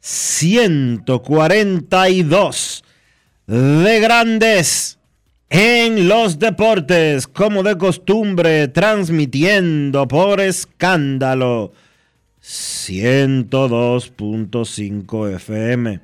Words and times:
3142 0.00 2.84
de 3.46 4.00
Grandes 4.00 4.98
en 5.50 6.08
los 6.08 6.38
Deportes, 6.38 7.26
como 7.26 7.62
de 7.62 7.76
costumbre, 7.76 8.68
transmitiendo 8.68 10.08
por 10.08 10.40
escándalo 10.40 11.74
102.5 12.42 15.34
FM 15.34 16.00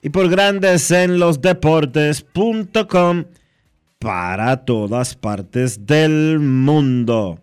y 0.00 0.08
por 0.10 0.28
grandes 0.30 0.92
en 0.92 1.18
los 1.18 1.42
deportes.com 1.42 3.24
para 3.98 4.64
todas 4.64 5.16
partes 5.16 5.84
del 5.84 6.38
mundo. 6.38 7.40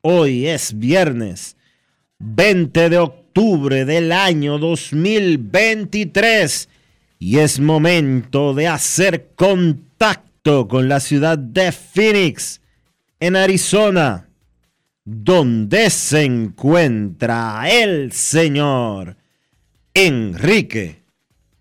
Hoy 0.00 0.46
es 0.46 0.78
viernes 0.78 1.56
20 2.20 2.88
de 2.88 2.98
octubre 2.98 3.25
del 3.36 4.12
año 4.12 4.58
2023 4.58 6.68
y 7.18 7.38
es 7.38 7.60
momento 7.60 8.54
de 8.54 8.66
hacer 8.66 9.32
contacto 9.36 10.66
con 10.66 10.88
la 10.88 11.00
ciudad 11.00 11.36
de 11.36 11.70
Phoenix, 11.70 12.62
en 13.20 13.36
Arizona, 13.36 14.30
donde 15.04 15.90
se 15.90 16.24
encuentra 16.24 17.68
el 17.70 18.10
señor 18.12 19.18
Enrique 19.92 21.02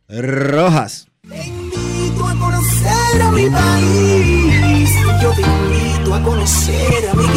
Rojas. 0.08 1.10
A 1.30 2.36
conocer 2.40 3.22
a 3.22 3.32
mi 3.32 3.50
país. 3.50 4.92
Yo 5.22 5.32
te 5.32 5.42
invito 5.42 6.14
a 6.14 6.24
conocer 6.24 7.10
a 7.12 7.16
mi 7.16 7.28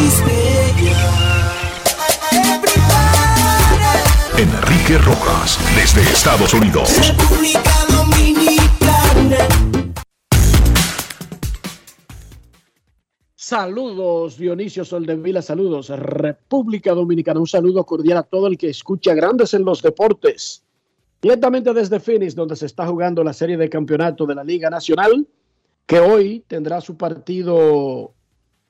Enrique 4.39 4.99
Rojas, 4.99 5.59
desde 5.75 6.01
Estados 6.13 6.55
Unidos. 6.55 6.89
República 7.09 7.73
Dominicana. 7.91 9.49
Saludos, 13.35 14.39
Dionisio 14.39 14.85
Soldevila, 14.85 15.43
saludos, 15.43 15.89
República 15.89 16.95
Dominicana. 16.95 17.41
Un 17.41 17.49
saludo 17.49 17.85
cordial 17.85 18.19
a 18.19 18.23
todo 18.23 18.47
el 18.47 18.57
que 18.57 18.69
escucha 18.69 19.13
Grandes 19.13 19.55
en 19.55 19.65
los 19.65 19.83
Deportes. 19.83 20.63
Directamente 21.21 21.75
desde 21.75 21.99
Phoenix, 21.99 22.37
donde 22.37 22.55
se 22.55 22.67
está 22.67 22.87
jugando 22.87 23.25
la 23.25 23.33
serie 23.33 23.57
de 23.57 23.69
campeonato 23.69 24.25
de 24.25 24.37
la 24.37 24.45
Liga 24.45 24.71
Nacional, 24.71 25.27
que 25.85 25.99
hoy 25.99 26.45
tendrá 26.47 26.81
su 26.81 26.97
partido 26.97 28.13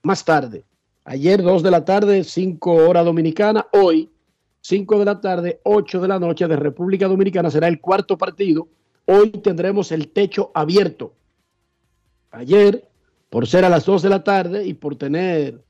más 0.03 0.25
tarde. 0.25 0.65
Ayer, 1.05 1.43
2 1.43 1.63
de 1.63 1.71
la 1.71 1.85
tarde, 1.85 2.25
5 2.25 2.73
hora 2.73 3.05
dominicana. 3.05 3.67
Hoy, 3.73 4.11
5 4.69 4.99
de 4.99 5.05
la 5.07 5.19
tarde, 5.19 5.61
8 5.65 5.99
de 5.99 6.09
la 6.09 6.19
noche 6.19 6.47
de 6.47 6.55
República 6.55 7.09
Dominicana 7.09 7.51
será 7.51 7.69
el 7.69 7.81
cuarto 7.81 8.19
partido. 8.19 8.69
Hoy 9.07 9.31
tendremos 9.31 9.91
el 9.93 10.09
techo 10.09 10.51
abierto. 10.53 11.15
Ayer, 12.33 12.87
por 13.31 13.47
ser 13.47 13.65
a 13.65 13.71
las 13.71 13.87
2 13.87 14.03
de 14.03 14.09
la 14.11 14.23
tarde 14.23 14.67
y 14.67 14.75
por 14.75 14.97
tener 14.97 15.65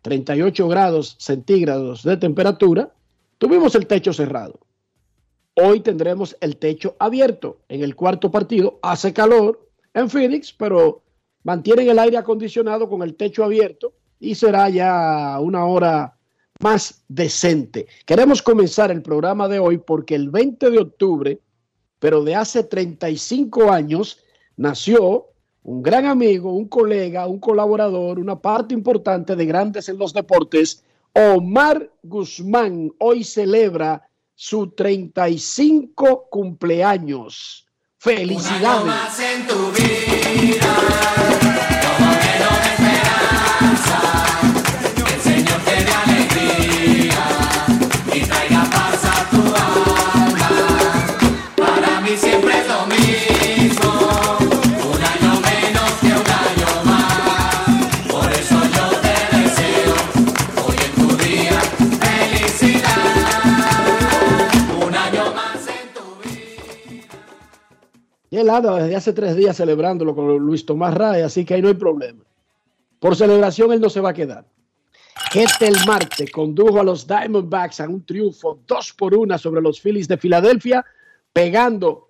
38 0.00 0.66
grados 0.66 1.16
centígrados 1.18 2.02
de 2.04 2.16
temperatura, 2.16 2.90
tuvimos 3.36 3.74
el 3.74 3.86
techo 3.86 4.14
cerrado. 4.14 4.58
Hoy 5.52 5.80
tendremos 5.80 6.34
el 6.40 6.56
techo 6.56 6.96
abierto 6.98 7.58
en 7.68 7.82
el 7.82 7.94
cuarto 7.94 8.30
partido. 8.30 8.78
Hace 8.80 9.12
calor 9.12 9.68
en 9.92 10.08
Phoenix, 10.08 10.54
pero 10.54 11.02
mantienen 11.42 11.90
el 11.90 11.98
aire 11.98 12.16
acondicionado 12.16 12.88
con 12.88 13.02
el 13.02 13.14
techo 13.14 13.44
abierto 13.44 13.92
y 14.18 14.36
será 14.36 14.70
ya 14.70 15.38
una 15.38 15.66
hora 15.66 16.17
más 16.58 17.02
decente. 17.08 17.86
Queremos 18.04 18.42
comenzar 18.42 18.90
el 18.90 19.02
programa 19.02 19.48
de 19.48 19.58
hoy 19.58 19.78
porque 19.78 20.14
el 20.14 20.30
20 20.30 20.70
de 20.70 20.78
octubre, 20.78 21.40
pero 21.98 22.22
de 22.24 22.34
hace 22.34 22.64
35 22.64 23.70
años, 23.70 24.18
nació 24.56 25.26
un 25.62 25.82
gran 25.82 26.06
amigo, 26.06 26.52
un 26.52 26.68
colega, 26.68 27.26
un 27.26 27.38
colaborador, 27.38 28.18
una 28.18 28.40
parte 28.40 28.74
importante 28.74 29.36
de 29.36 29.46
Grandes 29.46 29.88
en 29.88 29.98
los 29.98 30.12
Deportes, 30.12 30.82
Omar 31.12 31.90
Guzmán. 32.02 32.90
Hoy 32.98 33.24
celebra 33.24 34.08
su 34.34 34.70
35 34.70 36.28
cumpleaños. 36.30 37.66
Felicidades. 37.98 39.18
en 39.18 39.46
tu 39.46 39.72
vida, 39.72 41.17
él 68.38 68.48
desde 68.62 68.96
hace 68.96 69.12
tres 69.12 69.36
días 69.36 69.56
celebrándolo 69.56 70.14
con 70.14 70.36
Luis 70.38 70.64
Tomás 70.64 70.94
Ray, 70.94 71.22
así 71.22 71.44
que 71.44 71.54
ahí 71.54 71.62
no 71.62 71.68
hay 71.68 71.74
problema. 71.74 72.24
Por 72.98 73.16
celebración 73.16 73.72
él 73.72 73.80
no 73.80 73.90
se 73.90 74.00
va 74.00 74.10
a 74.10 74.14
quedar. 74.14 74.44
Ketel 75.32 75.76
Marte 75.86 76.30
condujo 76.30 76.80
a 76.80 76.84
los 76.84 77.06
Diamondbacks 77.06 77.80
a 77.80 77.88
un 77.88 78.04
triunfo 78.04 78.60
2 78.66 78.92
por 78.94 79.14
1 79.14 79.38
sobre 79.38 79.60
los 79.60 79.80
Phillies 79.80 80.08
de 80.08 80.16
Filadelfia, 80.16 80.84
pegando 81.32 82.08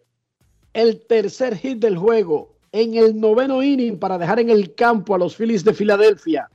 el 0.72 1.04
tercer 1.06 1.56
hit 1.56 1.78
del 1.78 1.96
juego 1.96 2.54
en 2.70 2.94
el 2.94 3.18
noveno 3.18 3.62
inning 3.62 3.98
para 3.98 4.18
dejar 4.18 4.40
en 4.40 4.50
el 4.50 4.74
campo 4.74 5.14
a 5.14 5.18
los 5.18 5.34
Phillies 5.36 5.64
de 5.64 5.74
Filadelfia. 5.74 6.48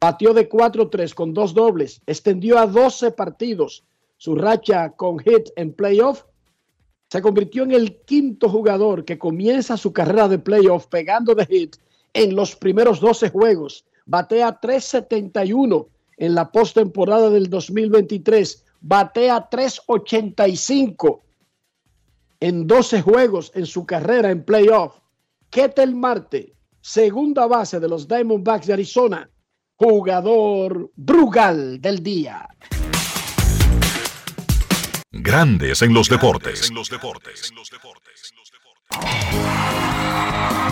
Batió 0.00 0.34
de 0.34 0.48
4-3 0.48 1.14
con 1.14 1.32
dos 1.32 1.54
dobles, 1.54 2.02
extendió 2.06 2.58
a 2.58 2.66
12 2.66 3.12
partidos 3.12 3.84
su 4.16 4.34
racha 4.34 4.90
con 4.90 5.18
hit 5.18 5.48
en 5.56 5.72
playoff, 5.72 6.24
se 7.12 7.20
convirtió 7.20 7.64
en 7.64 7.72
el 7.72 7.98
quinto 8.06 8.48
jugador 8.48 9.04
que 9.04 9.18
comienza 9.18 9.76
su 9.76 9.92
carrera 9.92 10.28
de 10.28 10.38
playoff 10.38 10.86
pegando 10.86 11.34
de 11.34 11.44
hit 11.44 11.76
en 12.14 12.34
los 12.34 12.56
primeros 12.56 13.00
12 13.00 13.28
juegos. 13.28 13.84
Batea 14.06 14.58
371 14.58 15.88
en 16.16 16.34
la 16.34 16.50
postemporada 16.50 17.28
del 17.28 17.50
2023. 17.50 18.64
Batea 18.80 19.46
385 19.50 21.22
en 22.40 22.66
12 22.66 23.02
juegos 23.02 23.52
en 23.54 23.66
su 23.66 23.84
carrera 23.84 24.30
en 24.30 24.42
playoff. 24.42 24.98
Ketel 25.50 25.94
Marte, 25.94 26.54
segunda 26.80 27.46
base 27.46 27.78
de 27.78 27.88
los 27.88 28.08
Diamondbacks 28.08 28.68
de 28.68 28.72
Arizona, 28.72 29.28
jugador 29.76 30.90
Brugal 30.96 31.78
del 31.78 32.02
día. 32.02 32.48
Grandes 35.14 35.82
en 35.82 35.92
los 35.92 36.08
deportes. 36.08 36.72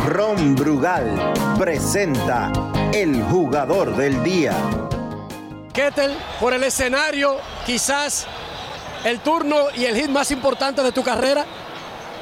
Ron 0.06 0.56
Brugal 0.56 1.34
presenta 1.58 2.50
el 2.94 3.22
jugador 3.24 3.94
del 3.94 4.22
día. 4.24 4.54
Kettel, 5.74 6.16
por 6.40 6.54
el 6.54 6.64
escenario, 6.64 7.36
quizás 7.66 8.26
el 9.04 9.20
turno 9.20 9.56
y 9.76 9.84
el 9.84 9.94
hit 9.94 10.08
más 10.08 10.30
importante 10.30 10.82
de 10.82 10.90
tu 10.90 11.04
carrera. 11.04 11.44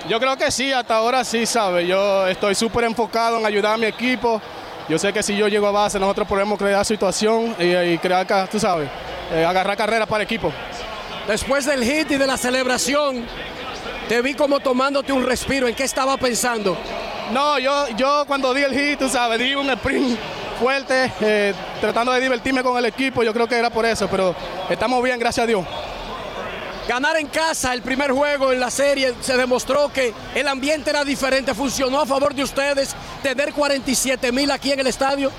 Yo 0.08 0.18
creo 0.18 0.36
que 0.36 0.50
sí, 0.50 0.72
hasta 0.72 0.96
ahora 0.96 1.22
sí, 1.22 1.46
¿sabes? 1.46 1.86
Yo 1.86 2.26
estoy 2.26 2.56
súper 2.56 2.82
enfocado 2.82 3.38
en 3.38 3.46
ayudar 3.46 3.74
a 3.74 3.78
mi 3.78 3.86
equipo. 3.86 4.42
Yo 4.88 4.98
sé 4.98 5.12
que 5.12 5.22
si 5.22 5.36
yo 5.36 5.46
llego 5.46 5.68
a 5.68 5.70
base, 5.70 6.00
nosotros 6.00 6.26
podemos 6.26 6.58
crear 6.58 6.84
situación 6.84 7.54
y, 7.60 7.76
y 7.76 7.98
crear, 7.98 8.26
tú 8.50 8.58
sabes, 8.58 8.90
eh, 9.32 9.44
agarrar 9.44 9.76
carrera 9.76 10.04
para 10.04 10.24
el 10.24 10.26
equipo. 10.26 10.52
Después 11.28 11.66
del 11.66 11.84
hit 11.84 12.10
y 12.10 12.16
de 12.16 12.26
la 12.26 12.38
celebración, 12.38 13.26
te 14.08 14.22
vi 14.22 14.32
como 14.32 14.60
tomándote 14.60 15.12
un 15.12 15.26
respiro. 15.26 15.68
¿En 15.68 15.74
qué 15.74 15.84
estaba 15.84 16.16
pensando? 16.16 16.74
No, 17.34 17.58
yo, 17.58 17.86
yo 17.98 18.24
cuando 18.26 18.54
di 18.54 18.62
el 18.62 18.72
hit, 18.72 18.98
tú 18.98 19.10
sabes, 19.10 19.38
di 19.38 19.54
un 19.54 19.68
sprint 19.68 20.18
fuerte, 20.58 21.12
eh, 21.20 21.52
tratando 21.82 22.12
de 22.12 22.22
divertirme 22.22 22.62
con 22.62 22.78
el 22.78 22.86
equipo. 22.86 23.22
Yo 23.22 23.34
creo 23.34 23.46
que 23.46 23.56
era 23.56 23.68
por 23.68 23.84
eso, 23.84 24.08
pero 24.08 24.34
estamos 24.70 25.02
bien, 25.04 25.18
gracias 25.18 25.44
a 25.44 25.46
Dios. 25.46 25.66
Ganar 26.88 27.18
en 27.18 27.26
casa 27.26 27.74
el 27.74 27.82
primer 27.82 28.10
juego 28.10 28.50
en 28.50 28.60
la 28.60 28.70
serie 28.70 29.12
se 29.20 29.36
demostró 29.36 29.92
que 29.92 30.14
el 30.34 30.48
ambiente 30.48 30.88
era 30.88 31.04
diferente, 31.04 31.52
funcionó 31.52 32.00
a 32.00 32.06
favor 32.06 32.34
de 32.34 32.42
ustedes 32.42 32.96
tener 33.22 33.52
47 33.52 34.32
mil 34.32 34.50
aquí 34.50 34.72
en 34.72 34.80
el 34.80 34.86
estadio. 34.86 35.30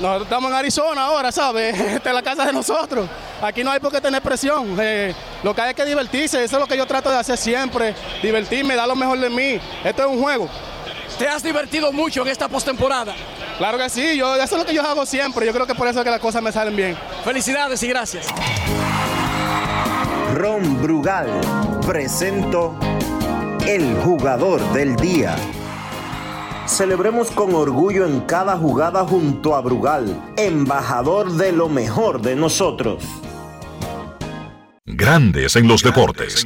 Nosotros 0.00 0.22
estamos 0.22 0.50
en 0.50 0.56
Arizona 0.56 1.06
ahora, 1.06 1.30
¿sabes? 1.30 1.78
Esta 1.80 2.08
es 2.10 2.14
la 2.14 2.22
casa 2.22 2.46
de 2.46 2.52
nosotros. 2.52 3.08
Aquí 3.40 3.62
no 3.62 3.70
hay 3.70 3.80
por 3.80 3.92
qué 3.92 4.00
tener 4.00 4.22
presión. 4.22 4.76
Eh, 4.80 5.14
lo 5.42 5.54
que 5.54 5.60
hay 5.60 5.70
es 5.70 5.76
que 5.76 5.84
divertirse. 5.84 6.42
Eso 6.42 6.56
es 6.56 6.60
lo 6.60 6.66
que 6.66 6.76
yo 6.76 6.86
trato 6.86 7.10
de 7.10 7.16
hacer 7.16 7.38
siempre. 7.38 7.94
Divertirme, 8.22 8.74
dar 8.74 8.88
lo 8.88 8.96
mejor 8.96 9.18
de 9.18 9.30
mí. 9.30 9.60
Esto 9.84 10.02
es 10.02 10.08
un 10.08 10.20
juego. 10.20 10.48
¿Te 11.18 11.28
has 11.28 11.42
divertido 11.42 11.92
mucho 11.92 12.22
en 12.22 12.28
esta 12.28 12.48
postemporada? 12.48 13.14
Claro 13.58 13.78
que 13.78 13.88
sí, 13.88 14.16
yo, 14.16 14.34
eso 14.34 14.56
es 14.56 14.62
lo 14.62 14.66
que 14.66 14.74
yo 14.74 14.82
hago 14.82 15.06
siempre. 15.06 15.46
Yo 15.46 15.52
creo 15.52 15.66
que 15.66 15.74
por 15.74 15.86
eso 15.86 16.00
es 16.00 16.04
que 16.04 16.10
las 16.10 16.20
cosas 16.20 16.42
me 16.42 16.50
salen 16.50 16.74
bien. 16.74 16.98
Felicidades 17.24 17.80
y 17.84 17.88
gracias. 17.88 18.26
Ron 20.34 20.82
Brugal 20.82 21.28
presento 21.86 22.76
el 23.66 23.94
jugador 24.02 24.60
del 24.72 24.96
día. 24.96 25.36
Celebremos 26.66 27.30
con 27.30 27.54
orgullo 27.54 28.06
en 28.06 28.20
cada 28.20 28.56
jugada 28.56 29.04
junto 29.06 29.54
a 29.54 29.60
Brugal, 29.60 30.34
embajador 30.38 31.30
de 31.32 31.52
lo 31.52 31.68
mejor 31.68 32.22
de 32.22 32.34
nosotros. 32.34 33.04
Grandes 34.86 35.56
en 35.56 35.68
los 35.68 35.82
deportes. 35.82 36.42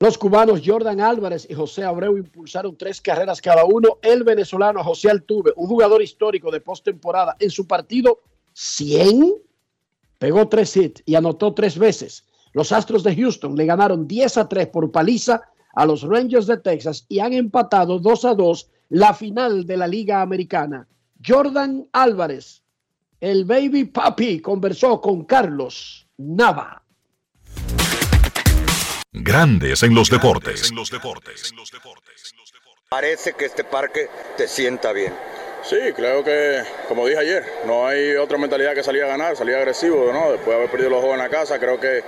Los 0.00 0.16
cubanos 0.16 0.62
Jordan 0.64 1.00
Álvarez 1.00 1.46
y 1.50 1.54
José 1.54 1.84
Abreu 1.84 2.16
impulsaron 2.16 2.76
tres 2.78 3.02
carreras 3.02 3.42
cada 3.42 3.64
uno. 3.66 3.98
El 4.00 4.24
venezolano 4.24 4.82
José 4.82 5.10
Altuve, 5.10 5.52
un 5.56 5.66
jugador 5.66 6.00
histórico 6.00 6.50
de 6.50 6.60
postemporada, 6.60 7.36
en 7.38 7.50
su 7.50 7.66
partido 7.66 8.20
100 8.54 9.34
pegó 10.18 10.48
tres 10.48 10.74
hits 10.74 11.02
y 11.04 11.16
anotó 11.16 11.52
tres 11.52 11.78
veces. 11.78 12.24
Los 12.54 12.72
Astros 12.72 13.02
de 13.02 13.14
Houston 13.14 13.54
le 13.56 13.66
ganaron 13.66 14.08
10 14.08 14.38
a 14.38 14.48
3 14.48 14.68
por 14.68 14.90
paliza 14.90 15.42
a 15.78 15.86
los 15.86 16.02
Rangers 16.02 16.48
de 16.48 16.56
Texas 16.56 17.06
y 17.08 17.20
han 17.20 17.32
empatado 17.32 18.00
2 18.00 18.24
a 18.24 18.34
2 18.34 18.68
la 18.88 19.14
final 19.14 19.64
de 19.64 19.76
la 19.76 19.86
Liga 19.86 20.22
Americana. 20.22 20.88
Jordan 21.24 21.86
Álvarez, 21.92 22.64
el 23.20 23.44
baby 23.44 23.84
papi, 23.84 24.40
conversó 24.40 25.00
con 25.00 25.24
Carlos 25.24 26.08
Nava. 26.16 26.82
Grandes 29.12 29.84
en 29.84 29.94
los 29.94 30.10
deportes. 30.10 30.72
Parece 32.90 33.34
que 33.34 33.44
este 33.44 33.62
parque 33.62 34.08
te 34.36 34.48
sienta 34.48 34.92
bien. 34.92 35.12
Sí, 35.62 35.76
creo 35.94 36.24
que, 36.24 36.62
como 36.88 37.06
dije 37.06 37.20
ayer, 37.20 37.44
no 37.66 37.86
hay 37.86 38.16
otra 38.16 38.36
mentalidad 38.36 38.74
que 38.74 38.82
salir 38.82 39.04
a 39.04 39.08
ganar, 39.08 39.36
salir 39.36 39.54
agresivo, 39.54 40.12
¿no? 40.12 40.32
Después 40.32 40.48
de 40.48 40.54
haber 40.54 40.70
perdido 40.70 40.90
los 40.90 41.00
juegos 41.00 41.18
en 41.18 41.22
la 41.22 41.30
casa, 41.30 41.60
creo 41.60 41.78
que, 41.78 42.02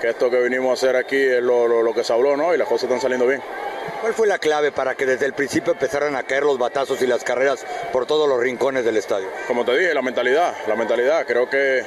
que 0.00 0.08
esto 0.10 0.30
que 0.30 0.40
vinimos 0.40 0.70
a 0.70 0.72
hacer 0.74 0.96
aquí 0.96 1.16
es 1.20 1.42
lo, 1.42 1.66
lo- 1.68 1.82
lo 1.82 1.92
que 1.94 2.04
se 2.04 2.12
habló, 2.12 2.36
¿no? 2.36 2.54
Y 2.54 2.58
las 2.58 2.68
cosas 2.68 2.84
están 2.84 3.00
saliendo 3.00 3.26
bien. 3.26 3.42
¿Cuál 4.00 4.14
fue 4.14 4.26
la 4.26 4.38
clave 4.38 4.70
para 4.70 4.94
que 4.94 5.06
desde 5.06 5.26
el 5.26 5.32
principio 5.32 5.72
empezaran 5.72 6.14
a 6.14 6.22
caer 6.22 6.44
los 6.44 6.58
batazos 6.58 7.00
y 7.02 7.06
las 7.06 7.24
carreras 7.24 7.64
por 7.92 8.06
todos 8.06 8.28
los 8.28 8.38
rincones 8.40 8.84
del 8.84 8.96
estadio? 8.96 9.28
Como 9.46 9.64
te 9.64 9.76
dije, 9.76 9.94
la 9.94 10.02
mentalidad, 10.02 10.54
la 10.66 10.76
mentalidad, 10.76 11.24
creo 11.26 11.48
que 11.48 11.82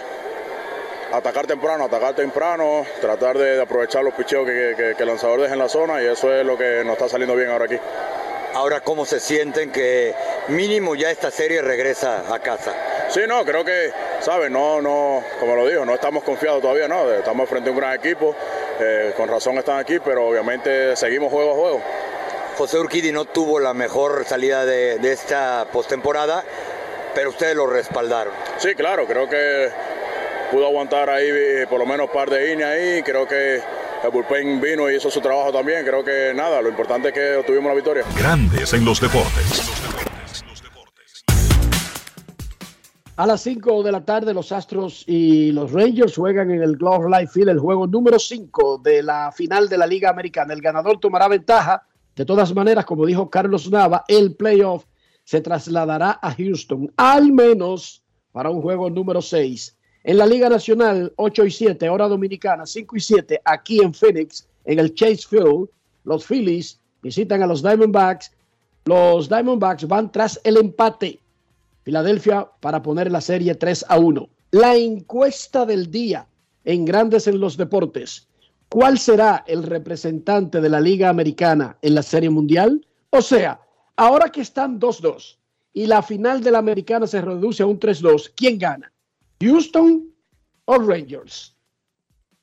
atacar 1.11 1.45
temprano, 1.47 1.85
atacar 1.85 2.13
temprano, 2.15 2.85
tratar 3.01 3.37
de, 3.37 3.55
de 3.57 3.61
aprovechar 3.61 4.03
los 4.03 4.13
picheos 4.13 4.45
que, 4.45 4.73
que- 4.77 4.95
que 4.95 5.03
el 5.03 5.07
lanzador 5.09 5.41
deja 5.41 5.53
en 5.53 5.59
la 5.59 5.69
zona 5.69 6.01
y 6.01 6.05
eso 6.07 6.33
es 6.33 6.45
lo 6.45 6.57
que 6.57 6.83
nos 6.83 6.93
está 6.93 7.09
saliendo 7.09 7.35
bien 7.35 7.49
ahora 7.49 7.65
aquí. 7.65 7.77
Ahora, 8.53 8.81
¿cómo 8.81 9.05
se 9.05 9.19
sienten 9.21 9.71
que 9.71 10.13
mínimo 10.49 10.95
ya 10.95 11.09
esta 11.11 11.31
serie 11.31 11.61
regresa 11.61 12.33
a 12.33 12.39
casa? 12.39 12.73
Sí, 13.09 13.21
no, 13.27 13.45
creo 13.45 13.63
que, 13.63 13.91
¿sabes? 14.21 14.49
No, 14.51 14.81
no, 14.81 15.23
como 15.39 15.55
lo 15.55 15.67
digo, 15.67 15.85
no 15.85 15.93
estamos 15.93 16.23
confiados 16.23 16.61
todavía, 16.61 16.87
¿no? 16.87 17.11
Estamos 17.11 17.49
frente 17.49 17.69
a 17.69 17.73
un 17.73 17.79
gran 17.79 17.93
equipo, 17.93 18.35
eh, 18.79 19.13
con 19.17 19.27
razón 19.27 19.57
están 19.57 19.79
aquí, 19.79 19.99
pero 19.99 20.27
obviamente 20.27 20.95
seguimos 20.95 21.31
juego 21.31 21.51
a 21.51 21.55
juego. 21.55 21.81
José 22.57 22.79
Urquidi 22.79 23.11
no 23.11 23.25
tuvo 23.25 23.59
la 23.59 23.73
mejor 23.73 24.25
salida 24.25 24.65
de, 24.65 24.99
de 24.99 25.11
esta 25.11 25.65
postemporada, 25.71 26.43
pero 27.15 27.29
ustedes 27.29 27.55
lo 27.55 27.67
respaldaron. 27.67 28.33
Sí, 28.57 28.75
claro, 28.75 29.05
creo 29.07 29.27
que 29.27 29.69
pudo 30.51 30.67
aguantar 30.67 31.09
ahí 31.09 31.27
eh, 31.27 31.65
por 31.69 31.79
lo 31.79 31.85
menos 31.85 32.07
un 32.07 32.13
par 32.13 32.29
de 32.29 32.51
innings 32.51 32.65
ahí, 32.65 33.03
creo 33.03 33.27
que 33.27 33.61
el 34.03 34.09
bullpen 34.11 34.59
vino 34.59 34.89
y 34.89 34.95
hizo 34.95 35.09
su 35.09 35.21
trabajo 35.21 35.51
también, 35.51 35.85
creo 35.85 36.03
que 36.03 36.33
nada, 36.35 36.61
lo 36.61 36.69
importante 36.69 37.09
es 37.09 37.13
que 37.13 37.35
obtuvimos 37.35 37.69
la 37.69 37.75
victoria. 37.75 38.03
Grandes 38.17 38.73
en 38.73 38.83
los 38.83 38.99
deportes. 38.99 40.10
A 43.17 43.27
las 43.27 43.41
5 43.41 43.83
de 43.83 43.91
la 43.91 44.03
tarde, 44.03 44.33
los 44.33 44.51
Astros 44.51 45.03
y 45.05 45.51
los 45.51 45.71
Rangers 45.73 46.15
juegan 46.15 46.49
en 46.49 46.63
el 46.63 46.77
Globe 46.77 47.09
Life 47.09 47.33
Field 47.33 47.49
el 47.49 47.59
juego 47.59 47.85
número 47.85 48.17
5 48.17 48.79
de 48.83 49.03
la 49.03 49.31
final 49.31 49.67
de 49.67 49.77
la 49.77 49.85
Liga 49.85 50.09
Americana. 50.09 50.53
El 50.53 50.61
ganador 50.61 50.99
tomará 50.99 51.27
ventaja. 51.27 51.83
De 52.15 52.25
todas 52.25 52.53
maneras, 52.55 52.85
como 52.85 53.05
dijo 53.05 53.29
Carlos 53.29 53.69
Nava, 53.69 54.05
el 54.07 54.35
playoff 54.35 54.85
se 55.23 55.41
trasladará 55.41 56.19
a 56.21 56.33
Houston, 56.33 56.91
al 56.97 57.31
menos 57.31 58.01
para 58.31 58.49
un 58.49 58.61
juego 58.61 58.89
número 58.89 59.21
6. 59.21 59.77
En 60.03 60.17
la 60.17 60.25
Liga 60.25 60.49
Nacional, 60.49 61.13
8 61.17 61.45
y 61.45 61.51
7, 61.51 61.89
hora 61.89 62.07
dominicana, 62.07 62.65
5 62.65 62.95
y 62.95 62.99
7, 62.99 63.41
aquí 63.45 63.81
en 63.81 63.93
Phoenix, 63.93 64.47
en 64.65 64.79
el 64.79 64.95
Chase 64.95 65.27
Field, 65.29 65.69
los 66.05 66.25
Phillies 66.25 66.79
visitan 67.01 67.43
a 67.43 67.47
los 67.47 67.61
Diamondbacks. 67.61 68.31
Los 68.85 69.29
Diamondbacks 69.29 69.87
van 69.87 70.11
tras 70.11 70.39
el 70.43 70.57
empate. 70.57 71.20
Filadelfia 71.83 72.49
para 72.59 72.81
poner 72.81 73.11
la 73.11 73.21
serie 73.21 73.55
3 73.55 73.85
a 73.87 73.97
1. 73.97 74.29
La 74.51 74.75
encuesta 74.75 75.65
del 75.65 75.89
día 75.89 76.27
en 76.63 76.85
Grandes 76.85 77.27
en 77.27 77.39
los 77.39 77.57
Deportes. 77.57 78.27
¿Cuál 78.69 78.99
será 78.99 79.43
el 79.47 79.63
representante 79.63 80.61
de 80.61 80.69
la 80.69 80.79
Liga 80.79 81.09
Americana 81.09 81.77
en 81.81 81.95
la 81.95 82.03
Serie 82.03 82.29
Mundial? 82.29 82.85
O 83.09 83.21
sea, 83.21 83.59
ahora 83.95 84.29
que 84.29 84.41
están 84.41 84.79
2-2 84.79 85.37
y 85.73 85.87
la 85.87 86.01
final 86.01 86.41
de 86.41 86.51
la 86.51 86.59
Americana 86.59 87.07
se 87.07 87.21
reduce 87.21 87.63
a 87.63 87.65
un 87.65 87.79
3-2, 87.79 88.31
¿quién 88.35 88.57
gana? 88.57 88.91
¿Houston 89.41 90.13
o 90.65 90.75
Rangers? 90.77 91.55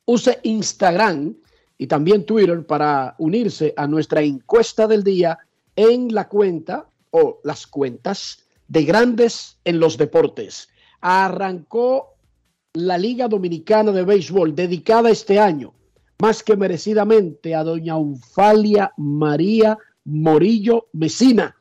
Use 0.05 0.39
Instagram 0.43 1.37
y 1.79 1.87
también 1.87 2.27
Twitter 2.27 2.67
para 2.67 3.15
unirse 3.19 3.73
a 3.77 3.87
nuestra 3.87 4.21
encuesta 4.21 4.87
del 4.87 5.05
día 5.05 5.39
en 5.77 6.13
la 6.13 6.29
cuenta 6.29 6.89
o 7.11 7.41
las 7.45 7.67
cuentas 7.67 8.45
de 8.69 8.85
grandes 8.85 9.59
en 9.65 9.81
los 9.81 9.99
deportes. 9.99 10.69
Arrancó 11.01 12.15
la 12.75 12.97
Liga 12.97 13.29
Dominicana 13.29 13.93
de 13.93 14.05
Béisbol 14.05 14.55
dedicada 14.55 15.11
este 15.11 15.39
año, 15.39 15.75
más 16.21 16.43
que 16.43 16.57
merecidamente, 16.57 17.55
a 17.55 17.65
doña 17.65 17.97
Unfalia 17.97 18.93
María 18.97 19.77
Morillo 20.05 20.89
Mesina, 20.93 21.57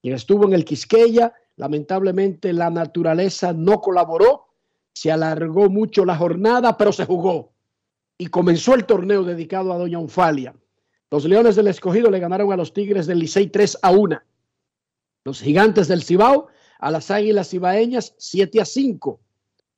quien 0.00 0.14
estuvo 0.14 0.46
en 0.46 0.54
el 0.54 0.64
Quisqueya. 0.64 1.32
Lamentablemente 1.56 2.52
la 2.52 2.70
naturaleza 2.70 3.52
no 3.52 3.80
colaboró 3.80 4.44
se 4.94 5.10
alargó 5.10 5.68
mucho 5.68 6.04
la 6.04 6.16
jornada, 6.16 6.76
pero 6.78 6.92
se 6.92 7.04
jugó. 7.04 7.52
Y 8.16 8.28
comenzó 8.28 8.74
el 8.74 8.86
torneo 8.86 9.24
dedicado 9.24 9.72
a 9.72 9.78
Doña 9.78 9.98
Onfalia. 9.98 10.54
Los 11.10 11.24
Leones 11.24 11.56
del 11.56 11.66
Escogido 11.66 12.10
le 12.10 12.20
ganaron 12.20 12.52
a 12.52 12.56
los 12.56 12.72
Tigres 12.72 13.06
del 13.06 13.18
Licey 13.18 13.48
3 13.48 13.78
a 13.82 13.90
1. 13.90 14.20
Los 15.24 15.40
Gigantes 15.40 15.88
del 15.88 16.02
Cibao 16.02 16.48
a 16.78 16.90
las 16.90 17.10
Águilas 17.10 17.48
Cibaeñas 17.48 18.14
7 18.18 18.60
a 18.60 18.66
5. 18.66 19.20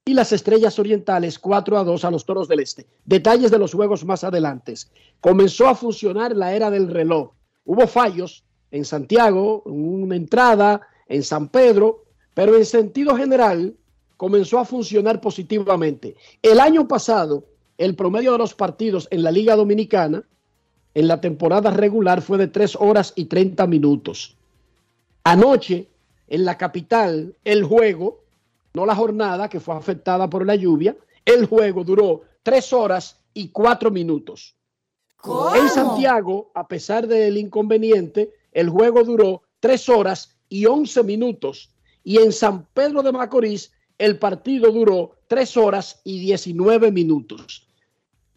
Y 0.04 0.14
las 0.14 0.32
Estrellas 0.32 0.76
Orientales 0.80 1.38
4 1.38 1.78
a 1.78 1.84
2 1.84 2.04
a 2.04 2.10
los 2.10 2.24
Toros 2.26 2.48
del 2.48 2.60
Este. 2.60 2.86
Detalles 3.04 3.52
de 3.52 3.58
los 3.58 3.72
juegos 3.72 4.04
más 4.04 4.24
adelante. 4.24 4.74
Comenzó 5.20 5.68
a 5.68 5.76
funcionar 5.76 6.36
la 6.36 6.52
era 6.52 6.68
del 6.68 6.88
reloj. 6.88 7.30
Hubo 7.64 7.86
fallos 7.86 8.44
en 8.72 8.84
Santiago, 8.84 9.62
en 9.66 10.02
una 10.02 10.16
entrada, 10.16 10.80
en 11.08 11.22
San 11.22 11.48
Pedro, 11.48 12.04
pero 12.34 12.56
en 12.56 12.64
sentido 12.64 13.16
general 13.16 13.76
comenzó 14.16 14.58
a 14.58 14.64
funcionar 14.64 15.20
positivamente. 15.20 16.16
El 16.42 16.58
año 16.58 16.88
pasado, 16.88 17.44
el 17.78 17.94
promedio 17.94 18.32
de 18.32 18.38
los 18.38 18.54
partidos 18.54 19.06
en 19.12 19.22
la 19.22 19.30
Liga 19.30 19.54
Dominicana 19.54 20.24
en 20.94 21.06
la 21.06 21.20
temporada 21.20 21.70
regular 21.70 22.20
fue 22.20 22.36
de 22.36 22.48
3 22.48 22.76
horas 22.80 23.12
y 23.14 23.26
30 23.26 23.66
minutos. 23.68 24.36
Anoche, 25.28 25.88
en 26.28 26.44
la 26.44 26.56
capital, 26.56 27.34
el 27.42 27.64
juego, 27.64 28.22
no 28.74 28.86
la 28.86 28.94
jornada 28.94 29.48
que 29.48 29.58
fue 29.58 29.74
afectada 29.74 30.30
por 30.30 30.46
la 30.46 30.54
lluvia, 30.54 30.96
el 31.24 31.46
juego 31.46 31.82
duró 31.82 32.22
3 32.44 32.72
horas 32.72 33.18
y 33.34 33.48
4 33.48 33.90
minutos. 33.90 34.54
En 35.56 35.68
Santiago, 35.68 36.52
a 36.54 36.68
pesar 36.68 37.08
del 37.08 37.38
inconveniente, 37.38 38.34
el 38.52 38.68
juego 38.68 39.02
duró 39.02 39.42
3 39.58 39.88
horas 39.88 40.36
y 40.48 40.64
11 40.64 41.02
minutos. 41.02 41.72
Y 42.04 42.18
en 42.18 42.32
San 42.32 42.64
Pedro 42.72 43.02
de 43.02 43.10
Macorís, 43.10 43.72
el 43.98 44.20
partido 44.20 44.70
duró 44.70 45.16
3 45.26 45.56
horas 45.56 46.02
y 46.04 46.20
19 46.20 46.92
minutos. 46.92 47.66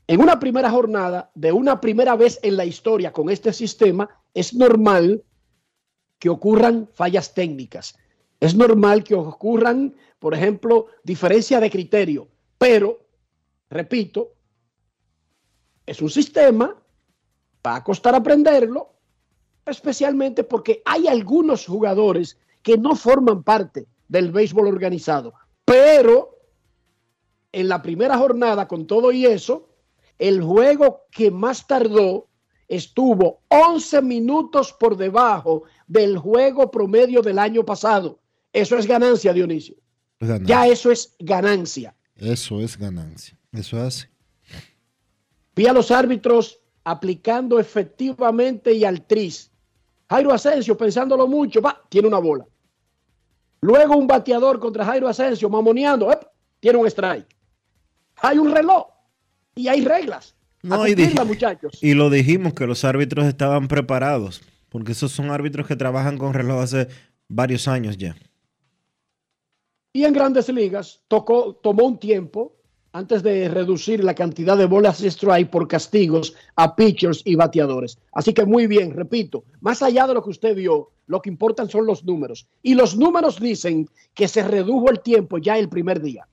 En 0.08 0.22
una 0.22 0.40
primera 0.40 0.72
jornada, 0.72 1.30
de 1.36 1.52
una 1.52 1.80
primera 1.80 2.16
vez 2.16 2.40
en 2.42 2.58
la 2.58 2.66
historia 2.66 3.14
con 3.14 3.30
este 3.30 3.54
sistema, 3.54 4.10
es 4.34 4.56
normal 4.56 5.24
que 6.20 6.30
ocurran 6.30 6.90
fallas 6.94 7.34
técnicas. 7.34 7.98
Es 8.40 8.56
normal 8.56 9.04
que 9.04 9.16
ocurran, 9.16 9.96
por 10.20 10.34
ejemplo, 10.34 10.88
diferencia 11.04 11.60
de 11.60 11.70
criterio. 11.70 12.28
Pero, 12.58 13.00
repito, 13.70 14.34
es 15.86 16.02
un 16.02 16.10
sistema, 16.10 16.76
va 17.66 17.76
a 17.78 17.84
costar 17.84 18.16
aprenderlo, 18.16 18.94
especialmente 19.66 20.44
porque 20.44 20.82
hay 20.86 21.08
algunos 21.08 21.66
jugadores 21.66 22.38
que 22.62 22.78
no 22.78 22.96
forman 22.96 23.44
parte 23.44 23.88
del 24.08 24.32
béisbol 24.32 24.68
organizado. 24.68 25.34
Pero 25.66 26.38
en 27.52 27.68
la 27.68 27.82
primera 27.82 28.18
jornada, 28.18 28.68
con 28.68 28.86
todo 28.86 29.12
y 29.12 29.26
eso, 29.26 29.70
el 30.18 30.44
juego 30.44 31.06
que 31.12 31.32
más 31.32 31.66
tardó 31.66 32.28
estuvo 32.68 33.42
11 33.48 34.02
minutos 34.02 34.74
por 34.74 34.96
debajo 34.96 35.64
del 35.90 36.18
juego 36.18 36.72
promedio 36.72 37.22
del 37.22 37.40
año 37.40 37.66
pasado. 37.66 38.20
Eso 38.54 38.78
es 38.78 38.88
ganancia, 38.88 39.34
Dionisio. 39.34 39.76
Ganancia. 40.20 40.48
Ya 40.48 40.68
eso 40.68 40.92
es 40.92 41.16
ganancia. 41.20 41.96
Eso 42.16 42.62
es 42.62 42.78
ganancia. 42.78 43.38
Eso 43.52 43.82
hace. 43.82 44.08
Vi 45.56 45.66
a 45.68 45.74
los 45.74 45.92
árbitros 45.92 46.62
aplicando 46.84 47.60
efectivamente 47.60 48.72
y 48.72 48.86
al 48.86 49.06
tris. 49.06 49.52
Jairo 50.10 50.32
Asensio, 50.32 50.78
pensándolo 50.78 51.28
mucho, 51.28 51.62
va, 51.62 51.82
tiene 51.90 52.08
una 52.08 52.20
bola. 52.20 52.46
Luego 53.62 53.98
un 53.98 54.08
bateador 54.08 54.60
contra 54.60 54.86
Jairo 54.86 55.08
Asensio, 55.08 55.50
mamoneando, 55.50 56.12
¡ep! 56.12 56.24
tiene 56.60 56.78
un 56.78 56.88
strike. 56.88 57.36
Hay 58.22 58.38
un 58.38 58.52
reloj 58.52 58.88
y 59.56 59.68
hay 59.68 59.84
reglas. 59.84 60.36
No, 60.62 60.88
y, 60.88 60.96
muchachos. 61.26 61.80
y 61.82 61.94
lo 61.94 62.10
dijimos 62.10 62.54
que 62.54 62.68
los 62.68 62.84
árbitros 62.84 63.26
estaban 63.26 63.68
preparados, 63.68 64.42
porque 64.70 64.94
esos 64.94 65.12
son 65.12 65.32
árbitros 65.32 65.68
que 65.68 65.76
trabajan 65.76 66.18
con 66.18 66.34
reloj 66.34 66.62
hace 66.62 66.88
varios 67.28 67.68
años 67.68 67.98
ya. 67.98 68.16
Y 69.94 70.06
en 70.06 70.14
grandes 70.14 70.50
ligas 70.50 71.02
tocó, 71.08 71.56
tomó 71.56 71.86
un 71.86 72.00
tiempo 72.00 72.56
antes 72.92 73.22
de 73.22 73.50
reducir 73.50 74.04
la 74.04 74.16
cantidad 74.16 74.58
de 74.58 74.66
bolas 74.66 75.02
strike 75.02 75.50
por 75.50 75.68
castigos 75.68 76.36
a 76.56 76.76
pitchers 76.76 77.22
y 77.26 77.36
bateadores. 77.36 78.00
Así 78.14 78.34
que 78.34 78.46
muy 78.46 78.68
bien, 78.68 78.94
repito, 78.94 79.44
más 79.62 79.82
allá 79.82 80.08
de 80.08 80.14
lo 80.14 80.24
que 80.24 80.32
usted 80.32 80.56
vio, 80.56 80.92
lo 81.08 81.22
que 81.22 81.30
importan 81.30 81.70
son 81.70 81.86
los 81.86 82.04
números. 82.04 82.48
Y 82.64 82.76
los 82.76 82.96
números 82.96 83.40
dicen 83.40 83.88
que 84.14 84.28
se 84.28 84.44
redujo 84.44 84.90
el 84.90 85.02
tiempo 85.02 85.38
ya 85.38 85.58
el 85.58 85.70
primer 85.70 86.02
día. 86.02 86.28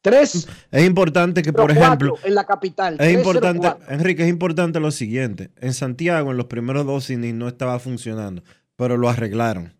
Tres, 0.00 0.48
Es 0.70 0.86
importante 0.86 1.42
que, 1.42 1.52
por 1.52 1.70
ejemplo, 1.72 2.14
en 2.22 2.34
la 2.34 2.44
capital. 2.44 2.94
Es 3.00 3.00
3-0-4. 3.00 3.18
importante, 3.18 3.68
Enrique, 3.88 4.22
es 4.22 4.28
importante 4.28 4.78
lo 4.78 4.90
siguiente. 4.92 5.50
En 5.56 5.74
Santiago, 5.74 6.30
en 6.30 6.36
los 6.36 6.46
primeros 6.46 6.86
dos 6.86 7.10
innings 7.10 7.34
no 7.34 7.48
estaba 7.48 7.78
funcionando, 7.80 8.44
pero 8.76 8.96
lo 8.96 9.08
arreglaron. 9.08 9.74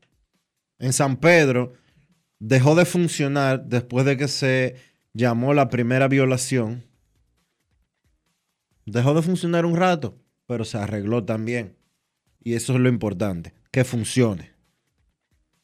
En 0.80 0.92
San 0.92 1.16
Pedro 1.16 1.72
dejó 2.40 2.74
de 2.74 2.84
funcionar 2.84 3.64
después 3.64 4.04
de 4.06 4.16
que 4.16 4.28
se 4.28 4.76
llamó 5.12 5.54
la 5.54 5.68
primera 5.68 6.08
violación. 6.08 6.84
Dejó 8.86 9.14
de 9.14 9.22
funcionar 9.22 9.66
un 9.66 9.76
rato, 9.76 10.16
pero 10.46 10.64
se 10.64 10.78
arregló 10.78 11.24
también. 11.24 11.76
Y 12.42 12.54
eso 12.54 12.74
es 12.74 12.80
lo 12.80 12.88
importante, 12.88 13.52
que 13.70 13.84
funcione. 13.84 14.57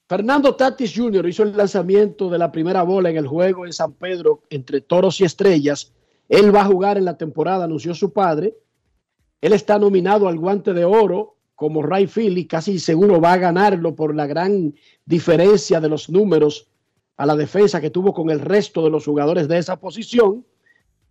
Fernando 0.07 0.55
Tatis 0.55 0.93
Jr. 0.95 1.27
hizo 1.27 1.45
el 1.45 1.57
lanzamiento 1.57 2.29
de 2.29 2.37
la 2.37 2.53
primera 2.53 2.83
bola 2.83 3.09
en 3.09 3.17
el 3.17 3.27
juego 3.27 3.65
en 3.65 3.73
San 3.73 3.95
Pedro 3.95 4.43
entre 4.51 4.83
Toros 4.83 5.19
y 5.23 5.25
Estrellas. 5.25 5.95
Él 6.29 6.55
va 6.55 6.61
a 6.61 6.67
jugar 6.67 6.99
en 6.99 7.07
la 7.07 7.17
temporada, 7.17 7.65
anunció 7.65 7.95
su 7.95 8.13
padre. 8.13 8.55
Él 9.41 9.55
está 9.55 9.79
nominado 9.79 10.29
al 10.29 10.39
guante 10.39 10.75
de 10.75 10.85
oro 10.85 11.37
como 11.55 11.83
Ray 11.83 12.11
y 12.17 12.47
casi 12.47 12.79
seguro 12.79 13.19
va 13.19 13.33
a 13.33 13.39
ganarlo 13.39 13.95
por 13.95 14.15
la 14.15 14.27
gran 14.27 14.75
diferencia 15.07 15.81
de 15.81 15.89
los 15.89 16.11
números 16.11 16.69
a 17.17 17.25
la 17.25 17.35
defensa 17.35 17.81
que 17.81 17.91
tuvo 17.91 18.13
con 18.13 18.29
el 18.29 18.41
resto 18.41 18.83
de 18.85 18.91
los 18.91 19.07
jugadores 19.07 19.49
de 19.49 19.57
esa 19.57 19.81
posición, 19.81 20.45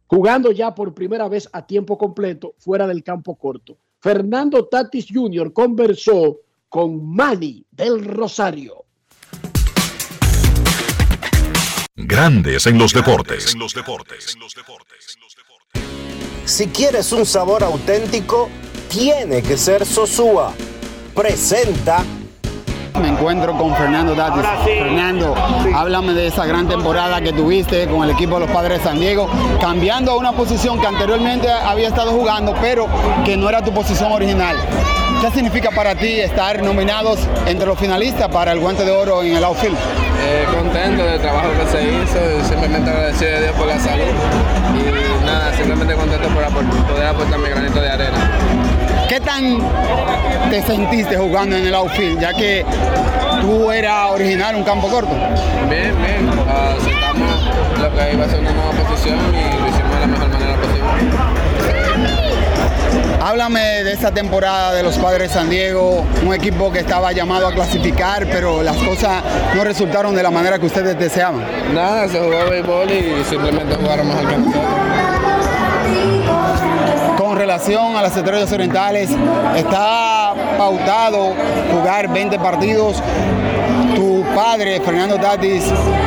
jugando 0.06 0.52
ya 0.52 0.76
por 0.76 0.94
primera 0.94 1.28
vez 1.28 1.50
a 1.54 1.66
tiempo 1.66 1.98
completo 1.98 2.54
fuera 2.60 2.86
del 2.86 3.04
campo 3.04 3.36
corto. 3.36 3.78
Fernando 4.00 4.66
Tatis 4.66 5.08
Jr. 5.12 5.52
conversó 5.52 6.42
con 6.70 7.04
Manny 7.16 7.66
del 7.72 8.04
Rosario. 8.04 8.83
Grandes 12.06 12.68
en 12.68 12.78
los 12.78 12.94
deportes. 12.94 13.56
Si 16.44 16.68
quieres 16.68 17.12
un 17.14 17.26
sabor 17.26 17.64
auténtico, 17.64 18.50
tiene 18.90 19.42
que 19.42 19.58
ser 19.58 19.86
Sosúa. 19.86 20.54
Presenta 21.16 22.04
Me 23.00 23.08
encuentro 23.08 23.58
con 23.58 23.74
Fernando 23.76 24.14
Tatis. 24.16 24.44
Fernando, 24.66 25.34
háblame 25.74 26.14
de 26.14 26.28
esa 26.28 26.46
gran 26.46 26.68
temporada 26.68 27.22
que 27.22 27.32
tuviste 27.32 27.88
con 27.88 28.04
el 28.04 28.10
equipo 28.10 28.36
de 28.36 28.48
los 28.48 28.52
Padres 28.52 28.80
de 28.80 28.84
San 28.84 29.00
Diego, 29.00 29.30
cambiando 29.62 30.12
a 30.12 30.18
una 30.18 30.34
posición 30.34 30.82
que 30.82 30.88
anteriormente 30.88 31.50
había 31.50 31.88
estado 31.88 32.12
jugando, 32.12 32.54
pero 32.60 32.88
que 33.24 33.38
no 33.38 33.48
era 33.48 33.64
tu 33.64 33.74
posición 33.74 34.12
original. 34.12 34.58
¿Qué 35.22 35.32
significa 35.32 35.72
para 35.72 35.96
ti 35.96 36.20
estar 36.20 36.62
nominados 36.62 37.20
entre 37.46 37.66
los 37.66 37.80
finalistas 37.80 38.28
para 38.30 38.52
el 38.52 38.60
guante 38.60 38.84
de 38.84 38.92
oro 38.92 39.24
en 39.24 39.38
el 39.38 39.44
outfield? 39.44 39.78
Eh, 40.26 40.46
contento 40.54 41.04
del 41.06 41.20
trabajo 41.20 41.48
que 41.60 41.72
se 41.72 41.84
hizo, 41.84 42.48
simplemente 42.48 42.90
agradecido 42.90 43.38
a 43.38 43.40
Dios 43.40 43.52
por 43.54 43.68
la 43.68 43.80
salud 43.80 44.04
y 44.74 45.26
nada, 45.26 45.54
simplemente 45.54 45.96
contento 45.96 46.28
por 46.28 46.66
poder 46.88 47.08
aportar 47.08 47.40
mi 47.40 47.50
granito 47.50 47.80
de 47.80 47.90
arena. 47.90 48.32
¿Qué 49.08 49.20
tan 49.20 49.60
te 50.50 50.62
sentiste 50.64 51.18
jugando 51.18 51.56
en 51.56 51.68
el 51.68 51.76
outfield, 51.76 52.20
ya 52.20 52.34
que 52.34 52.66
tú 53.42 53.72
eras 53.72 54.12
original 54.12 54.56
un 54.56 54.64
campo 54.64 54.88
corto? 54.88 55.14
Bien, 55.70 55.94
bien, 56.02 56.30
aceptamos 56.48 57.46
lo 57.80 57.96
que 57.96 58.14
iba 58.14 58.26
a 58.26 58.30
ser 58.30 58.40
una 58.40 58.52
nueva 58.52 58.72
posición 58.72 59.18
y 59.18 59.62
lo 59.62 59.68
hicimos 59.68 59.94
de 59.94 60.00
la 60.00 60.08
mejor 60.08 60.30
manera 60.30 60.56
posible. 60.56 61.43
Háblame 63.26 63.86
de 63.86 63.94
esta 63.94 64.12
temporada 64.12 64.74
de 64.74 64.84
los 64.84 64.98
Padres 64.98 65.32
San 65.32 65.50
Diego, 65.50 66.06
un 66.26 66.34
equipo 66.34 66.74
que 66.74 66.80
estaba 66.80 67.14
llamado 67.14 67.48
a 67.48 67.54
clasificar, 67.54 68.28
pero 68.30 68.62
las 68.62 68.76
cosas 68.76 69.24
no 69.56 69.64
resultaron 69.64 70.14
de 70.14 70.22
la 70.22 70.30
manera 70.30 70.60
que 70.60 70.66
ustedes 70.66 71.00
deseaban. 71.00 71.42
Nada, 71.74 72.10
se 72.10 72.20
jugó 72.20 72.50
béisbol 72.50 72.92
y 72.92 73.24
simplemente 73.24 73.76
jugaron 73.76 74.10
mejor 74.10 74.28
que 74.28 74.38
nosotros. 74.40 74.64
Con 77.18 77.38
relación 77.38 77.96
a 77.96 78.02
las 78.02 78.18
estrellas 78.18 78.52
orientales, 78.52 79.10
está 79.56 80.34
pautado 80.58 81.34
jugar 81.72 82.10
20 82.10 82.38
partidos. 82.40 83.02
Padre, 84.36 84.80
Fernando 84.82 85.18
Tatis, 85.18 85.64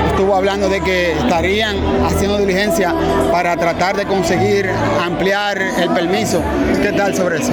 estuvo 0.08 0.34
hablando 0.34 0.68
de 0.68 0.80
que 0.80 1.12
estarían 1.12 1.76
haciendo 2.04 2.38
diligencia 2.38 2.94
para 3.30 3.56
tratar 3.56 3.96
de 3.96 4.04
conseguir 4.04 4.68
ampliar 5.02 5.58
el 5.60 5.90
permiso. 5.90 6.42
¿Qué 6.82 6.92
tal 6.92 7.14
sobre 7.14 7.38
eso? 7.38 7.52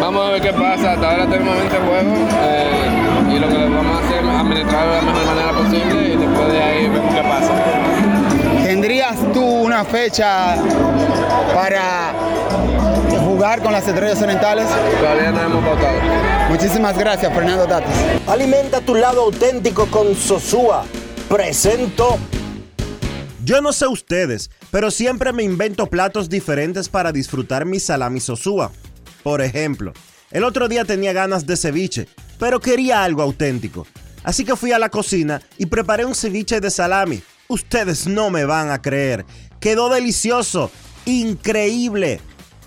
Vamos 0.00 0.28
a 0.28 0.30
ver 0.32 0.42
qué 0.42 0.52
pasa, 0.52 0.92
hasta 0.92 1.10
ahora 1.10 1.26
tenemos 1.28 1.56
20 1.58 1.76
juegos 1.76 2.18
eh, 2.42 3.34
y 3.34 3.38
lo 3.38 3.48
que 3.48 3.56
vamos 3.56 3.96
a 3.96 4.06
hacer 4.06 4.24
es 4.24 4.30
administrarlo 4.30 4.92
de 4.92 4.96
la 4.96 5.02
mejor 5.02 5.26
manera 5.26 5.52
posible 5.52 6.08
y 6.08 6.16
después 6.16 6.52
de 6.52 6.62
ahí 6.62 6.88
vemos 6.88 7.14
qué 7.14 7.22
pasa. 7.22 7.52
¿tendrías 8.72 9.16
tú 9.34 9.44
una 9.44 9.84
fecha 9.84 10.56
para 11.54 12.12
jugar 13.42 13.60
con 13.60 13.72
las 13.72 13.88
estrellas 13.88 14.22
orientales? 14.22 14.68
Todavía 15.00 15.32
no 15.32 15.42
hemos 15.42 15.64
votado. 15.64 15.98
Muchísimas 16.48 16.96
gracias, 16.96 17.34
Fernando 17.34 17.66
Tatis. 17.66 17.92
Alimenta 18.28 18.80
tu 18.80 18.94
lado 18.94 19.22
auténtico 19.22 19.86
con 19.88 20.14
Sosúa. 20.14 20.84
Presento. 21.28 22.20
Yo 23.44 23.60
no 23.60 23.72
sé 23.72 23.88
ustedes, 23.88 24.48
pero 24.70 24.92
siempre 24.92 25.32
me 25.32 25.42
invento 25.42 25.88
platos 25.88 26.28
diferentes 26.28 26.88
para 26.88 27.10
disfrutar 27.10 27.64
mi 27.64 27.80
salami 27.80 28.20
sosúa. 28.20 28.70
Por 29.24 29.42
ejemplo, 29.42 29.92
el 30.30 30.44
otro 30.44 30.68
día 30.68 30.84
tenía 30.84 31.12
ganas 31.12 31.44
de 31.44 31.56
ceviche, 31.56 32.06
pero 32.38 32.60
quería 32.60 33.02
algo 33.02 33.22
auténtico. 33.22 33.88
Así 34.22 34.44
que 34.44 34.54
fui 34.54 34.70
a 34.70 34.78
la 34.78 34.88
cocina 34.88 35.42
y 35.58 35.66
preparé 35.66 36.04
un 36.04 36.14
ceviche 36.14 36.60
de 36.60 36.70
salami. 36.70 37.20
Ustedes 37.48 38.06
no 38.06 38.30
me 38.30 38.44
van 38.44 38.70
a 38.70 38.80
creer. 38.80 39.26
Quedó 39.58 39.88
delicioso, 39.88 40.70
increíble, 41.06 42.20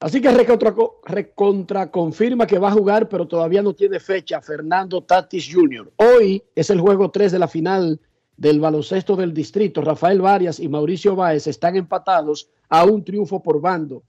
Así 0.00 0.22
que 0.22 0.30
recontra, 0.30 1.90
confirma 1.90 2.46
que 2.46 2.58
va 2.58 2.68
a 2.68 2.72
jugar, 2.72 3.06
pero 3.06 3.28
todavía 3.28 3.60
no 3.60 3.74
tiene 3.74 4.00
fecha 4.00 4.40
Fernando 4.40 5.02
Tatis 5.02 5.46
Jr. 5.52 5.92
Hoy 5.96 6.42
es 6.54 6.70
el 6.70 6.80
juego 6.80 7.10
3 7.10 7.32
de 7.32 7.38
la 7.38 7.46
final 7.46 8.00
del 8.34 8.60
baloncesto 8.60 9.14
del 9.14 9.34
distrito. 9.34 9.82
Rafael 9.82 10.22
Varias 10.22 10.58
y 10.58 10.70
Mauricio 10.70 11.14
Báez 11.14 11.46
están 11.46 11.76
empatados 11.76 12.48
a 12.70 12.86
un 12.86 13.04
triunfo 13.04 13.42
por 13.42 13.60
bando. 13.60 14.02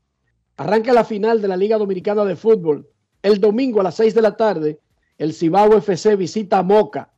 Arranca 0.56 0.94
la 0.94 1.04
final 1.04 1.42
de 1.42 1.50
la 1.50 1.58
Liga 1.58 1.78
Dominicana 1.78 2.24
de 2.24 2.38
Fútbol. 2.38 2.88
El 3.22 3.42
domingo 3.42 3.82
a 3.82 3.84
las 3.84 3.96
6 3.96 4.16
de 4.16 4.22
la 4.22 4.38
tarde, 4.38 4.80
el 5.18 5.34
Cibao 5.34 5.76
FC 5.76 6.16
visita 6.16 6.60
a 6.60 6.64
Moca. 6.64 7.12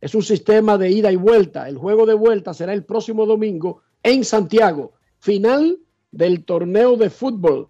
Es 0.00 0.14
un 0.14 0.22
sistema 0.22 0.78
de 0.78 0.90
ida 0.90 1.12
y 1.12 1.16
vuelta. 1.16 1.68
El 1.68 1.76
juego 1.76 2.06
de 2.06 2.14
vuelta 2.14 2.54
será 2.54 2.72
el 2.72 2.86
próximo 2.86 3.26
domingo 3.26 3.82
en 4.02 4.24
Santiago. 4.24 4.94
Final 5.18 5.78
del 6.10 6.46
torneo 6.46 6.96
de 6.96 7.10
fútbol 7.10 7.68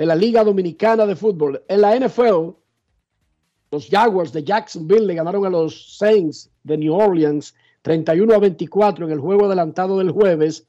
de 0.00 0.06
la 0.06 0.16
Liga 0.16 0.42
Dominicana 0.42 1.04
de 1.04 1.14
Fútbol. 1.14 1.62
En 1.68 1.82
la 1.82 1.94
NFL, 1.94 2.54
los 3.70 3.86
Jaguars 3.90 4.32
de 4.32 4.42
Jacksonville 4.42 5.06
le 5.06 5.14
ganaron 5.14 5.44
a 5.44 5.50
los 5.50 5.98
Saints 5.98 6.50
de 6.64 6.78
New 6.78 6.94
Orleans 6.94 7.54
31 7.82 8.32
a 8.32 8.38
24 8.38 9.04
en 9.04 9.12
el 9.12 9.20
juego 9.20 9.44
adelantado 9.44 9.98
del 9.98 10.10
jueves. 10.10 10.66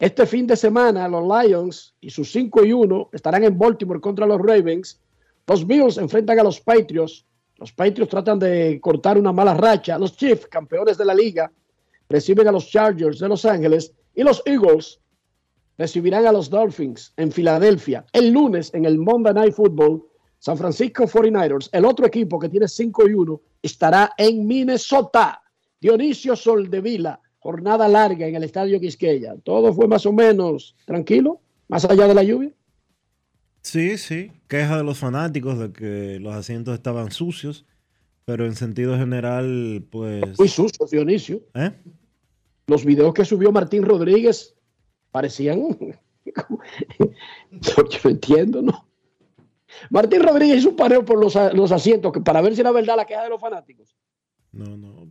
Este 0.00 0.26
fin 0.26 0.48
de 0.48 0.56
semana, 0.56 1.06
los 1.06 1.22
Lions 1.22 1.94
y 2.00 2.10
sus 2.10 2.32
5 2.32 2.64
y 2.64 2.72
1 2.72 3.10
estarán 3.12 3.44
en 3.44 3.56
Baltimore 3.56 4.00
contra 4.00 4.26
los 4.26 4.40
Ravens. 4.40 5.00
Los 5.46 5.64
Bills 5.64 5.96
enfrentan 5.96 6.40
a 6.40 6.42
los 6.42 6.60
Patriots. 6.60 7.24
Los 7.58 7.72
Patriots 7.72 8.10
tratan 8.10 8.40
de 8.40 8.80
cortar 8.80 9.18
una 9.18 9.30
mala 9.30 9.54
racha. 9.54 10.00
Los 10.00 10.16
Chiefs, 10.16 10.48
campeones 10.48 10.98
de 10.98 11.04
la 11.04 11.14
liga, 11.14 11.48
reciben 12.08 12.48
a 12.48 12.52
los 12.52 12.68
Chargers 12.68 13.20
de 13.20 13.28
Los 13.28 13.44
Ángeles. 13.44 13.92
Y 14.16 14.24
los 14.24 14.42
Eagles 14.44 14.98
recibirán 15.78 16.26
a 16.26 16.32
los 16.32 16.50
Dolphins 16.50 17.12
en 17.16 17.30
Filadelfia. 17.30 18.04
El 18.12 18.30
lunes, 18.30 18.74
en 18.74 18.84
el 18.84 18.98
Monday 18.98 19.32
Night 19.32 19.54
Football, 19.54 20.02
San 20.40 20.58
Francisco 20.58 21.04
49ers, 21.04 21.70
el 21.72 21.84
otro 21.84 22.06
equipo 22.06 22.38
que 22.38 22.48
tiene 22.48 22.68
5 22.68 23.08
y 23.08 23.14
1, 23.14 23.40
estará 23.62 24.12
en 24.18 24.46
Minnesota. 24.46 25.40
Dionisio 25.80 26.34
Soldevila, 26.34 27.20
jornada 27.38 27.88
larga 27.88 28.26
en 28.26 28.34
el 28.34 28.44
Estadio 28.44 28.80
Quisqueya. 28.80 29.36
Todo 29.44 29.72
fue 29.72 29.86
más 29.86 30.04
o 30.06 30.12
menos 30.12 30.76
tranquilo, 30.84 31.40
más 31.68 31.84
allá 31.84 32.08
de 32.08 32.14
la 32.14 32.24
lluvia. 32.24 32.50
Sí, 33.62 33.96
sí. 33.96 34.32
Queja 34.48 34.78
de 34.78 34.84
los 34.84 34.98
fanáticos 34.98 35.58
de 35.58 35.72
que 35.72 36.18
los 36.20 36.34
asientos 36.34 36.74
estaban 36.74 37.12
sucios, 37.12 37.64
pero 38.24 38.44
en 38.44 38.56
sentido 38.56 38.96
general, 38.96 39.86
pues. 39.90 40.38
Muy 40.38 40.48
sucios, 40.48 40.90
Dionisio. 40.90 41.42
¿Eh? 41.54 41.72
Los 42.66 42.84
videos 42.84 43.14
que 43.14 43.24
subió 43.24 43.52
Martín 43.52 43.84
Rodríguez 43.84 44.57
parecían. 45.10 45.60
yo 47.50 47.74
no 48.04 48.10
entiendo, 48.10 48.62
¿no? 48.62 48.88
Martín 49.90 50.22
Rodríguez 50.22 50.58
hizo 50.58 50.70
un 50.70 50.76
pareo 50.76 51.04
por 51.04 51.18
los, 51.20 51.34
los 51.54 51.72
asientos 51.72 52.12
que, 52.12 52.20
para 52.20 52.40
ver 52.40 52.54
si 52.54 52.60
era 52.60 52.70
verdad 52.72 52.96
la 52.96 53.04
queja 53.04 53.22
de 53.24 53.28
los 53.28 53.40
fanáticos. 53.40 53.94
No, 54.52 54.76
no. 54.76 55.10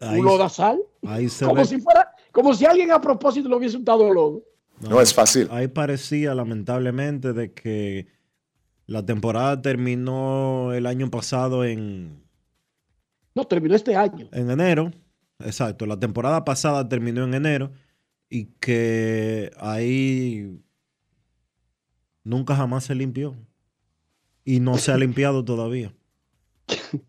Ahí, 0.00 0.18
un 0.18 0.26
lodazal. 0.26 0.80
Ahí 1.06 1.28
se 1.28 1.44
como 1.44 1.56
ve- 1.58 1.64
si 1.64 1.80
fuera, 1.80 2.10
como 2.32 2.52
si 2.54 2.64
alguien 2.66 2.90
a 2.90 3.00
propósito 3.00 3.48
lo 3.48 3.56
hubiese 3.58 3.76
untado 3.76 4.12
lodo. 4.12 4.42
No, 4.80 5.00
es 5.00 5.14
fácil. 5.14 5.46
Ahí 5.52 5.68
parecía, 5.68 6.34
lamentablemente, 6.34 7.32
de 7.32 7.52
que 7.52 8.08
la 8.86 9.06
temporada 9.06 9.62
terminó 9.62 10.72
el 10.72 10.86
año 10.86 11.08
pasado 11.08 11.64
en, 11.64 12.24
No, 13.36 13.44
terminó 13.44 13.76
este 13.76 13.94
año. 13.94 14.28
en 14.32 14.50
enero. 14.50 14.90
Exacto, 15.38 15.86
la 15.86 15.98
temporada 15.98 16.44
pasada 16.44 16.88
terminó 16.88 17.22
en 17.24 17.34
enero 17.34 17.72
y 18.34 18.46
que 18.60 19.50
ahí 19.58 20.58
nunca 22.24 22.56
jamás 22.56 22.84
se 22.84 22.94
limpió. 22.94 23.36
Y 24.42 24.58
no 24.58 24.78
se 24.78 24.90
ha 24.90 24.96
limpiado 24.96 25.44
todavía. 25.44 25.94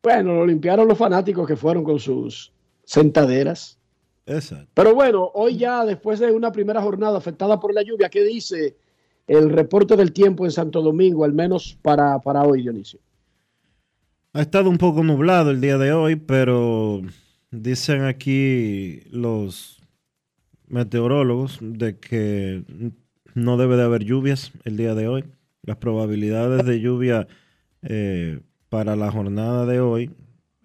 Bueno, 0.00 0.36
lo 0.36 0.46
limpiaron 0.46 0.86
los 0.86 0.96
fanáticos 0.96 1.46
que 1.46 1.56
fueron 1.56 1.82
con 1.82 1.98
sus 1.98 2.52
sentaderas. 2.84 3.78
Exacto. 4.24 4.70
Pero 4.72 4.94
bueno, 4.94 5.28
hoy 5.34 5.56
ya 5.56 5.84
después 5.84 6.20
de 6.20 6.30
una 6.30 6.52
primera 6.52 6.80
jornada 6.80 7.18
afectada 7.18 7.58
por 7.58 7.74
la 7.74 7.82
lluvia, 7.82 8.08
¿qué 8.08 8.22
dice 8.22 8.76
el 9.26 9.50
reporte 9.50 9.96
del 9.96 10.12
tiempo 10.12 10.44
en 10.44 10.52
Santo 10.52 10.80
Domingo, 10.80 11.24
al 11.24 11.32
menos 11.32 11.76
para, 11.82 12.20
para 12.20 12.44
hoy, 12.44 12.62
Dionisio? 12.62 13.00
Ha 14.32 14.40
estado 14.40 14.70
un 14.70 14.78
poco 14.78 15.02
nublado 15.02 15.50
el 15.50 15.60
día 15.60 15.76
de 15.78 15.92
hoy, 15.92 16.14
pero 16.14 17.02
dicen 17.50 18.04
aquí 18.04 19.02
los 19.10 19.77
meteorólogos 20.68 21.58
de 21.60 21.98
que 21.98 22.62
no 23.34 23.56
debe 23.56 23.76
de 23.76 23.84
haber 23.84 24.04
lluvias 24.04 24.52
el 24.64 24.76
día 24.76 24.94
de 24.94 25.08
hoy. 25.08 25.24
Las 25.62 25.76
probabilidades 25.76 26.64
de 26.64 26.80
lluvia 26.80 27.28
eh, 27.82 28.40
para 28.68 28.96
la 28.96 29.10
jornada 29.10 29.66
de 29.66 29.80
hoy 29.80 30.10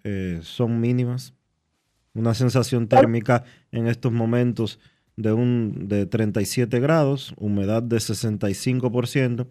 eh, 0.02 0.40
son 0.42 0.80
mínimas. 0.80 1.34
Una 2.14 2.34
sensación 2.34 2.88
térmica 2.88 3.44
en 3.72 3.86
estos 3.86 4.12
momentos 4.12 4.78
de, 5.16 5.32
un, 5.32 5.88
de 5.88 6.06
37 6.06 6.78
grados, 6.80 7.34
humedad 7.36 7.82
de 7.82 7.96
65%, 7.96 9.46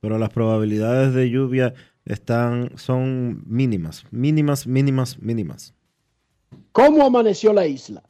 pero 0.00 0.18
las 0.18 0.30
probabilidades 0.30 1.14
de 1.14 1.30
lluvia 1.30 1.74
están, 2.04 2.72
son 2.76 3.42
mínimas, 3.46 4.04
mínimas, 4.10 4.66
mínimas, 4.66 5.18
mínimas. 5.18 5.74
¿Cómo 6.72 7.06
amaneció 7.06 7.52
la 7.52 7.66
isla? 7.66 8.02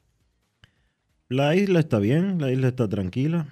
La 1.28 1.54
isla 1.56 1.80
está 1.80 1.98
bien, 1.98 2.40
la 2.40 2.50
isla 2.52 2.68
está 2.68 2.88
tranquila, 2.88 3.48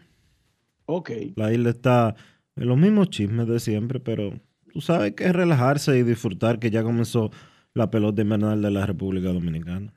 Ok. 0.87 1.11
la 1.37 1.53
isla 1.53 1.71
está 1.71 2.15
en 2.57 2.69
los 2.69 2.77
mismos 2.77 3.11
chismes 3.11 3.47
de 3.49 3.61
siempre, 3.61 3.99
pero 3.99 4.39
tú 4.73 4.81
sabes 4.81 5.13
que 5.15 5.25
es 5.25 5.33
relajarse 5.33 5.97
y 5.99 6.03
disfrutar 6.03 6.59
que 6.59 6.71
ya 6.71 6.83
comenzó 6.83 7.31
la 7.75 7.91
pelota 7.91 8.21
invernal 8.23 8.61
de 8.61 8.71
la 8.71 8.85
República 8.85 9.29
Dominicana. 9.33 9.93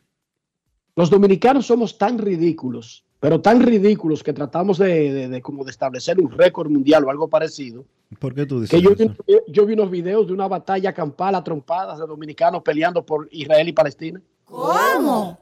Los 0.95 1.09
dominicanos 1.09 1.65
somos 1.65 1.97
tan 1.97 2.17
ridículos, 2.17 3.03
pero 3.19 3.41
tan 3.41 3.61
ridículos 3.61 4.23
que 4.23 4.31
tratamos 4.31 4.77
de, 4.77 5.11
de- 5.11 5.27
de 5.27 5.41
como 5.41 5.65
de 5.65 5.71
establecer 5.71 6.17
un 6.21 6.31
récord 6.31 6.69
mundial 6.71 7.03
o 7.03 7.09
algo 7.09 7.27
parecido. 7.27 7.83
¿Por 8.19 8.33
qué 8.33 8.45
tú 8.45 8.61
dices 8.61 8.69
Que 8.79 8.81
yo, 8.81 8.91
eso? 8.91 9.13
vi- 9.27 9.35
yo 9.51 9.65
vi 9.65 9.73
unos 9.73 9.91
videos 9.91 10.25
de 10.27 10.31
una 10.33 10.47
batalla 10.47 10.93
campal 10.93 11.35
a 11.35 11.43
trompadas 11.43 11.99
de 11.99 12.07
dominicanos 12.07 12.61
peleando 12.63 13.05
por 13.05 13.27
Israel 13.31 13.67
y 13.67 13.73
Palestina. 13.73 14.21
¿Cómo? 14.45 15.37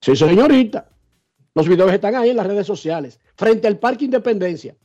Sí, 0.00 0.16
señorita. 0.16 0.88
Los 1.54 1.68
videos 1.68 1.92
están 1.92 2.14
ahí 2.14 2.30
en 2.30 2.36
las 2.36 2.46
redes 2.46 2.66
sociales. 2.66 3.20
Frente 3.34 3.68
al 3.68 3.78
Parque 3.78 4.06
Independencia. 4.06 4.76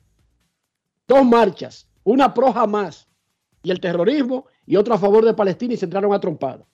Dos 1.08 1.26
marchas. 1.26 1.88
Una 2.04 2.34
pro 2.34 2.52
jamás. 2.52 3.08
Y 3.64 3.72
el 3.72 3.80
terrorismo 3.80 4.46
y 4.66 4.76
otra 4.76 4.96
a 4.96 5.00
favor 5.00 5.26
de 5.26 5.34
Palestina 5.34 5.74
y 5.74 5.78
se 5.78 5.86
entraron 5.86 6.14
a 6.14 6.20
trompadas. 6.20 6.68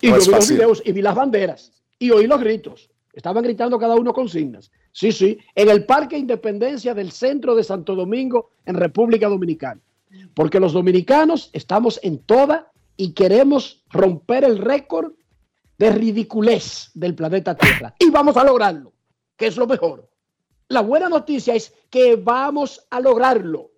Y 0.00 0.10
No 0.10 0.18
yo 0.18 0.18
es 0.18 0.26
vi 0.26 0.32
los 0.32 0.48
videos 0.48 0.82
y 0.84 0.92
vi 0.92 1.02
las 1.02 1.14
banderas. 1.14 1.72
Y 1.98 2.10
oí 2.10 2.26
los 2.26 2.40
gritos. 2.40 2.90
Estaban 3.12 3.42
gritando 3.42 3.78
cada 3.78 3.96
uno 3.96 4.12
consignas. 4.12 4.70
Sí, 4.92 5.12
sí. 5.12 5.38
En 5.54 5.68
el 5.68 5.84
Parque 5.84 6.16
Independencia 6.16 6.94
del 6.94 7.10
centro 7.10 7.54
de 7.54 7.64
Santo 7.64 7.94
Domingo, 7.94 8.50
en 8.64 8.76
República 8.76 9.28
Dominicana. 9.28 9.80
Porque 10.34 10.60
los 10.60 10.72
dominicanos 10.72 11.50
estamos 11.52 12.00
en 12.02 12.18
toda 12.18 12.72
y 12.96 13.12
queremos 13.12 13.84
romper 13.90 14.44
el 14.44 14.58
récord 14.58 15.12
de 15.80 15.90
ridiculez 15.90 16.90
del 16.92 17.14
planeta 17.14 17.56
Tierra. 17.56 17.94
Y 17.98 18.10
vamos 18.10 18.36
a 18.36 18.44
lograrlo, 18.44 18.92
que 19.34 19.46
es 19.46 19.56
lo 19.56 19.66
mejor. 19.66 20.10
La 20.68 20.82
buena 20.82 21.08
noticia 21.08 21.54
es 21.54 21.72
que 21.88 22.16
vamos 22.16 22.86
a 22.90 23.00
lograrlo. 23.00 23.70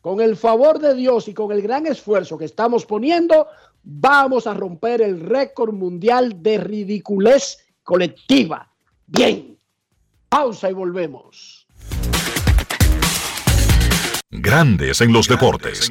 Con 0.00 0.22
el 0.22 0.34
favor 0.34 0.78
de 0.78 0.94
Dios 0.94 1.28
y 1.28 1.34
con 1.34 1.52
el 1.52 1.60
gran 1.60 1.86
esfuerzo 1.86 2.38
que 2.38 2.46
estamos 2.46 2.86
poniendo, 2.86 3.48
vamos 3.82 4.46
a 4.46 4.54
romper 4.54 5.02
el 5.02 5.20
récord 5.20 5.74
mundial 5.74 6.42
de 6.42 6.56
ridiculez 6.56 7.58
colectiva. 7.82 8.72
Bien. 9.06 9.58
Pausa 10.30 10.70
y 10.70 10.72
volvemos. 10.72 11.66
Grandes 14.30 15.02
en 15.02 15.12
los 15.12 15.28
deportes. 15.28 15.90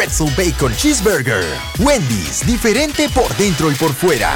Bacon 0.35 0.75
Cheeseburger. 0.75 1.45
Wendy's, 1.77 2.43
diferente 2.45 3.07
por 3.09 3.35
dentro 3.37 3.71
y 3.71 3.75
por 3.75 3.93
fuera. 3.93 4.35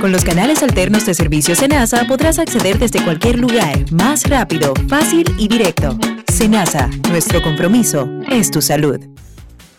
Con 0.00 0.12
los 0.12 0.24
canales 0.24 0.62
alternos 0.62 1.06
de 1.06 1.14
servicio 1.14 1.56
Senasa 1.56 2.04
podrás 2.06 2.38
acceder 2.38 2.78
desde 2.78 3.02
cualquier 3.02 3.36
lugar, 3.36 3.90
más 3.90 4.28
rápido, 4.28 4.72
fácil 4.88 5.24
y 5.38 5.48
directo. 5.48 5.98
Senasa, 6.32 6.88
nuestro 7.08 7.42
compromiso 7.42 8.08
es 8.30 8.52
tu 8.52 8.62
salud. 8.62 9.00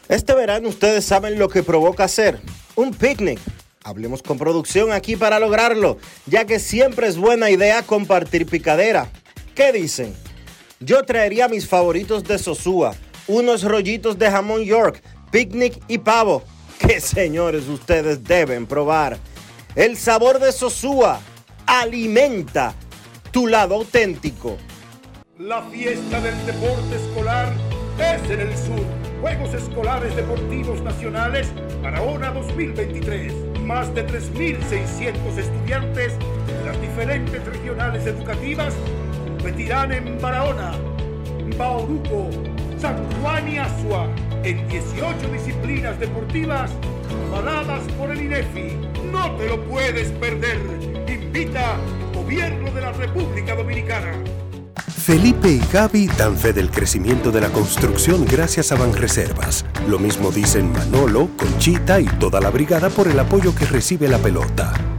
Este 0.09 0.33
verano 0.33 0.67
ustedes 0.67 1.05
saben 1.05 1.39
lo 1.39 1.47
que 1.47 1.63
provoca 1.63 2.03
hacer 2.03 2.41
un 2.75 2.93
picnic. 2.93 3.39
Hablemos 3.81 4.21
con 4.21 4.37
producción 4.37 4.91
aquí 4.91 5.15
para 5.15 5.39
lograrlo, 5.39 5.97
ya 6.25 6.43
que 6.43 6.59
siempre 6.59 7.07
es 7.07 7.15
buena 7.15 7.49
idea 7.49 7.83
compartir 7.83 8.45
picadera. 8.45 9.09
¿Qué 9.55 9.71
dicen? 9.71 10.13
Yo 10.81 11.03
traería 11.03 11.47
mis 11.47 11.65
favoritos 11.65 12.25
de 12.25 12.37
Sosúa, 12.39 12.93
unos 13.27 13.63
rollitos 13.63 14.19
de 14.19 14.29
jamón 14.29 14.63
York, 14.63 15.01
picnic 15.31 15.81
y 15.87 15.99
pavo, 15.99 16.43
que 16.77 16.99
señores 16.99 17.69
ustedes 17.69 18.21
deben 18.25 18.65
probar. 18.65 19.17
El 19.75 19.97
sabor 19.97 20.39
de 20.39 20.51
Sosúa 20.51 21.21
alimenta 21.67 22.73
tu 23.31 23.45
lado 23.45 23.75
auténtico. 23.75 24.57
La 25.37 25.61
fiesta 25.61 26.19
del 26.21 26.43
deporte 26.47 26.95
escolar 26.95 27.53
es 27.99 28.31
en 28.31 28.39
el 28.39 28.57
sur. 28.57 28.83
Juegos 29.21 29.53
Escolares 29.53 30.15
Deportivos 30.15 30.81
Nacionales 30.81 31.49
Barahona 31.83 32.31
2023. 32.31 33.59
Más 33.61 33.93
de 33.93 34.07
3.600 34.07 35.37
estudiantes 35.37 36.13
de 36.17 36.65
las 36.65 36.81
diferentes 36.81 37.45
regionales 37.45 38.07
educativas 38.07 38.73
competirán 39.23 39.91
en 39.91 40.19
Barahona, 40.19 40.71
Bauruco, 41.57 42.31
San 42.79 42.95
Juan 43.21 43.47
y 43.47 43.57
Asua 43.57 44.07
en 44.43 44.67
18 44.69 45.31
disciplinas 45.33 45.99
deportivas 45.99 46.71
avaladas 47.27 47.83
por 47.97 48.11
el 48.11 48.21
INEFI. 48.21 48.77
No 49.11 49.35
te 49.35 49.47
lo 49.47 49.61
puedes 49.65 50.11
perder. 50.13 50.59
Invita 51.07 51.75
Gobierno 52.13 52.71
de 52.71 52.81
la 52.81 52.93
República 52.93 53.55
Dominicana. 53.55 54.13
Felipe 54.87 55.49
y 55.49 55.61
Gaby 55.73 56.07
dan 56.17 56.37
fe 56.37 56.53
del 56.53 56.69
crecimiento 56.69 57.31
de 57.31 57.41
la 57.41 57.49
construcción 57.49 58.25
gracias 58.25 58.71
a 58.71 58.75
Banreservas. 58.75 59.65
Lo 59.87 59.99
mismo 59.99 60.31
dicen 60.31 60.71
Manolo, 60.71 61.29
Conchita 61.35 61.99
y 61.99 62.05
toda 62.05 62.39
la 62.39 62.49
brigada 62.49 62.89
por 62.89 63.07
el 63.07 63.19
apoyo 63.19 63.53
que 63.55 63.65
recibe 63.65 64.07
la 64.07 64.19
pelota. 64.19 64.98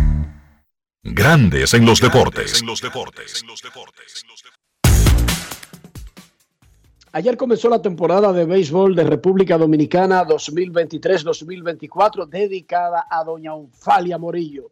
Grandes 1.03 1.73
en 1.73 1.83
los 1.83 1.99
deportes. 1.99 2.61
Ayer 7.11 7.35
comenzó 7.35 7.69
la 7.69 7.81
temporada 7.81 8.31
de 8.31 8.45
béisbol 8.45 8.95
de 8.95 9.05
República 9.05 9.57
Dominicana 9.57 10.23
2023-2024 10.27 12.27
dedicada 12.27 13.07
a 13.09 13.23
doña 13.23 13.55
Onfalia 13.55 14.19
Morillo. 14.19 14.69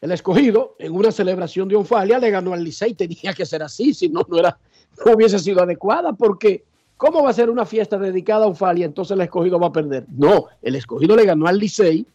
El 0.00 0.12
escogido, 0.12 0.76
en 0.78 0.92
una 0.92 1.10
celebración 1.10 1.66
de 1.66 1.74
Onfalia, 1.74 2.20
le 2.20 2.30
ganó 2.30 2.52
al 2.52 2.62
Licey. 2.62 2.94
Tenía 2.94 3.34
que 3.34 3.44
ser 3.44 3.64
así, 3.64 3.92
si 3.92 4.08
no, 4.08 4.24
no, 4.28 4.38
era, 4.38 4.56
no 5.04 5.14
hubiese 5.14 5.40
sido 5.40 5.60
adecuada, 5.60 6.12
porque 6.12 6.62
¿cómo 6.96 7.24
va 7.24 7.30
a 7.30 7.34
ser 7.34 7.50
una 7.50 7.66
fiesta 7.66 7.98
dedicada 7.98 8.44
a 8.44 8.48
Onfalia? 8.48 8.86
Entonces 8.86 9.16
el 9.16 9.22
escogido 9.22 9.58
va 9.58 9.66
a 9.66 9.72
perder. 9.72 10.06
No, 10.16 10.46
el 10.62 10.76
escogido 10.76 11.16
le 11.16 11.24
ganó 11.24 11.48
al 11.48 11.58
Licey 11.58 12.06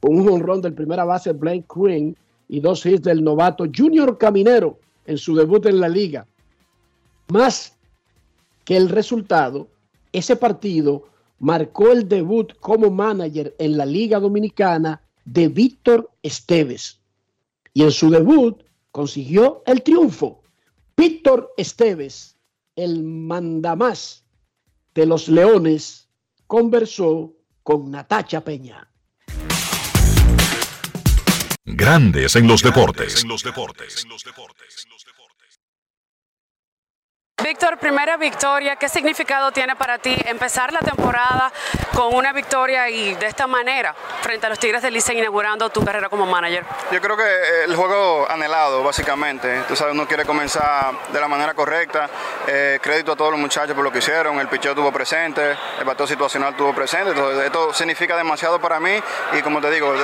con 0.00 0.20
un 0.20 0.28
honrón 0.28 0.60
del 0.60 0.74
primera 0.74 1.04
base 1.04 1.32
Blake 1.32 1.64
Green 1.74 2.14
y 2.50 2.58
dos 2.58 2.84
hits 2.84 3.02
del 3.02 3.22
novato 3.22 3.64
Junior 3.72 4.18
Caminero 4.18 4.80
en 5.06 5.16
su 5.18 5.36
debut 5.36 5.64
en 5.66 5.78
la 5.78 5.88
liga. 5.88 6.26
Más 7.28 7.76
que 8.64 8.76
el 8.76 8.88
resultado, 8.88 9.68
ese 10.12 10.34
partido 10.34 11.04
marcó 11.38 11.92
el 11.92 12.08
debut 12.08 12.52
como 12.58 12.90
manager 12.90 13.54
en 13.56 13.76
la 13.76 13.86
Liga 13.86 14.18
Dominicana 14.18 15.00
de 15.24 15.46
Víctor 15.46 16.10
Esteves. 16.24 16.98
Y 17.72 17.84
en 17.84 17.92
su 17.92 18.10
debut 18.10 18.64
consiguió 18.90 19.62
el 19.64 19.84
triunfo. 19.84 20.42
Víctor 20.96 21.52
Esteves, 21.56 22.36
el 22.74 23.04
mandamás 23.04 24.24
de 24.92 25.06
los 25.06 25.28
Leones, 25.28 26.08
conversó 26.48 27.32
con 27.62 27.92
Natacha 27.92 28.40
Peña. 28.40 28.90
Grandes 31.76 32.36
en 32.36 32.46
los 32.46 32.62
deportes. 32.62 33.24
Víctor, 37.42 37.78
primera 37.78 38.18
victoria, 38.18 38.76
¿qué 38.76 38.88
significado 38.88 39.50
tiene 39.50 39.74
para 39.74 39.98
ti 39.98 40.14
empezar 40.26 40.72
la 40.74 40.80
temporada 40.80 41.50
con 41.94 42.14
una 42.14 42.32
victoria 42.34 42.90
y 42.90 43.14
de 43.14 43.26
esta 43.26 43.46
manera 43.46 43.94
frente 44.20 44.44
a 44.44 44.50
los 44.50 44.58
Tigres 44.58 44.82
del 44.82 44.92
Licey 44.92 45.18
inaugurando 45.18 45.70
tu 45.70 45.82
carrera 45.82 46.10
como 46.10 46.26
manager? 46.26 46.64
Yo 46.92 47.00
creo 47.00 47.16
que 47.16 47.64
el 47.64 47.74
juego 47.74 48.30
anhelado, 48.30 48.82
básicamente. 48.82 49.62
Tú 49.66 49.74
sabes, 49.74 49.94
uno 49.94 50.06
quiere 50.06 50.26
comenzar 50.26 50.92
de 51.10 51.20
la 51.20 51.28
manera 51.28 51.54
correcta. 51.54 52.10
Eh, 52.46 52.78
crédito 52.82 53.12
a 53.12 53.16
todos 53.16 53.30
los 53.30 53.40
muchachos 53.40 53.74
por 53.74 53.84
lo 53.84 53.90
que 53.90 54.00
hicieron. 54.00 54.38
El 54.38 54.48
picheo 54.48 54.72
estuvo 54.72 54.92
presente, 54.92 55.56
el 55.78 55.84
bateo 55.84 56.06
situacional 56.06 56.50
estuvo 56.50 56.74
presente. 56.74 57.10
Entonces, 57.12 57.46
esto 57.46 57.72
significa 57.72 58.16
demasiado 58.16 58.60
para 58.60 58.78
mí 58.80 59.00
y, 59.32 59.40
como 59.40 59.62
te 59.62 59.70
digo, 59.70 59.94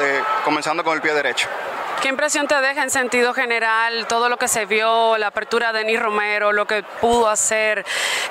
comenzando 0.42 0.82
con 0.82 0.94
el 0.94 1.02
pie 1.02 1.12
derecho. 1.12 1.48
¿Qué 2.02 2.08
impresión 2.08 2.46
te 2.46 2.54
deja 2.60 2.82
en 2.82 2.90
sentido 2.90 3.32
general 3.32 4.06
todo 4.06 4.28
lo 4.28 4.36
que 4.36 4.48
se 4.48 4.66
vio, 4.66 5.16
la 5.18 5.28
apertura 5.28 5.72
de 5.72 5.80
Denis 5.80 6.00
Romero, 6.00 6.52
lo 6.52 6.66
que 6.66 6.82
pudo 7.00 7.28
hacer 7.28 7.84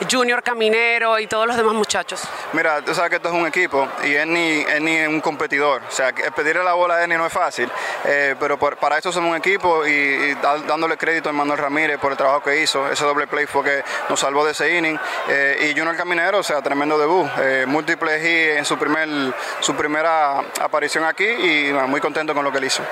Junior 0.10 0.44
Caminero 0.44 1.20
y 1.20 1.28
todos 1.28 1.48
los 1.48 1.58
demás 1.58 1.74
muchachos? 1.74 2.22
Mira, 2.54 2.82
tú 2.82 2.94
sabes 2.94 3.10
que 3.10 3.16
esto 3.18 3.30
es 3.30 3.34
un 3.34 3.48
equipo 3.48 3.88
y 4.04 4.14
es 4.14 4.28
ni, 4.28 4.62
es 4.62 5.08
un 5.08 5.20
competidor. 5.20 5.82
O 5.88 5.92
sea, 5.92 6.14
pedirle 6.14 6.64
la 6.64 6.74
bola 6.74 6.96
a 6.96 7.04
Eni 7.04 7.16
no 7.16 7.26
es 7.26 7.34
fácil, 7.34 7.70
eh, 8.06 8.36
pero 8.40 8.58
para 8.58 8.98
eso 8.98 9.12
somos 9.12 9.32
un 9.32 9.38
equipo 9.38 9.86
y, 9.86 9.92
y 9.92 10.36
dándole 10.68 10.96
crédito 10.98 11.30
a 11.30 11.34
Manuel 11.34 11.60
Ramírez 11.60 12.00
por 12.00 12.12
el 12.12 12.18
trabajo 12.18 12.44
que 12.44 12.62
hizo. 12.62 12.90
Ese 12.90 13.04
doble 13.04 13.28
play 13.28 13.46
fue 13.46 13.64
que 13.64 13.84
nos 14.10 14.20
salvó 14.20 14.46
de 14.46 14.52
ese 14.52 14.78
inning. 14.78 14.98
Eh, 15.28 15.70
y 15.70 15.78
Junior 15.78 15.96
Caminero, 15.98 16.40
o 16.40 16.44
sea, 16.44 16.62
tremendo 16.62 16.98
debut. 16.98 17.28
Eh, 17.40 17.66
múltiple 17.68 18.20
hit 18.20 18.58
en 18.58 18.66
su, 18.66 18.78
primer, 18.78 19.34
su 19.60 19.76
primera 19.76 20.40
aparición 20.62 21.04
aquí 21.04 21.26
y 21.26 21.74
muy 21.88 22.00
contento 22.00 22.34
con 22.34 22.44
lo 22.44 22.52
que 22.52 22.60
él 22.60 22.66
hizo. 22.66 22.84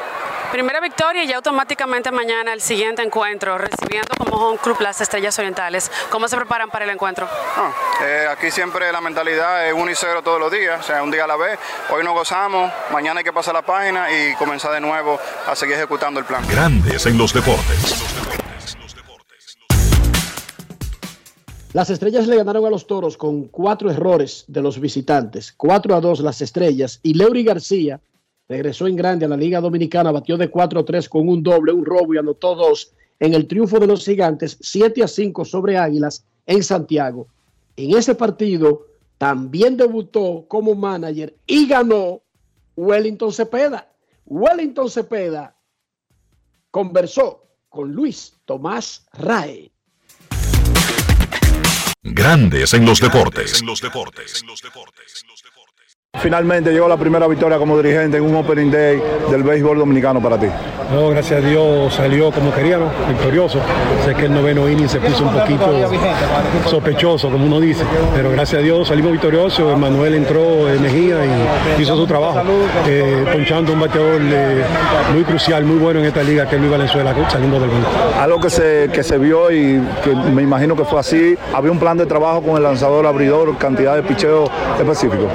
Primera 0.53 0.79
victoria 0.79 1.23
y 1.23 1.27
ya 1.27 1.37
automáticamente 1.37 2.11
mañana 2.11 2.53
el 2.53 2.61
siguiente 2.61 3.01
encuentro, 3.01 3.57
recibiendo 3.57 4.09
como 4.15 4.35
home 4.35 4.59
club 4.59 4.79
las 4.81 5.01
Estrellas 5.01 5.39
Orientales. 5.39 5.89
¿Cómo 6.11 6.27
se 6.27 6.35
preparan 6.35 6.69
para 6.69 6.85
el 6.85 6.91
encuentro? 6.91 7.27
Ah, 7.57 7.73
eh, 8.05 8.27
aquí 8.29 8.51
siempre 8.51 8.91
la 8.91 9.01
mentalidad 9.01 9.67
es 9.67 9.73
1 9.73 9.89
y 9.89 9.95
0 9.95 10.21
todos 10.23 10.39
los 10.39 10.51
días, 10.51 10.79
o 10.79 10.83
sea, 10.83 11.01
un 11.01 11.09
día 11.09 11.23
a 11.23 11.27
la 11.27 11.37
vez. 11.37 11.57
Hoy 11.89 12.03
nos 12.03 12.13
gozamos, 12.13 12.71
mañana 12.91 13.21
hay 13.21 13.23
que 13.23 13.33
pasar 13.33 13.55
la 13.55 13.63
página 13.63 14.11
y 14.11 14.35
comenzar 14.35 14.71
de 14.73 14.79
nuevo 14.79 15.19
a 15.47 15.55
seguir 15.55 15.73
ejecutando 15.75 16.19
el 16.19 16.25
plan. 16.27 16.45
Grandes 16.47 17.03
en 17.07 17.17
los 17.17 17.33
deportes. 17.33 18.03
Las 21.73 21.89
estrellas 21.89 22.27
le 22.27 22.35
ganaron 22.35 22.63
a 22.63 22.69
los 22.69 22.85
toros 22.85 23.17
con 23.17 23.45
cuatro 23.45 23.89
errores 23.89 24.45
de 24.47 24.61
los 24.61 24.79
visitantes. 24.79 25.51
4 25.57 25.95
a 25.95 25.99
2 25.99 26.19
las 26.19 26.41
estrellas. 26.41 26.99
Y 27.01 27.15
Leury 27.15 27.43
García 27.43 27.99
regresó 28.47 28.87
en 28.87 28.95
grande 28.95 29.25
a 29.25 29.29
la 29.29 29.37
Liga 29.37 29.61
Dominicana, 29.61 30.11
batió 30.11 30.37
de 30.37 30.51
4-3 30.51 31.07
con 31.07 31.27
un 31.27 31.41
doble, 31.41 31.71
un 31.71 31.85
robo 31.85 32.13
y 32.13 32.17
anotó 32.17 32.55
dos 32.55 32.93
en 33.19 33.33
el 33.33 33.47
triunfo 33.47 33.79
de 33.79 33.87
los 33.87 34.03
gigantes, 34.03 34.57
7 34.59 35.03
a 35.03 35.07
5 35.07 35.45
sobre 35.45 35.77
Águilas 35.77 36.25
en 36.45 36.63
Santiago. 36.63 37.27
En 37.75 37.97
ese 37.97 38.15
partido 38.15 38.87
también 39.17 39.77
debutó 39.77 40.45
como 40.47 40.75
manager 40.75 41.35
y 41.47 41.67
ganó 41.67 42.21
Wellington 42.75 43.31
Cepeda. 43.31 43.89
Wellington 44.25 44.89
Cepeda 44.89 45.55
conversó 46.69 47.45
con 47.69 47.91
Luis 47.91 48.33
Tomás 48.45 49.05
Rae. 49.13 49.71
Grandes 52.01 52.73
en 52.73 52.85
los 52.85 52.99
deportes. 52.99 53.63
Finalmente 56.23 56.71
llegó 56.71 56.87
la 56.87 56.95
primera 56.95 57.27
victoria 57.27 57.57
como 57.57 57.75
dirigente 57.75 58.15
en 58.15 58.23
un 58.23 58.35
Opening 58.35 58.71
Day 58.71 59.01
del 59.29 59.43
béisbol 59.43 59.77
dominicano 59.77 60.21
para 60.21 60.39
ti. 60.39 60.47
No, 60.93 61.09
gracias 61.09 61.43
a 61.43 61.45
Dios 61.45 61.93
salió 61.93 62.31
como 62.31 62.53
queríamos, 62.53 62.91
victorioso. 63.09 63.59
Sé 64.05 64.13
que 64.13 64.25
el 64.25 64.33
noveno 64.33 64.69
inning 64.69 64.87
se 64.87 64.99
puso 64.99 65.23
un 65.23 65.33
poquito 65.33 65.65
sospechoso, 66.69 67.29
como 67.29 67.45
uno 67.45 67.59
dice, 67.59 67.83
pero 68.15 68.29
gracias 68.31 68.61
a 68.61 68.63
Dios 68.63 68.87
salimos 68.87 69.11
victoriosos. 69.11 69.77
Manuel 69.77 70.13
entró 70.13 70.69
en 70.69 70.81
Mejía 70.81 71.17
y 71.25 71.81
hizo 71.81 71.95
su 71.97 72.05
trabajo, 72.05 72.41
eh, 72.87 73.25
ponchando 73.31 73.73
un 73.73 73.79
bateador 73.81 74.21
eh, 74.21 74.63
muy 75.13 75.23
crucial, 75.23 75.65
muy 75.65 75.77
bueno 75.77 75.99
en 75.99 76.05
esta 76.05 76.21
liga, 76.21 76.47
que 76.47 76.55
es 76.55 76.61
Luis 76.61 76.71
Valenzuela, 76.71 77.13
saliendo 77.29 77.59
del 77.59 77.69
banco. 77.69 77.87
Algo 78.21 78.39
que 78.39 78.49
se, 78.49 78.89
que 78.93 79.03
se 79.03 79.17
vio 79.17 79.51
y 79.51 79.81
que 80.03 80.15
me 80.31 80.43
imagino 80.43 80.75
que 80.75 80.85
fue 80.85 80.99
así, 80.99 81.35
había 81.53 81.71
un 81.71 81.79
plan 81.79 81.97
de 81.97 82.05
trabajo 82.05 82.43
con 82.43 82.55
el 82.55 82.63
lanzador 82.63 83.07
abridor, 83.07 83.57
cantidad 83.57 83.95
de 83.95 84.03
picheo 84.03 84.45
específico. 84.79 85.27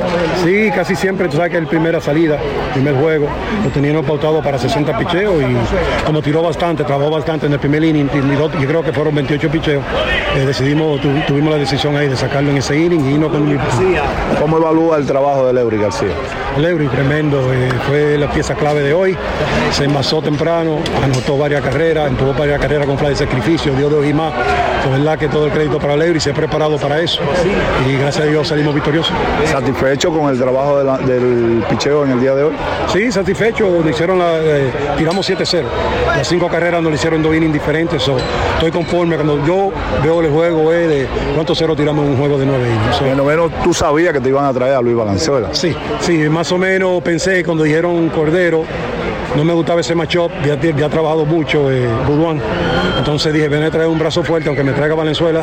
Sí, 0.45 0.68
casi 0.71 0.95
siempre, 0.97 1.29
tú 1.29 1.37
sabes 1.37 1.53
que 1.53 1.59
el 1.59 1.67
primera 1.67 2.01
salida, 2.01 2.39
primer 2.73 2.95
juego, 2.95 3.27
lo 3.65 3.71
teníamos 3.71 4.05
pautado 4.07 4.43
para 4.43 4.59
60 4.59 4.97
picheos 4.99 5.35
y 5.43 6.05
como 6.07 6.21
tiró 6.23 6.43
bastante, 6.43 6.85
trabajó 6.85 7.11
bastante 7.11 7.47
en 7.47 7.53
el 7.53 7.59
primer 7.59 7.83
inning, 7.85 8.09
yo 8.61 8.67
creo 8.67 8.83
que 8.83 8.93
fueron 8.93 9.15
28 9.15 9.51
picheos, 9.51 9.83
eh, 10.37 10.45
decidimos, 10.47 11.01
tu- 11.01 11.09
tuvimos 11.27 11.53
la 11.53 11.59
decisión 11.59 11.97
ahí 11.97 12.09
de 12.09 12.17
sacarlo 12.17 12.51
en 12.51 12.59
ese 12.59 12.77
inning 12.79 13.05
y 13.05 13.15
irnos 13.15 13.31
con 13.31 13.59
¿Cómo 14.41 14.57
evalúa 14.59 14.97
el 14.99 15.07
trabajo 15.07 15.47
de 15.47 15.53
Leury 15.53 15.79
García? 15.79 16.09
Leury, 16.59 16.87
tremendo, 16.89 17.53
eh, 17.53 17.69
fue 17.87 18.19
la 18.19 18.31
pieza 18.31 18.55
clave 18.55 18.83
de 18.83 18.93
hoy, 18.93 19.17
se 19.71 19.85
envasó 19.85 20.21
temprano, 20.23 20.79
anotó 21.03 21.37
varias 21.39 21.63
carreras, 21.63 22.09
empujó 22.09 22.33
varias 22.35 22.61
carreras 22.61 22.87
con 22.87 22.99
fly 22.99 23.11
de 23.11 23.17
sacrificio, 23.17 23.73
dio 23.75 23.89
dos 23.89 24.05
y 24.07 24.13
más, 24.13 24.33
de 24.85 24.91
verdad 24.91 25.19
que 25.19 25.29
todo 25.29 25.47
el 25.47 25.53
crédito 25.53 25.79
para 25.79 25.97
Leury, 25.97 26.21
se 26.21 26.31
ha 26.31 26.35
preparado 26.35 26.77
para 26.79 27.01
eso. 27.01 27.21
Y 27.89 27.97
gracias 27.97 28.27
a 28.27 28.29
Dios 28.29 28.49
salimos 28.49 28.75
victoriosos. 28.75 29.13
¿Satisfecho 29.51 30.11
con 30.11 30.31
el 30.31 30.39
trabajo 30.39 30.58
de 30.79 30.85
la- 30.85 30.99
del 30.99 31.65
picheo 31.69 32.05
en 32.05 32.13
el 32.13 32.21
día 32.21 32.35
de 32.35 32.45
hoy? 32.45 32.53
Sí, 32.93 33.11
satisfecho. 33.13 33.69
Nos 33.69 33.91
hicieron 33.91 34.19
la, 34.19 34.39
eh, 34.39 34.71
tiramos 34.97 35.25
7-0. 35.27 35.69
Las 36.17 36.27
cinco 36.27 36.49
carreras 36.49 36.83
nos 36.83 36.91
lo 36.91 36.97
hicieron 36.97 37.23
dos 37.23 37.35
innings 37.35 37.53
diferentes. 37.53 38.03
so, 38.03 38.17
estoy 38.55 38.71
conforme. 38.71 39.17
Cuando 39.17 39.45
yo 39.47 39.71
veo 40.03 40.21
el 40.21 40.31
juego 40.31 40.73
es 40.73 40.89
de 40.89 41.07
cuántos 41.35 41.59
ceros 41.59 41.77
tiramos 41.77 42.05
en 42.05 42.13
un 42.13 42.19
juego 42.19 42.39
de 42.39 42.47
nueve 42.47 42.69
innings. 42.69 42.97
So, 42.97 43.05
En 43.05 43.11
el 43.13 43.17
noveno 43.17 43.49
tú 43.63 43.73
sabías 43.75 44.13
que 44.13 44.21
te 44.21 44.29
iban 44.29 44.45
a 44.45 44.53
traer 44.53 44.75
a 44.75 44.81
Luis 44.83 44.97
Valenzuela. 44.97 45.49
Sí, 45.53 45.75
sí, 46.01 46.29
más 46.29 46.51
o 46.53 46.59
menos 46.59 47.03
pensé 47.03 47.45
cuando 47.45 47.65
dijeron 47.65 48.09
Cordero, 48.11 48.65
no 49.37 49.45
me 49.45 49.53
gustaba 49.53 49.81
ese 49.81 49.95
matchup, 49.95 50.31
ya, 50.45 50.59
ya 50.61 50.87
ha 50.87 50.89
trabajado 50.89 51.25
mucho 51.25 51.71
eh. 51.71 51.89
Entonces 52.99 53.33
dije, 53.33 53.49
viene 53.49 53.67
a 53.67 53.71
traer 53.71 53.89
un 53.89 53.99
brazo 53.99 54.23
fuerte, 54.23 54.49
aunque 54.49 54.65
me 54.65 54.73
traiga 54.73 54.95
Valenzuela, 54.95 55.43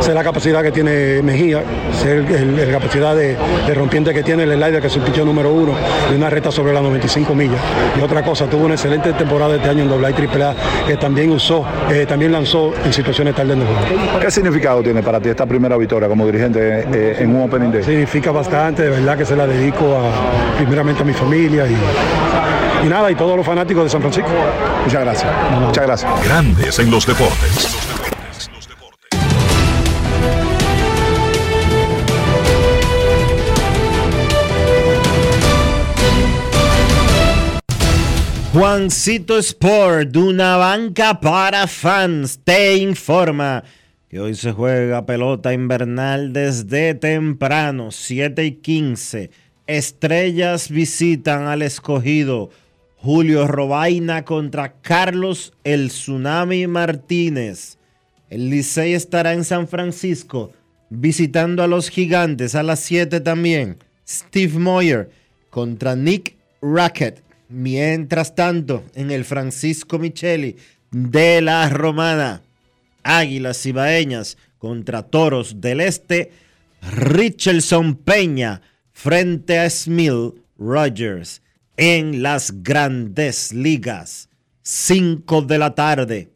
sé 0.00 0.12
la 0.12 0.24
capacidad 0.24 0.62
que 0.62 0.72
tiene 0.72 1.22
Mejía, 1.22 1.62
sé 1.92 2.22
la 2.22 2.72
capacidad 2.72 3.14
de, 3.14 3.36
rompiente 3.74 4.12
que 4.12 4.22
tiene 4.22 4.44
el 4.44 4.52
slider, 4.52 4.80
que 4.80 4.86
es 4.88 4.96
el 4.96 5.02
picheo 5.02 5.24
número 5.24 5.52
uno, 5.52 5.72
y 6.10 6.14
una 6.14 6.30
reta 6.30 6.50
sobre 6.50 6.72
las 6.72 6.82
95 6.82 7.34
millas. 7.34 7.60
Y 7.98 8.02
otra 8.02 8.22
cosa, 8.22 8.46
tuvo 8.46 8.64
una 8.64 8.74
excelente 8.74 9.12
temporada 9.12 9.56
este 9.56 9.68
año 9.68 9.84
en 9.84 10.04
AA 10.04 10.10
y 10.10 10.14
AAA, 10.14 10.54
que 10.86 10.96
también 10.96 11.30
usó, 11.30 11.64
eh, 11.90 12.06
también 12.06 12.32
lanzó 12.32 12.72
en 12.84 12.92
situaciones 12.92 13.34
tardes 13.34 13.58
de 13.58 13.64
juego. 13.64 14.20
¿Qué 14.20 14.30
significado 14.30 14.82
tiene 14.82 15.02
para 15.02 15.20
ti 15.20 15.28
esta 15.28 15.46
primera 15.46 15.76
victoria 15.76 16.08
como 16.08 16.26
dirigente 16.26 16.86
eh, 16.92 17.16
en 17.20 17.34
un 17.34 17.42
Opening 17.42 17.72
Day? 17.72 17.82
Significa 17.82 18.30
bastante, 18.30 18.82
de 18.82 18.90
verdad 18.90 19.16
que 19.16 19.24
se 19.24 19.36
la 19.36 19.46
dedico 19.46 19.96
a, 19.96 20.56
primeramente 20.56 21.02
a 21.02 21.04
mi 21.04 21.12
familia 21.12 21.66
y, 21.66 21.76
y 22.86 22.88
nada, 22.88 23.10
y 23.10 23.16
todos 23.16 23.36
los 23.36 23.44
fanáticos 23.44 23.84
de 23.84 23.90
San 23.90 24.00
Francisco. 24.00 24.30
Muchas 24.84 25.00
gracias. 25.00 25.32
Muchas 25.60 25.86
gracias. 25.86 26.24
Grandes 26.24 26.78
en 26.78 26.90
los 26.90 27.06
deportes. 27.06 27.76
Juancito 38.52 39.36
Sport, 39.36 40.16
una 40.16 40.56
banca 40.56 41.20
para 41.20 41.66
fans, 41.66 42.40
te 42.42 42.76
informa 42.76 43.64
que 44.08 44.18
hoy 44.18 44.34
se 44.34 44.52
juega 44.52 45.04
pelota 45.04 45.52
invernal 45.52 46.32
desde 46.32 46.94
temprano, 46.94 47.90
7 47.90 48.44
y 48.46 48.52
15. 48.52 49.30
Estrellas 49.66 50.70
visitan 50.70 51.48
al 51.48 51.60
escogido 51.60 52.48
Julio 53.06 53.46
Robaina 53.46 54.24
contra 54.24 54.80
Carlos 54.80 55.52
El 55.62 55.90
Tsunami 55.90 56.66
Martínez. 56.66 57.78
El 58.28 58.50
Licey 58.50 58.94
estará 58.94 59.32
en 59.32 59.44
San 59.44 59.68
Francisco 59.68 60.52
visitando 60.90 61.62
a 61.62 61.68
los 61.68 61.88
gigantes 61.88 62.56
a 62.56 62.64
las 62.64 62.80
7 62.80 63.20
también. 63.20 63.78
Steve 64.08 64.58
Moyer 64.58 65.08
contra 65.50 65.94
Nick 65.94 66.36
Rackett. 66.60 67.22
Mientras 67.48 68.34
tanto, 68.34 68.82
en 68.96 69.12
el 69.12 69.24
Francisco 69.24 70.00
Micheli 70.00 70.56
de 70.90 71.40
la 71.42 71.68
Romana, 71.68 72.42
Águilas 73.04 73.62
Cibaeñas 73.62 74.36
contra 74.58 75.04
Toros 75.04 75.60
del 75.60 75.80
Este, 75.80 76.32
Richardson 76.82 77.94
Peña 77.94 78.62
frente 78.90 79.60
a 79.60 79.70
Smil 79.70 80.42
Rogers 80.58 81.40
en 81.76 82.22
las 82.22 82.62
grandes 82.62 83.52
ligas. 83.52 84.28
5 84.62 85.42
de 85.42 85.58
la 85.58 85.74
tarde. 85.74 86.32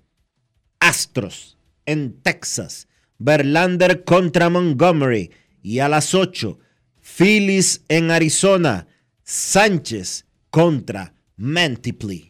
Astros 0.78 1.58
en 1.86 2.20
Texas. 2.22 2.88
Verlander 3.18 4.04
contra 4.04 4.48
Montgomery. 4.48 5.30
Y 5.62 5.80
a 5.80 5.88
las 5.88 6.14
8, 6.14 6.58
Phillies 7.00 7.84
en 7.88 8.10
Arizona. 8.10 8.86
Sánchez 9.24 10.26
contra 10.50 11.14
Mantiply. 11.36 12.29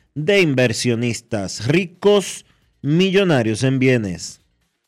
de 0.15 0.41
inversionistas 0.41 1.67
ricos, 1.67 2.45
millonarios 2.81 3.63
en 3.63 3.79
bienes 3.79 4.41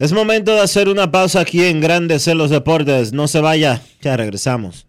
Es 0.00 0.12
momento 0.12 0.54
de 0.54 0.60
hacer 0.60 0.88
una 0.88 1.12
pausa 1.12 1.40
aquí 1.40 1.64
en 1.64 1.80
Grandes 1.80 2.26
en 2.26 2.38
los 2.38 2.50
deportes. 2.50 3.12
No 3.12 3.28
se 3.28 3.40
vaya, 3.40 3.80
ya 4.00 4.16
regresamos. 4.16 4.88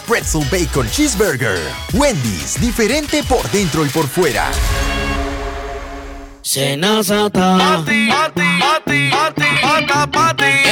Pretzel 0.00 0.44
Bacon 0.50 0.90
Cheeseburger. 0.90 1.58
Wendy's, 1.92 2.60
diferente 2.60 3.22
por 3.24 3.48
dentro 3.50 3.84
y 3.84 3.88
por 3.88 4.08
fuera. 4.08 4.50
Senazata. 6.42 7.84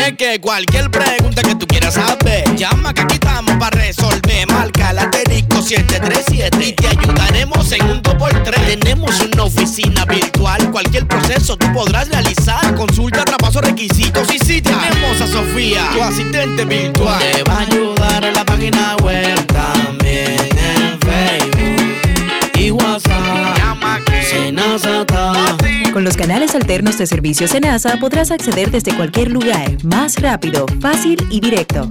Es 0.07 0.17
que 0.17 0.41
cualquier 0.41 0.91
pregunta 0.91 1.43
que 1.43 1.55
tú 1.55 1.67
quieras 1.67 1.95
saber, 1.95 2.55
llama 2.57 2.95
que 2.95 3.03
aquí 3.03 3.15
estamos 3.15 3.57
para 3.59 3.79
resolver. 3.79 4.47
Marca 4.49 4.93
la 4.93 5.03
asterisco 5.03 5.56
737 5.67 6.65
y 6.65 6.73
te 6.75 6.87
ayudaremos 6.87 7.73
en 7.73 7.83
un 7.87 8.01
2x3. 8.01 8.79
Tenemos 8.79 9.21
una 9.21 9.43
oficina 9.43 10.05
virtual, 10.05 10.71
cualquier 10.71 11.09
proceso 11.09 11.57
tú 11.57 11.67
podrás 11.73 12.09
realizar. 12.09 12.73
Consulta, 12.77 13.25
traspaso, 13.25 13.61
requisitos 13.63 14.33
y 14.33 14.39
si 14.39 14.63
tenemos 14.63 15.21
a 15.21 15.27
Sofía, 15.27 15.89
tu 15.93 16.03
asistente 16.03 16.65
virtual. 16.65 17.19
Te 17.19 17.43
va 17.43 17.55
a 17.55 17.61
ayudar 17.63 18.25
en 18.25 18.35
la 18.35 18.45
página 18.45 18.95
web 19.03 19.45
también 19.47 20.39
en 20.39 21.01
Facebook 21.01 22.61
y 22.61 22.71
WhatsApp. 22.71 23.59
Llama 23.59 24.01
que 24.07 24.23
Senazata. 24.23 25.57
Con 25.93 26.05
los 26.05 26.17
canales 26.17 26.55
alternos 26.55 26.97
de 26.97 27.09
servicio 27.09 27.49
Senasa 27.49 27.97
podrás 27.97 28.31
acceder 28.31 28.71
desde 28.71 28.95
cualquier 28.95 29.33
lugar, 29.33 29.83
más 29.83 30.21
rápido, 30.21 30.67
fácil 30.81 31.27
y 31.29 31.41
directo. 31.41 31.91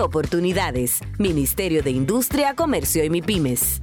oportunidades. 0.00 1.00
Ministerio 1.18 1.82
de 1.82 1.90
Industria, 1.90 2.54
Comercio 2.54 3.04
y 3.04 3.10
MIPIMES. 3.10 3.82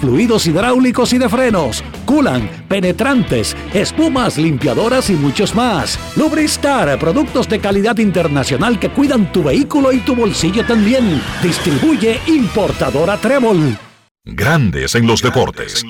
fluidos 0.00 0.46
hidráulicos 0.46 1.12
y 1.12 1.18
de 1.18 1.28
frenos, 1.28 1.82
culan, 2.04 2.48
penetrantes, 2.68 3.56
espumas, 3.72 4.38
limpiadoras 4.38 5.10
y 5.10 5.14
muchos 5.14 5.54
más. 5.54 5.98
Lubristar, 6.16 6.98
productos 6.98 7.48
de 7.48 7.60
calidad 7.60 7.98
internacional 7.98 8.78
que 8.78 8.90
cuidan 8.90 9.32
tu 9.32 9.42
vehículo 9.42 9.92
y 9.92 9.98
tu 10.00 10.14
bolsillo 10.14 10.64
también. 10.66 11.20
Distribuye 11.42 12.20
importadora 12.26 13.16
Trébol. 13.16 13.78
Grandes 14.24 14.94
en 14.94 15.06
los 15.06 15.22
deportes. 15.22 15.84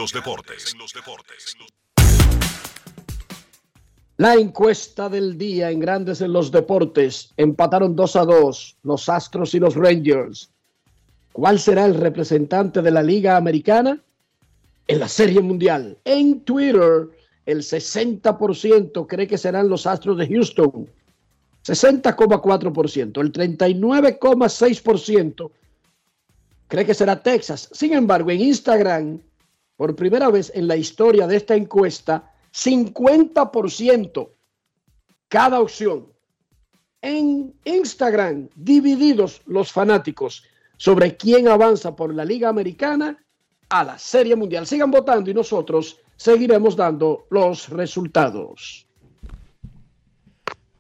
La 4.18 4.34
encuesta 4.34 5.10
del 5.10 5.36
día 5.36 5.70
en 5.70 5.78
Grandes 5.78 6.22
en 6.22 6.32
los 6.32 6.50
Deportes 6.50 7.34
empataron 7.36 7.94
2 7.94 8.16
a 8.16 8.24
2 8.24 8.78
los 8.82 9.08
Astros 9.10 9.54
y 9.54 9.58
los 9.58 9.74
Rangers. 9.74 10.50
¿Cuál 11.36 11.58
será 11.58 11.84
el 11.84 11.96
representante 11.96 12.80
de 12.80 12.90
la 12.90 13.02
Liga 13.02 13.36
Americana 13.36 14.02
en 14.88 14.98
la 14.98 15.06
Serie 15.06 15.42
Mundial? 15.42 15.98
En 16.02 16.40
Twitter, 16.40 17.10
el 17.44 17.58
60% 17.58 19.06
cree 19.06 19.26
que 19.26 19.36
serán 19.36 19.68
los 19.68 19.86
Astros 19.86 20.16
de 20.16 20.28
Houston. 20.28 20.88
60,4%. 21.62 23.20
El 23.20 23.32
39,6% 23.32 25.50
cree 26.68 26.86
que 26.86 26.94
será 26.94 27.22
Texas. 27.22 27.68
Sin 27.70 27.92
embargo, 27.92 28.30
en 28.30 28.40
Instagram, 28.40 29.20
por 29.76 29.94
primera 29.94 30.30
vez 30.30 30.50
en 30.54 30.66
la 30.66 30.76
historia 30.76 31.26
de 31.26 31.36
esta 31.36 31.54
encuesta, 31.54 32.32
50% 32.54 34.30
cada 35.28 35.60
opción. 35.60 36.06
En 37.02 37.52
Instagram, 37.66 38.48
divididos 38.56 39.42
los 39.44 39.70
fanáticos 39.70 40.42
sobre 40.76 41.16
quién 41.16 41.48
avanza 41.48 41.96
por 41.96 42.14
la 42.14 42.24
Liga 42.24 42.48
Americana 42.48 43.18
a 43.68 43.84
la 43.84 43.98
Serie 43.98 44.36
Mundial. 44.36 44.66
Sigan 44.66 44.90
votando 44.90 45.30
y 45.30 45.34
nosotros 45.34 45.98
seguiremos 46.16 46.76
dando 46.76 47.26
los 47.30 47.68
resultados. 47.68 48.86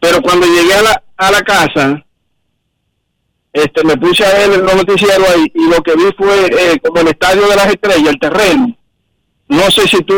Pero 0.00 0.20
cuando 0.22 0.46
llegué 0.46 0.74
a 0.74 0.82
la, 0.82 1.02
a 1.16 1.30
la 1.30 1.42
casa, 1.42 2.04
este, 3.52 3.84
me 3.84 3.96
puse 3.96 4.24
a 4.24 4.32
ver 4.32 4.58
los 4.58 4.74
noticieros 4.74 5.28
ahí 5.28 5.50
y 5.54 5.68
lo 5.68 5.82
que 5.82 5.94
vi 5.94 6.04
fue 6.16 6.46
eh, 6.46 6.78
como 6.82 7.00
el 7.00 7.08
estadio 7.08 7.48
de 7.48 7.56
las 7.56 7.66
estrellas, 7.66 8.08
el 8.08 8.20
terreno. 8.20 8.76
No 9.48 9.70
sé 9.70 9.88
si 9.88 9.98
tú 10.02 10.14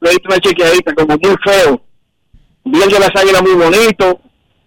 le 0.00 0.10
diste 0.10 0.28
una 0.28 0.38
chequeadita, 0.38 0.94
como 0.94 1.16
muy 1.16 1.36
feo. 1.44 1.82
Vi 2.64 2.82
el 2.82 2.90
de 2.90 3.00
las 3.00 3.14
águilas 3.14 3.42
muy 3.42 3.54
bonito, 3.54 4.20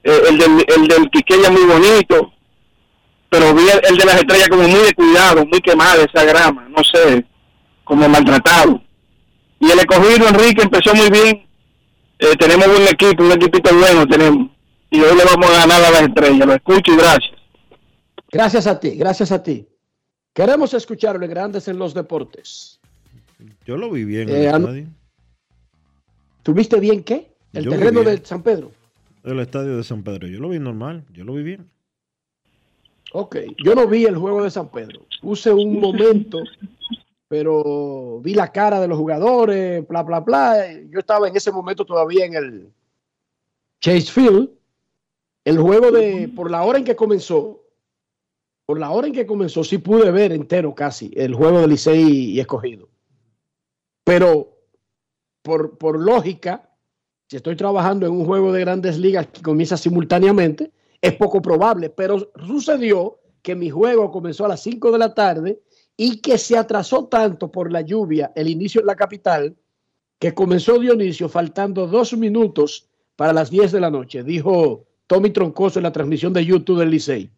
eh, 0.04 0.22
el, 0.30 0.38
del, 0.38 0.66
el 0.76 0.88
del 0.88 1.10
Quiqueya 1.10 1.50
muy 1.50 1.64
bonito, 1.64 2.34
pero 3.30 3.54
vi 3.54 3.64
el, 3.64 3.82
el 3.90 3.98
de 3.98 4.06
las 4.06 4.16
estrellas 4.16 4.50
como 4.50 4.68
muy 4.68 4.82
de 4.82 4.94
cuidado, 4.94 5.46
muy 5.46 5.60
quemada 5.62 6.04
esa 6.04 6.24
grama, 6.24 6.68
no 6.70 6.84
sé, 6.84 7.26
como 7.84 8.08
maltratado. 8.08 8.82
Y 9.60 9.72
el 9.72 9.80
escogido 9.80 10.28
Enrique 10.28 10.62
empezó 10.62 10.94
muy 10.94 11.10
bien. 11.10 11.48
Eh, 12.20 12.36
tenemos 12.38 12.68
buen 12.68 12.88
equipo, 12.88 13.24
un 13.24 13.32
equipito 13.32 13.74
bueno 13.74 14.06
tenemos. 14.06 14.50
Y 14.92 15.00
hoy 15.02 15.18
le 15.18 15.24
vamos 15.24 15.50
a 15.50 15.60
ganar 15.60 15.84
a 15.84 15.90
las 15.90 16.02
estrellas. 16.02 16.46
Lo 16.46 16.54
escucho 16.54 16.94
y 16.94 16.98
gracias. 16.98 17.33
Gracias 18.34 18.66
a 18.66 18.80
ti, 18.80 18.96
gracias 18.96 19.32
a 19.32 19.44
ti. 19.44 19.68
Queremos 20.34 20.74
escucharle 20.74 21.28
grandes 21.28 21.68
en 21.68 21.78
los 21.78 21.94
deportes. 21.94 22.80
Yo 23.64 23.78
lo 23.78 23.92
vi 23.92 24.04
bien. 24.06 24.28
Eh, 24.28 24.50
el. 24.50 24.88
¿Tuviste 26.42 26.80
bien 26.80 27.04
qué? 27.04 27.32
El 27.54 27.66
Yo 27.66 27.72
terreno 27.72 28.02
de 28.02 28.26
San 28.26 28.42
Pedro. 28.42 28.72
El 29.24 29.40
estadio 29.40 29.78
de 29.78 29.84
San 29.84 30.04
Pedro. 30.04 30.28
Yo 30.28 30.40
lo 30.40 30.50
vi 30.50 30.58
normal. 30.58 31.04
Yo 31.14 31.24
lo 31.24 31.36
vi 31.36 31.44
bien. 31.44 31.70
Ok, 33.14 33.38
yo 33.64 33.76
no 33.76 33.88
vi 33.88 34.06
el 34.06 34.18
juego 34.18 34.44
de 34.44 34.50
San 34.50 34.70
Pedro. 34.70 35.06
Puse 35.22 35.54
un 35.54 35.80
momento, 35.80 36.40
pero 37.28 38.20
vi 38.22 38.34
la 38.34 38.52
cara 38.52 38.82
de 38.82 38.88
los 38.88 38.98
jugadores, 38.98 39.88
bla, 39.88 40.02
bla, 40.02 40.22
bla. 40.22 40.74
Yo 40.90 40.98
estaba 40.98 41.28
en 41.28 41.36
ese 41.38 41.52
momento 41.52 41.86
todavía 41.86 42.26
en 42.26 42.34
el 42.34 42.74
Chase 43.80 44.12
Field. 44.12 44.50
El 45.46 45.60
juego 45.60 45.92
de, 45.92 46.32
por 46.36 46.50
la 46.50 46.64
hora 46.64 46.80
en 46.80 46.86
que 46.86 46.96
comenzó, 46.96 47.63
por 48.66 48.80
la 48.80 48.92
hora 48.92 49.08
en 49.08 49.14
que 49.14 49.26
comenzó, 49.26 49.64
sí 49.64 49.78
pude 49.78 50.12
ver 50.12 50.32
entero 50.32 50.74
casi 50.74 51.12
el 51.16 51.34
juego 51.34 51.62
de 51.62 51.68
Licey 51.68 52.32
y 52.32 52.40
escogido. 52.40 52.90
Pero 54.04 54.58
por, 55.42 55.78
por 55.78 56.00
lógica, 56.00 56.70
si 57.28 57.38
estoy 57.38 57.56
trabajando 57.56 58.06
en 58.06 58.14
un 58.14 58.26
juego 58.26 58.52
de 58.52 58.62
grandes 58.62 58.98
ligas 58.98 59.28
que 59.28 59.42
comienza 59.42 59.78
simultáneamente, 59.78 60.72
es 61.02 61.14
poco 61.16 61.42
probable, 61.42 61.90
pero 61.90 62.32
sucedió 62.48 63.20
que 63.42 63.56
mi 63.56 63.70
juego 63.70 64.10
comenzó 64.12 64.46
a 64.46 64.50
las 64.50 64.62
5 64.62 64.92
de 64.92 64.98
la 64.98 65.14
tarde 65.14 65.62
y 65.98 66.22
que 66.22 66.38
se 66.38 66.58
atrasó 66.58 67.06
tanto 67.06 67.52
por 67.52 67.72
la 67.72 67.82
lluvia 67.82 68.32
el 68.36 68.48
inicio 68.48 68.82
en 68.82 68.88
la 68.88 68.96
capital 68.96 69.56
que 70.18 70.34
comenzó 70.34 70.80
Dionisio 70.80 71.28
faltando 71.28 71.86
dos 71.86 72.14
minutos 72.14 72.88
para 73.18 73.34
las 73.34 73.50
10 73.50 73.74
de 73.74 73.82
la 73.82 73.92
noche, 73.92 74.24
dijo 74.24 74.86
Tommy 75.08 75.32
Troncoso 75.32 75.80
en 75.80 75.84
la 75.84 75.92
transmisión 75.92 76.32
de 76.32 76.46
YouTube 76.46 76.80
del 76.80 76.92
Licey. 76.92 77.30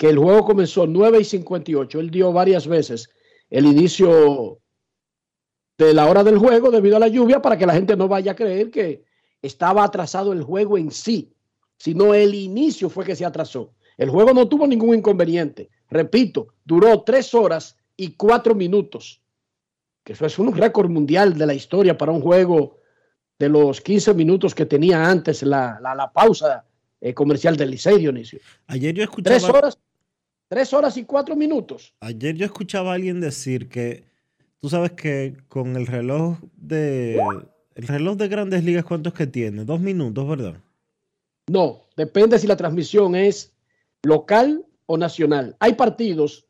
Que 0.00 0.08
el 0.08 0.16
juego 0.18 0.46
comenzó 0.46 0.86
9 0.86 1.20
y 1.20 1.24
58. 1.24 2.00
Él 2.00 2.10
dio 2.10 2.32
varias 2.32 2.66
veces 2.66 3.10
el 3.50 3.66
inicio 3.66 4.58
de 5.76 5.92
la 5.92 6.06
hora 6.06 6.24
del 6.24 6.38
juego 6.38 6.70
debido 6.70 6.96
a 6.96 7.00
la 7.00 7.08
lluvia 7.08 7.42
para 7.42 7.58
que 7.58 7.66
la 7.66 7.74
gente 7.74 7.96
no 7.96 8.08
vaya 8.08 8.32
a 8.32 8.36
creer 8.36 8.70
que 8.70 9.04
estaba 9.42 9.84
atrasado 9.84 10.32
el 10.32 10.42
juego 10.42 10.78
en 10.78 10.90
sí, 10.90 11.34
sino 11.76 12.14
el 12.14 12.34
inicio 12.34 12.88
fue 12.88 13.04
que 13.04 13.14
se 13.16 13.26
atrasó. 13.26 13.74
El 13.98 14.08
juego 14.08 14.32
no 14.32 14.48
tuvo 14.48 14.66
ningún 14.66 14.94
inconveniente. 14.96 15.68
Repito, 15.90 16.54
duró 16.64 17.02
tres 17.02 17.34
horas 17.34 17.76
y 17.96 18.12
cuatro 18.12 18.54
minutos, 18.54 19.20
que 20.02 20.14
eso 20.14 20.24
es 20.24 20.38
un 20.38 20.56
récord 20.56 20.88
mundial 20.88 21.36
de 21.36 21.46
la 21.46 21.52
historia 21.54 21.98
para 21.98 22.12
un 22.12 22.22
juego 22.22 22.78
de 23.38 23.50
los 23.50 23.80
15 23.82 24.14
minutos 24.14 24.54
que 24.54 24.64
tenía 24.64 25.10
antes 25.10 25.42
la, 25.42 25.78
la- 25.82 25.94
la 25.94 26.10
pausa 26.10 26.64
eh, 27.02 27.12
comercial 27.12 27.56
del 27.56 27.70
Licey, 27.70 27.98
Dionisio. 27.98 28.38
Ayer 28.66 28.94
yo 28.94 29.02
escuchaba. 29.02 29.36
Tres 29.38 29.48
horas, 29.50 29.78
tres 30.50 30.74
horas 30.74 30.96
y 30.96 31.04
cuatro 31.04 31.36
minutos. 31.36 31.94
Ayer 32.00 32.34
yo 32.34 32.44
escuchaba 32.44 32.90
a 32.90 32.94
alguien 32.94 33.20
decir 33.20 33.68
que 33.68 34.04
tú 34.58 34.68
sabes 34.68 34.92
que 34.92 35.36
con 35.48 35.76
el 35.76 35.86
reloj 35.86 36.38
de 36.56 37.20
el 37.76 37.86
reloj 37.86 38.16
de 38.16 38.28
Grandes 38.28 38.64
Ligas 38.64 38.84
cuántos 38.84 39.14
que 39.14 39.28
tiene, 39.28 39.64
dos 39.64 39.80
minutos, 39.80 40.28
¿verdad? 40.28 40.60
No, 41.46 41.82
depende 41.96 42.38
si 42.38 42.48
la 42.48 42.56
transmisión 42.56 43.14
es 43.14 43.52
local 44.02 44.66
o 44.86 44.98
nacional. 44.98 45.56
Hay 45.60 45.74
partidos, 45.74 46.46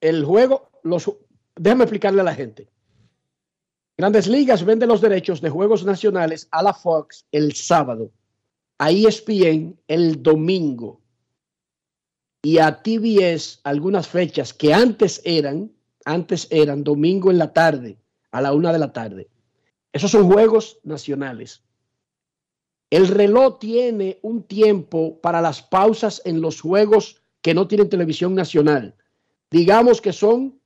el 0.00 0.24
juego, 0.24 0.68
los, 0.82 1.10
déjame 1.54 1.84
explicarle 1.84 2.20
a 2.20 2.24
la 2.24 2.34
gente. 2.34 2.68
Grandes 3.96 4.26
Ligas 4.26 4.64
vende 4.64 4.88
los 4.88 5.00
derechos 5.00 5.40
de 5.40 5.50
juegos 5.50 5.84
nacionales 5.84 6.48
a 6.50 6.64
la 6.64 6.74
Fox 6.74 7.26
el 7.30 7.52
sábado, 7.54 8.10
a 8.78 8.90
ESPN 8.90 9.78
el 9.86 10.20
domingo 10.20 11.00
y 12.42 12.58
a 12.58 12.82
TBS 12.82 13.60
algunas 13.64 14.08
fechas 14.08 14.54
que 14.54 14.72
antes 14.72 15.20
eran, 15.24 15.72
antes 16.04 16.46
eran 16.50 16.84
domingo 16.84 17.30
en 17.30 17.38
la 17.38 17.52
tarde, 17.52 17.98
a 18.30 18.40
la 18.40 18.52
una 18.52 18.72
de 18.72 18.78
la 18.78 18.92
tarde. 18.92 19.28
Esos 19.92 20.10
son 20.10 20.30
juegos 20.30 20.78
nacionales. 20.84 21.62
El 22.90 23.08
reloj 23.08 23.58
tiene 23.58 24.18
un 24.22 24.44
tiempo 24.44 25.20
para 25.20 25.40
las 25.40 25.62
pausas 25.62 26.22
en 26.24 26.40
los 26.40 26.60
juegos 26.60 27.20
que 27.42 27.54
no 27.54 27.68
tienen 27.68 27.90
televisión 27.90 28.34
nacional. 28.34 28.96
Digamos 29.50 30.00
que 30.00 30.12
son 30.12 30.60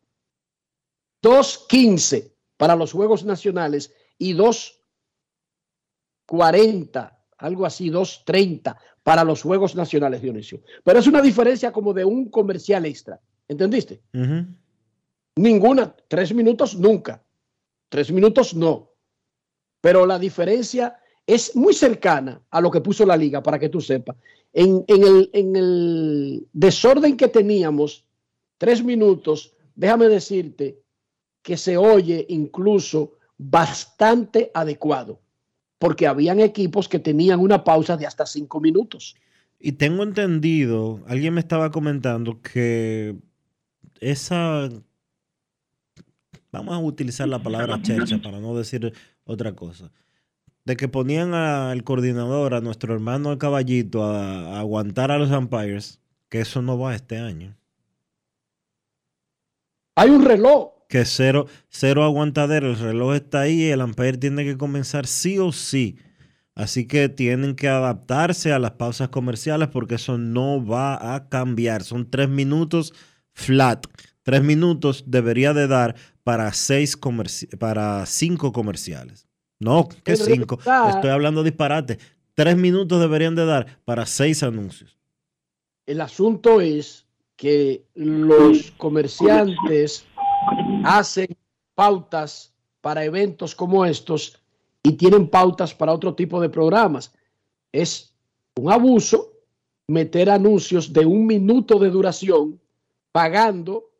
2.15 1.22 2.32
para 2.56 2.76
los 2.76 2.92
juegos 2.92 3.24
nacionales 3.24 3.92
y 4.18 4.34
2.40, 4.34 7.16
algo 7.42 7.66
así, 7.66 7.90
2.30 7.90 8.76
para 9.02 9.24
los 9.24 9.42
juegos 9.42 9.74
nacionales, 9.74 10.22
Dionisio. 10.22 10.62
Pero 10.84 10.98
es 10.98 11.06
una 11.06 11.20
diferencia 11.20 11.72
como 11.72 11.92
de 11.92 12.04
un 12.04 12.30
comercial 12.30 12.86
extra. 12.86 13.20
¿Entendiste? 13.48 14.00
Ninguna. 15.36 15.94
Tres 16.08 16.32
minutos 16.32 16.76
nunca. 16.76 17.22
Tres 17.88 18.10
minutos 18.12 18.54
no. 18.54 18.92
Pero 19.80 20.06
la 20.06 20.18
diferencia 20.18 20.96
es 21.26 21.54
muy 21.56 21.74
cercana 21.74 22.40
a 22.50 22.60
lo 22.60 22.70
que 22.70 22.80
puso 22.80 23.04
la 23.04 23.16
liga, 23.16 23.42
para 23.42 23.58
que 23.58 23.68
tú 23.68 23.80
sepas. 23.80 24.16
En, 24.52 24.84
en 24.86 25.02
el, 25.02 25.30
en 25.32 25.56
el 25.56 26.48
desorden 26.52 27.16
que 27.16 27.28
teníamos, 27.28 28.04
tres 28.58 28.84
minutos, 28.84 29.54
déjame 29.74 30.08
decirte 30.08 30.82
que 31.42 31.56
se 31.56 31.76
oye 31.76 32.24
incluso 32.28 33.14
bastante 33.36 34.50
adecuado, 34.54 35.20
porque 35.82 36.06
habían 36.06 36.38
equipos 36.38 36.88
que 36.88 37.00
tenían 37.00 37.40
una 37.40 37.64
pausa 37.64 37.96
de 37.96 38.06
hasta 38.06 38.24
cinco 38.24 38.60
minutos. 38.60 39.16
Y 39.58 39.72
tengo 39.72 40.04
entendido, 40.04 41.00
alguien 41.08 41.34
me 41.34 41.40
estaba 41.40 41.72
comentando 41.72 42.40
que 42.40 43.16
esa, 43.98 44.68
vamos 46.52 46.74
a 46.76 46.78
utilizar 46.78 47.26
la 47.26 47.42
palabra 47.42 47.82
chercha 47.82 48.22
para 48.22 48.38
no 48.38 48.56
decir 48.56 48.92
otra 49.24 49.56
cosa, 49.56 49.90
de 50.64 50.76
que 50.76 50.86
ponían 50.86 51.34
al 51.34 51.82
coordinador, 51.82 52.54
a 52.54 52.60
nuestro 52.60 52.94
hermano 52.94 53.32
el 53.32 53.38
caballito, 53.38 54.04
a, 54.04 54.54
a 54.54 54.60
aguantar 54.60 55.10
a 55.10 55.18
los 55.18 55.32
umpires, 55.32 55.98
que 56.28 56.42
eso 56.42 56.62
no 56.62 56.78
va 56.78 56.94
este 56.94 57.18
año. 57.18 57.56
Hay 59.96 60.10
un 60.10 60.24
reloj. 60.24 60.74
Que 60.92 61.06
cero, 61.06 61.46
cero 61.70 62.04
aguantadero, 62.04 62.68
el 62.68 62.78
reloj 62.78 63.14
está 63.14 63.40
ahí 63.40 63.70
el 63.70 63.80
umpire 63.80 64.18
tiene 64.18 64.44
que 64.44 64.58
comenzar 64.58 65.06
sí 65.06 65.38
o 65.38 65.50
sí. 65.50 65.96
Así 66.54 66.86
que 66.86 67.08
tienen 67.08 67.54
que 67.56 67.66
adaptarse 67.66 68.52
a 68.52 68.58
las 68.58 68.72
pausas 68.72 69.08
comerciales 69.08 69.68
porque 69.68 69.94
eso 69.94 70.18
no 70.18 70.62
va 70.62 71.14
a 71.14 71.30
cambiar. 71.30 71.82
Son 71.82 72.10
tres 72.10 72.28
minutos 72.28 72.92
flat. 73.32 73.86
Tres 74.22 74.42
minutos 74.42 75.04
debería 75.06 75.54
de 75.54 75.66
dar 75.66 75.96
para, 76.24 76.52
seis 76.52 77.00
comerci- 77.00 77.48
para 77.56 78.04
cinco 78.04 78.52
comerciales. 78.52 79.26
No, 79.60 79.88
que 80.04 80.14
cinco. 80.14 80.58
Estoy 80.90 81.08
hablando 81.08 81.42
disparate. 81.42 82.00
Tres 82.34 82.58
minutos 82.58 83.00
deberían 83.00 83.34
de 83.34 83.46
dar 83.46 83.78
para 83.86 84.04
seis 84.04 84.42
anuncios. 84.42 84.98
El 85.86 86.02
asunto 86.02 86.60
es 86.60 87.06
que 87.36 87.82
los 87.94 88.72
comerciantes 88.72 90.04
hacen 90.84 91.36
pautas 91.74 92.52
para 92.80 93.04
eventos 93.04 93.54
como 93.54 93.84
estos 93.84 94.38
y 94.82 94.92
tienen 94.92 95.28
pautas 95.28 95.74
para 95.74 95.92
otro 95.92 96.14
tipo 96.14 96.40
de 96.40 96.48
programas. 96.48 97.12
Es 97.70 98.14
un 98.56 98.70
abuso 98.70 99.32
meter 99.88 100.30
anuncios 100.30 100.92
de 100.92 101.06
un 101.06 101.26
minuto 101.26 101.78
de 101.78 101.90
duración 101.90 102.60
pagando 103.12 103.90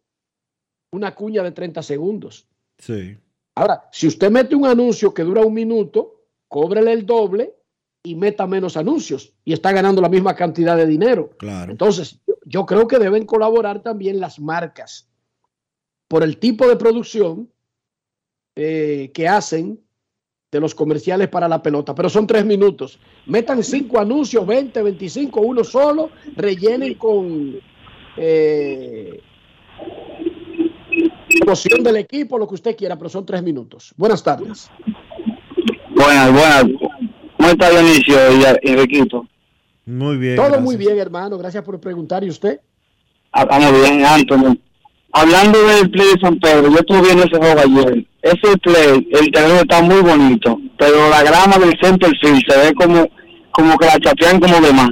una 0.90 1.14
cuña 1.14 1.42
de 1.42 1.52
30 1.52 1.82
segundos. 1.82 2.46
Sí. 2.78 3.16
Ahora, 3.54 3.88
si 3.92 4.06
usted 4.08 4.30
mete 4.30 4.54
un 4.54 4.66
anuncio 4.66 5.14
que 5.14 5.22
dura 5.22 5.42
un 5.42 5.54
minuto, 5.54 6.24
cóbrele 6.48 6.92
el 6.92 7.06
doble 7.06 7.54
y 8.02 8.14
meta 8.14 8.46
menos 8.46 8.76
anuncios 8.76 9.32
y 9.44 9.52
está 9.52 9.72
ganando 9.72 10.02
la 10.02 10.08
misma 10.08 10.34
cantidad 10.34 10.76
de 10.76 10.86
dinero. 10.86 11.30
Claro. 11.38 11.70
Entonces, 11.70 12.18
yo, 12.26 12.34
yo 12.44 12.66
creo 12.66 12.88
que 12.88 12.98
deben 12.98 13.26
colaborar 13.26 13.82
también 13.82 14.18
las 14.18 14.40
marcas 14.40 15.11
por 16.12 16.22
el 16.22 16.36
tipo 16.36 16.68
de 16.68 16.76
producción 16.76 17.48
eh, 18.54 19.10
que 19.14 19.26
hacen 19.26 19.80
de 20.50 20.60
los 20.60 20.74
comerciales 20.74 21.28
para 21.28 21.48
la 21.48 21.62
pelota, 21.62 21.94
pero 21.94 22.10
son 22.10 22.26
tres 22.26 22.44
minutos. 22.44 22.98
Metan 23.24 23.64
cinco 23.64 23.98
anuncios, 23.98 24.46
20, 24.46 24.82
25, 24.82 25.40
uno 25.40 25.64
solo, 25.64 26.10
rellenen 26.36 26.96
con 26.96 27.58
eh, 28.18 29.22
promoción 31.40 31.82
del 31.82 31.96
equipo, 31.96 32.36
lo 32.36 32.46
que 32.46 32.56
usted 32.56 32.76
quiera, 32.76 32.98
pero 32.98 33.08
son 33.08 33.24
tres 33.24 33.42
minutos. 33.42 33.94
Buenas 33.96 34.22
tardes. 34.22 34.68
Buenas, 35.96 36.30
buenas. 36.30 36.64
¿Cómo 37.38 37.48
está 37.48 37.70
Dionisio 37.70 38.16
y 38.38 38.68
Enriquito? 38.68 39.26
Muy 39.86 40.18
bien. 40.18 40.36
Todo 40.36 40.48
gracias. 40.48 40.62
muy 40.62 40.76
bien, 40.76 40.98
hermano. 40.98 41.38
Gracias 41.38 41.64
por 41.64 41.80
preguntar. 41.80 42.22
¿Y 42.22 42.28
usted? 42.28 42.60
Ah, 43.32 43.44
Estamos 43.44 43.72
bien, 43.80 44.04
Anthony. 44.04 44.58
Hablando 45.12 45.62
del 45.66 45.90
play 45.90 46.06
de 46.14 46.20
San 46.20 46.38
Pedro, 46.38 46.70
yo 46.70 46.78
estuve 46.78 47.02
viendo 47.02 47.24
ese 47.24 47.36
juego 47.36 47.60
ayer. 47.60 48.06
Ese 48.22 48.58
play, 48.58 49.08
el 49.12 49.30
terreno 49.30 49.60
está 49.60 49.82
muy 49.82 50.00
bonito, 50.00 50.58
pero 50.78 51.10
la 51.10 51.22
grama 51.22 51.58
del 51.58 51.74
center 51.82 52.10
field 52.18 52.42
se 52.48 52.56
ve 52.56 52.74
como, 52.74 53.08
como 53.50 53.76
que 53.76 53.86
la 53.86 53.98
chapean 53.98 54.40
como 54.40 54.60
de 54.60 54.72
más. 54.72 54.90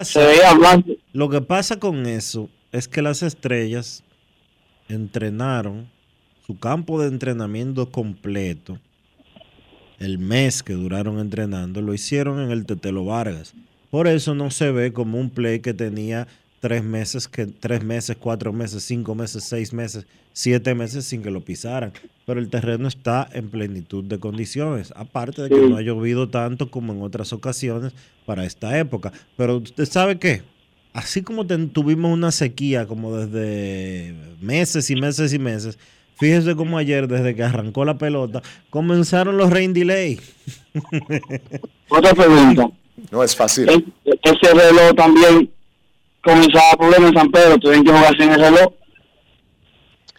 Se 0.00 0.24
veía 0.24 0.52
blanco. 0.52 0.90
Lo 1.12 1.30
que 1.30 1.40
pasa 1.40 1.78
con 1.78 2.04
eso 2.06 2.50
es 2.72 2.88
que 2.88 3.00
las 3.00 3.22
estrellas 3.22 4.04
entrenaron 4.88 5.88
su 6.46 6.58
campo 6.58 7.00
de 7.00 7.08
entrenamiento 7.08 7.90
completo, 7.90 8.78
el 9.98 10.18
mes 10.18 10.62
que 10.62 10.72
duraron 10.74 11.20
entrenando, 11.20 11.80
lo 11.80 11.94
hicieron 11.94 12.40
en 12.40 12.50
el 12.50 12.66
Tetelo 12.66 13.04
Vargas. 13.04 13.54
Por 13.90 14.08
eso 14.08 14.34
no 14.34 14.50
se 14.50 14.72
ve 14.72 14.92
como 14.92 15.18
un 15.18 15.30
play 15.30 15.60
que 15.60 15.74
tenía 15.74 16.26
tres 16.62 16.84
meses, 16.84 17.26
que, 17.26 17.46
tres 17.46 17.82
meses, 17.82 18.16
cuatro 18.18 18.52
meses, 18.52 18.84
cinco 18.84 19.16
meses, 19.16 19.42
seis 19.42 19.72
meses, 19.72 20.06
siete 20.32 20.76
meses 20.76 21.04
sin 21.04 21.20
que 21.20 21.32
lo 21.32 21.40
pisaran. 21.44 21.92
Pero 22.24 22.38
el 22.38 22.48
terreno 22.50 22.86
está 22.86 23.28
en 23.32 23.50
plenitud 23.50 24.04
de 24.04 24.20
condiciones. 24.20 24.92
Aparte 24.94 25.42
de 25.42 25.48
que 25.48 25.56
Sí. 25.56 25.68
no 25.68 25.76
ha 25.76 25.82
llovido 25.82 26.28
tanto 26.28 26.70
como 26.70 26.92
en 26.92 27.02
otras 27.02 27.32
ocasiones 27.32 27.92
para 28.26 28.44
esta 28.44 28.78
época. 28.78 29.12
Pero 29.36 29.56
usted 29.56 29.86
sabe 29.86 30.20
qué, 30.20 30.42
así 30.92 31.22
como 31.22 31.44
ten- 31.48 31.68
tuvimos 31.70 32.12
una 32.12 32.30
sequía 32.30 32.86
como 32.86 33.16
desde 33.16 34.14
meses 34.40 34.88
y 34.88 34.94
meses 34.94 35.32
y 35.32 35.40
meses, 35.40 35.80
fíjese 36.14 36.54
como 36.54 36.78
ayer, 36.78 37.08
desde 37.08 37.34
que 37.34 37.42
arrancó 37.42 37.84
la 37.84 37.98
pelota, 37.98 38.40
comenzaron 38.70 39.36
los 39.36 39.50
rain 39.50 39.72
delay. 39.72 40.20
Otra 41.88 42.14
pregunta. 42.14 42.70
No 43.10 43.24
es 43.24 43.34
fácil. 43.34 43.68
E- 43.68 43.84
Ese 44.22 44.54
reloj 44.54 44.94
también 44.96 45.50
comenzaba 46.22 46.76
problemas 46.78 47.10
en 47.10 47.18
San 47.18 47.30
Pedro, 47.30 47.58
tuvieron 47.58 47.84
que 47.84 47.92
jugarse 47.92 48.22
en 48.22 48.32
el 48.32 48.40
reloj. 48.40 48.72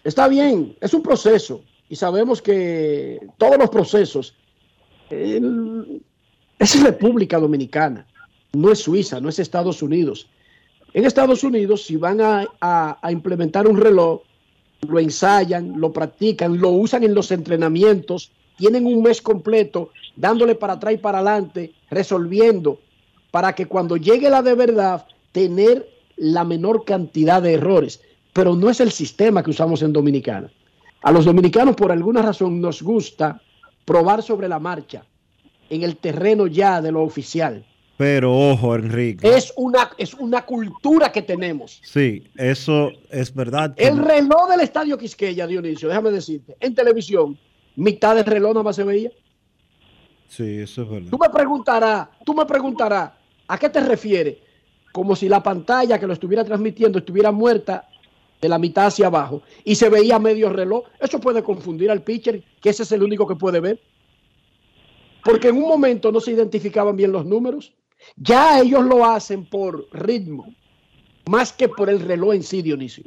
Está 0.02 0.28
bien, 0.28 0.76
es 0.80 0.92
un 0.94 1.02
proceso 1.02 1.62
y 1.88 1.96
sabemos 1.96 2.42
que 2.42 3.20
todos 3.38 3.56
los 3.58 3.70
procesos 3.70 4.34
es 5.10 6.82
República 6.82 7.38
Dominicana, 7.38 8.06
no 8.52 8.70
es 8.70 8.80
Suiza, 8.80 9.20
no 9.20 9.28
es 9.28 9.38
Estados 9.38 9.82
Unidos. 9.82 10.28
En 10.92 11.04
Estados 11.04 11.42
Unidos, 11.42 11.82
si 11.84 11.96
van 11.96 12.20
a, 12.20 12.46
a- 12.60 12.98
a 13.02 13.12
implementar 13.12 13.66
un 13.66 13.76
reloj, 13.76 14.20
lo 14.86 14.98
ensayan, 14.98 15.80
lo 15.80 15.92
practican, 15.92 16.58
lo 16.60 16.68
usan 16.70 17.02
en 17.04 17.14
los 17.14 17.30
entrenamientos, 17.32 18.30
tienen 18.56 18.86
un 18.86 19.02
mes 19.02 19.20
completo 19.20 19.90
dándole 20.14 20.54
para 20.54 20.74
atrás 20.74 20.94
y 20.94 20.98
para 20.98 21.18
adelante, 21.18 21.72
resolviendo, 21.90 22.78
para 23.30 23.54
que 23.54 23.66
cuando 23.66 23.96
llegue 23.96 24.30
la 24.30 24.42
de 24.42 24.54
verdad, 24.54 25.06
tener 25.32 25.88
la 26.16 26.44
menor 26.44 26.84
cantidad 26.84 27.42
de 27.42 27.54
errores. 27.54 28.00
Pero 28.32 28.54
no 28.54 28.68
es 28.70 28.80
el 28.80 28.90
sistema 28.90 29.42
que 29.42 29.50
usamos 29.50 29.82
en 29.82 29.92
Dominicana. 29.92 30.50
A 31.02 31.12
los 31.12 31.24
dominicanos, 31.24 31.76
por 31.76 31.92
alguna 31.92 32.22
razón, 32.22 32.60
nos 32.60 32.82
gusta 32.82 33.40
probar 33.84 34.22
sobre 34.22 34.48
la 34.48 34.58
marcha, 34.58 35.04
en 35.68 35.82
el 35.82 35.96
terreno 35.98 36.46
ya 36.46 36.80
de 36.80 36.92
lo 36.92 37.02
oficial. 37.02 37.64
Pero 37.96 38.34
ojo, 38.34 38.74
Enrique. 38.74 39.28
Es 39.28 39.52
una, 39.56 39.90
es 39.98 40.14
una 40.14 40.44
cultura 40.44 41.12
que 41.12 41.22
tenemos. 41.22 41.80
Sí, 41.84 42.24
eso 42.36 42.90
es 43.10 43.32
verdad. 43.32 43.74
El 43.76 43.98
reloj 43.98 44.48
del 44.48 44.60
Estadio 44.60 44.98
Quisqueya, 44.98 45.46
Dionisio, 45.46 45.88
déjame 45.88 46.10
decirte, 46.10 46.56
en 46.58 46.74
televisión, 46.74 47.38
mitad 47.76 48.16
del 48.16 48.24
reloj 48.24 48.52
nada 48.52 48.64
más 48.64 48.76
se 48.76 48.84
veía. 48.84 49.10
Sí, 50.28 50.58
eso 50.58 50.82
es 50.82 50.88
verdad. 50.88 51.10
Tú 51.10 51.18
me 51.18 51.30
preguntarás, 51.30 52.08
tú 52.24 52.34
me 52.34 52.46
preguntarás, 52.46 53.12
¿a 53.46 53.58
qué 53.58 53.68
te 53.68 53.80
refieres? 53.80 54.38
Como 54.94 55.16
si 55.16 55.28
la 55.28 55.42
pantalla 55.42 55.98
que 55.98 56.06
lo 56.06 56.12
estuviera 56.12 56.44
transmitiendo 56.44 57.00
estuviera 57.00 57.32
muerta 57.32 57.88
de 58.40 58.48
la 58.48 58.60
mitad 58.60 58.86
hacia 58.86 59.08
abajo 59.08 59.42
y 59.64 59.74
se 59.74 59.88
veía 59.88 60.20
medio 60.20 60.50
reloj. 60.50 60.84
Eso 61.00 61.18
puede 61.18 61.42
confundir 61.42 61.90
al 61.90 62.02
pitcher, 62.02 62.44
que 62.60 62.70
ese 62.70 62.84
es 62.84 62.92
el 62.92 63.02
único 63.02 63.26
que 63.26 63.34
puede 63.34 63.58
ver. 63.58 63.80
Porque 65.24 65.48
en 65.48 65.56
un 65.56 65.68
momento 65.68 66.12
no 66.12 66.20
se 66.20 66.30
identificaban 66.30 66.94
bien 66.94 67.10
los 67.10 67.26
números. 67.26 67.74
Ya 68.14 68.60
ellos 68.60 68.84
lo 68.84 69.04
hacen 69.04 69.46
por 69.46 69.88
ritmo, 69.90 70.54
más 71.28 71.52
que 71.52 71.68
por 71.68 71.90
el 71.90 71.98
reloj 71.98 72.34
en 72.34 72.44
sí, 72.44 72.62
Dionisio. 72.62 73.02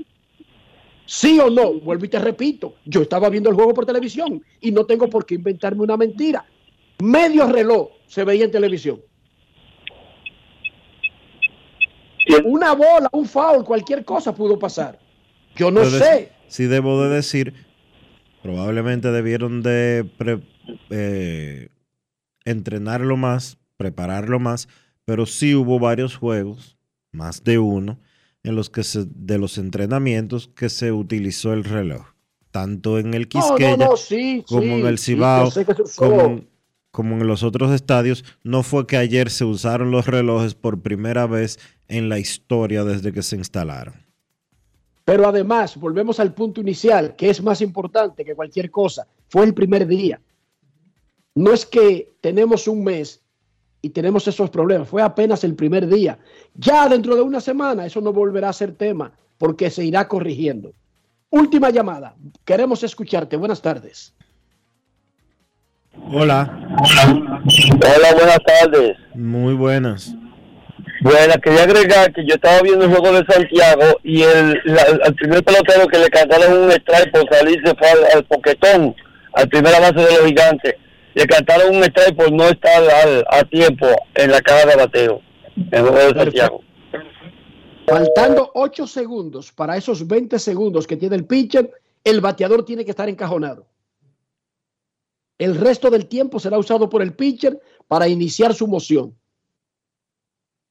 Sí 1.06 1.40
o 1.40 1.50
no, 1.50 1.80
vuelvo 1.80 2.04
y 2.04 2.10
te 2.10 2.20
repito, 2.20 2.74
yo 2.84 3.04
estaba 3.04 3.30
viendo 3.30 3.50
el 3.50 3.56
juego 3.56 3.74
por 3.74 3.86
televisión 3.86 4.44
y 4.60 4.72
no 4.72 4.86
tengo 4.86 5.10
por 5.10 5.26
qué 5.26 5.36
inventarme 5.36 5.84
una 5.84 5.96
mentira. 5.96 6.46
Medio 7.02 7.48
reloj 7.48 7.92
se 8.08 8.26
veía 8.26 8.44
en 8.44 8.52
televisión. 8.52 9.00
Una 12.45 12.73
bola, 12.73 13.09
un 13.11 13.25
foul, 13.25 13.63
cualquier 13.63 14.03
cosa 14.05 14.34
pudo 14.34 14.57
pasar. 14.59 14.99
Yo 15.55 15.71
no 15.71 15.82
Pero 15.82 15.91
de- 15.91 15.99
sé. 15.99 16.32
Sí 16.47 16.65
debo 16.65 17.03
de 17.03 17.15
decir, 17.15 17.53
probablemente 18.41 19.11
debieron 19.11 19.61
de 19.63 20.09
pre- 20.17 20.41
eh, 20.89 21.69
entrenarlo 22.45 23.17
más, 23.17 23.57
prepararlo 23.78 24.39
más, 24.39 24.67
pero 25.05 25.25
sí 25.25 25.55
hubo 25.55 25.80
varios 25.80 26.15
juegos, 26.15 26.78
más 27.11 27.43
de 27.43 27.59
uno, 27.59 27.99
en 28.43 28.55
los 28.55 28.69
que 28.69 28.84
se, 28.84 29.05
de 29.07 29.38
los 29.38 29.57
entrenamientos 29.57 30.47
que 30.55 30.69
se 30.69 30.91
utilizó 30.91 31.53
el 31.53 31.63
reloj, 31.65 32.05
tanto 32.51 32.97
en 32.99 33.13
el 33.13 33.28
Quisqueya 33.28 33.75
no, 33.78 33.86
no, 33.91 33.97
sí, 33.97 34.43
como 34.47 34.61
sí, 34.61 34.71
en 34.82 34.86
el 34.88 34.99
Cibao, 34.99 35.49
como, 35.97 36.21
en- 36.21 36.47
como 36.98 37.14
en 37.14 37.28
los 37.28 37.43
otros 37.43 37.72
estadios. 37.72 38.26
No 38.43 38.64
fue 38.64 38.88
que 38.88 38.98
ayer 38.98 39.30
se 39.30 39.45
usaron 39.45 39.91
los 39.91 40.08
relojes 40.08 40.56
por 40.56 40.82
primera 40.82 41.28
vez 41.28 41.60
en 41.88 42.10
la 42.10 42.18
historia 42.18 42.84
desde 42.84 43.14
que 43.14 43.22
se 43.22 43.36
instalaron. 43.36 43.93
Pero 45.06 45.28
además, 45.28 45.78
volvemos 45.78 46.20
al 46.20 46.34
punto 46.34 46.60
inicial, 46.60 47.16
que 47.16 47.30
es 47.30 47.39
más 47.43 47.62
importante 47.62 48.26
que 48.26 48.34
cualquier 48.34 48.72
cosa. 48.72 49.06
Fue 49.30 49.45
el 49.45 49.54
primer 49.54 49.86
día. 49.86 50.20
No 51.36 51.54
es 51.54 51.68
que 51.68 52.16
tenemos 52.20 52.68
un 52.68 52.84
mes 52.84 53.22
y 53.84 53.91
tenemos 53.91 54.28
esos 54.28 54.50
problemas, 54.50 54.89
fue 54.89 55.04
apenas 55.04 55.43
el 55.43 55.54
primer 55.54 55.88
día. 55.88 56.18
Ya 56.56 56.89
dentro 56.89 57.16
de 57.16 57.22
una 57.22 57.41
semana 57.41 57.86
eso 57.86 58.02
no 58.02 58.12
volverá 58.12 58.50
a 58.50 58.54
ser 58.54 58.72
tema 58.72 59.12
porque 59.38 59.70
se 59.70 59.86
irá 59.86 60.08
corrigiendo. 60.08 60.74
Última 61.30 61.70
llamada. 61.70 62.16
Queremos 62.43 62.82
escucharte. 62.82 63.38
Buenas 63.38 63.62
tardes. 63.62 64.16
Hola. 66.06 66.58
Hola, 66.80 68.14
buenas 68.16 68.39
tardes. 68.45 68.98
Muy 69.16 69.54
buenas. 69.54 70.14
Bueno, 71.02 71.34
quería 71.43 71.64
agregar 71.64 72.12
que 72.14 72.26
yo 72.26 72.36
estaba 72.36 72.62
viendo 72.62 72.86
el 72.86 72.91
juego 72.91 73.12
de 73.18 73.26
Santiago 73.32 73.84
y 74.04 74.24
el, 74.24 74.60
la- 74.66 74.98
al 75.06 75.14
primer 75.16 75.43
pelotero 75.43 75.88
que 75.88 76.00
le 76.00 76.10
cantaron 76.10 76.64
un 76.64 76.72
strike 76.72 77.12
por 77.12 77.28
salirse 77.30 77.74
fue 77.78 77.88
al, 77.89 78.06
al 78.16 78.26
poquetón, 78.26 78.95
al 79.34 79.48
primer 79.50 79.76
avance 79.76 80.00
de 80.00 80.12
los 80.18 80.26
gigantes. 80.26 80.76
Le 81.14 81.26
cantaron 81.28 81.76
un 81.76 81.84
strike 81.84 82.16
por 82.16 82.32
no 82.32 82.45
estar 82.45 82.82
al- 82.84 83.26
a 83.30 83.43
tiempo 83.43 83.88
en 84.16 84.32
la 84.32 84.41
caja 84.41 84.66
de 84.66 84.76
bateo 84.76 85.22
en 85.56 85.68
el 85.72 85.82
juego 85.88 86.14
de 86.14 86.20
Santiago. 86.20 86.62
Faltando 87.88 88.52
8 88.56 88.88
segundos 88.88 89.52
para 89.52 89.78
esos 89.78 90.08
20 90.08 90.39
segundos 90.39 90.88
que 90.88 90.98
tiene 90.98 91.16
el 91.16 91.26
pitcher, 91.26 91.70
el 92.04 92.22
bateador 92.22 92.66
tiene 92.66 92.84
que 92.84 92.91
estar 92.91 93.08
encajonado. 93.08 93.66
El 95.38 95.56
resto 95.56 95.90
del 95.90 96.08
tiempo 96.08 96.40
será 96.40 96.58
usado 96.58 96.90
por 96.90 97.02
el 97.02 97.14
pitcher 97.14 97.62
para 97.88 98.08
iniciar 98.08 98.54
su 98.54 98.68
moción. 98.68 99.16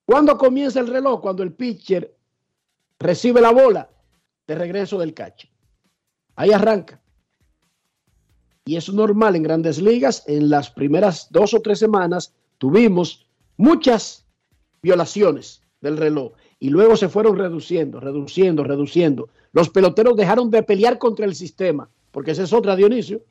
¿Cuándo 0.04 0.36
comienza 0.36 0.80
el 0.80 0.88
reloj? 0.88 1.20
Cuando 1.20 1.42
el 1.42 1.52
pitcher 1.52 2.16
recibe 2.98 3.40
la 3.40 3.52
bola 3.52 3.90
de 4.46 4.54
regreso 4.54 4.98
del 4.98 5.14
catch. 5.14 5.46
Ahí 6.36 6.52
arranca. 6.52 7.00
Y 8.64 8.76
es 8.76 8.92
normal 8.92 9.36
en 9.36 9.42
grandes 9.42 9.80
ligas. 9.80 10.24
En 10.26 10.48
las 10.48 10.70
primeras 10.70 11.28
dos 11.30 11.54
o 11.54 11.60
tres 11.60 11.78
semanas 11.78 12.34
tuvimos 12.58 13.26
muchas 13.56 14.26
violaciones 14.82 15.62
del 15.80 15.96
reloj 15.96 16.32
y 16.58 16.70
luego 16.70 16.96
se 16.96 17.08
fueron 17.08 17.36
reduciendo, 17.36 18.00
reduciendo, 18.00 18.64
reduciendo. 18.64 19.28
Los 19.52 19.70
peloteros 19.70 20.16
dejaron 20.16 20.50
de 20.50 20.62
pelear 20.62 20.98
contra 20.98 21.26
el 21.26 21.34
sistema, 21.34 21.88
porque 22.10 22.32
esa 22.32 22.42
es 22.42 22.52
otra, 22.52 22.76
Dionisio. 22.76 23.22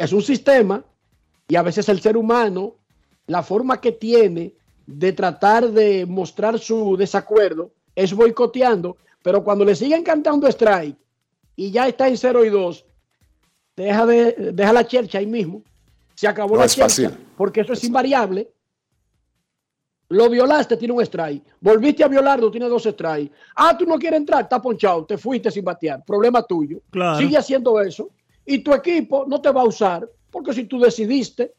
Es 0.00 0.14
un 0.14 0.22
sistema 0.22 0.82
y 1.46 1.56
a 1.56 1.62
veces 1.62 1.86
el 1.90 2.00
ser 2.00 2.16
humano, 2.16 2.76
la 3.26 3.42
forma 3.42 3.82
que 3.82 3.92
tiene 3.92 4.54
de 4.86 5.12
tratar 5.12 5.70
de 5.70 6.06
mostrar 6.06 6.58
su 6.58 6.96
desacuerdo 6.96 7.70
es 7.94 8.14
boicoteando, 8.14 8.96
pero 9.22 9.44
cuando 9.44 9.62
le 9.62 9.74
siguen 9.74 10.02
cantando 10.02 10.48
strike 10.48 10.96
y 11.54 11.70
ya 11.70 11.86
está 11.86 12.08
en 12.08 12.16
0 12.16 12.46
y 12.46 12.48
2, 12.48 12.84
deja, 13.76 14.06
de, 14.06 14.32
deja 14.54 14.72
la 14.72 14.86
chercha 14.86 15.18
ahí 15.18 15.26
mismo. 15.26 15.62
Se 16.14 16.26
acabó 16.26 16.54
No 16.54 16.60
la 16.60 16.64
es 16.64 16.72
chercha, 16.74 16.88
fácil. 17.10 17.26
porque 17.36 17.60
eso 17.60 17.74
es 17.74 17.84
invariable. 17.84 18.50
Lo 20.08 20.30
violaste, 20.30 20.78
tiene 20.78 20.94
un 20.94 21.02
strike. 21.02 21.44
Volviste 21.60 22.02
a 22.04 22.08
violarlo, 22.08 22.50
tiene 22.50 22.68
dos 22.70 22.84
strikes. 22.84 23.32
Ah, 23.54 23.76
tú 23.76 23.84
no 23.84 23.98
quieres 23.98 24.18
entrar, 24.20 24.44
está 24.44 24.62
ponchado, 24.62 25.04
te 25.04 25.18
fuiste 25.18 25.50
sin 25.50 25.62
batear. 25.62 26.02
Problema 26.06 26.42
tuyo. 26.42 26.80
Claro. 26.90 27.18
Sigue 27.18 27.36
haciendo 27.36 27.78
eso. 27.82 28.08
Y 28.50 28.58
tu 28.64 28.74
equipo 28.74 29.26
no 29.28 29.40
te 29.40 29.52
va 29.52 29.60
a 29.60 29.68
usar, 29.68 30.10
porque 30.28 30.52
si 30.52 30.64
tú 30.64 30.80
decidiste, 30.80 31.54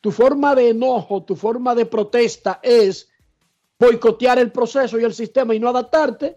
tu 0.00 0.10
forma 0.10 0.56
de 0.56 0.70
enojo, 0.70 1.22
tu 1.22 1.36
forma 1.36 1.72
de 1.72 1.86
protesta 1.86 2.58
es 2.64 3.08
boicotear 3.78 4.40
el 4.40 4.50
proceso 4.50 4.98
y 4.98 5.04
el 5.04 5.14
sistema 5.14 5.54
y 5.54 5.60
no 5.60 5.68
adaptarte, 5.68 6.36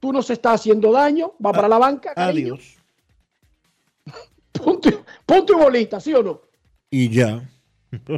tú 0.00 0.12
no 0.12 0.22
se 0.22 0.32
está 0.32 0.54
haciendo 0.54 0.90
daño, 0.90 1.34
va 1.34 1.52
para 1.52 1.68
la 1.68 1.78
banca. 1.78 2.14
cariño. 2.14 2.54
Adiós. 2.54 2.76
Punto 5.24 5.52
y 5.52 5.56
bolita, 5.56 6.00
¿sí 6.00 6.12
o 6.14 6.22
no? 6.24 6.40
Y 6.90 7.08
ya. 7.08 7.48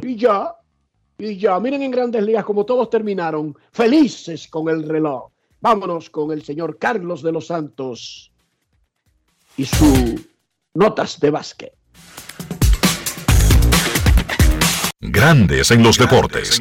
Y 0.01 0.15
ya, 0.15 0.55
y 1.19 1.37
ya, 1.37 1.59
miren 1.59 1.83
en 1.83 1.91
grandes 1.91 2.23
ligas 2.23 2.45
como 2.45 2.65
todos 2.65 2.89
terminaron 2.89 3.55
felices 3.71 4.47
con 4.47 4.69
el 4.69 4.89
reloj. 4.89 5.29
Vámonos 5.61 6.09
con 6.09 6.31
el 6.31 6.41
señor 6.41 6.79
Carlos 6.79 7.21
de 7.21 7.31
los 7.31 7.45
Santos 7.45 8.31
y 9.55 9.65
su 9.65 10.34
notas 10.75 11.19
de 11.19 11.31
básquet. 11.31 11.73
Grandes 14.99 15.71
en 15.71 15.81
los 15.81 15.97
deportes. 15.97 16.59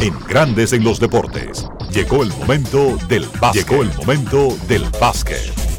En 0.00 0.18
Grandes 0.26 0.72
en 0.72 0.82
los 0.82 0.98
deportes. 0.98 1.68
Llegó 1.92 2.22
el 2.22 2.30
momento 2.30 2.96
del 3.08 3.26
básquet. 3.40 3.68
Llegó 3.68 3.82
el 3.82 3.92
momento 3.94 4.56
del 4.66 4.84
básquet. 4.98 5.69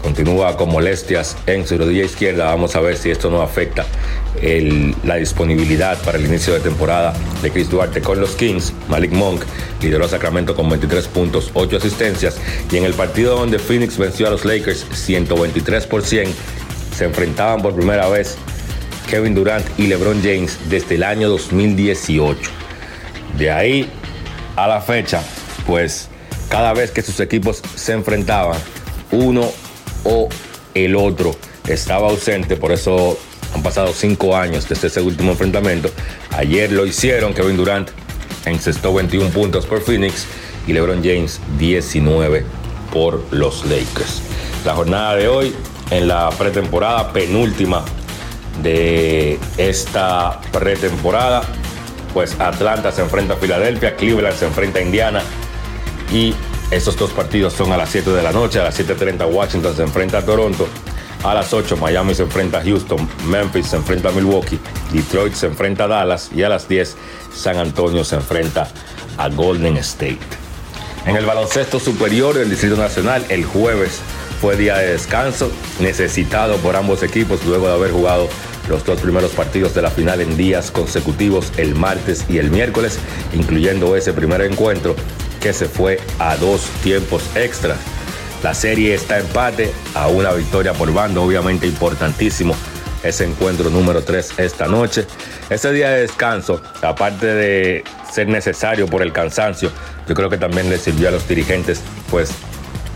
Continúa 0.03 0.57
con 0.57 0.69
molestias 0.69 1.37
en 1.47 1.65
su 1.65 1.77
rodilla 1.77 2.03
izquierda. 2.03 2.45
Vamos 2.45 2.75
a 2.75 2.81
ver 2.81 2.97
si 2.97 3.09
esto 3.09 3.31
no 3.31 3.41
afecta 3.41 3.85
la 5.03 5.15
disponibilidad 5.15 5.97
para 6.03 6.17
el 6.17 6.25
inicio 6.25 6.53
de 6.53 6.59
temporada 6.59 7.13
de 7.41 7.49
Chris 7.49 7.69
Duarte 7.69 8.01
con 8.01 8.19
los 8.19 8.35
Kings. 8.35 8.73
Malik 8.89 9.11
Monk 9.13 9.43
lideró 9.81 10.05
a 10.05 10.09
Sacramento 10.09 10.55
con 10.55 10.69
23 10.69 11.07
puntos, 11.07 11.51
8 11.53 11.77
asistencias. 11.77 12.37
Y 12.69 12.77
en 12.77 12.83
el 12.83 12.93
partido 12.93 13.37
donde 13.37 13.59
Phoenix 13.59 13.97
venció 13.97 14.27
a 14.27 14.31
los 14.31 14.43
Lakers 14.43 14.85
123 14.91 15.87
por 15.87 16.03
100, 16.03 16.29
se 16.95 17.05
enfrentaban 17.05 17.61
por 17.61 17.73
primera 17.73 18.09
vez 18.09 18.37
Kevin 19.09 19.33
Durant 19.33 19.65
y 19.79 19.87
LeBron 19.87 20.21
James 20.21 20.59
desde 20.69 20.95
el 20.95 21.03
año 21.03 21.29
2018. 21.29 22.51
De 23.37 23.51
ahí 23.51 23.89
a 24.57 24.67
la 24.67 24.81
fecha, 24.81 25.23
pues 25.65 26.09
cada 26.49 26.73
vez 26.73 26.91
que 26.91 27.01
sus 27.01 27.19
equipos 27.21 27.61
se 27.75 27.93
enfrentaban, 27.93 28.59
uno 29.11 29.51
o 30.03 30.29
el 30.73 30.95
otro 30.95 31.35
estaba 31.67 32.09
ausente, 32.09 32.55
por 32.55 32.71
eso 32.71 33.17
han 33.53 33.63
pasado 33.63 33.93
cinco 33.93 34.35
años 34.35 34.67
desde 34.67 34.87
ese 34.87 35.01
último 35.01 35.31
enfrentamiento. 35.31 35.89
Ayer 36.31 36.71
lo 36.71 36.85
hicieron, 36.85 37.33
Kevin 37.33 37.57
Durant 37.57 37.89
encestó 38.45 38.93
21 38.93 39.29
puntos 39.29 39.65
por 39.65 39.81
Phoenix 39.81 40.25
y 40.67 40.73
LeBron 40.73 41.03
James 41.03 41.39
19 41.57 42.45
por 42.91 43.23
los 43.31 43.65
Lakers. 43.65 44.21
La 44.65 44.73
jornada 44.73 45.15
de 45.15 45.27
hoy 45.27 45.55
en 45.91 46.07
la 46.07 46.29
pretemporada 46.31 47.11
penúltima 47.13 47.83
de 48.61 49.39
esta 49.57 50.39
pretemporada, 50.51 51.43
pues 52.13 52.39
Atlanta 52.39 52.91
se 52.91 53.01
enfrenta 53.01 53.33
a 53.33 53.37
Filadelfia, 53.37 53.95
Cleveland 53.95 54.37
se 54.37 54.45
enfrenta 54.45 54.79
a 54.79 54.81
Indiana 54.81 55.21
y 56.11 56.33
estos 56.71 56.97
dos 56.97 57.11
partidos 57.11 57.53
son 57.53 57.71
a 57.71 57.77
las 57.77 57.89
7 57.89 58.09
de 58.11 58.23
la 58.23 58.31
noche, 58.31 58.59
a 58.59 58.63
las 58.63 58.79
7.30 58.79 59.31
Washington 59.31 59.75
se 59.75 59.83
enfrenta 59.83 60.19
a 60.19 60.25
Toronto, 60.25 60.67
a 61.23 61.33
las 61.33 61.53
8 61.53 61.77
Miami 61.77 62.15
se 62.15 62.23
enfrenta 62.23 62.59
a 62.59 62.63
Houston, 62.63 63.07
Memphis 63.27 63.67
se 63.67 63.75
enfrenta 63.75 64.09
a 64.09 64.11
Milwaukee, 64.11 64.59
Detroit 64.91 65.33
se 65.33 65.47
enfrenta 65.47 65.85
a 65.85 65.87
Dallas 65.87 66.31
y 66.33 66.43
a 66.43 66.49
las 66.49 66.67
10 66.67 66.95
San 67.33 67.57
Antonio 67.57 68.03
se 68.03 68.15
enfrenta 68.15 68.67
a 69.17 69.29
Golden 69.29 69.77
State. 69.77 70.19
En 71.05 71.15
el 71.15 71.25
baloncesto 71.25 71.79
superior 71.79 72.35
del 72.35 72.49
Distrito 72.49 72.77
Nacional, 72.77 73.25
el 73.29 73.45
jueves 73.45 73.99
fue 74.39 74.55
día 74.55 74.77
de 74.77 74.91
descanso, 74.91 75.51
necesitado 75.79 76.57
por 76.57 76.75
ambos 76.75 77.03
equipos 77.03 77.45
luego 77.45 77.67
de 77.67 77.73
haber 77.73 77.91
jugado 77.91 78.27
los 78.69 78.85
dos 78.85 78.99
primeros 79.01 79.31
partidos 79.31 79.75
de 79.75 79.81
la 79.81 79.91
final 79.91 80.21
en 80.21 80.37
días 80.37 80.71
consecutivos, 80.71 81.51
el 81.57 81.75
martes 81.75 82.25
y 82.29 82.37
el 82.37 82.49
miércoles, 82.49 82.99
incluyendo 83.33 83.95
ese 83.95 84.13
primer 84.13 84.41
encuentro 84.41 84.95
que 85.43 85.51
se 85.51 85.67
fue 85.67 85.99
a 86.19 86.37
dos 86.37 86.69
tiempos 86.83 87.21
extra. 87.35 87.75
La 88.41 88.53
serie 88.53 88.93
está 88.93 89.19
empate 89.19 89.73
a 89.93 90.07
una 90.07 90.31
victoria 90.31 90.71
por 90.71 90.91
bando, 90.93 91.21
obviamente 91.21 91.67
importantísimo 91.67 92.55
ese 93.03 93.25
encuentro 93.25 93.69
número 93.69 94.01
3 94.01 94.35
esta 94.37 94.67
noche. 94.67 95.05
Ese 95.49 95.73
día 95.73 95.89
de 95.89 96.01
descanso, 96.03 96.61
aparte 96.81 97.27
de 97.27 97.83
ser 98.09 98.29
necesario 98.29 98.87
por 98.87 99.01
el 99.01 99.11
cansancio, 99.11 99.69
yo 100.07 100.15
creo 100.15 100.29
que 100.29 100.37
también 100.37 100.69
le 100.69 100.77
sirvió 100.77 101.09
a 101.09 101.11
los 101.11 101.27
dirigentes 101.27 101.81
pues 102.09 102.31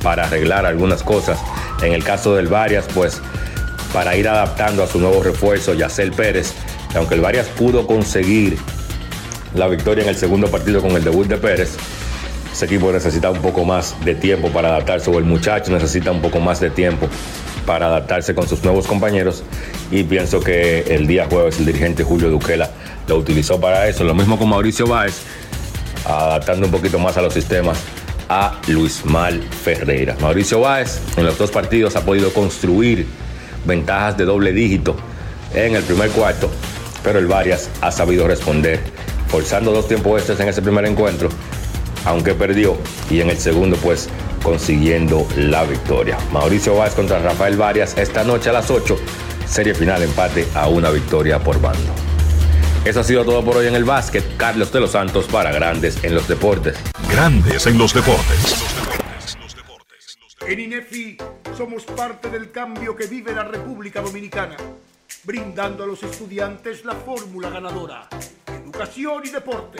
para 0.01 0.23
arreglar 0.23 0.65
algunas 0.65 1.03
cosas. 1.03 1.37
En 1.81 1.91
el 1.91 2.05
caso 2.05 2.33
del 2.33 2.47
Varias, 2.47 2.85
pues 2.95 3.21
para 3.91 4.15
ir 4.15 4.29
adaptando 4.29 4.83
a 4.83 4.87
su 4.87 4.99
nuevo 4.99 5.21
refuerzo, 5.21 5.73
Yacel 5.73 6.13
Pérez, 6.13 6.53
que 6.89 6.97
aunque 6.97 7.15
el 7.15 7.21
Varias 7.21 7.47
pudo 7.47 7.85
conseguir 7.85 8.57
la 9.53 9.67
victoria 9.67 10.03
en 10.03 10.09
el 10.09 10.15
segundo 10.15 10.47
partido 10.49 10.81
con 10.81 10.91
el 10.91 11.03
debut 11.03 11.27
de 11.27 11.37
Pérez, 11.37 11.75
ese 12.57 12.65
equipo 12.65 12.91
necesita 12.91 13.29
un 13.29 13.39
poco 13.39 13.63
más 13.65 13.93
de 14.03 14.15
tiempo 14.15 14.49
para 14.49 14.69
adaptarse, 14.69 15.11
o 15.11 15.19
el 15.19 15.25
muchacho 15.25 15.71
necesita 15.71 16.11
un 16.11 16.21
poco 16.23 16.39
más 16.39 16.59
de 16.59 16.71
tiempo 16.71 17.07
para 17.67 17.85
adaptarse 17.85 18.33
con 18.33 18.47
sus 18.47 18.63
nuevos 18.63 18.87
compañeros. 18.87 19.43
Y 19.91 20.03
pienso 20.05 20.39
que 20.39 20.79
el 20.87 21.05
día 21.05 21.27
jueves 21.29 21.59
el 21.59 21.67
dirigente 21.67 22.03
Julio 22.03 22.31
Duquela 22.31 22.71
lo 23.07 23.17
utilizó 23.17 23.61
para 23.61 23.87
eso. 23.87 24.03
Lo 24.03 24.15
mismo 24.15 24.39
con 24.39 24.49
Mauricio 24.49 24.87
Báez, 24.87 25.21
adaptando 26.03 26.65
un 26.65 26.71
poquito 26.71 26.97
más 26.97 27.15
a 27.17 27.21
los 27.21 27.31
sistemas 27.31 27.77
a 28.27 28.59
Luis 28.67 29.05
Mal 29.05 29.39
Ferreira. 29.43 30.15
Mauricio 30.19 30.59
Báez 30.59 30.99
en 31.15 31.25
los 31.25 31.37
dos 31.37 31.51
partidos 31.51 31.95
ha 31.95 32.01
podido 32.01 32.33
construir 32.33 33.05
ventajas 33.65 34.17
de 34.17 34.25
doble 34.25 34.51
dígito 34.51 34.95
en 35.53 35.75
el 35.75 35.83
primer 35.83 36.09
cuarto, 36.09 36.49
pero 37.03 37.19
el 37.19 37.27
Varias 37.27 37.69
ha 37.81 37.91
sabido 37.91 38.27
responder, 38.27 38.79
forzando 39.27 39.71
dos 39.71 39.87
tiempos 39.87 40.17
extras 40.17 40.39
en 40.39 40.49
ese 40.49 40.63
primer 40.63 40.85
encuentro, 40.85 41.29
aunque 42.07 42.33
perdió, 42.33 42.77
y 43.09 43.19
en 43.19 43.29
el 43.29 43.37
segundo 43.37 43.75
pues 43.77 44.09
consiguiendo 44.41 45.27
la 45.35 45.65
victoria. 45.65 46.17
Mauricio 46.31 46.75
Báez 46.75 46.95
contra 46.95 47.19
Rafael 47.19 47.57
Varias 47.57 47.97
esta 47.97 48.23
noche 48.23 48.49
a 48.49 48.53
las 48.53 48.71
8, 48.71 48.97
serie 49.45 49.73
final 49.73 50.01
empate 50.01 50.47
a 50.55 50.67
una 50.67 50.89
victoria 50.89 51.37
por 51.39 51.59
bando. 51.59 51.93
Eso 52.85 53.01
ha 53.01 53.03
sido 53.03 53.25
todo 53.25 53.43
por 53.43 53.57
hoy 53.57 53.67
en 53.67 53.75
el 53.75 53.83
básquet. 53.83 54.23
Carlos 54.37 54.71
de 54.71 54.79
los 54.79 54.91
Santos 54.91 55.25
para 55.25 55.51
Grandes 55.51 56.01
en 56.05 56.15
los 56.15 56.27
Deportes. 56.29 56.77
Grandes 57.11 57.67
en 57.67 57.77
los 57.77 57.93
deportes. 57.93 58.55
En 60.47 60.59
INEFI 60.61 61.17
somos 61.57 61.83
parte 61.83 62.29
del 62.29 62.51
cambio 62.51 62.95
que 62.95 63.07
vive 63.07 63.33
la 63.33 63.43
República 63.43 64.01
Dominicana, 64.01 64.55
brindando 65.25 65.83
a 65.83 65.87
los 65.87 66.01
estudiantes 66.03 66.85
la 66.85 66.93
fórmula 66.93 67.49
ganadora. 67.49 68.07
Educación 68.63 69.23
y 69.25 69.29
deporte, 69.29 69.79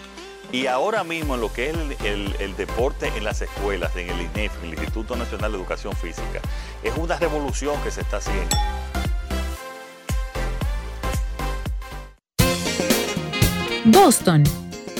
Y 0.53 0.67
ahora 0.67 1.05
mismo 1.05 1.35
en 1.35 1.41
lo 1.41 1.53
que 1.53 1.69
es 1.69 1.75
el, 2.03 2.55
deporte 2.57 3.09
en 3.15 3.23
las 3.23 3.41
escuelas, 3.41 3.95
en 3.95 4.09
el 4.09 4.21
INEF, 4.21 4.51
el 4.63 4.71
Instituto 4.71 5.15
Nacional 5.15 5.51
de 5.51 5.57
Educación 5.57 5.93
Física, 5.95 6.41
es 6.83 6.93
una 6.97 7.17
revolución 7.17 7.81
que 7.83 7.91
se 7.91 8.01
está 8.01 8.17
haciendo. 8.17 8.57
Boston, 13.85 14.43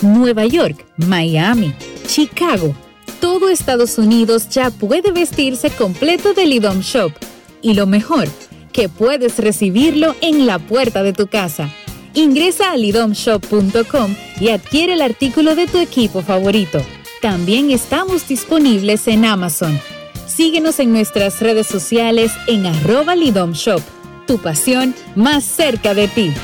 Nueva 0.00 0.46
York, 0.46 0.86
Miami, 0.96 1.74
Chicago. 2.06 2.74
Todo 3.20 3.50
Estados 3.50 3.98
Unidos 3.98 4.48
ya 4.48 4.70
puede 4.70 5.12
vestirse 5.12 5.70
completo 5.70 6.32
del 6.32 6.54
IDOM 6.54 6.80
Shop. 6.80 7.12
Y 7.60 7.74
lo 7.74 7.86
mejor, 7.86 8.26
que 8.72 8.88
puedes 8.88 9.38
recibirlo 9.38 10.16
en 10.22 10.46
la 10.46 10.58
puerta 10.58 11.02
de 11.02 11.12
tu 11.12 11.26
casa. 11.26 11.70
Ingresa 12.14 12.72
a 12.72 12.76
lidomshop.com 12.76 14.14
y 14.38 14.50
adquiere 14.50 14.92
el 14.92 15.02
artículo 15.02 15.54
de 15.54 15.66
tu 15.66 15.78
equipo 15.78 16.20
favorito. 16.20 16.78
También 17.22 17.70
estamos 17.70 18.28
disponibles 18.28 19.08
en 19.08 19.24
Amazon. 19.24 19.80
Síguenos 20.26 20.78
en 20.78 20.92
nuestras 20.92 21.40
redes 21.40 21.66
sociales 21.66 22.32
en 22.46 22.66
arroba 22.66 23.16
Lidom 23.16 23.52
Shop. 23.52 23.80
Tu 24.26 24.38
pasión 24.38 24.94
más 25.14 25.44
cerca 25.44 25.94
de 25.94 26.08
ti. 26.08 26.34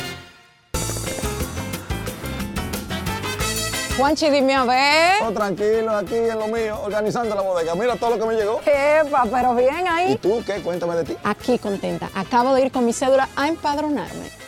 Juanchi, 3.99 4.31
dime 4.31 4.55
a 4.55 4.65
ver. 4.65 5.23
Oh, 5.27 5.33
tranquilo, 5.33 5.91
aquí 5.91 6.15
en 6.15 6.39
lo 6.39 6.47
mío, 6.47 6.81
organizando 6.83 7.35
la 7.35 7.43
bodega. 7.43 7.75
Mira 7.75 7.97
todo 7.97 8.11
lo 8.11 8.19
que 8.19 8.27
me 8.27 8.41
llegó. 8.41 8.61
Epa, 8.65 9.25
pero 9.31 9.55
bien 9.55 9.87
ahí. 9.89 10.13
¿Y 10.13 10.17
tú 10.17 10.43
qué? 10.47 10.63
Cuéntame 10.63 10.95
de 10.97 11.05
ti. 11.05 11.17
Aquí 11.25 11.59
contenta. 11.59 12.09
Acabo 12.15 12.55
de 12.55 12.67
ir 12.67 12.73
con 12.73 12.87
mi 12.87 12.93
cédula 12.93 13.29
a 13.35 13.49
empadronarme. 13.49 14.48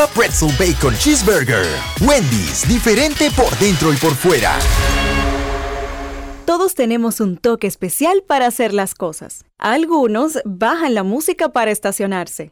Pretzel 0.07 0.51
Bacon 0.57 0.95
Cheeseburger. 0.95 1.65
Wendy's, 2.01 2.67
diferente 2.67 3.29
por 3.31 3.49
dentro 3.57 3.93
y 3.93 3.97
por 3.97 4.15
fuera. 4.15 4.57
Todos 6.45 6.75
tenemos 6.75 7.19
un 7.19 7.37
toque 7.37 7.67
especial 7.67 8.23
para 8.27 8.45
hacer 8.47 8.73
las 8.73 8.93
cosas. 8.93 9.45
Algunos 9.57 10.39
bajan 10.43 10.95
la 10.95 11.03
música 11.03 11.49
para 11.49 11.71
estacionarse. 11.71 12.51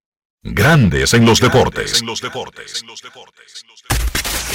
Grandes 0.43 1.13
en 1.13 1.23
los 1.23 1.39
deportes. 1.39 2.01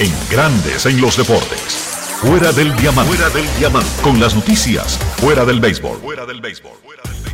En 0.01 0.13
Grandes 0.29 0.87
en 0.87 1.01
los 1.01 1.17
deportes. 1.17 2.06
Fuera 2.21 2.51
del 2.51 2.75
diamante. 2.77 3.15
Fuera 3.15 3.29
del 3.29 3.59
diamante. 3.59 3.91
Con 4.03 4.19
las 4.19 4.35
noticias. 4.35 4.97
Fuera 5.19 5.45
del 5.45 5.61
béisbol. 5.61 5.99
Fuera 5.99 6.25
del 6.25 6.41
béisbol. 6.41 6.73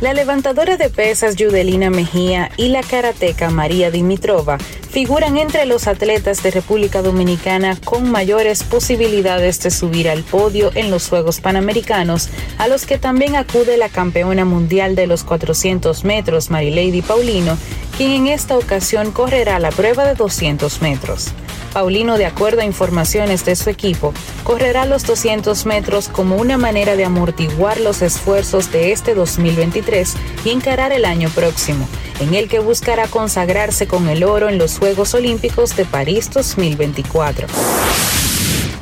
La 0.01 0.13
levantadora 0.13 0.75
de 0.75 0.89
pesas 0.89 1.37
Yudelina 1.37 1.89
Mejía 1.89 2.51
y 2.57 2.67
la 2.67 2.83
karateca 2.83 3.49
María 3.49 3.91
Dimitrova 3.91 4.57
figuran 4.57 5.37
entre 5.37 5.65
los 5.65 5.87
atletas 5.87 6.43
de 6.43 6.51
República 6.51 7.01
Dominicana 7.01 7.77
con 7.85 8.11
mayores 8.11 8.63
posibilidades 8.63 9.63
de 9.63 9.71
subir 9.71 10.09
al 10.09 10.23
podio 10.23 10.69
en 10.75 10.91
los 10.91 11.07
Juegos 11.07 11.39
Panamericanos, 11.39 12.27
a 12.57 12.67
los 12.67 12.85
que 12.85 12.97
también 12.97 13.37
acude 13.37 13.77
la 13.77 13.87
campeona 13.87 14.43
mundial 14.43 14.95
de 14.95 15.07
los 15.07 15.23
400 15.23 16.03
metros 16.03 16.49
Marilady 16.49 17.01
Paulino, 17.01 17.57
quien 17.95 18.11
en 18.11 18.27
esta 18.27 18.57
ocasión 18.57 19.13
correrá 19.13 19.59
la 19.59 19.71
prueba 19.71 20.03
de 20.03 20.15
200 20.15 20.81
metros. 20.81 21.31
Paulino, 21.73 22.17
de 22.17 22.27
acuerdo 22.27 22.61
a 22.61 22.65
informaciones 22.65 23.45
de 23.45 23.55
su 23.55 23.69
equipo, 23.69 24.13
correrá 24.43 24.85
los 24.85 25.03
200 25.05 25.65
metros 25.65 26.07
como 26.07 26.35
una 26.37 26.57
manera 26.57 26.95
de 26.95 27.03
amortiguar 27.03 27.79
los 27.79 28.01
esfuerzos 28.01 28.71
de 28.71 28.91
este 28.91 29.15
2023 29.15 30.13
y 30.45 30.51
encarar 30.51 30.93
el 30.93 31.03
año 31.03 31.29
próximo, 31.29 31.89
en 32.19 32.35
el 32.35 32.47
que 32.47 32.59
buscará 32.59 33.07
consagrarse 33.07 33.87
con 33.87 34.07
el 34.07 34.23
oro 34.23 34.49
en 34.49 34.59
los 34.59 34.77
Juegos 34.77 35.15
Olímpicos 35.15 35.75
de 35.75 35.85
París 35.85 36.29
2024. 36.31 37.47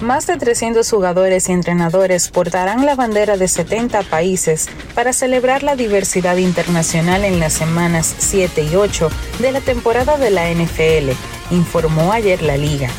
Más 0.01 0.25
de 0.25 0.35
300 0.35 0.89
jugadores 0.89 1.47
y 1.47 1.51
entrenadores 1.51 2.29
portarán 2.29 2.87
la 2.87 2.95
bandera 2.95 3.37
de 3.37 3.47
70 3.47 4.01
países 4.01 4.67
para 4.95 5.13
celebrar 5.13 5.61
la 5.61 5.75
diversidad 5.75 6.37
internacional 6.37 7.23
en 7.23 7.39
las 7.39 7.53
semanas 7.53 8.15
7 8.17 8.63
y 8.63 8.75
8 8.75 9.11
de 9.39 9.51
la 9.51 9.61
temporada 9.61 10.17
de 10.17 10.31
la 10.31 10.49
NFL, 10.49 11.11
informó 11.51 12.13
ayer 12.13 12.41
la 12.41 12.57
liga. 12.57 12.89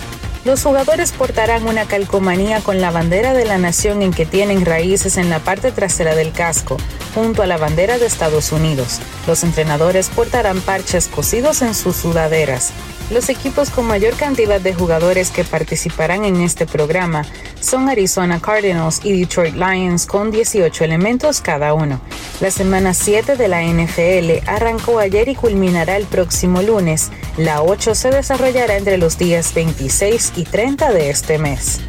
Los 0.45 0.63
jugadores 0.63 1.11
portarán 1.11 1.67
una 1.67 1.87
calcomanía 1.87 2.61
con 2.61 2.81
la 2.81 2.93
bandera 2.93 3.35
de 3.35 3.47
la 3.47 3.59
nación 3.59 4.03
en 4.03 4.13
que 4.13 4.25
tienen 4.25 4.65
raíces 4.65 5.17
en 5.17 5.29
la 5.29 5.41
parte 5.41 5.73
trasera 5.73 6.15
del 6.15 6.31
casco, 6.31 6.77
junto 7.17 7.43
a 7.43 7.49
la 7.49 7.59
bandera 7.59 7.99
de 7.99 8.07
Estados 8.07 8.53
Unidos. 8.53 9.01
Los 9.27 9.43
entrenadores 9.43 10.09
portarán 10.09 10.61
parches 10.61 11.09
cosidos 11.09 11.63
en 11.63 11.75
sus 11.75 11.97
sudaderas. 11.97 12.73
Los 13.13 13.29
equipos 13.29 13.69
con 13.69 13.85
mayor 13.85 14.15
cantidad 14.15 14.59
de 14.59 14.73
jugadores 14.73 15.31
que 15.31 15.45
participarán 15.45 16.25
en 16.25 16.41
este 16.41 16.65
programa 16.65 17.27
son 17.61 17.91
Arizona 17.91 18.41
Cardinals 18.41 19.01
y 19.05 19.21
Detroit 19.21 19.55
Lions 19.55 20.07
con 20.07 20.31
18 20.31 20.83
elementos 20.83 21.43
cada 21.43 21.75
uno. 21.75 22.01
La 22.41 22.51
semana 22.51 22.95
7 22.95 23.37
de 23.37 23.49
la 23.49 23.63
NFL 23.63 24.49
arrancó 24.49 24.99
ayer 24.99 25.29
y 25.29 25.35
culminará 25.35 25.99
el 25.99 26.07
próximo 26.07 26.63
lunes. 26.63 27.11
La 27.37 27.61
8 27.63 27.95
se 27.95 28.11
desarrollará 28.11 28.79
entre 28.79 28.97
los 28.97 29.19
días 29.19 29.53
26 29.53 30.33
y 30.37 30.45
30 30.45 30.91
de 30.93 31.11
este 31.11 31.37
mes. 31.37 31.81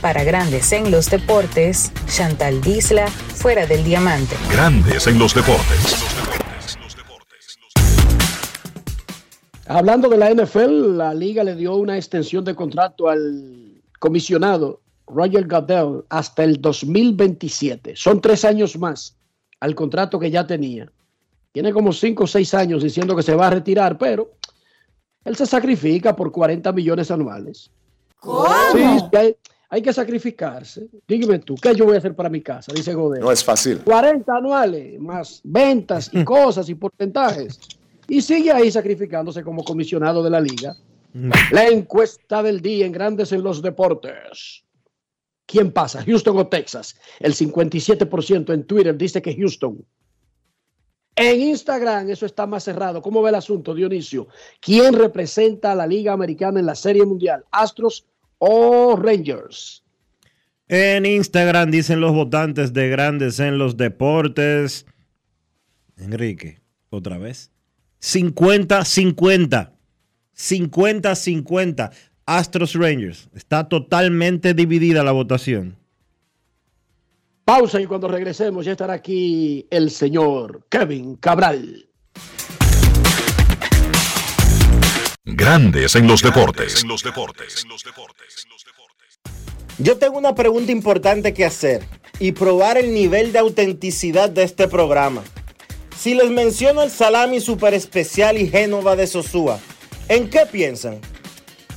Para 0.00 0.24
Grandes 0.24 0.72
en 0.72 0.90
los 0.90 1.08
Deportes, 1.08 1.92
Chantal 2.08 2.60
Disla, 2.60 3.06
fuera 3.06 3.66
del 3.66 3.84
diamante. 3.84 4.34
Grandes 4.50 5.06
en 5.06 5.20
los 5.20 5.34
deportes. 5.34 6.04
Hablando 9.66 10.08
de 10.08 10.18
la 10.18 10.30
NFL, 10.30 10.96
la 10.96 11.14
liga 11.14 11.42
le 11.42 11.54
dio 11.54 11.76
una 11.76 11.96
extensión 11.96 12.44
de 12.44 12.54
contrato 12.54 13.08
al 13.08 13.80
comisionado 13.98 14.80
Roger 15.06 15.46
Goodell 15.46 16.04
hasta 16.10 16.44
el 16.44 16.60
2027. 16.60 17.96
Son 17.96 18.20
tres 18.20 18.44
años 18.44 18.78
más 18.78 19.16
al 19.60 19.74
contrato 19.74 20.18
que 20.18 20.30
ya 20.30 20.46
tenía. 20.46 20.90
Tiene 21.52 21.72
como 21.72 21.92
cinco 21.92 22.24
o 22.24 22.26
seis 22.26 22.52
años 22.52 22.82
diciendo 22.82 23.16
que 23.16 23.22
se 23.22 23.34
va 23.34 23.46
a 23.46 23.50
retirar, 23.50 23.96
pero 23.96 24.32
él 25.24 25.36
se 25.36 25.46
sacrifica 25.46 26.14
por 26.14 26.30
40 26.30 26.70
millones 26.72 27.10
anuales. 27.10 27.70
¿Cómo? 28.20 28.46
Sí, 28.72 29.16
hay, 29.16 29.36
hay 29.70 29.82
que 29.82 29.92
sacrificarse. 29.92 30.88
Dígame 31.08 31.38
tú, 31.38 31.54
¿qué 31.54 31.74
yo 31.74 31.86
voy 31.86 31.94
a 31.94 31.98
hacer 31.98 32.14
para 32.14 32.28
mi 32.28 32.42
casa? 32.42 32.72
Dice 32.74 32.92
Goodell. 32.92 33.22
No 33.22 33.32
es 33.32 33.42
fácil. 33.42 33.78
40 33.78 34.30
anuales, 34.36 35.00
más 35.00 35.40
ventas 35.42 36.10
y 36.12 36.22
cosas 36.24 36.68
y 36.68 36.74
porcentajes. 36.74 37.58
Y 38.08 38.22
sigue 38.22 38.52
ahí 38.52 38.70
sacrificándose 38.70 39.42
como 39.42 39.64
comisionado 39.64 40.22
de 40.22 40.30
la 40.30 40.40
liga. 40.40 40.76
La 41.52 41.68
encuesta 41.68 42.42
del 42.42 42.60
día 42.60 42.86
en 42.86 42.92
Grandes 42.92 43.30
en 43.32 43.42
los 43.42 43.62
Deportes. 43.62 44.64
¿Quién 45.46 45.72
pasa? 45.72 46.02
¿Houston 46.02 46.36
o 46.38 46.48
Texas? 46.48 46.96
El 47.20 47.34
57% 47.34 48.52
en 48.52 48.64
Twitter 48.64 48.96
dice 48.96 49.22
que 49.22 49.36
Houston. 49.36 49.84
En 51.16 51.40
Instagram 51.40 52.10
eso 52.10 52.26
está 52.26 52.46
más 52.46 52.64
cerrado. 52.64 53.00
¿Cómo 53.00 53.22
ve 53.22 53.28
el 53.28 53.36
asunto, 53.36 53.74
Dionisio? 53.74 54.26
¿Quién 54.60 54.94
representa 54.94 55.72
a 55.72 55.74
la 55.76 55.86
Liga 55.86 56.12
Americana 56.12 56.58
en 56.58 56.66
la 56.66 56.74
Serie 56.74 57.04
Mundial? 57.04 57.44
¿Astros 57.52 58.06
o 58.38 58.96
Rangers? 58.96 59.84
En 60.66 61.06
Instagram 61.06 61.70
dicen 61.70 62.00
los 62.00 62.12
votantes 62.12 62.72
de 62.72 62.88
Grandes 62.88 63.38
en 63.38 63.58
los 63.58 63.76
Deportes. 63.76 64.86
Enrique, 65.96 66.60
otra 66.90 67.18
vez. 67.18 67.53
50-50. 68.04 69.70
50-50. 70.36 71.90
Astros 72.26 72.74
Rangers. 72.74 73.28
Está 73.34 73.68
totalmente 73.68 74.52
dividida 74.52 75.02
la 75.02 75.12
votación. 75.12 75.76
Pausa 77.44 77.80
y 77.80 77.86
cuando 77.86 78.08
regresemos 78.08 78.64
ya 78.64 78.72
estará 78.72 78.94
aquí 78.94 79.66
el 79.70 79.90
señor 79.90 80.66
Kevin 80.68 81.16
Cabral. 81.16 81.88
Grandes 85.24 85.94
en 85.96 86.06
los 86.06 86.22
deportes. 86.22 86.84
Yo 89.78 89.98
tengo 89.98 90.18
una 90.18 90.34
pregunta 90.34 90.72
importante 90.72 91.34
que 91.34 91.44
hacer 91.44 91.82
y 92.18 92.32
probar 92.32 92.78
el 92.78 92.94
nivel 92.94 93.32
de 93.32 93.40
autenticidad 93.40 94.30
de 94.30 94.44
este 94.44 94.68
programa. 94.68 95.22
Si 96.04 96.12
les 96.12 96.28
menciono 96.28 96.82
el 96.82 96.90
salami 96.90 97.40
super 97.40 97.72
especial 97.72 98.36
y 98.36 98.46
Génova 98.46 98.94
de 98.94 99.06
Sosúa, 99.06 99.58
¿en 100.10 100.28
qué 100.28 100.40
piensan? 100.44 101.00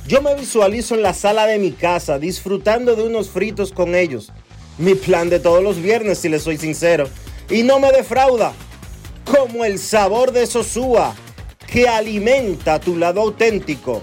Yo 0.06 0.20
me 0.20 0.34
visualizo 0.34 0.94
en 0.94 1.00
la 1.00 1.14
sala 1.14 1.46
de 1.46 1.58
mi 1.58 1.72
casa 1.72 2.18
disfrutando 2.18 2.94
de 2.94 3.04
unos 3.04 3.30
fritos 3.30 3.72
con 3.72 3.94
ellos. 3.94 4.30
Mi 4.76 4.94
plan 4.94 5.30
de 5.30 5.40
todos 5.40 5.62
los 5.62 5.80
viernes, 5.80 6.18
si 6.18 6.28
les 6.28 6.42
soy 6.42 6.58
sincero. 6.58 7.08
Y 7.48 7.62
no 7.62 7.80
me 7.80 7.90
defrauda. 7.90 8.52
Como 9.24 9.64
el 9.64 9.78
sabor 9.78 10.32
de 10.32 10.46
Sosúa, 10.46 11.16
que 11.66 11.88
alimenta 11.88 12.78
tu 12.80 12.98
lado 12.98 13.22
auténtico. 13.22 14.02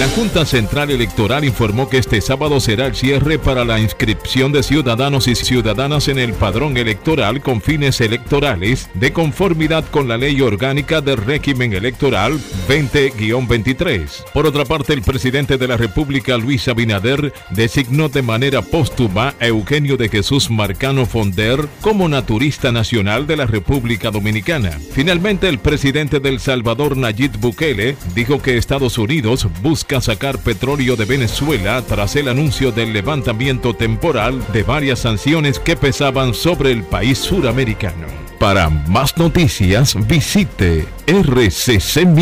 La 0.00 0.08
Junta 0.08 0.44
Central 0.44 0.90
Electoral 0.90 1.44
informó 1.44 1.88
que 1.88 1.98
este 1.98 2.20
sábado 2.20 2.58
será 2.58 2.86
el 2.86 2.96
cierre 2.96 3.38
para 3.38 3.64
la 3.64 3.78
inscripción 3.78 4.50
de 4.50 4.64
ciudadanos 4.64 5.28
y 5.28 5.36
ciudadanas 5.36 6.08
en 6.08 6.18
el 6.18 6.32
padrón 6.32 6.76
electoral 6.76 7.40
con 7.40 7.62
fines 7.62 8.00
electorales 8.00 8.90
de 8.94 9.12
conformidad 9.12 9.84
con 9.92 10.08
la 10.08 10.16
ley 10.16 10.40
orgánica 10.40 11.00
del 11.00 11.18
régimen 11.18 11.74
electoral 11.74 12.40
20-23. 12.68 14.24
Por 14.32 14.46
otra 14.46 14.64
parte, 14.64 14.94
el 14.94 15.02
presidente 15.02 15.58
de 15.58 15.68
la 15.68 15.76
República, 15.76 16.36
Luis 16.38 16.66
Abinader, 16.66 17.32
designó 17.50 18.08
de 18.08 18.22
manera 18.22 18.62
póstuma 18.62 19.36
a 19.38 19.46
Eugenio 19.46 19.96
de 19.96 20.08
Jesús 20.08 20.50
Marcano 20.50 21.06
Fonder 21.06 21.68
como 21.80 22.08
naturista 22.08 22.72
nacional 22.72 23.28
de 23.28 23.36
la 23.36 23.46
República 23.46 24.10
Dominicana. 24.10 24.72
Finalmente, 24.92 25.48
el 25.48 25.60
presidente 25.60 26.18
del 26.18 26.40
Salvador, 26.40 26.96
Nayib 26.96 27.38
Bukele, 27.38 27.96
dijo 28.16 28.42
que 28.42 28.58
Estados 28.58 28.98
Unidos 28.98 29.46
busca 29.62 29.83
sacar 30.00 30.38
petróleo 30.38 30.96
de 30.96 31.04
Venezuela 31.04 31.82
tras 31.82 32.16
el 32.16 32.28
anuncio 32.28 32.72
del 32.72 32.92
levantamiento 32.92 33.74
temporal 33.74 34.44
de 34.52 34.62
varias 34.62 35.00
sanciones 35.00 35.58
que 35.58 35.76
pesaban 35.76 36.34
sobre 36.34 36.72
el 36.72 36.82
país 36.82 37.18
suramericano. 37.18 38.06
Para 38.40 38.70
más 38.70 39.16
noticias 39.16 39.94
visite 40.08 40.86
rccmedia.com.do. 41.06 42.14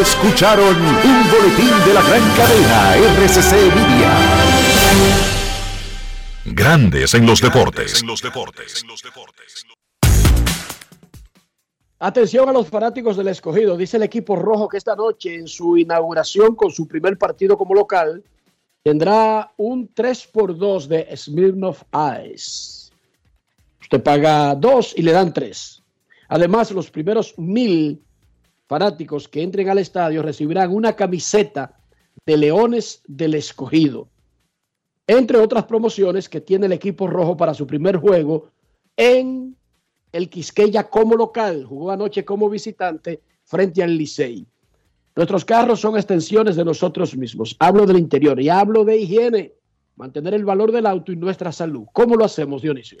Escucharon 0.00 0.76
un 0.76 1.30
boletín 1.30 1.86
de 1.86 1.94
la 1.94 2.02
gran 2.02 2.22
cadena 2.36 2.96
RCC 2.96 3.52
Media. 3.74 4.12
Grandes 6.44 7.14
en 7.14 7.26
los 7.26 7.40
deportes. 7.40 8.02
Atención 12.00 12.48
a 12.48 12.52
los 12.52 12.68
fanáticos 12.68 13.16
del 13.16 13.26
escogido. 13.26 13.76
Dice 13.76 13.96
el 13.96 14.04
equipo 14.04 14.36
rojo 14.36 14.68
que 14.68 14.76
esta 14.76 14.94
noche, 14.94 15.34
en 15.34 15.48
su 15.48 15.76
inauguración 15.76 16.54
con 16.54 16.70
su 16.70 16.86
primer 16.86 17.18
partido 17.18 17.58
como 17.58 17.74
local, 17.74 18.22
tendrá 18.84 19.52
un 19.56 19.92
3 19.92 20.26
por 20.28 20.56
2 20.56 20.88
de 20.88 21.16
Smirnoff 21.16 21.82
Ice. 22.24 22.92
Usted 23.80 24.00
paga 24.00 24.54
2 24.54 24.94
y 24.96 25.02
le 25.02 25.10
dan 25.10 25.32
3. 25.32 25.82
Además, 26.28 26.70
los 26.70 26.88
primeros 26.88 27.36
mil 27.36 28.00
fanáticos 28.68 29.26
que 29.26 29.42
entren 29.42 29.68
al 29.68 29.78
estadio 29.78 30.22
recibirán 30.22 30.72
una 30.72 30.94
camiseta 30.94 31.80
de 32.24 32.36
Leones 32.36 33.02
del 33.08 33.34
Escogido. 33.34 34.06
Entre 35.04 35.38
otras 35.38 35.64
promociones 35.64 36.28
que 36.28 36.40
tiene 36.40 36.66
el 36.66 36.72
equipo 36.72 37.08
rojo 37.08 37.36
para 37.36 37.54
su 37.54 37.66
primer 37.66 37.96
juego 37.96 38.50
en 38.96 39.57
el 40.12 40.28
Quisqueya 40.28 40.84
como 40.84 41.16
local, 41.16 41.64
jugó 41.64 41.90
anoche 41.90 42.24
como 42.24 42.48
visitante 42.48 43.20
frente 43.44 43.82
al 43.82 43.96
Licey. 43.96 44.46
Nuestros 45.16 45.44
carros 45.44 45.80
son 45.80 45.96
extensiones 45.96 46.56
de 46.56 46.64
nosotros 46.64 47.16
mismos. 47.16 47.56
Hablo 47.58 47.86
del 47.86 47.98
interior 47.98 48.40
y 48.40 48.48
hablo 48.48 48.84
de 48.84 48.98
higiene. 48.98 49.52
mantener 49.96 50.32
el 50.34 50.44
valor 50.44 50.70
del 50.70 50.86
auto 50.86 51.10
y 51.10 51.16
nuestra 51.16 51.50
salud. 51.50 51.86
¿Cómo 51.92 52.14
lo 52.14 52.24
hacemos, 52.24 52.62
Dionisio? 52.62 52.98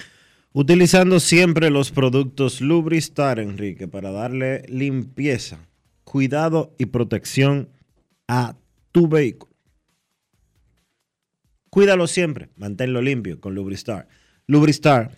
Utilizando 0.52 1.20
siempre 1.20 1.70
los 1.70 1.92
productos 1.92 2.60
Lubristar, 2.60 3.38
Enrique, 3.38 3.86
para 3.86 4.10
darle 4.10 4.62
limpieza, 4.66 5.68
cuidado 6.02 6.74
y 6.76 6.86
protección 6.86 7.68
a 8.26 8.56
tu 8.90 9.06
vehículo. 9.06 9.52
Cuídalo 11.70 12.08
siempre, 12.08 12.48
manténlo 12.56 13.00
limpio 13.00 13.40
con 13.40 13.54
Lubristar. 13.54 14.08
Lubristar 14.48 15.17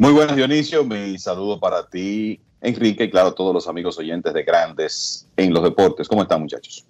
Muy 0.00 0.12
buenas, 0.12 0.36
Dionisio. 0.36 0.84
Mi 0.84 1.18
saludo 1.18 1.58
para 1.58 1.84
ti, 1.88 2.40
Enrique, 2.60 3.04
y 3.04 3.10
claro, 3.10 3.34
todos 3.34 3.52
los 3.52 3.66
amigos 3.66 3.98
oyentes 3.98 4.32
de 4.32 4.44
Grandes 4.44 5.28
en 5.36 5.52
los 5.52 5.64
Deportes. 5.64 6.06
¿Cómo 6.06 6.22
están, 6.22 6.40
muchachos? 6.40 6.86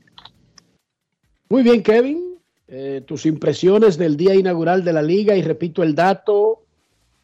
Muy 1.48 1.62
bien, 1.62 1.82
Kevin. 1.82 2.38
Eh, 2.66 3.02
tus 3.06 3.24
impresiones 3.24 3.96
del 3.96 4.18
día 4.18 4.34
inaugural 4.34 4.84
de 4.84 4.92
la 4.92 5.00
liga 5.00 5.34
y 5.34 5.40
repito 5.40 5.82
el 5.82 5.94
dato, 5.94 6.64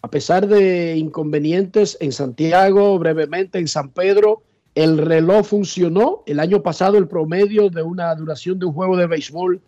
a 0.01 0.09
pesar 0.09 0.47
de 0.49 0.97
inconvenientes 0.97 1.99
en 2.01 2.13
Santiago, 2.13 2.99
brevemente 2.99 3.59
en 3.59 3.69
San 3.69 3.91
Pedro, 3.91 4.43
el 4.75 4.97
reloj 4.97 5.45
funcionó. 5.45 6.23
El 6.25 6.41
año 6.41 6.63
pasado 6.63 6.97
el 6.97 7.09
promedio 7.09 7.69
de 7.69 7.83
una 7.83 8.15
duración 8.15 8.59
de 8.59 8.65
un 8.65 8.73
juego 8.73 8.97
de 8.97 9.07
béisbol 9.07 9.61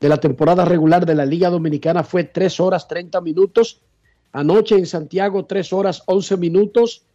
de 0.00 0.08
la 0.08 0.16
temporada 0.16 0.64
regular 0.64 1.04
de 1.04 1.14
la 1.14 1.26
Liga 1.26 1.50
Dominicana 1.50 2.02
fue 2.02 2.24
3 2.24 2.60
horas 2.60 2.88
30 2.88 3.20
minutos. 3.20 3.82
Anoche 4.34 4.76
en 4.76 4.84
Santiago 4.84 5.46
3 5.46 5.72
horas 5.72 6.02
11 6.06 6.36
minutos. 6.36 7.06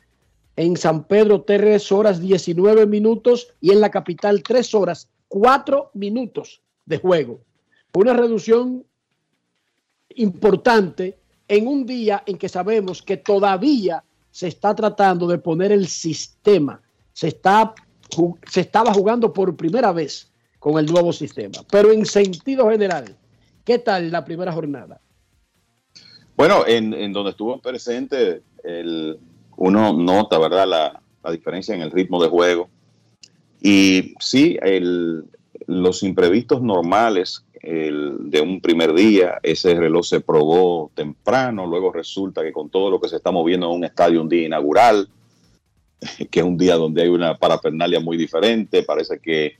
En 0.55 0.75
San 0.75 1.03
Pedro 1.03 1.43
3 1.43 1.91
horas 1.91 2.19
19 2.19 2.87
minutos. 2.87 3.53
Y 3.61 3.71
en 3.71 3.79
la 3.79 3.91
capital 3.91 4.41
3 4.41 4.73
horas 4.73 5.09
4 5.27 5.91
minutos 5.93 6.63
de 6.85 6.97
juego 6.97 7.41
una 7.99 8.13
reducción 8.13 8.85
importante 10.15 11.19
en 11.47 11.67
un 11.67 11.85
día 11.85 12.23
en 12.25 12.37
que 12.37 12.49
sabemos 12.49 13.01
que 13.01 13.17
todavía 13.17 14.03
se 14.31 14.47
está 14.47 14.75
tratando 14.75 15.27
de 15.27 15.39
poner 15.39 15.71
el 15.71 15.87
sistema. 15.87 16.81
Se, 17.13 17.29
está, 17.29 17.73
se 18.49 18.61
estaba 18.61 18.93
jugando 18.93 19.33
por 19.33 19.55
primera 19.55 19.91
vez 19.91 20.31
con 20.59 20.77
el 20.77 20.85
nuevo 20.85 21.11
sistema. 21.11 21.57
Pero 21.71 21.91
en 21.91 22.05
sentido 22.05 22.69
general, 22.69 23.17
¿qué 23.63 23.79
tal 23.79 24.11
la 24.11 24.23
primera 24.23 24.51
jornada? 24.51 25.01
Bueno, 26.39 26.65
en, 26.65 27.11
donde 27.11 27.31
estuvo 27.31 27.59
presente, 27.59 28.43
el, 28.63 29.19
uno 29.57 29.91
nota, 29.91 30.39
¿verdad?, 30.39 30.65
la, 30.65 31.01
la, 31.21 31.31
diferencia 31.33 31.75
en 31.75 31.81
el 31.81 31.91
ritmo 31.91 32.23
de 32.23 32.29
juego. 32.29 32.69
Y 33.59 34.13
sí, 34.21 34.57
el, 34.61 35.25
los 35.67 36.01
imprevistos 36.01 36.61
normales 36.61 37.43
el, 37.55 38.29
de 38.31 38.39
un 38.39 38.61
primer 38.61 38.93
día, 38.93 39.37
ese 39.43 39.73
reloj 39.73 40.05
se 40.05 40.21
probó 40.21 40.89
temprano, 40.95 41.67
luego 41.67 41.91
resulta 41.91 42.41
que 42.41 42.53
con 42.53 42.69
todo 42.69 42.89
lo 42.89 43.01
que 43.01 43.09
se 43.09 43.17
está 43.17 43.31
moviendo 43.31 43.69
en 43.69 43.75
un 43.75 43.83
estadio 43.83 44.21
un 44.21 44.29
día 44.29 44.45
inaugural, 44.45 45.09
que 46.31 46.39
es 46.39 46.45
un 46.45 46.57
día 46.57 46.75
donde 46.75 47.01
hay 47.01 47.09
una 47.09 47.35
parafernalia 47.35 47.99
muy 47.99 48.15
diferente, 48.15 48.83
parece 48.83 49.19
que 49.19 49.57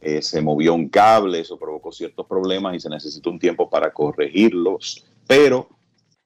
eh, 0.00 0.22
se 0.22 0.40
movió 0.40 0.72
un 0.72 0.88
cable, 0.88 1.40
eso 1.40 1.58
provocó 1.58 1.90
ciertos 1.90 2.28
problemas 2.28 2.76
y 2.76 2.78
se 2.78 2.88
necesitó 2.88 3.28
un 3.28 3.40
tiempo 3.40 3.68
para 3.68 3.92
corregirlos, 3.92 5.04
pero 5.26 5.81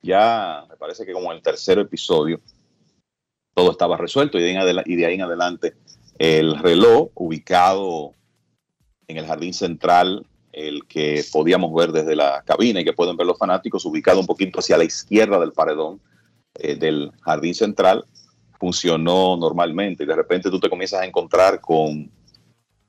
ya 0.07 0.65
me 0.69 0.77
parece 0.77 1.05
que 1.05 1.13
como 1.13 1.33
el 1.33 1.43
tercer 1.43 1.79
episodio 1.79 2.41
todo 3.55 3.71
estaba 3.71 3.97
resuelto 3.97 4.39
y 4.39 4.43
de, 4.43 5.05
ahí 5.07 5.15
en 5.15 5.23
adelante 5.23 5.75
el 6.19 6.59
reloj 6.59 7.11
ubicado 7.15 8.13
en 9.09 9.17
el 9.19 9.27
jardín 9.27 9.53
central 9.53 10.27
el 10.53 10.87
que 10.87 11.23
podíamos 11.31 11.75
ver 11.75 11.93
desde 11.93 12.17
la 12.17 12.43
cabina 12.47 12.81
y 12.81 12.85
que 12.85 12.95
pueden 12.95 13.17
ver 13.17 13.27
los 13.27 13.39
fanáticos, 13.39 13.85
ubicado 13.85 14.21
un 14.21 14.27
poquito 14.27 14.61
hacia 14.61 14.79
la 14.79 14.85
izquierda 14.85 15.39
del 15.39 15.53
paredón 15.53 16.01
eh, 16.55 16.77
del 16.77 17.13
jardín 17.21 17.55
central, 17.55 18.07
funcionó 18.59 19.37
normalmente. 19.37 20.05
Y 20.05 20.07
de 20.07 20.17
repente 20.17 20.51
tú 20.51 20.59
te 20.59 20.71
comienzas 20.71 21.03
a 21.03 21.05
encontrar 21.05 21.61
con 21.61 22.11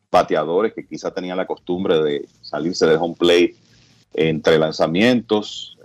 bateadores 0.10 0.74
que 0.74 0.88
quizá 0.88 1.12
tenían 1.12 1.36
la 1.36 1.46
costumbre 1.46 2.02
de 2.02 2.26
salirse 2.42 2.86
del 2.86 3.00
home 3.02 3.16
play 3.20 3.54
entre 4.14 4.58
lanzamientos, 4.58 5.78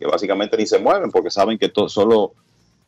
que 0.00 0.06
básicamente 0.06 0.56
ni 0.56 0.64
se 0.66 0.78
mueven 0.78 1.10
porque 1.10 1.30
saben 1.30 1.58
que 1.58 1.70
solo 1.86 2.32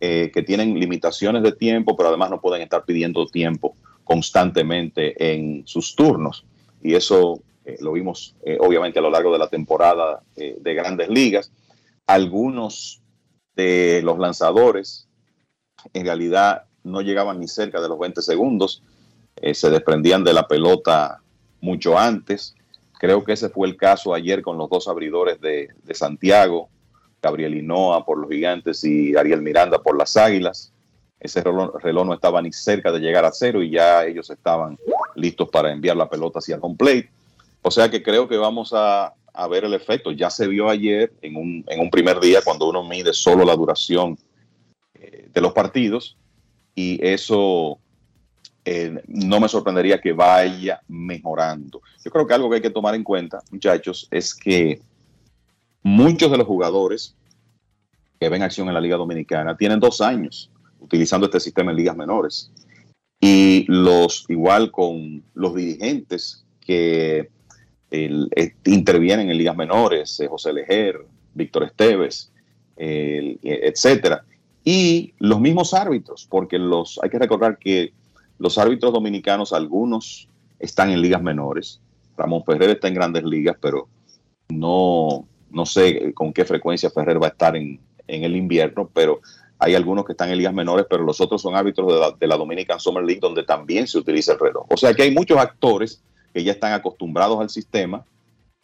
eh, 0.00 0.30
que 0.32 0.42
tienen 0.42 0.80
limitaciones 0.80 1.42
de 1.42 1.52
tiempo, 1.52 1.94
pero 1.94 2.08
además 2.08 2.30
no 2.30 2.40
pueden 2.40 2.62
estar 2.62 2.84
pidiendo 2.86 3.26
tiempo 3.26 3.76
constantemente 4.02 5.32
en 5.32 5.62
sus 5.66 5.94
turnos. 5.94 6.46
Y 6.82 6.94
eso 6.94 7.42
eh, 7.66 7.76
lo 7.80 7.92
vimos 7.92 8.34
eh, 8.46 8.56
obviamente 8.58 8.98
a 8.98 9.02
lo 9.02 9.10
largo 9.10 9.30
de 9.30 9.38
la 9.38 9.48
temporada 9.48 10.22
de 10.34 10.74
grandes 10.74 11.10
ligas. 11.10 11.52
Algunos 12.06 13.02
de 13.54 14.00
los 14.02 14.18
lanzadores 14.18 15.06
en 15.92 16.06
realidad 16.06 16.64
no 16.82 17.02
llegaban 17.02 17.38
ni 17.38 17.46
cerca 17.46 17.80
de 17.80 17.88
los 17.88 17.98
20 17.98 18.22
segundos, 18.22 18.82
se 19.52 19.70
desprendían 19.70 20.24
de 20.24 20.32
la 20.32 20.48
pelota 20.48 21.20
mucho 21.60 21.98
antes. 21.98 22.54
Creo 22.98 23.22
que 23.22 23.34
ese 23.34 23.50
fue 23.50 23.68
el 23.68 23.76
caso 23.76 24.14
ayer 24.14 24.42
con 24.42 24.56
los 24.56 24.68
dos 24.70 24.88
abridores 24.88 25.40
de 25.40 25.94
Santiago, 25.94 26.70
Gabriel 27.22 27.54
Hinoa 27.54 28.04
por 28.04 28.18
los 28.18 28.28
Gigantes 28.28 28.82
y 28.84 29.16
Ariel 29.16 29.42
Miranda 29.42 29.80
por 29.80 29.96
las 29.96 30.16
Águilas. 30.16 30.72
Ese 31.20 31.40
reloj, 31.40 31.76
reloj, 31.80 32.06
no 32.06 32.14
estaba 32.14 32.42
ni 32.42 32.52
cerca 32.52 32.90
de 32.90 32.98
llegar 32.98 33.24
a 33.24 33.30
cero 33.30 33.62
y 33.62 33.70
ya 33.70 34.04
ellos 34.04 34.28
estaban 34.28 34.76
listos 35.14 35.48
para 35.48 35.70
enviar 35.70 35.96
la 35.96 36.10
pelota 36.10 36.40
hacia 36.40 36.56
el 36.56 36.60
home 36.62 36.76
plate. 36.76 37.10
O 37.62 37.70
sea 37.70 37.88
que 37.88 38.02
creo 38.02 38.28
que 38.28 38.36
vamos 38.36 38.72
a, 38.74 39.14
ver 39.48 39.64
el 39.64 39.74
efecto. 39.74 40.10
Ya 40.10 40.30
se 40.30 40.48
vio 40.48 40.68
ayer 40.68 41.12
en 41.22 41.36
un, 41.36 41.64
en 41.68 41.80
un, 41.80 41.90
primer 41.90 42.18
día 42.18 42.40
cuando 42.42 42.68
uno 42.68 42.82
mide 42.82 43.12
solo 43.12 43.44
la 43.44 43.54
duración 43.54 44.18
eh, 44.94 45.28
de 45.32 45.40
los 45.40 45.52
partidos 45.52 46.16
y 46.74 46.98
eso 47.06 47.78
eh, 48.64 49.00
no 49.06 49.38
me 49.38 49.48
sorprendería 49.48 50.00
que 50.00 50.12
vaya 50.12 50.80
mejorando. 50.88 51.82
Yo 52.04 52.10
creo 52.10 52.26
que 52.26 52.34
algo 52.34 52.50
que 52.50 52.56
hay 52.56 52.62
que 52.62 52.70
tomar 52.70 52.96
en 52.96 53.04
cuenta, 53.04 53.40
muchachos, 53.50 54.08
es 54.10 54.34
que 54.34 54.80
muchos 55.82 56.30
de 56.30 56.38
los 56.38 56.46
jugadores 56.46 57.16
que 58.20 58.28
ven 58.28 58.42
acción 58.42 58.68
en 58.68 58.74
la 58.74 58.80
Liga 58.80 58.96
Dominicana 58.96 59.56
tienen 59.56 59.80
dos 59.80 60.00
años 60.00 60.50
utilizando 60.78 61.26
este 61.26 61.40
sistema 61.40 61.70
en 61.70 61.76
ligas 61.76 61.96
menores. 61.96 62.50
Y 63.20 63.64
los, 63.68 64.24
igual 64.28 64.70
con 64.70 65.22
los 65.34 65.54
dirigentes 65.54 66.44
que 66.60 67.30
el, 67.90 68.30
intervienen 68.64 69.30
en 69.30 69.38
ligas 69.38 69.56
menores, 69.56 70.18
eh, 70.20 70.28
José 70.28 70.52
Lejer, 70.52 71.06
Víctor 71.34 71.64
Esteves, 71.64 72.32
etcétera. 72.76 74.24
Y 74.64 75.14
los 75.18 75.40
mismos 75.40 75.74
árbitros, 75.74 76.26
porque 76.28 76.58
los, 76.58 76.98
hay 77.02 77.10
que 77.10 77.18
recordar 77.18 77.58
que 77.58 77.92
los 78.38 78.58
árbitros 78.58 78.92
dominicanos, 78.92 79.52
algunos 79.52 80.28
están 80.58 80.90
en 80.90 81.00
ligas 81.00 81.22
menores. 81.22 81.80
Ramón 82.16 82.44
Ferrer 82.44 82.70
está 82.70 82.88
en 82.88 82.94
grandes 82.94 83.24
ligas, 83.24 83.56
pero 83.60 83.88
no, 84.48 85.26
no 85.52 85.66
sé 85.66 86.12
con 86.14 86.32
qué 86.32 86.44
frecuencia 86.44 86.90
Ferrer 86.90 87.22
va 87.22 87.28
a 87.28 87.30
estar 87.30 87.56
en, 87.56 87.80
en 88.06 88.24
el 88.24 88.36
invierno, 88.36 88.90
pero 88.92 89.20
hay 89.58 89.74
algunos 89.74 90.04
que 90.04 90.12
están 90.12 90.30
en 90.30 90.38
ligas 90.38 90.52
menores, 90.52 90.86
pero 90.90 91.04
los 91.04 91.20
otros 91.20 91.40
son 91.40 91.54
árbitros 91.54 91.92
de 91.92 92.00
la, 92.00 92.10
de 92.10 92.26
la 92.26 92.36
Dominican 92.36 92.80
Summer 92.80 93.04
League, 93.04 93.20
donde 93.20 93.44
también 93.44 93.86
se 93.86 93.98
utiliza 93.98 94.32
el 94.32 94.40
reloj. 94.40 94.66
O 94.68 94.76
sea 94.76 94.92
que 94.92 95.02
hay 95.02 95.14
muchos 95.14 95.38
actores 95.38 96.02
que 96.34 96.42
ya 96.42 96.52
están 96.52 96.72
acostumbrados 96.72 97.40
al 97.40 97.50
sistema, 97.50 98.04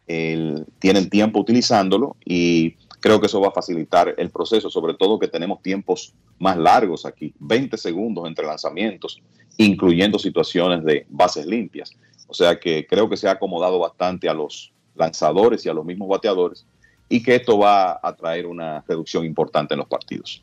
tienen 0.06 1.10
tiempo 1.10 1.38
utilizándolo 1.38 2.16
y 2.24 2.76
creo 3.00 3.20
que 3.20 3.26
eso 3.26 3.42
va 3.42 3.48
a 3.48 3.52
facilitar 3.52 4.14
el 4.16 4.30
proceso, 4.30 4.70
sobre 4.70 4.94
todo 4.94 5.18
que 5.18 5.28
tenemos 5.28 5.60
tiempos 5.60 6.14
más 6.38 6.56
largos 6.56 7.04
aquí, 7.04 7.34
20 7.38 7.76
segundos 7.76 8.26
entre 8.26 8.46
lanzamientos, 8.46 9.20
incluyendo 9.58 10.18
situaciones 10.18 10.82
de 10.84 11.04
bases 11.10 11.46
limpias. 11.46 11.92
O 12.26 12.34
sea 12.34 12.58
que 12.58 12.86
creo 12.86 13.08
que 13.08 13.18
se 13.18 13.28
ha 13.28 13.32
acomodado 13.32 13.78
bastante 13.78 14.28
a 14.28 14.34
los 14.34 14.72
lanzadores 14.94 15.64
y 15.66 15.68
a 15.68 15.74
los 15.74 15.84
mismos 15.84 16.08
bateadores 16.08 16.66
y 17.08 17.22
que 17.22 17.36
esto 17.36 17.58
va 17.58 17.98
a 18.02 18.14
traer 18.14 18.46
una 18.46 18.84
reducción 18.86 19.24
importante 19.24 19.74
en 19.74 19.78
los 19.78 19.88
partidos. 19.88 20.42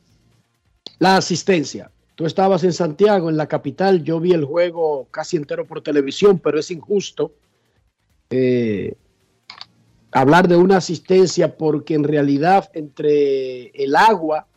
La 1.00 1.18
asistencia. 1.18 1.92
Tú 2.16 2.26
estabas 2.26 2.64
en 2.64 2.72
Santiago, 2.74 3.30
en 3.30 3.38
la 3.38 3.48
capital, 3.48 4.04
yo 4.04 4.20
vi 4.20 4.32
el 4.32 4.46
juego 4.46 5.08
casi 5.12 5.36
entero 5.38 5.66
por 5.66 5.82
televisión, 5.82 6.40
pero 6.40 6.60
es 6.60 6.72
injusto. 6.72 7.34
Eh, 8.30 8.96
hablar 10.12 10.48
de 10.48 10.56
una 10.56 10.78
asistencia 10.78 11.58
porque 11.58 11.94
en 11.94 12.06
realidad 12.06 12.70
entre 12.74 13.68
el 13.72 13.96
agua 13.96 14.48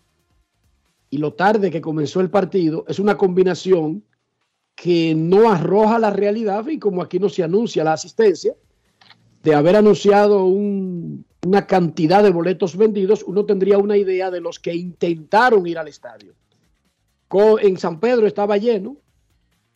y 1.10 1.18
lo 1.18 1.32
tarde 1.35 1.70
que 1.70 1.80
comenzó 1.80 2.20
el 2.20 2.30
partido 2.30 2.85
es 2.86 2.98
una 3.01 3.16
combinación 3.16 4.05
que 4.76 5.14
no 5.16 5.51
arroja 5.51 5.98
la 5.98 6.10
realidad 6.10 6.64
y 6.68 6.78
como 6.78 7.02
aquí 7.02 7.18
no 7.18 7.28
se 7.28 7.43
anuncia 7.43 7.82
la 7.82 7.94
asistencia, 7.94 8.55
de 9.43 9.55
haber 9.55 9.74
anunciado 9.74 10.44
un- 10.44 11.24
una 11.44 11.66
cantidad 11.66 12.23
de 12.23 12.31
boletos 12.31 12.77
vendidos, 12.77 13.23
uno 13.23 13.44
tendría 13.44 13.78
una 13.78 13.97
idea 13.97 14.31
de 14.31 14.40
los 14.40 14.59
que 14.59 14.74
intentaron 14.74 15.66
ir 15.66 15.78
al 15.78 15.89
estadio. 15.89 16.35
En 17.60 17.78
San 17.78 18.01
Pedro 18.01 18.27
estaba 18.27 18.56
lleno, 18.56 18.97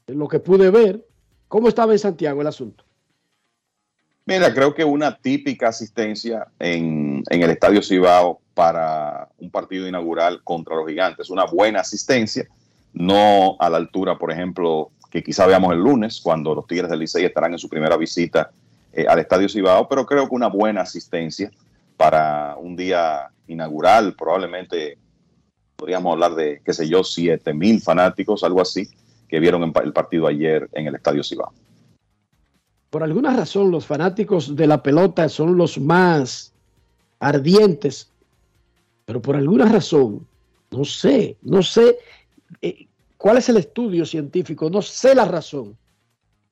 en 0.07 0.19
lo 0.19 0.29
que 0.29 0.41
pude 0.41 0.71
ver. 0.71 1.07
¿Cómo 1.49 1.69
estaba 1.69 1.93
en 1.93 1.99
Santiago 1.99 2.41
el 2.41 2.47
asunto? 2.47 2.85
Mira, 4.25 4.55
creo 4.55 4.75
que 4.75 4.85
una 4.85 5.17
típica 5.19 5.69
asistencia 5.69 6.47
en, 6.59 7.23
en 7.29 7.43
el 7.43 7.51
Estadio 7.51 7.83
Cibao 7.83 8.41
para 8.55 9.29
un 9.39 9.51
partido 9.51 9.87
inaugural 9.87 10.43
contra 10.45 10.77
los 10.77 10.89
gigantes. 10.89 11.29
Una 11.29 11.45
buena 11.45 11.81
asistencia, 11.81 12.49
no 12.93 13.57
a 13.59 13.69
la 13.69 13.77
altura, 13.77 14.17
por 14.17 14.33
ejemplo, 14.33 14.91
que 15.11 15.23
quizá 15.23 15.47
veamos 15.47 15.73
el 15.73 15.81
lunes, 15.81 16.21
cuando 16.21 16.55
los 16.55 16.67
Tigres 16.67 16.89
del 16.89 17.01
Licey 17.01 17.25
estarán 17.25 17.53
en 17.53 17.59
su 17.59 17.69
primera 17.69 17.97
visita 17.97 18.51
eh, 18.93 19.07
al 19.09 19.19
Estadio 19.19 19.49
Cibao, 19.49 19.89
pero 19.89 20.07
creo 20.07 20.29
que 20.29 20.35
una 20.35 20.49
buena 20.49 20.83
asistencia 20.83 21.51
para 21.97 22.57
un 22.57 22.77
día 22.77 23.29
inaugural, 23.47 24.15
probablemente 24.15 24.99
podríamos 25.77 26.13
hablar 26.13 26.35
de, 26.35 26.61
qué 26.65 26.73
sé 26.73 26.89
yo, 26.89 27.03
7 27.03 27.55
mil 27.55 27.81
fanáticos, 27.81 28.45
algo 28.45 28.61
así, 28.61 28.89
que 29.29 29.41
vieron 29.41 29.73
el 29.83 29.93
partido 29.93 30.27
ayer 30.27 30.69
en 30.73 30.87
el 30.87 30.95
Estadio 30.95 31.25
Cibao. 31.25 31.53
Por 32.91 33.03
alguna 33.03 33.35
razón, 33.35 33.71
los 33.71 33.87
fanáticos 33.87 34.55
de 34.55 34.67
la 34.67 34.83
pelota 34.83 35.29
son 35.29 35.57
los 35.57 35.79
más 35.79 36.53
ardientes, 37.19 38.11
pero 39.07 39.23
por 39.23 39.35
alguna 39.35 39.65
razón, 39.65 40.27
no 40.71 40.85
sé, 40.85 41.37
no 41.43 41.63
sé 41.63 41.97
eh, 42.61 42.87
cuál 43.17 43.39
es 43.39 43.49
el 43.49 43.57
estudio 43.57 44.05
científico, 44.05 44.69
no 44.69 44.83
sé 44.83 45.15
la 45.15 45.25
razón. 45.25 45.77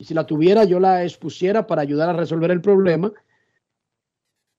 Y 0.00 0.04
si 0.04 0.14
la 0.14 0.24
tuviera, 0.24 0.64
yo 0.64 0.80
la 0.80 1.04
expusiera 1.04 1.66
para 1.66 1.82
ayudar 1.82 2.08
a 2.08 2.14
resolver 2.14 2.50
el 2.50 2.62
problema, 2.62 3.12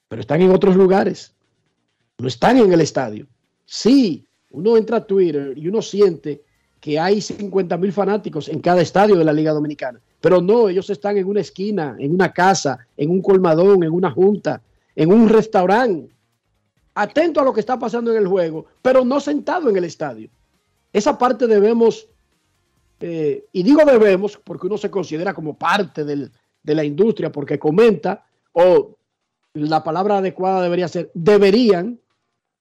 pero 0.08 0.22
están 0.22 0.40
en 0.40 0.52
otros 0.52 0.76
lugares, 0.76 1.34
no 2.20 2.28
están 2.28 2.58
en 2.58 2.72
el 2.72 2.80
estadio. 2.80 3.26
Sí, 3.66 4.24
uno 4.52 4.78
entra 4.78 4.98
a 4.98 5.04
Twitter 5.04 5.58
y 5.58 5.68
uno 5.68 5.82
siente 5.82 6.44
que 6.80 7.00
hay 7.00 7.22
50 7.22 7.76
mil 7.78 7.92
fanáticos 7.92 8.50
en 8.50 8.60
cada 8.60 8.84
estadio 8.84 9.16
de 9.16 9.26
la 9.26 9.34
Liga 9.34 9.52
Dominicana. 9.52 10.00
Pero 10.20 10.44
no, 10.44 10.70
ellos 10.70 10.92
están 10.92 11.18
en 11.18 11.26
una 11.26 11.42
esquina, 11.42 11.96
en 11.98 12.14
una 12.14 12.32
casa, 12.32 12.78
en 12.96 13.10
un 13.10 13.24
colmadón, 13.24 13.84
en 13.84 13.94
una 13.94 14.12
junta, 14.12 14.62
en 14.96 15.12
un 15.12 15.28
restaurante, 15.28 16.14
atento 16.94 17.42
a 17.42 17.44
lo 17.44 17.52
que 17.52 17.62
está 17.62 17.80
pasando 17.80 18.12
en 18.12 18.18
el 18.18 18.28
juego, 18.28 18.68
pero 18.84 19.04
no 19.04 19.20
sentado 19.20 19.72
en 19.72 19.78
el 19.78 19.86
estadio. 19.86 20.30
Esa 20.94 21.18
parte 21.18 21.48
debemos, 21.48 22.08
eh, 23.02 23.46
y 23.52 23.64
digo 23.64 23.84
debemos 23.86 24.38
porque 24.44 24.68
uno 24.68 24.78
se 24.78 24.90
considera 24.92 25.34
como 25.34 25.58
parte 25.58 26.06
del- 26.06 26.32
de 26.64 26.76
la 26.76 26.84
industria, 26.84 27.32
porque 27.32 27.58
comenta, 27.60 28.24
o 28.54 28.96
la 29.54 29.84
palabra 29.84 30.18
adecuada 30.20 30.62
debería 30.62 30.88
ser, 30.88 31.10
deberían 31.14 32.00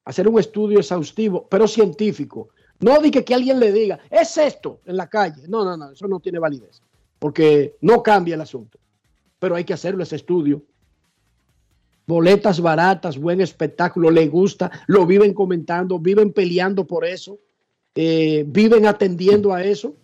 hacer 0.04 0.26
un 0.26 0.40
estudio 0.40 0.78
exhaustivo, 0.78 1.46
pero 1.48 1.68
científico. 1.68 2.48
No 2.80 2.98
de 2.98 3.10
que, 3.10 3.22
que 3.24 3.34
alguien 3.34 3.60
le 3.60 3.70
diga, 3.72 3.98
es 4.08 4.38
esto 4.38 4.80
en 4.86 4.96
la 4.96 5.06
calle. 5.06 5.42
No, 5.48 5.64
no, 5.64 5.76
no, 5.76 5.90
eso 5.92 6.08
no 6.08 6.18
tiene 6.18 6.38
validez, 6.38 6.80
porque 7.18 7.76
no 7.82 8.02
cambia 8.02 8.34
el 8.34 8.40
asunto. 8.40 8.78
Pero 9.38 9.54
hay 9.54 9.64
que 9.64 9.74
hacerlo 9.74 10.02
ese 10.02 10.16
estudio. 10.16 10.62
Boletas 12.06 12.60
baratas, 12.60 13.18
buen 13.18 13.40
espectáculo, 13.40 14.10
le 14.10 14.26
gusta, 14.28 14.70
lo 14.88 15.06
viven 15.06 15.32
comentando, 15.32 15.98
viven 15.98 16.32
peleando 16.32 16.86
por 16.86 17.04
eso, 17.04 17.38
eh, 17.94 18.44
viven 18.48 18.86
atendiendo 18.86 19.52
a 19.52 19.62
eso, 19.62 19.94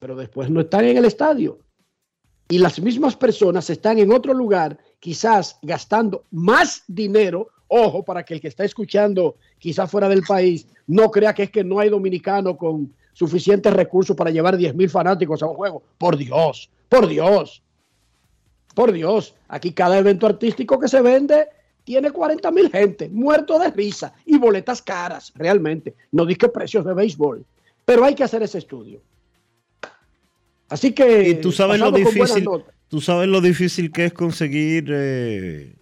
pero 0.00 0.16
después 0.16 0.50
no 0.50 0.62
están 0.62 0.86
en 0.86 0.96
el 0.96 1.04
estadio. 1.04 1.60
Y 2.48 2.58
las 2.58 2.80
mismas 2.80 3.14
personas 3.14 3.70
están 3.70 3.98
en 3.98 4.10
otro 4.10 4.34
lugar, 4.34 4.76
quizás 4.98 5.58
gastando 5.62 6.24
más 6.32 6.82
dinero. 6.88 7.50
Ojo, 7.68 8.02
para 8.02 8.24
que 8.24 8.34
el 8.34 8.40
que 8.40 8.48
está 8.48 8.64
escuchando, 8.64 9.36
quizás 9.58 9.88
fuera 9.88 10.08
del 10.08 10.22
país, 10.22 10.66
no 10.88 11.12
crea 11.12 11.32
que 11.32 11.44
es 11.44 11.50
que 11.52 11.62
no 11.62 11.78
hay 11.78 11.90
dominicano 11.90 12.56
con 12.56 12.92
suficientes 13.12 13.72
recursos 13.72 14.16
para 14.16 14.30
llevar 14.30 14.56
10 14.56 14.74
mil 14.74 14.90
fanáticos 14.90 15.42
a 15.42 15.46
un 15.46 15.54
juego. 15.54 15.82
Por 15.96 16.16
Dios, 16.16 16.68
por 16.88 17.06
Dios, 17.06 17.62
por 18.74 18.90
Dios. 18.90 19.36
Aquí 19.46 19.72
cada 19.72 19.98
evento 19.98 20.26
artístico 20.26 20.80
que 20.80 20.88
se 20.88 21.02
vende 21.02 21.46
tiene 21.84 22.10
40 22.10 22.50
mil 22.50 22.70
gente, 22.70 23.08
muerto 23.10 23.58
de 23.58 23.70
risa 23.70 24.12
y 24.24 24.38
boletas 24.38 24.82
caras, 24.82 25.32
realmente. 25.36 25.94
No 26.10 26.24
dije 26.24 26.48
precios 26.48 26.84
de 26.84 26.94
béisbol, 26.94 27.44
pero 27.84 28.04
hay 28.04 28.14
que 28.14 28.24
hacer 28.24 28.42
ese 28.42 28.58
estudio. 28.58 29.00
Así 30.70 30.92
que. 30.92 31.28
Y 31.28 31.34
tú 31.34 31.52
sabes 31.52 31.80
lo 31.80 31.90
difícil, 31.90 32.48
tú 32.88 33.00
sabes 33.00 33.28
lo 33.28 33.40
difícil 33.40 33.90
que 33.90 34.06
es 34.06 34.12
conseguir 34.12 34.86
eh, 34.88 35.74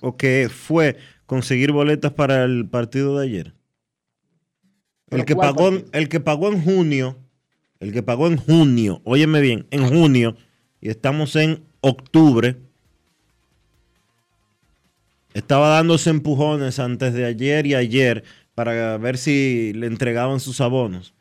o 0.00 0.16
que 0.16 0.48
fue 0.48 0.96
conseguir 1.26 1.72
boletas 1.72 2.12
para 2.12 2.44
el 2.44 2.66
partido 2.68 3.18
de 3.18 3.26
ayer. 3.26 3.46
El 5.10 5.24
¿Pero 5.24 5.24
que 5.26 5.36
pagó, 5.36 5.70
el 5.92 6.08
que 6.08 6.20
pagó 6.20 6.48
en 6.48 6.62
junio, 6.62 7.18
el 7.80 7.92
que 7.92 8.02
pagó 8.02 8.28
en 8.28 8.36
junio, 8.36 9.02
óyeme 9.04 9.40
bien, 9.40 9.66
en 9.70 9.88
junio 9.88 10.36
y 10.80 10.90
estamos 10.90 11.34
en 11.36 11.64
octubre. 11.80 12.56
Estaba 15.34 15.68
dándose 15.68 16.10
empujones 16.10 16.78
antes 16.78 17.14
de 17.14 17.24
ayer 17.24 17.66
y 17.66 17.74
ayer 17.74 18.24
para 18.54 18.96
ver 18.98 19.18
si 19.18 19.72
le 19.74 19.86
entregaban 19.86 20.40
sus 20.40 20.60
abonos. 20.60 21.14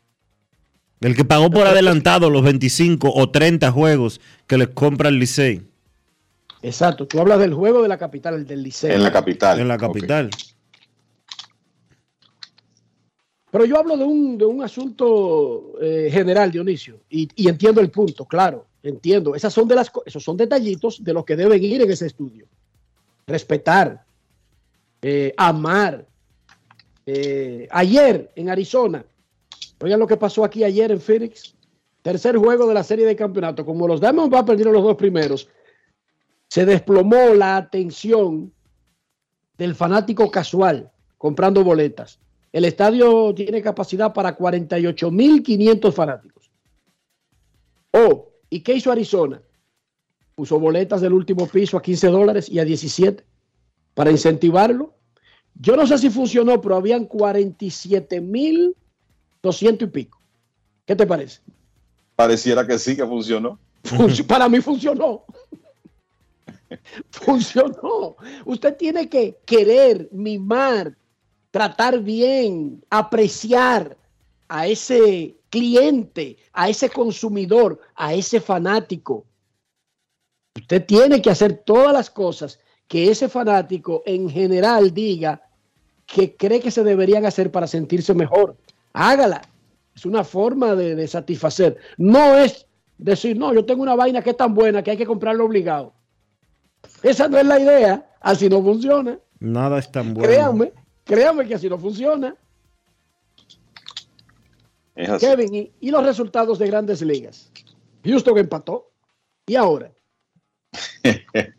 El 1.02 1.16
que 1.16 1.26
pagó 1.26 1.52
por 1.52 1.68
adelantado 1.68 2.30
los 2.30 2.44
25 2.44 3.12
o 3.14 3.30
30 3.30 3.72
juegos 3.72 4.20
que 4.48 4.58
les 4.58 4.70
compra 4.70 5.10
el 5.10 5.20
Licey. 5.20 5.62
Exacto, 6.62 7.08
tú 7.08 7.20
hablas 7.20 7.40
del 7.40 7.54
juego 7.54 7.84
de 7.84 7.88
la 7.88 7.98
capital, 7.98 8.34
el 8.34 8.48
del 8.48 8.64
Liceo. 8.64 8.94
En 8.94 9.04
la 9.04 9.12
capital. 9.12 9.60
En 9.60 9.68
la 9.68 9.78
capital. 9.78 10.30
Pero 13.52 13.66
yo 13.66 13.78
hablo 13.78 13.96
de 13.96 14.04
un, 14.04 14.38
de 14.38 14.46
un 14.46 14.64
asunto 14.64 15.74
eh, 15.82 16.10
general, 16.12 16.52
Dionisio, 16.52 17.02
y, 17.10 17.30
y 17.36 17.48
entiendo 17.48 17.80
el 17.80 17.90
punto, 17.90 18.26
claro, 18.26 18.68
entiendo. 18.84 19.36
Esas 19.36 19.54
son 19.54 19.68
de 19.68 19.76
las, 19.76 19.92
esos 20.06 20.24
son 20.24 20.36
detallitos 20.36 21.04
de 21.04 21.14
los 21.14 21.24
que 21.24 21.36
deben 21.36 21.64
ir 21.64 21.82
en 21.82 21.92
ese 21.92 22.08
estudio. 22.08 22.46
Respetar, 23.26 24.04
eh, 25.02 25.34
amar. 25.38 26.06
Eh, 27.06 27.68
ayer 27.72 28.32
en 28.36 28.50
Arizona, 28.50 29.06
oigan 29.80 30.00
lo 30.00 30.08
que 30.08 30.18
pasó 30.18 30.44
aquí 30.44 30.64
ayer 30.64 30.92
en 30.92 31.00
Phoenix, 31.00 31.56
tercer 32.02 32.38
juego 32.38 32.68
de 32.68 32.74
la 32.74 32.84
serie 32.84 33.06
de 33.06 33.16
campeonato. 33.16 33.66
Como 33.66 33.88
los 33.88 34.00
Diamondbacks 34.00 34.46
perdieron 34.46 34.74
los 34.74 34.84
dos 34.84 34.96
primeros, 34.96 35.50
se 36.48 36.66
desplomó 36.66 37.34
la 37.34 37.58
atención 37.58 38.52
del 39.58 39.76
fanático 39.76 40.30
casual 40.32 40.92
comprando 41.18 41.64
boletas. 41.64 42.20
El 42.52 42.66
estadio 42.66 43.34
tiene 43.36 43.62
capacidad 43.62 44.14
para 44.14 44.38
48.500 44.38 45.92
fanáticos. 45.92 46.50
Oh, 47.92 48.30
¿y 48.50 48.62
qué 48.62 48.74
hizo 48.74 48.92
Arizona? 48.92 49.42
Puso 50.36 50.60
boletas 50.60 51.02
del 51.02 51.14
último 51.14 51.48
piso 51.48 51.78
a 51.78 51.82
15 51.82 52.08
dólares 52.08 52.50
y 52.50 52.60
a 52.60 52.66
17 52.66 53.24
para 53.94 54.12
incentivarlo. 54.12 54.94
Yo 55.56 55.76
no 55.76 55.88
sé 55.88 55.98
si 55.98 56.10
funcionó, 56.10 56.62
pero 56.62 56.76
habían 56.76 57.06
47.200 59.42 59.82
y 59.84 59.88
pico. 59.88 60.20
¿Qué 60.86 60.96
te 60.96 61.06
parece? 61.06 61.42
Pareciera 62.16 62.66
que 62.66 62.78
sí 62.80 62.96
que 62.96 63.06
funcionó. 63.06 63.60
Func- 63.84 64.26
Para 64.28 64.48
mí 64.50 64.62
funcionó. 64.62 65.24
funcionó. 67.12 68.16
Usted 68.46 68.76
tiene 68.76 69.10
que 69.10 69.38
querer, 69.46 70.10
mimar, 70.12 70.96
tratar 71.52 72.00
bien, 72.00 72.84
apreciar 72.90 73.98
a 74.48 74.68
ese 74.68 75.36
cliente, 75.50 76.38
a 76.54 76.70
ese 76.70 76.90
consumidor, 76.90 77.80
a 77.96 78.14
ese 78.14 78.40
fanático. 78.42 79.26
Usted 80.56 80.86
tiene 80.86 81.22
que 81.22 81.30
hacer 81.30 81.62
todas 81.66 81.94
las 81.94 82.10
cosas 82.10 82.60
que 82.88 83.12
ese 83.12 83.30
fanático 83.30 84.02
en 84.06 84.30
general 84.30 84.94
diga 84.94 85.42
que 86.06 86.36
cree 86.36 86.60
que 86.62 86.72
se 86.72 86.84
deberían 86.84 87.26
hacer 87.26 87.52
para 87.52 87.68
sentirse 87.68 88.14
mejor. 88.14 88.56
Hágala. 88.98 89.42
Es 89.96 90.06
una 90.06 90.24
forma 90.24 90.76
de, 90.76 90.96
de 90.96 91.08
satisfacer. 91.08 91.78
No 91.98 92.36
es 92.36 92.66
decir, 92.98 93.38
no, 93.38 93.54
yo 93.54 93.64
tengo 93.64 93.84
una 93.84 93.96
vaina 93.96 94.22
que 94.22 94.32
es 94.32 94.38
tan 94.38 94.56
buena 94.56 94.84
que 94.84 94.92
hay 94.92 94.98
que 94.98 95.06
comprarlo 95.06 95.46
obligado. 95.46 95.94
Esa 97.04 97.28
no 97.28 97.38
es 97.38 97.46
la 97.46 97.60
idea. 97.60 98.10
Así 98.20 98.50
no 98.50 98.62
funciona. 98.62 99.20
Nada 99.40 99.78
es 99.78 99.92
tan 99.92 100.14
bueno. 100.14 100.28
Créanme, 100.28 100.74
créanme 101.04 101.48
que 101.48 101.56
así 101.56 101.70
no 101.70 101.78
funciona. 101.78 102.36
Es 104.96 105.10
así. 105.10 105.26
Kevin, 105.28 105.54
y, 105.54 105.72
y 105.80 105.92
los 105.92 106.04
resultados 106.04 106.58
de 106.58 106.68
grandes 106.68 107.04
ligas? 107.04 107.52
Houston 108.04 108.38
empató. 108.38 108.92
¿Y 109.46 109.56
ahora? 109.56 109.92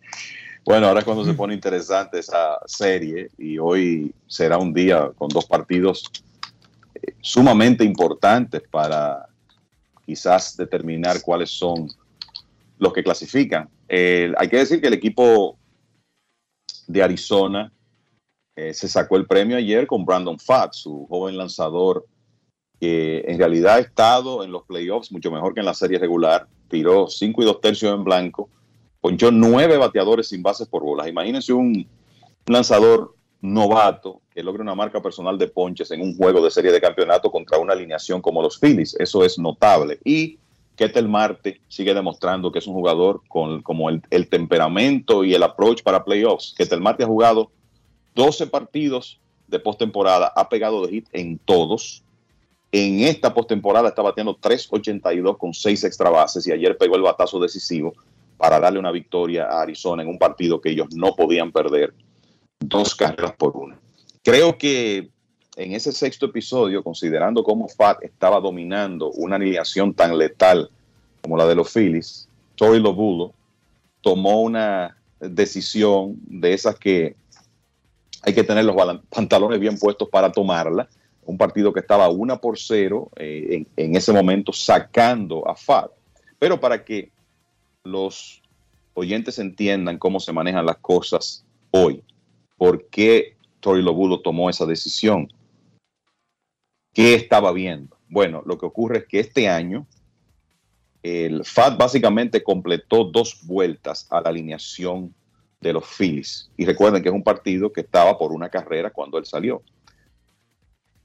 Bueno, 0.64 0.86
ahora 0.86 0.98
es 0.98 1.06
cuando 1.06 1.24
se 1.24 1.32
pone 1.32 1.54
interesante 1.54 2.18
esa 2.18 2.58
serie 2.66 3.30
y 3.38 3.56
hoy 3.56 4.14
será 4.26 4.58
un 4.58 4.74
día 4.74 5.10
con 5.16 5.30
dos 5.30 5.46
partidos 5.46 6.04
sumamente 7.20 7.84
importantes 7.84 8.62
para 8.70 9.26
quizás 10.04 10.56
determinar 10.56 11.20
cuáles 11.22 11.50
son 11.50 11.88
los 12.78 12.92
que 12.92 13.02
clasifican. 13.02 13.68
Hay 13.88 14.48
que 14.48 14.58
decir 14.58 14.80
que 14.80 14.88
el 14.88 14.94
equipo 14.94 15.58
de 16.86 17.02
Arizona 17.02 17.72
eh, 18.56 18.74
se 18.74 18.88
sacó 18.88 19.16
el 19.16 19.26
premio 19.26 19.56
ayer 19.56 19.86
con 19.86 20.04
Brandon 20.04 20.36
Fatt, 20.36 20.72
su 20.72 21.06
joven 21.06 21.36
lanzador, 21.36 22.04
que 22.80 23.24
en 23.28 23.38
realidad 23.38 23.76
ha 23.76 23.78
estado 23.78 24.42
en 24.42 24.50
los 24.50 24.64
playoffs 24.64 25.12
mucho 25.12 25.30
mejor 25.30 25.54
que 25.54 25.60
en 25.60 25.66
la 25.66 25.74
serie 25.74 25.98
regular. 25.98 26.48
Tiró 26.68 27.06
5 27.06 27.42
y 27.42 27.44
2 27.44 27.60
tercios 27.60 27.94
en 27.94 28.02
blanco, 28.02 28.50
ponchó 29.00 29.30
nueve 29.30 29.76
bateadores 29.76 30.28
sin 30.28 30.42
bases 30.42 30.66
por 30.66 30.82
bolas. 30.82 31.06
Imagínense 31.06 31.52
un 31.52 31.86
lanzador 32.46 33.14
novato 33.40 34.20
que 34.30 34.42
logre 34.42 34.62
una 34.62 34.74
marca 34.74 35.00
personal 35.00 35.38
de 35.38 35.48
ponches 35.48 35.90
en 35.90 36.00
un 36.00 36.16
juego 36.16 36.42
de 36.42 36.50
serie 36.50 36.72
de 36.72 36.80
campeonato 36.80 37.30
contra 37.30 37.58
una 37.58 37.72
alineación 37.72 38.20
como 38.20 38.42
los 38.42 38.58
Phillies. 38.58 38.96
Eso 38.98 39.24
es 39.24 39.38
notable. 39.38 39.98
Y 40.04 40.38
Ketel 40.76 41.08
Marte 41.08 41.60
sigue 41.68 41.92
demostrando 41.92 42.52
que 42.52 42.60
es 42.60 42.66
un 42.66 42.74
jugador 42.74 43.22
con 43.28 43.62
como 43.62 43.90
el, 43.90 44.28
temperamento 44.28 45.24
y 45.24 45.34
el 45.34 45.42
approach 45.42 45.82
para 45.82 46.04
playoffs. 46.04 46.54
Ketel 46.56 46.80
Marte 46.80 47.04
ha 47.04 47.06
jugado 47.06 47.50
12 48.14 48.46
partidos 48.46 49.20
de 49.48 49.58
postemporada, 49.58 50.32
ha 50.34 50.48
pegado 50.48 50.86
de 50.86 50.92
hit 50.92 51.08
en 51.12 51.38
todos. 51.38 52.04
En 52.70 53.00
esta 53.00 53.34
postemporada 53.34 53.88
está 53.88 54.02
bateando 54.02 54.36
3.82 54.36 55.38
con 55.38 55.54
6 55.54 55.84
extra 55.84 56.10
bases 56.10 56.46
y 56.46 56.52
ayer 56.52 56.76
pegó 56.76 56.96
el 56.96 57.02
batazo 57.02 57.40
decisivo 57.40 57.94
para 58.36 58.60
darle 58.60 58.78
una 58.78 58.92
victoria 58.92 59.46
a 59.46 59.62
Arizona 59.62 60.02
en 60.02 60.08
un 60.08 60.18
partido 60.18 60.60
que 60.60 60.70
ellos 60.70 60.88
no 60.94 61.16
podían 61.16 61.50
perder, 61.50 61.92
dos 62.60 62.94
carreras 62.94 63.34
por 63.36 63.56
una. 63.56 63.78
Creo 64.22 64.58
que 64.58 65.10
en 65.56 65.72
ese 65.72 65.92
sexto 65.92 66.26
episodio, 66.26 66.82
considerando 66.82 67.42
cómo 67.42 67.68
Fat 67.68 68.02
estaba 68.02 68.40
dominando 68.40 69.10
una 69.10 69.36
alineación 69.36 69.94
tan 69.94 70.16
letal 70.16 70.70
como 71.22 71.36
la 71.36 71.46
de 71.46 71.54
los 71.54 71.72
Phillies, 71.72 72.28
Tori 72.54 72.80
Lobulo 72.80 73.32
tomó 74.00 74.42
una 74.42 74.96
decisión 75.20 76.16
de 76.26 76.52
esas 76.52 76.76
que 76.76 77.16
hay 78.22 78.34
que 78.34 78.44
tener 78.44 78.64
los 78.64 78.76
pantalones 79.10 79.60
bien 79.60 79.78
puestos 79.78 80.08
para 80.08 80.30
tomarla. 80.30 80.88
Un 81.24 81.36
partido 81.36 81.72
que 81.72 81.80
estaba 81.80 82.08
una 82.08 82.40
por 82.40 82.58
cero 82.58 83.10
eh, 83.16 83.48
en, 83.50 83.66
en, 83.76 83.96
ese 83.96 84.12
momento 84.12 84.52
sacando 84.52 85.46
a 85.48 85.54
Fat. 85.54 85.90
Pero 86.38 86.58
para 86.58 86.84
que 86.84 87.10
los 87.84 88.42
oyentes 88.94 89.38
entiendan 89.38 89.98
cómo 89.98 90.20
se 90.20 90.32
manejan 90.32 90.66
las 90.66 90.78
cosas 90.78 91.44
hoy, 91.70 92.02
por 92.58 92.88
qué 92.88 93.36
Tori 93.60 93.82
Lobulo 93.82 94.20
tomó 94.20 94.50
esa 94.50 94.66
decisión, 94.66 95.32
qué 96.92 97.14
estaba 97.14 97.52
viendo. 97.52 97.96
Bueno, 98.08 98.42
lo 98.44 98.58
que 98.58 98.66
ocurre 98.66 98.98
es 98.98 99.06
que 99.06 99.20
este 99.20 99.48
año 99.48 99.86
el 101.02 101.44
FAT 101.44 101.78
básicamente 101.78 102.42
completó 102.42 103.04
dos 103.04 103.46
vueltas 103.46 104.06
a 104.10 104.20
la 104.20 104.30
alineación 104.30 105.14
de 105.60 105.72
los 105.72 105.84
Phillies. 105.86 106.50
Y 106.56 106.66
recuerden 106.66 107.02
que 107.02 107.08
es 107.08 107.14
un 107.14 107.22
partido 107.22 107.72
que 107.72 107.80
estaba 107.82 108.18
por 108.18 108.32
una 108.32 108.48
carrera 108.48 108.90
cuando 108.90 109.18
él 109.18 109.24
salió. 109.24 109.62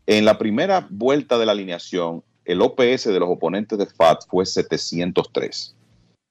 En 0.05 0.25
la 0.25 0.37
primera 0.37 0.87
vuelta 0.89 1.37
de 1.37 1.45
la 1.45 1.53
alineación, 1.53 2.23
el 2.45 2.61
OPS 2.61 3.05
de 3.05 3.19
los 3.19 3.29
oponentes 3.29 3.77
de 3.77 3.85
FAT 3.85 4.25
fue 4.27 4.45
703. 4.45 5.75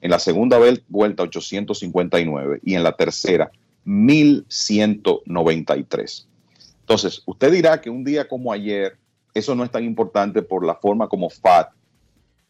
En 0.01 0.11
la 0.11 0.19
segunda 0.19 0.59
vuelta, 0.89 1.23
859. 1.23 2.61
Y 2.65 2.74
en 2.74 2.82
la 2.82 2.93
tercera, 2.93 3.51
1193. 3.84 6.28
Entonces, 6.80 7.22
usted 7.26 7.52
dirá 7.52 7.80
que 7.80 7.90
un 7.90 8.04
día 8.04 8.28
como 8.28 8.52
ayer, 8.52 8.96
eso 9.34 9.54
no 9.54 9.64
es 9.64 9.70
tan 9.70 9.84
importante 9.84 10.42
por 10.42 10.64
la 10.64 10.74
forma 10.74 11.09
como 11.09 11.30
FAT 11.30 11.70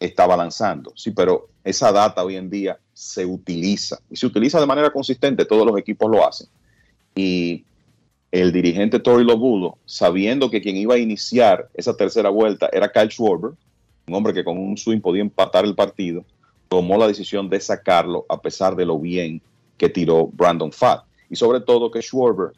estaba 0.01 0.37
lanzando. 0.37 0.93
Sí, 0.97 1.13
pero 1.13 1.49
esa 1.65 1.93
data 1.93 2.25
hoy 2.25 2.37
en 2.37 2.51
día 2.51 2.79
se 2.93 3.25
utiliza 3.25 4.01
y 4.11 4.17
se 4.17 4.27
utiliza 4.27 4.61
de 4.61 4.67
manera 4.67 4.91
consistente, 4.91 5.45
todos 5.45 5.67
los 5.67 5.79
equipos 5.79 6.11
lo 6.11 6.27
hacen. 6.27 6.49
Y 7.15 7.65
el 8.31 8.53
dirigente 8.53 8.99
Tori 8.99 9.25
Lobulo, 9.25 9.79
sabiendo 9.85 10.51
que 10.51 10.63
quien 10.63 10.77
iba 10.77 10.95
a 10.95 10.99
iniciar 10.99 11.69
esa 11.75 11.97
tercera 11.97 12.31
vuelta 12.31 12.69
era 12.73 12.91
Kyle 12.91 13.11
Schwarber, 13.11 13.53
un 14.09 14.15
hombre 14.15 14.33
que 14.33 14.45
con 14.45 14.59
un 14.59 14.77
swing 14.77 15.01
podía 15.01 15.23
empatar 15.23 15.65
el 15.65 15.75
partido, 15.75 16.25
tomó 16.69 16.97
la 16.97 17.07
decisión 17.07 17.49
de 17.49 17.61
sacarlo 17.61 18.27
a 18.29 18.41
pesar 18.41 18.75
de 18.75 18.87
lo 18.87 18.99
bien 18.99 19.41
que 19.77 19.89
tiró 19.89 20.27
Brandon 20.27 20.73
Fatt. 20.73 21.05
Y 21.33 21.37
sobre 21.37 21.61
todo 21.61 21.91
que 21.91 22.03
Schwarber, 22.03 22.53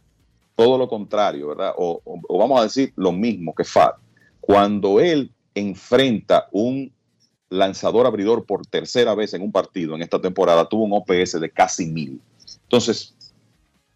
todo 0.56 0.76
lo 0.76 0.88
contrario, 0.88 1.46
¿verdad? 1.46 1.74
O, 1.78 2.02
vamos 2.28 2.58
a 2.58 2.64
decir 2.64 2.92
lo 2.96 3.12
mismo 3.12 3.54
que 3.54 3.62
Fatt. 3.62 3.94
Cuando 4.40 4.98
él 4.98 5.30
enfrenta 5.54 6.48
un 6.50 6.92
lanzador 7.50 8.04
abridor 8.04 8.44
por 8.44 8.66
tercera 8.66 9.14
vez 9.14 9.32
en 9.32 9.42
un 9.42 9.52
partido 9.52 9.94
en 9.94 10.02
esta 10.02 10.20
temporada, 10.20 10.68
tuvo 10.68 10.86
un 10.86 10.92
OPS 10.92 11.40
de 11.40 11.50
casi 11.50 11.86
mil. 11.86 12.20
Entonces, 12.64 13.14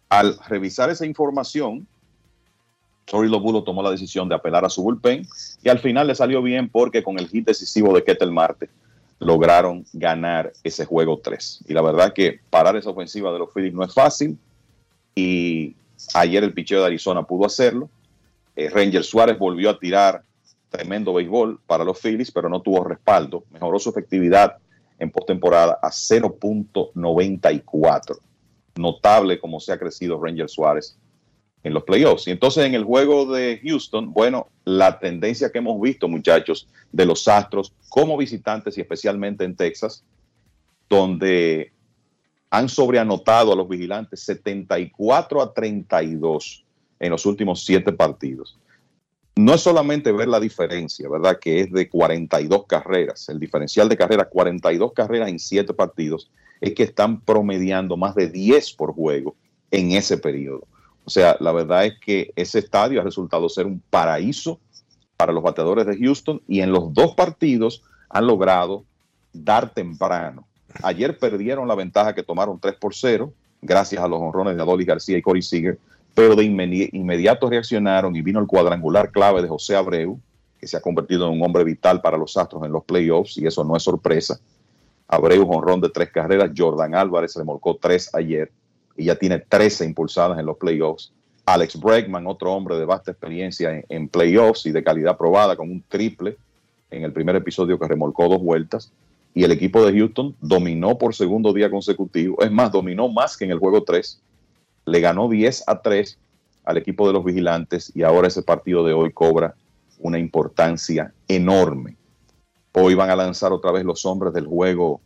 al 0.07 0.39
revisar 0.47 0.89
esa 0.89 1.05
información, 1.05 1.85
Tori 3.03 3.27
Lobulo 3.27 3.65
tomó 3.65 3.83
la 3.83 3.91
decisión 3.91 4.29
de 4.29 4.35
apelar 4.35 4.63
a 4.63 4.69
su 4.69 4.81
bullpen 4.81 5.27
y 5.61 5.67
al 5.67 5.79
final 5.79 6.07
le 6.07 6.15
salió 6.15 6.41
bien 6.41 6.69
porque 6.69 7.03
con 7.03 7.19
el 7.19 7.27
hit 7.27 7.45
decisivo 7.45 7.93
de 7.93 8.05
Ketel 8.05 8.31
Marte 8.31 8.69
lograron 9.19 9.85
ganar 9.91 10.53
ese 10.63 10.85
juego 10.85 11.19
3. 11.21 11.65
Y 11.67 11.73
la 11.73 11.81
verdad 11.81 12.13
que 12.13 12.39
parar 12.49 12.77
esa 12.77 12.91
ofensiva 12.91 13.33
de 13.33 13.39
los 13.39 13.49
Phillies 13.53 13.73
no 13.73 13.83
es 13.83 13.93
fácil 13.93 14.39
y 15.19 15.75
ayer 16.13 16.43
el 16.43 16.53
picheo 16.53 16.81
de 16.81 16.87
Arizona 16.87 17.23
pudo 17.23 17.45
hacerlo. 17.45 17.89
Eh, 18.55 18.69
Ranger 18.69 19.03
Suárez 19.03 19.37
volvió 19.37 19.69
a 19.69 19.77
tirar 19.77 20.23
tremendo 20.69 21.13
béisbol 21.13 21.59
para 21.65 21.83
los 21.83 21.99
Phillies, 21.99 22.31
pero 22.31 22.47
no 22.47 22.61
tuvo 22.61 22.85
respaldo. 22.85 23.43
Mejoró 23.51 23.77
su 23.79 23.89
efectividad 23.89 24.55
en 24.97 25.11
postemporada 25.11 25.77
a 25.81 25.89
0.94. 25.89 28.17
Notable 28.75 29.39
como 29.39 29.59
se 29.59 29.73
ha 29.73 29.79
crecido 29.79 30.23
Ranger 30.23 30.49
Suárez 30.49 30.97
en 31.63 31.73
los 31.73 31.83
playoffs. 31.83 32.27
Y 32.27 32.31
entonces 32.31 32.65
en 32.65 32.75
el 32.75 32.85
juego 32.85 33.33
de 33.33 33.59
Houston, 33.63 34.13
bueno, 34.13 34.47
la 34.63 34.99
tendencia 34.99 35.51
que 35.51 35.57
hemos 35.57 35.81
visto, 35.81 36.07
muchachos, 36.07 36.69
de 36.91 37.05
los 37.05 37.27
Astros 37.27 37.73
como 37.89 38.15
visitantes 38.15 38.77
y 38.77 38.81
especialmente 38.81 39.43
en 39.43 39.55
Texas, 39.55 40.03
donde 40.89 41.73
han 42.49 42.69
sobreanotado 42.69 43.53
a 43.53 43.55
los 43.55 43.67
vigilantes 43.67 44.21
74 44.23 45.41
a 45.41 45.53
32 45.53 46.65
en 46.99 47.09
los 47.11 47.25
últimos 47.25 47.63
siete 47.63 47.91
partidos 47.91 48.57
no 49.39 49.53
es 49.53 49.61
solamente 49.61 50.11
ver 50.11 50.27
la 50.27 50.41
diferencia, 50.41 51.07
¿verdad? 51.07 51.39
Que 51.39 51.61
es 51.61 51.71
de 51.71 51.87
42 51.87 52.65
carreras, 52.67 53.29
el 53.29 53.39
diferencial 53.39 53.87
de 53.87 53.95
carreras, 53.95 54.27
42 54.29 54.91
carreras 54.91 55.29
en 55.29 55.39
7 55.39 55.73
partidos, 55.73 56.29
es 56.59 56.73
que 56.73 56.83
están 56.83 57.21
promediando 57.21 57.95
más 57.95 58.15
de 58.15 58.27
10 58.27 58.73
por 58.73 58.93
juego 58.93 59.37
en 59.71 59.91
ese 59.91 60.17
periodo. 60.17 60.67
O 61.05 61.09
sea, 61.09 61.37
la 61.39 61.53
verdad 61.53 61.85
es 61.85 61.93
que 62.01 62.33
ese 62.35 62.59
estadio 62.59 62.99
ha 62.99 63.03
resultado 63.05 63.47
ser 63.47 63.65
un 63.65 63.81
paraíso 63.89 64.59
para 65.15 65.31
los 65.31 65.41
bateadores 65.41 65.85
de 65.85 65.97
Houston 65.97 66.41
y 66.45 66.59
en 66.59 66.73
los 66.73 66.93
dos 66.93 67.15
partidos 67.15 67.81
han 68.09 68.27
logrado 68.27 68.83
dar 69.31 69.73
temprano. 69.73 70.48
Ayer 70.83 71.17
perdieron 71.17 71.67
la 71.67 71.75
ventaja 71.75 72.13
que 72.13 72.23
tomaron 72.23 72.59
3 72.59 72.75
por 72.75 72.95
0, 72.95 73.33
gracias 73.61 74.01
a 74.01 74.07
los 74.07 74.19
honrones 74.19 74.55
de 74.55 74.61
Adolis 74.61 74.87
García 74.87 75.17
y 75.17 75.21
Corey 75.21 75.41
Seager, 75.41 75.77
pero 76.13 76.35
de 76.35 76.43
inmediato 76.43 77.49
reaccionaron 77.49 78.15
y 78.15 78.21
vino 78.21 78.39
el 78.39 78.47
cuadrangular 78.47 79.11
clave 79.11 79.41
de 79.41 79.47
José 79.47 79.75
Abreu, 79.75 80.19
que 80.59 80.67
se 80.67 80.77
ha 80.77 80.81
convertido 80.81 81.27
en 81.27 81.33
un 81.33 81.45
hombre 81.45 81.63
vital 81.63 82.01
para 82.01 82.17
los 82.17 82.35
Astros 82.35 82.63
en 82.65 82.71
los 82.71 82.83
playoffs, 82.83 83.37
y 83.37 83.47
eso 83.47 83.63
no 83.63 83.75
es 83.75 83.83
sorpresa. 83.83 84.39
Abreu, 85.07 85.45
jonrón 85.45 85.81
de 85.81 85.89
tres 85.89 86.11
carreras, 86.11 86.51
Jordan 86.55 86.93
Álvarez 86.93 87.35
remolcó 87.35 87.75
tres 87.75 88.13
ayer 88.13 88.51
y 88.95 89.05
ya 89.05 89.15
tiene 89.15 89.39
13 89.39 89.85
impulsadas 89.85 90.37
en 90.37 90.45
los 90.45 90.57
playoffs. 90.57 91.11
Alex 91.45 91.79
Bregman, 91.79 92.27
otro 92.27 92.53
hombre 92.53 92.77
de 92.77 92.85
vasta 92.85 93.11
experiencia 93.11 93.71
en, 93.71 93.85
en 93.89 94.09
playoffs 94.09 94.65
y 94.65 94.71
de 94.71 94.83
calidad 94.83 95.17
probada, 95.17 95.55
con 95.55 95.71
un 95.71 95.81
triple 95.87 96.37
en 96.91 97.03
el 97.03 97.13
primer 97.13 97.35
episodio 97.35 97.79
que 97.79 97.87
remolcó 97.87 98.27
dos 98.27 98.41
vueltas. 98.41 98.91
Y 99.33 99.43
el 99.43 99.51
equipo 99.51 99.85
de 99.85 99.97
Houston 99.97 100.35
dominó 100.41 100.97
por 100.97 101.15
segundo 101.15 101.53
día 101.53 101.69
consecutivo. 101.69 102.41
Es 102.41 102.51
más, 102.51 102.71
dominó 102.71 103.07
más 103.09 103.37
que 103.37 103.45
en 103.45 103.51
el 103.51 103.59
juego 103.59 103.83
3 103.83 104.21
le 104.85 104.99
ganó 105.01 105.29
10 105.29 105.63
a 105.67 105.81
3 105.81 106.17
al 106.65 106.77
equipo 106.77 107.07
de 107.07 107.13
los 107.13 107.23
vigilantes 107.23 107.91
y 107.95 108.03
ahora 108.03 108.27
ese 108.27 108.41
partido 108.41 108.83
de 108.83 108.93
hoy 108.93 109.11
cobra 109.11 109.55
una 109.99 110.17
importancia 110.17 111.13
enorme. 111.27 111.95
Hoy 112.73 112.95
van 112.95 113.09
a 113.09 113.15
lanzar 113.15 113.51
otra 113.51 113.71
vez 113.71 113.83
los 113.83 114.05
hombres 114.05 114.33
del 114.33 114.47
juego 114.47 115.01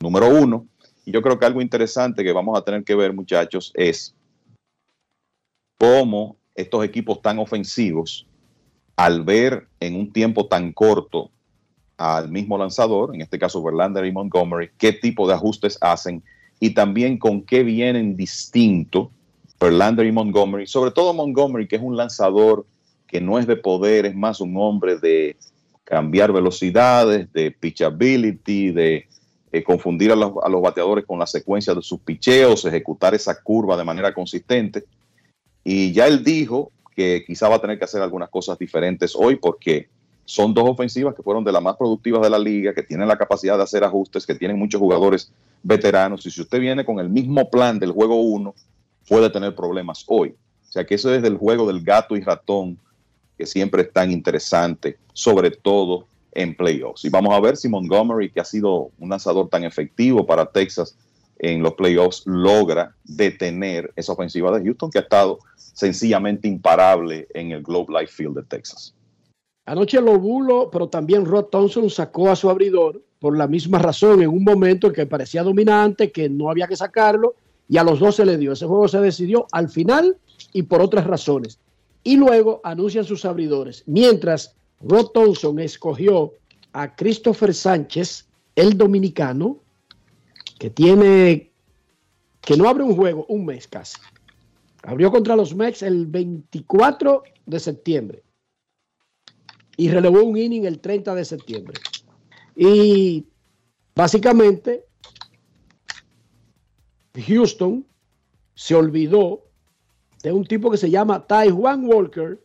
número 0.00 0.28
uno. 0.28 0.66
Y 1.04 1.12
yo 1.12 1.22
creo 1.22 1.38
que 1.38 1.46
algo 1.46 1.60
interesante 1.60 2.22
que 2.22 2.32
vamos 2.32 2.58
a 2.58 2.62
tener 2.62 2.84
que 2.84 2.94
ver, 2.94 3.12
muchachos, 3.12 3.72
es 3.74 4.14
cómo 5.78 6.36
estos 6.54 6.84
equipos 6.84 7.20
tan 7.20 7.38
ofensivos, 7.38 8.26
al 8.96 9.24
ver 9.24 9.66
en 9.80 9.96
un 9.96 10.12
tiempo 10.12 10.46
tan 10.46 10.72
corto 10.72 11.30
al 11.96 12.30
mismo 12.30 12.58
lanzador, 12.58 13.14
en 13.14 13.20
este 13.20 13.38
caso 13.38 13.62
Verlander 13.62 14.04
y 14.04 14.12
Montgomery, 14.12 14.70
qué 14.78 14.92
tipo 14.92 15.28
de 15.28 15.34
ajustes 15.34 15.78
hacen 15.80 16.22
y 16.58 16.70
también 16.70 17.18
con 17.18 17.42
qué 17.42 17.62
vienen 17.62 18.16
distinto 18.16 19.10
Verlander 19.60 20.06
y 20.06 20.12
Montgomery, 20.12 20.66
sobre 20.66 20.90
todo 20.90 21.14
Montgomery, 21.14 21.68
que 21.68 21.76
es 21.76 21.82
un 21.82 21.96
lanzador 21.96 22.66
que 23.06 23.20
no 23.20 23.38
es 23.38 23.46
de 23.46 23.56
poder, 23.56 24.06
es 24.06 24.14
más 24.14 24.40
un 24.40 24.56
hombre 24.56 24.98
de 24.98 25.36
cambiar 25.84 26.32
velocidades, 26.32 27.32
de 27.32 27.50
pitchability, 27.50 28.70
de 28.70 29.06
eh, 29.52 29.62
confundir 29.62 30.10
a 30.10 30.16
los, 30.16 30.32
a 30.42 30.48
los, 30.48 30.62
bateadores 30.62 31.04
con 31.04 31.18
la 31.18 31.26
secuencia 31.26 31.74
de 31.74 31.82
sus 31.82 32.00
picheos, 32.00 32.64
ejecutar 32.64 33.14
esa 33.14 33.40
curva 33.42 33.76
de 33.76 33.84
manera 33.84 34.14
consistente. 34.14 34.84
Y 35.62 35.92
ya 35.92 36.06
él 36.06 36.24
dijo 36.24 36.72
que 36.96 37.22
quizá 37.26 37.48
va 37.48 37.56
a 37.56 37.60
tener 37.60 37.78
que 37.78 37.84
hacer 37.84 38.00
algunas 38.02 38.30
cosas 38.30 38.58
diferentes 38.58 39.14
hoy 39.14 39.36
porque 39.36 39.88
son 40.24 40.54
dos 40.54 40.68
ofensivas 40.68 41.14
que 41.14 41.22
fueron 41.22 41.44
de 41.44 41.52
las 41.52 41.62
más 41.62 41.76
productivas 41.76 42.22
de 42.22 42.30
la 42.30 42.38
liga, 42.38 42.74
que 42.74 42.82
tienen 42.82 43.08
la 43.08 43.18
capacidad 43.18 43.56
de 43.56 43.64
hacer 43.64 43.84
ajustes, 43.84 44.26
que 44.26 44.34
tienen 44.34 44.58
muchos 44.58 44.80
jugadores 44.80 45.32
veteranos. 45.62 46.24
Y 46.26 46.30
si 46.30 46.40
usted 46.40 46.60
viene 46.60 46.84
con 46.84 47.00
el 47.00 47.08
mismo 47.08 47.50
plan 47.50 47.78
del 47.78 47.92
juego 47.92 48.16
1, 48.16 48.54
puede 49.08 49.30
tener 49.30 49.54
problemas 49.54 50.04
hoy. 50.06 50.34
O 50.68 50.72
sea 50.72 50.86
que 50.86 50.94
eso 50.94 51.14
es 51.14 51.22
del 51.22 51.36
juego 51.36 51.66
del 51.66 51.82
gato 51.82 52.16
y 52.16 52.20
ratón, 52.20 52.78
que 53.36 53.46
siempre 53.46 53.82
es 53.82 53.92
tan 53.92 54.10
interesante, 54.10 54.96
sobre 55.12 55.50
todo 55.50 56.06
en 56.32 56.54
playoffs. 56.54 57.04
Y 57.04 57.10
vamos 57.10 57.34
a 57.34 57.40
ver 57.40 57.56
si 57.56 57.68
Montgomery, 57.68 58.30
que 58.30 58.40
ha 58.40 58.44
sido 58.44 58.90
un 58.98 59.10
lanzador 59.10 59.48
tan 59.48 59.64
efectivo 59.64 60.24
para 60.24 60.46
Texas 60.46 60.96
en 61.38 61.62
los 61.62 61.74
playoffs, 61.74 62.22
logra 62.24 62.94
detener 63.04 63.92
esa 63.96 64.12
ofensiva 64.12 64.56
de 64.56 64.64
Houston, 64.64 64.90
que 64.90 64.98
ha 64.98 65.02
estado 65.02 65.40
sencillamente 65.56 66.48
imparable 66.48 67.26
en 67.34 67.50
el 67.52 67.62
Globe 67.62 68.00
Life 68.00 68.12
Field 68.14 68.36
de 68.36 68.42
Texas. 68.44 68.94
Anoche 69.64 70.00
Lobulo, 70.00 70.70
pero 70.70 70.88
también 70.88 71.24
Rod 71.24 71.44
Thompson 71.44 71.88
sacó 71.88 72.30
a 72.30 72.36
su 72.36 72.50
abridor 72.50 73.00
por 73.20 73.38
la 73.38 73.46
misma 73.46 73.78
razón, 73.78 74.20
en 74.22 74.28
un 74.28 74.42
momento 74.42 74.88
en 74.88 74.92
que 74.92 75.06
parecía 75.06 75.44
dominante, 75.44 76.10
que 76.10 76.28
no 76.28 76.50
había 76.50 76.66
que 76.66 76.74
sacarlo, 76.74 77.36
y 77.68 77.76
a 77.76 77.84
los 77.84 78.00
dos 78.00 78.16
se 78.16 78.26
le 78.26 78.36
dio. 78.36 78.52
Ese 78.52 78.66
juego 78.66 78.88
se 78.88 79.00
decidió 79.00 79.46
al 79.52 79.68
final 79.68 80.16
y 80.52 80.64
por 80.64 80.82
otras 80.82 81.06
razones. 81.06 81.60
Y 82.02 82.16
luego 82.16 82.60
anuncian 82.64 83.04
sus 83.04 83.24
abridores. 83.24 83.84
Mientras 83.86 84.56
Rod 84.80 85.10
Thompson 85.14 85.60
escogió 85.60 86.32
a 86.72 86.96
Christopher 86.96 87.54
Sánchez, 87.54 88.26
el 88.56 88.76
dominicano, 88.76 89.58
que 90.58 90.70
tiene, 90.70 91.52
que 92.40 92.56
no 92.56 92.68
abre 92.68 92.82
un 92.82 92.96
juego, 92.96 93.26
un 93.28 93.46
mes 93.46 93.68
casi. 93.68 93.96
Abrió 94.82 95.12
contra 95.12 95.36
los 95.36 95.54
Mex 95.54 95.82
el 95.82 96.06
24 96.06 97.22
de 97.46 97.60
septiembre 97.60 98.24
y 99.82 99.88
relevó 99.88 100.22
un 100.22 100.38
inning 100.38 100.64
el 100.64 100.78
30 100.78 101.12
de 101.12 101.24
septiembre. 101.24 101.80
Y 102.54 103.26
básicamente 103.96 104.86
Houston 107.26 107.84
se 108.54 108.76
olvidó 108.76 109.42
de 110.22 110.30
un 110.30 110.44
tipo 110.44 110.70
que 110.70 110.76
se 110.76 110.88
llama 110.88 111.26
Taiwan 111.26 111.84
Walker, 111.84 112.40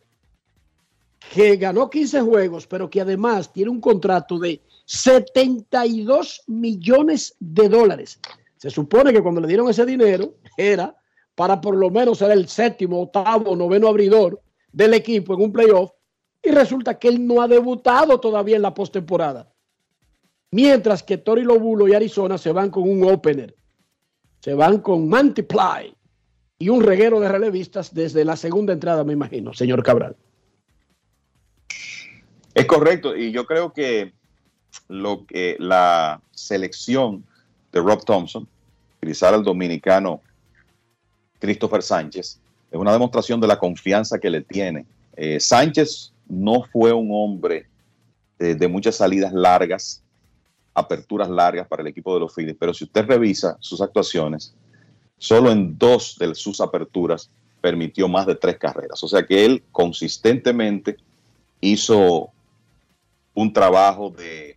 que 1.32 1.56
ganó 1.56 1.88
15 1.88 2.22
juegos, 2.22 2.66
pero 2.66 2.90
que 2.90 3.02
además 3.02 3.52
tiene 3.52 3.70
un 3.70 3.80
contrato 3.80 4.40
de 4.40 4.60
72 4.86 6.42
millones 6.48 7.36
de 7.38 7.68
dólares. 7.68 8.18
Se 8.56 8.68
supone 8.68 9.12
que 9.12 9.22
cuando 9.22 9.40
le 9.40 9.46
dieron 9.46 9.68
ese 9.68 9.86
dinero 9.86 10.34
era 10.56 10.96
para 11.36 11.60
por 11.60 11.76
lo 11.76 11.88
menos 11.88 12.18
ser 12.18 12.32
el 12.32 12.48
séptimo, 12.48 13.02
octavo, 13.02 13.54
noveno 13.54 13.86
abridor 13.86 14.42
del 14.72 14.94
equipo 14.94 15.34
en 15.34 15.42
un 15.42 15.52
playoff, 15.52 15.92
y 16.42 16.50
resulta 16.50 16.98
que 16.98 17.08
él 17.08 17.26
no 17.26 17.42
ha 17.42 17.48
debutado 17.48 18.20
todavía 18.20 18.56
en 18.56 18.62
la 18.62 18.74
postemporada. 18.74 19.52
Mientras 20.50 21.02
que 21.02 21.18
Tori 21.18 21.42
Lobulo 21.42 21.88
y 21.88 21.94
Arizona 21.94 22.38
se 22.38 22.52
van 22.52 22.70
con 22.70 22.88
un 22.88 23.04
opener, 23.10 23.54
se 24.40 24.54
van 24.54 24.78
con 24.78 25.08
Multiply 25.08 25.94
y 26.58 26.68
un 26.68 26.82
reguero 26.82 27.20
de 27.20 27.28
relevistas 27.28 27.92
desde 27.92 28.24
la 28.24 28.36
segunda 28.36 28.72
entrada, 28.72 29.04
me 29.04 29.12
imagino, 29.12 29.52
señor 29.52 29.82
Cabral. 29.82 30.16
Es 32.54 32.66
correcto, 32.66 33.16
y 33.16 33.30
yo 33.30 33.46
creo 33.46 33.72
que 33.72 34.12
lo 34.88 35.26
que 35.26 35.56
la 35.58 36.20
selección 36.32 37.24
de 37.72 37.80
Rob 37.80 38.04
Thompson, 38.04 38.48
utilizar 38.96 39.34
al 39.34 39.44
dominicano 39.44 40.22
Christopher 41.38 41.82
Sánchez, 41.82 42.40
es 42.70 42.78
una 42.78 42.92
demostración 42.92 43.40
de 43.40 43.46
la 43.46 43.58
confianza 43.58 44.18
que 44.18 44.30
le 44.30 44.42
tiene. 44.42 44.86
Eh, 45.16 45.38
Sánchez 45.40 46.12
no 46.28 46.62
fue 46.62 46.92
un 46.92 47.08
hombre 47.10 47.66
de, 48.38 48.54
de, 48.54 48.68
muchas 48.68 48.96
salidas 48.96 49.32
largas, 49.32 50.02
aperturas 50.74 51.28
largas 51.28 51.66
para 51.66 51.82
el 51.82 51.88
equipo 51.88 52.14
de 52.14 52.20
los 52.20 52.34
Phillies, 52.34 52.56
pero 52.58 52.72
si 52.72 52.84
usted 52.84 53.04
revisa 53.06 53.56
sus 53.60 53.80
actuaciones, 53.80 54.54
solo 55.18 55.50
en 55.50 55.76
dos 55.76 56.16
de 56.18 56.34
sus 56.34 56.60
aperturas 56.60 57.30
permitió 57.60 58.08
más 58.08 58.26
de 58.26 58.36
tres 58.36 58.58
carreras. 58.58 59.02
O 59.02 59.08
sea 59.08 59.26
que 59.26 59.44
él 59.44 59.64
consistentemente 59.72 60.96
hizo 61.60 62.30
un 63.34 63.52
trabajo 63.52 64.10
de 64.10 64.56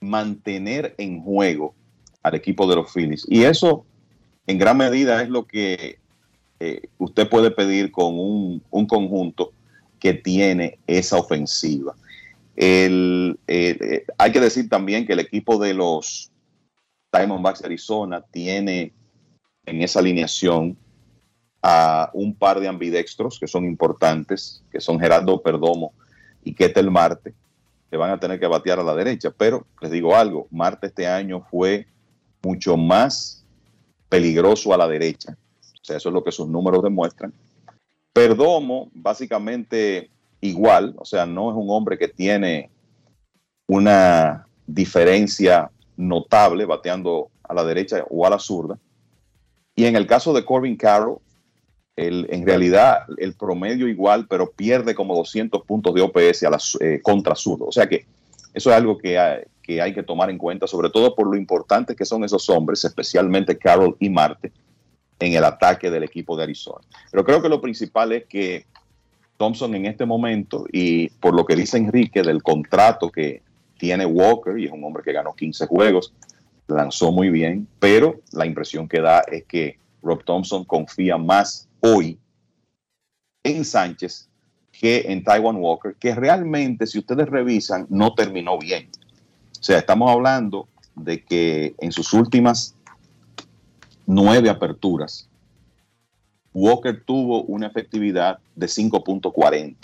mantener 0.00 0.94
en 0.98 1.22
juego 1.22 1.74
al 2.22 2.34
equipo 2.34 2.68
de 2.68 2.76
los 2.76 2.92
Phillies. 2.92 3.26
Y 3.28 3.44
eso 3.44 3.84
en 4.46 4.58
gran 4.58 4.76
medida 4.76 5.22
es 5.22 5.28
lo 5.28 5.46
que 5.46 5.98
eh, 6.58 6.82
usted 6.98 7.28
puede 7.28 7.50
pedir 7.50 7.90
con 7.92 8.18
un, 8.18 8.86
conjunto 8.86 9.52
que 10.00 10.14
tiene 10.14 10.78
esa 10.86 11.18
ofensiva. 11.18 11.94
El, 12.56 13.38
eh, 13.46 14.04
hay 14.18 14.32
que 14.32 14.40
decir 14.40 14.68
también 14.68 15.06
que 15.06 15.12
el 15.12 15.20
equipo 15.20 15.58
de 15.58 15.74
los 15.74 16.30
Diamondbacks 17.12 17.60
de 17.60 17.66
Arizona 17.66 18.24
tiene 18.30 18.92
en 19.66 19.82
esa 19.82 20.00
alineación 20.00 20.76
a 21.62 22.10
un 22.14 22.34
par 22.34 22.60
de 22.60 22.68
ambidextros 22.68 23.38
que 23.38 23.46
son 23.46 23.64
importantes, 23.64 24.62
que 24.70 24.80
son 24.80 24.98
Gerardo 24.98 25.42
Perdomo 25.42 25.92
y 26.42 26.54
Ketel 26.54 26.90
Marte, 26.90 27.34
que 27.90 27.96
van 27.96 28.10
a 28.10 28.20
tener 28.20 28.40
que 28.40 28.46
batear 28.46 28.80
a 28.80 28.84
la 28.84 28.94
derecha. 28.94 29.30
Pero 29.36 29.66
les 29.80 29.90
digo 29.90 30.16
algo, 30.16 30.46
Marte 30.50 30.86
este 30.86 31.06
año 31.06 31.46
fue 31.50 31.86
mucho 32.42 32.76
más 32.76 33.44
peligroso 34.08 34.72
a 34.72 34.78
la 34.78 34.88
derecha. 34.88 35.36
O 35.60 35.84
sea, 35.84 35.96
eso 35.96 36.08
es 36.08 36.12
lo 36.14 36.24
que 36.24 36.32
sus 36.32 36.48
números 36.48 36.82
demuestran. 36.82 37.32
Perdomo, 38.12 38.90
básicamente 38.92 40.10
igual, 40.40 40.94
o 40.98 41.04
sea, 41.04 41.26
no 41.26 41.50
es 41.50 41.56
un 41.56 41.70
hombre 41.70 41.98
que 41.98 42.08
tiene 42.08 42.70
una 43.66 44.46
diferencia 44.66 45.70
notable 45.96 46.64
bateando 46.64 47.30
a 47.42 47.54
la 47.54 47.64
derecha 47.64 48.04
o 48.08 48.26
a 48.26 48.30
la 48.30 48.38
zurda. 48.38 48.78
Y 49.74 49.84
en 49.84 49.96
el 49.96 50.06
caso 50.06 50.32
de 50.32 50.44
Corbin 50.44 50.76
Carroll, 50.76 51.18
el, 51.96 52.26
en 52.30 52.46
realidad 52.46 53.04
el 53.18 53.34
promedio 53.34 53.86
igual, 53.86 54.26
pero 54.28 54.50
pierde 54.50 54.94
como 54.94 55.14
200 55.14 55.62
puntos 55.64 55.94
de 55.94 56.00
OPS 56.00 56.44
a 56.44 56.50
la, 56.50 56.58
eh, 56.80 57.00
contra 57.02 57.34
zurdo. 57.34 57.66
O 57.66 57.72
sea 57.72 57.88
que 57.88 58.06
eso 58.54 58.70
es 58.70 58.76
algo 58.76 58.98
que 58.98 59.18
hay, 59.18 59.42
que 59.62 59.80
hay 59.80 59.92
que 59.92 60.02
tomar 60.02 60.30
en 60.30 60.38
cuenta, 60.38 60.66
sobre 60.66 60.90
todo 60.90 61.14
por 61.14 61.26
lo 61.26 61.36
importante 61.36 61.94
que 61.94 62.04
son 62.04 62.24
esos 62.24 62.48
hombres, 62.50 62.84
especialmente 62.84 63.56
Carroll 63.56 63.96
y 64.00 64.08
Marte, 64.08 64.52
en 65.20 65.34
el 65.34 65.44
ataque 65.44 65.90
del 65.90 66.02
equipo 66.02 66.36
de 66.36 66.44
Arizona. 66.44 66.84
Pero 67.10 67.24
creo 67.24 67.42
que 67.42 67.48
lo 67.48 67.60
principal 67.60 68.12
es 68.12 68.24
que 68.26 68.66
Thompson 69.36 69.74
en 69.74 69.86
este 69.86 70.04
momento, 70.04 70.66
y 70.72 71.08
por 71.08 71.34
lo 71.34 71.44
que 71.46 71.54
dice 71.54 71.78
Enrique 71.78 72.22
del 72.22 72.42
contrato 72.42 73.10
que 73.10 73.42
tiene 73.78 74.04
Walker, 74.04 74.58
y 74.58 74.66
es 74.66 74.72
un 74.72 74.82
hombre 74.82 75.02
que 75.02 75.12
ganó 75.12 75.34
15 75.34 75.66
juegos, 75.66 76.12
lanzó 76.66 77.12
muy 77.12 77.30
bien, 77.30 77.68
pero 77.78 78.20
la 78.32 78.46
impresión 78.46 78.88
que 78.88 79.00
da 79.00 79.20
es 79.20 79.44
que 79.44 79.78
Rob 80.02 80.24
Thompson 80.24 80.64
confía 80.64 81.16
más 81.18 81.68
hoy 81.80 82.18
en 83.42 83.64
Sánchez 83.64 84.28
que 84.72 85.04
en 85.08 85.22
Taiwan 85.22 85.56
Walker, 85.56 85.94
que 85.98 86.14
realmente, 86.14 86.86
si 86.86 86.98
ustedes 86.98 87.28
revisan, 87.28 87.86
no 87.90 88.14
terminó 88.14 88.58
bien. 88.58 88.88
O 89.60 89.62
sea, 89.62 89.78
estamos 89.78 90.10
hablando 90.10 90.68
de 90.94 91.22
que 91.22 91.74
en 91.78 91.92
sus 91.92 92.14
últimas 92.14 92.74
nueve 94.10 94.50
aperturas, 94.50 95.28
Walker 96.52 97.02
tuvo 97.04 97.42
una 97.44 97.68
efectividad 97.68 98.38
de 98.56 98.66
5.40. 98.66 99.76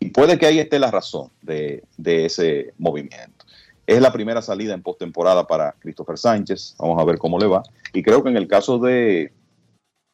Y 0.00 0.10
puede 0.10 0.38
que 0.38 0.46
ahí 0.46 0.58
esté 0.58 0.78
la 0.78 0.90
razón 0.90 1.30
de, 1.42 1.84
ese 2.04 2.72
movimiento. 2.78 3.44
Es 3.86 4.00
la 4.00 4.12
primera 4.12 4.42
salida 4.42 4.74
en 4.74 4.82
postemporada 4.82 5.46
para 5.46 5.72
Christopher 5.78 6.18
Sánchez. 6.18 6.76
Vamos 6.78 7.00
a 7.00 7.04
ver 7.04 7.18
cómo 7.18 7.38
le 7.38 7.46
va. 7.46 7.62
Y 7.92 8.02
creo 8.02 8.22
que 8.22 8.28
en 8.28 8.36
el 8.36 8.46
caso 8.46 8.78
de 8.78 9.32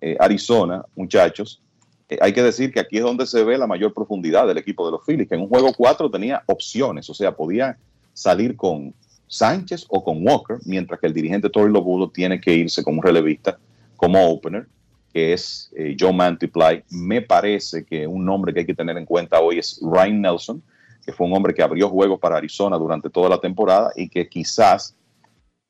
eh, 0.00 0.16
Arizona, 0.20 0.84
muchachos, 0.94 1.62
eh, 2.08 2.18
hay 2.20 2.32
que 2.32 2.42
decir 2.42 2.72
que 2.72 2.80
aquí 2.80 2.98
es 2.98 3.02
donde 3.02 3.26
se 3.26 3.42
ve 3.42 3.58
la 3.58 3.66
mayor 3.66 3.92
profundidad 3.92 4.46
del 4.46 4.58
equipo 4.58 4.86
de 4.86 4.92
los 4.92 5.04
Phillies, 5.04 5.28
que 5.28 5.34
en 5.34 5.42
un 5.42 5.48
juego 5.48 5.72
4 5.76 6.10
tenía 6.10 6.42
opciones, 6.46 7.08
o 7.10 7.14
sea, 7.14 7.34
podía 7.34 7.78
salir 8.12 8.56
con 8.56 8.94
Sánchez 9.34 9.86
o 9.88 10.04
con 10.04 10.26
Walker, 10.26 10.58
mientras 10.64 11.00
que 11.00 11.08
el 11.08 11.12
dirigente 11.12 11.50
Tori 11.50 11.72
Lobulo 11.72 12.08
tiene 12.08 12.40
que 12.40 12.54
irse 12.54 12.84
con 12.84 12.94
un 12.94 13.02
relevista 13.02 13.58
como 13.96 14.28
opener, 14.28 14.68
que 15.12 15.32
es 15.32 15.72
eh, 15.76 15.96
Joe 15.98 16.12
Mantiply. 16.12 16.84
Me 16.90 17.20
parece 17.20 17.84
que 17.84 18.06
un 18.06 18.24
nombre 18.24 18.54
que 18.54 18.60
hay 18.60 18.66
que 18.66 18.74
tener 18.74 18.96
en 18.96 19.04
cuenta 19.04 19.40
hoy 19.40 19.58
es 19.58 19.80
Ryan 19.82 20.20
Nelson, 20.20 20.62
que 21.04 21.12
fue 21.12 21.26
un 21.26 21.34
hombre 21.34 21.52
que 21.52 21.62
abrió 21.62 21.88
juegos 21.88 22.20
para 22.20 22.36
Arizona 22.36 22.78
durante 22.78 23.10
toda 23.10 23.28
la 23.28 23.40
temporada 23.40 23.90
y 23.96 24.08
que 24.08 24.28
quizás 24.28 24.96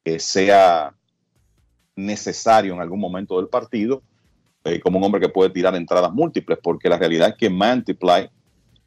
eh, 0.05 0.19
sea 0.19 0.95
necesario 1.97 2.75
en 2.75 2.81
algún 2.81 3.01
momento 3.01 3.37
del 3.39 3.49
partido, 3.49 4.03
eh, 4.65 4.79
como 4.79 4.99
un 4.99 5.05
hombre 5.05 5.23
que 5.23 5.29
puede 5.31 5.51
tirar 5.51 5.75
entradas 5.75 6.13
múltiples, 6.13 6.59
porque 6.63 6.89
la 6.89 6.99
realidad 6.99 7.31
es 7.31 7.35
que 7.37 7.49
Mantiply 7.49 8.29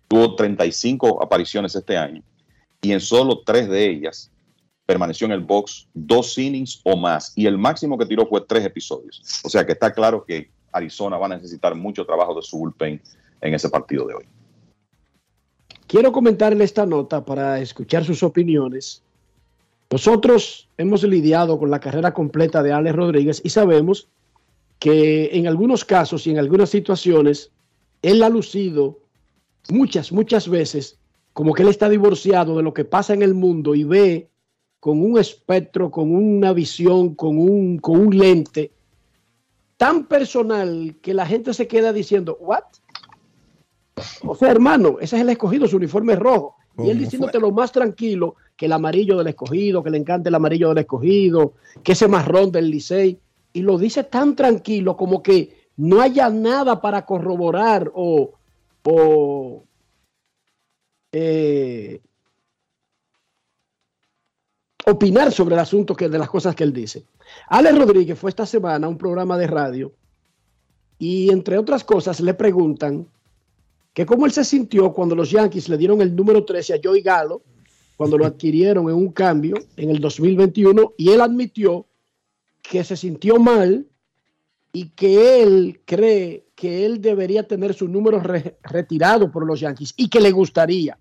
tuvo 0.07 0.35
35 0.35 1.23
apariciones 1.23 1.75
este 1.75 1.97
año 1.97 2.21
y 2.81 2.91
en 2.91 2.99
solo 2.99 3.41
tres 3.43 3.67
de 3.67 3.89
ellas 3.89 4.31
permaneció 4.88 5.26
en 5.26 5.34
el 5.34 5.41
box 5.41 5.88
dos 5.93 6.38
innings 6.38 6.80
o 6.84 6.95
más 6.95 7.34
y 7.35 7.45
el 7.45 7.57
máximo 7.57 7.97
que 7.97 8.05
tiró 8.05 8.26
fue 8.26 8.41
tres 8.47 8.65
episodios. 8.65 9.22
O 9.43 9.49
sea 9.49 9.65
que 9.65 9.73
está 9.73 9.93
claro 9.93 10.23
que 10.26 10.49
Arizona 10.72 11.18
va 11.18 11.26
a 11.27 11.35
necesitar 11.35 11.76
mucho 11.76 12.05
trabajo 12.05 12.34
de 12.34 12.41
su 12.41 12.57
bullpen 12.57 12.99
en 13.41 13.53
ese 13.53 13.69
partido 13.69 14.07
de 14.07 14.15
hoy. 14.15 14.23
Quiero 15.88 16.11
comentarle 16.11 16.64
esta 16.64 16.85
nota 16.85 17.23
para 17.23 17.59
escuchar 17.59 18.05
sus 18.05 18.23
opiniones. 18.23 19.03
Nosotros 19.91 20.69
hemos 20.77 21.03
lidiado 21.03 21.59
con 21.59 21.69
la 21.69 21.80
carrera 21.81 22.14
completa 22.14 22.64
de 22.64 22.72
Alex 22.72 22.95
Rodríguez 22.95 23.41
y 23.43 23.49
sabemos 23.49 24.07
que 24.80 25.30
en 25.34 25.47
algunos 25.47 25.84
casos 25.84 26.26
y 26.27 26.31
en 26.31 26.39
algunas 26.39 26.69
situaciones 26.69 27.51
él 28.01 28.23
ha 28.23 28.30
lucido 28.30 28.99
muchas, 29.69 30.14
muchas 30.14 30.47
veces 30.47 30.97
como 31.34 31.53
que 31.53 31.64
él 31.64 31.69
está 31.69 31.89
divorciado 31.89 32.55
de 32.55 32.64
lo 32.64 32.73
que 32.73 32.85
pasa 32.85 33.14
en 33.14 33.22
el 33.22 33.34
mundo 33.34 33.76
y 33.76 33.84
ve 33.84 34.30
con 34.79 35.01
un 35.01 35.17
espectro, 35.17 35.91
con 35.91 36.13
una 36.15 36.53
visión, 36.53 37.15
con 37.15 37.37
un, 37.37 37.77
con 37.79 37.99
un 37.99 38.17
lente 38.17 38.71
tan 39.77 40.05
personal 40.05 40.95
que 41.01 41.13
la 41.13 41.25
gente 41.25 41.53
se 41.53 41.67
queda 41.67 41.93
diciendo, 41.93 42.37
¿what? 42.41 42.63
O 44.23 44.35
sea, 44.35 44.51
hermano, 44.51 44.97
ese 44.99 45.15
es 45.15 45.21
el 45.21 45.29
escogido, 45.29 45.67
su 45.67 45.77
uniforme 45.77 46.13
es 46.13 46.19
rojo. 46.19 46.55
Y 46.79 46.91
él 46.91 46.99
diciéndote 46.99 47.39
lo 47.39 47.51
más 47.51 47.71
tranquilo 47.71 48.35
que 48.55 48.67
el 48.67 48.73
amarillo 48.73 49.17
del 49.17 49.27
escogido, 49.27 49.83
que 49.83 49.89
le 49.89 49.97
encanta 49.97 50.29
el 50.29 50.35
amarillo 50.35 50.69
del 50.69 50.79
escogido, 50.79 51.53
que 51.83 51.93
ese 51.93 52.07
marrón 52.07 52.51
del 52.51 52.69
Licey. 52.69 53.19
Y 53.53 53.61
lo 53.61 53.79
dice 53.79 54.03
tan 54.03 54.35
tranquilo 54.35 54.95
como 54.95 55.23
que 55.23 55.69
no 55.77 56.01
haya 56.01 56.29
nada 56.29 56.79
para 56.79 57.05
corroborar 57.05 57.91
o, 57.95 58.33
o 58.83 59.63
eh, 61.11 61.99
opinar 64.89 65.34
sobre 65.34 65.55
el 65.55 65.59
asunto 65.59 65.95
que, 65.95 66.07
de 66.07 66.18
las 66.18 66.30
cosas 66.30 66.55
que 66.55 66.64
él 66.64 66.72
dice. 66.72 67.05
Alex 67.49 67.77
Rodríguez 67.77 68.18
fue 68.18 68.30
esta 68.30 68.45
semana 68.45 68.88
a 68.88 68.89
un 68.89 68.97
programa 68.97 69.38
de 69.38 69.47
radio 69.47 69.93
y 70.97 71.30
entre 71.30 71.57
otras 71.57 71.84
cosas 71.84 72.22
le 72.22 72.34
preguntan 72.34 73.05
que 73.93 74.05
cómo 74.05 74.26
él 74.26 74.31
se 74.31 74.45
sintió 74.45 74.93
cuando 74.93 75.14
los 75.14 75.30
Yankees 75.30 75.68
le 75.68 75.77
dieron 75.77 76.01
el 76.01 76.15
número 76.15 76.45
13 76.45 76.76
a 76.76 76.80
Joey 76.81 77.01
Galo, 77.01 77.41
cuando 77.97 78.18
lo 78.18 78.26
adquirieron 78.26 78.88
en 78.89 78.95
un 78.95 79.11
cambio 79.11 79.55
en 79.76 79.89
el 79.89 79.99
2021, 79.99 80.93
y 80.97 81.09
él 81.09 81.19
admitió 81.19 81.85
que 82.61 82.84
se 82.84 82.95
sintió 82.95 83.39
mal 83.39 83.88
y 84.72 84.89
que 84.89 85.41
él 85.41 85.81
cree 85.84 86.45
que 86.55 86.85
él 86.85 87.01
debería 87.01 87.47
tener 87.47 87.73
su 87.73 87.88
número 87.88 88.22
retirado 88.64 89.31
por 89.31 89.45
los 89.45 89.59
Yankees 89.59 89.93
y 89.97 90.09
que 90.09 90.22
le 90.22 90.31
gustaría. 90.31 90.97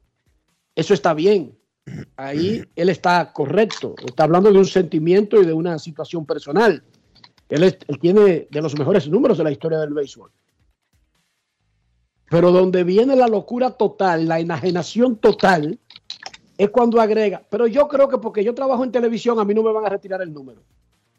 Eso 0.75 0.93
está 0.93 1.15
bien. 1.15 1.57
Ahí 2.17 2.65
él 2.75 2.89
está 2.89 3.33
correcto. 3.33 3.95
Está 4.05 4.25
hablando 4.25 4.53
de 4.53 4.59
un 4.59 4.67
sentimiento 4.67 5.41
y 5.41 5.47
de 5.47 5.53
una 5.53 5.79
situación 5.79 6.27
personal. 6.27 6.83
Él, 7.49 7.63
él 7.63 7.99
tiene 8.01 8.49
de 8.51 8.63
los 8.63 8.77
mejores 8.77 9.09
números 9.09 9.39
de 9.39 9.45
la 9.45 9.53
historia 9.53 9.79
del 9.79 9.95
béisbol. 9.95 10.31
Pero 12.29 12.51
donde 12.51 12.83
viene 12.83 13.15
la 13.15 13.29
locura 13.29 13.71
total, 13.71 14.27
la 14.27 14.41
enajenación 14.41 15.17
total, 15.17 15.79
es 16.59 16.71
cuando 16.71 17.01
agrega. 17.01 17.43
Pero 17.49 17.67
yo 17.67 17.87
creo 17.87 18.09
que 18.09 18.19
porque 18.19 18.43
yo 18.43 18.55
trabajo 18.55 18.83
en 18.83 18.91
televisión, 18.91 19.39
a 19.39 19.45
mí 19.45 19.55
no 19.55 19.63
me 19.63 19.73
van 19.73 19.87
a 19.87 19.91
retirar 19.91 20.23
el 20.23 20.33
número. 20.33 20.63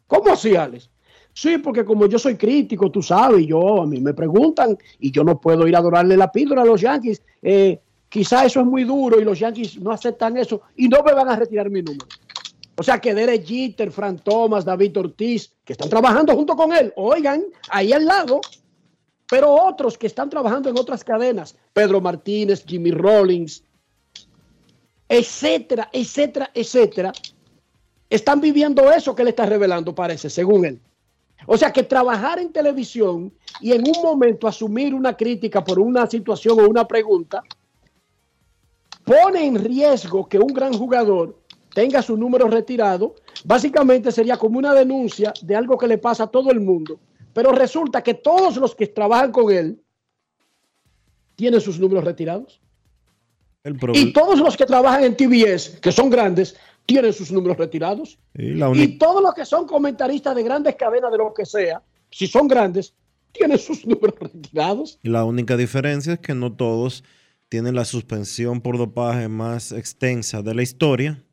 ¿Cómo 0.06 0.32
así, 0.32 0.56
Alex? 0.56 0.90
Sí, 1.32 1.58
porque 1.58 1.84
como 1.84 2.06
yo 2.06 2.18
soy 2.18 2.36
crítico, 2.36 2.90
tú 2.90 3.02
sabes, 3.02 3.46
yo 3.46 3.82
a 3.82 3.86
mí 3.86 4.00
me 4.00 4.12
preguntan 4.12 4.76
y 4.98 5.10
yo 5.10 5.22
no 5.22 5.40
puedo 5.40 5.68
ir 5.68 5.76
a 5.76 5.78
adorarle 5.78 6.16
la 6.16 6.32
píldora 6.32 6.62
a 6.62 6.64
los 6.64 6.80
Yankees. 6.80 7.22
Eh, 7.42 7.80
quizá 8.08 8.44
eso 8.44 8.60
es 8.60 8.66
muy 8.66 8.84
duro 8.84 9.20
y 9.20 9.24
los 9.24 9.38
Yankees 9.38 9.80
no 9.80 9.90
aceptan 9.90 10.36
eso 10.36 10.62
y 10.76 10.88
no 10.88 11.02
me 11.02 11.12
van 11.12 11.28
a 11.28 11.36
retirar 11.36 11.70
mi 11.70 11.82
número. 11.82 12.06
O 12.76 12.82
sea 12.82 13.00
que 13.00 13.12
Derek 13.12 13.44
Jeter, 13.44 13.90
Frank 13.90 14.22
Thomas, 14.22 14.64
David 14.64 14.98
Ortiz, 14.98 15.52
que 15.64 15.72
están 15.72 15.88
trabajando 15.88 16.34
junto 16.34 16.54
con 16.54 16.72
él, 16.72 16.92
oigan, 16.96 17.42
ahí 17.70 17.92
al 17.92 18.06
lado, 18.06 18.40
pero 19.28 19.52
otros 19.52 19.98
que 19.98 20.06
están 20.06 20.30
trabajando 20.30 20.70
en 20.70 20.78
otras 20.78 21.02
cadenas, 21.02 21.56
Pedro 21.72 22.00
Martínez, 22.00 22.64
Jimmy 22.64 22.92
Rollins, 22.92 23.64
etcétera, 25.08 25.88
etcétera, 25.92 26.50
etcétera, 26.54 27.12
están 28.08 28.40
viviendo 28.40 28.90
eso 28.92 29.14
que 29.14 29.24
le 29.24 29.30
está 29.30 29.44
revelando, 29.44 29.94
parece, 29.94 30.30
según 30.30 30.64
él. 30.64 30.80
O 31.46 31.56
sea 31.56 31.72
que 31.72 31.82
trabajar 31.82 32.38
en 32.38 32.52
televisión 32.52 33.32
y 33.60 33.72
en 33.72 33.82
un 33.86 34.02
momento 34.02 34.46
asumir 34.46 34.94
una 34.94 35.16
crítica 35.16 35.64
por 35.64 35.78
una 35.78 36.06
situación 36.06 36.60
o 36.60 36.68
una 36.68 36.86
pregunta 36.86 37.42
pone 39.08 39.46
en 39.46 39.64
riesgo 39.64 40.28
que 40.28 40.38
un 40.38 40.52
gran 40.52 40.72
jugador 40.72 41.36
tenga 41.74 42.02
su 42.02 42.16
número 42.16 42.48
retirado, 42.48 43.14
básicamente 43.44 44.12
sería 44.12 44.36
como 44.36 44.58
una 44.58 44.74
denuncia 44.74 45.32
de 45.42 45.56
algo 45.56 45.78
que 45.78 45.88
le 45.88 45.98
pasa 45.98 46.24
a 46.24 46.26
todo 46.26 46.50
el 46.50 46.60
mundo 46.60 47.00
pero 47.38 47.52
resulta 47.52 48.02
que 48.02 48.14
todos 48.14 48.56
los 48.56 48.74
que 48.74 48.88
trabajan 48.88 49.30
con 49.30 49.52
él 49.52 49.80
tienen 51.36 51.60
sus 51.60 51.78
números 51.78 52.02
retirados. 52.02 52.60
y 53.94 54.12
todos 54.12 54.40
los 54.40 54.56
que 54.56 54.66
trabajan 54.66 55.04
en 55.04 55.16
TBS, 55.16 55.78
que 55.80 55.92
son 55.92 56.10
grandes, 56.10 56.56
tienen 56.84 57.12
sus 57.12 57.30
números 57.30 57.56
retirados. 57.56 58.18
Y, 58.34 58.98
todos 58.98 59.22
los 59.22 59.34
que 59.34 59.44
son 59.44 59.68
comentaristas 59.68 60.34
de 60.34 60.42
grandes 60.42 60.74
cadenas, 60.74 61.12
de 61.12 61.18
lo 61.18 61.32
que 61.32 61.46
sea, 61.46 61.80
si 62.10 62.26
son 62.26 62.48
grandes, 62.48 62.92
tienen 63.30 63.58
sus 63.58 63.86
números 63.86 64.16
retirados. 64.18 64.98
Y 65.04 65.08
la 65.08 65.24
única 65.24 65.56
diferencia 65.56 66.14
es 66.14 66.18
que 66.18 66.34
no 66.34 66.54
todos 66.54 67.04
tienen 67.48 67.74
la 67.74 67.84
suspensión 67.84 68.60
por 68.60 68.78
dopaje 68.78 69.28
más 69.28 69.72
extensa 69.72 70.42
de 70.42 70.54
la 70.54 70.62
historia. 70.62 71.24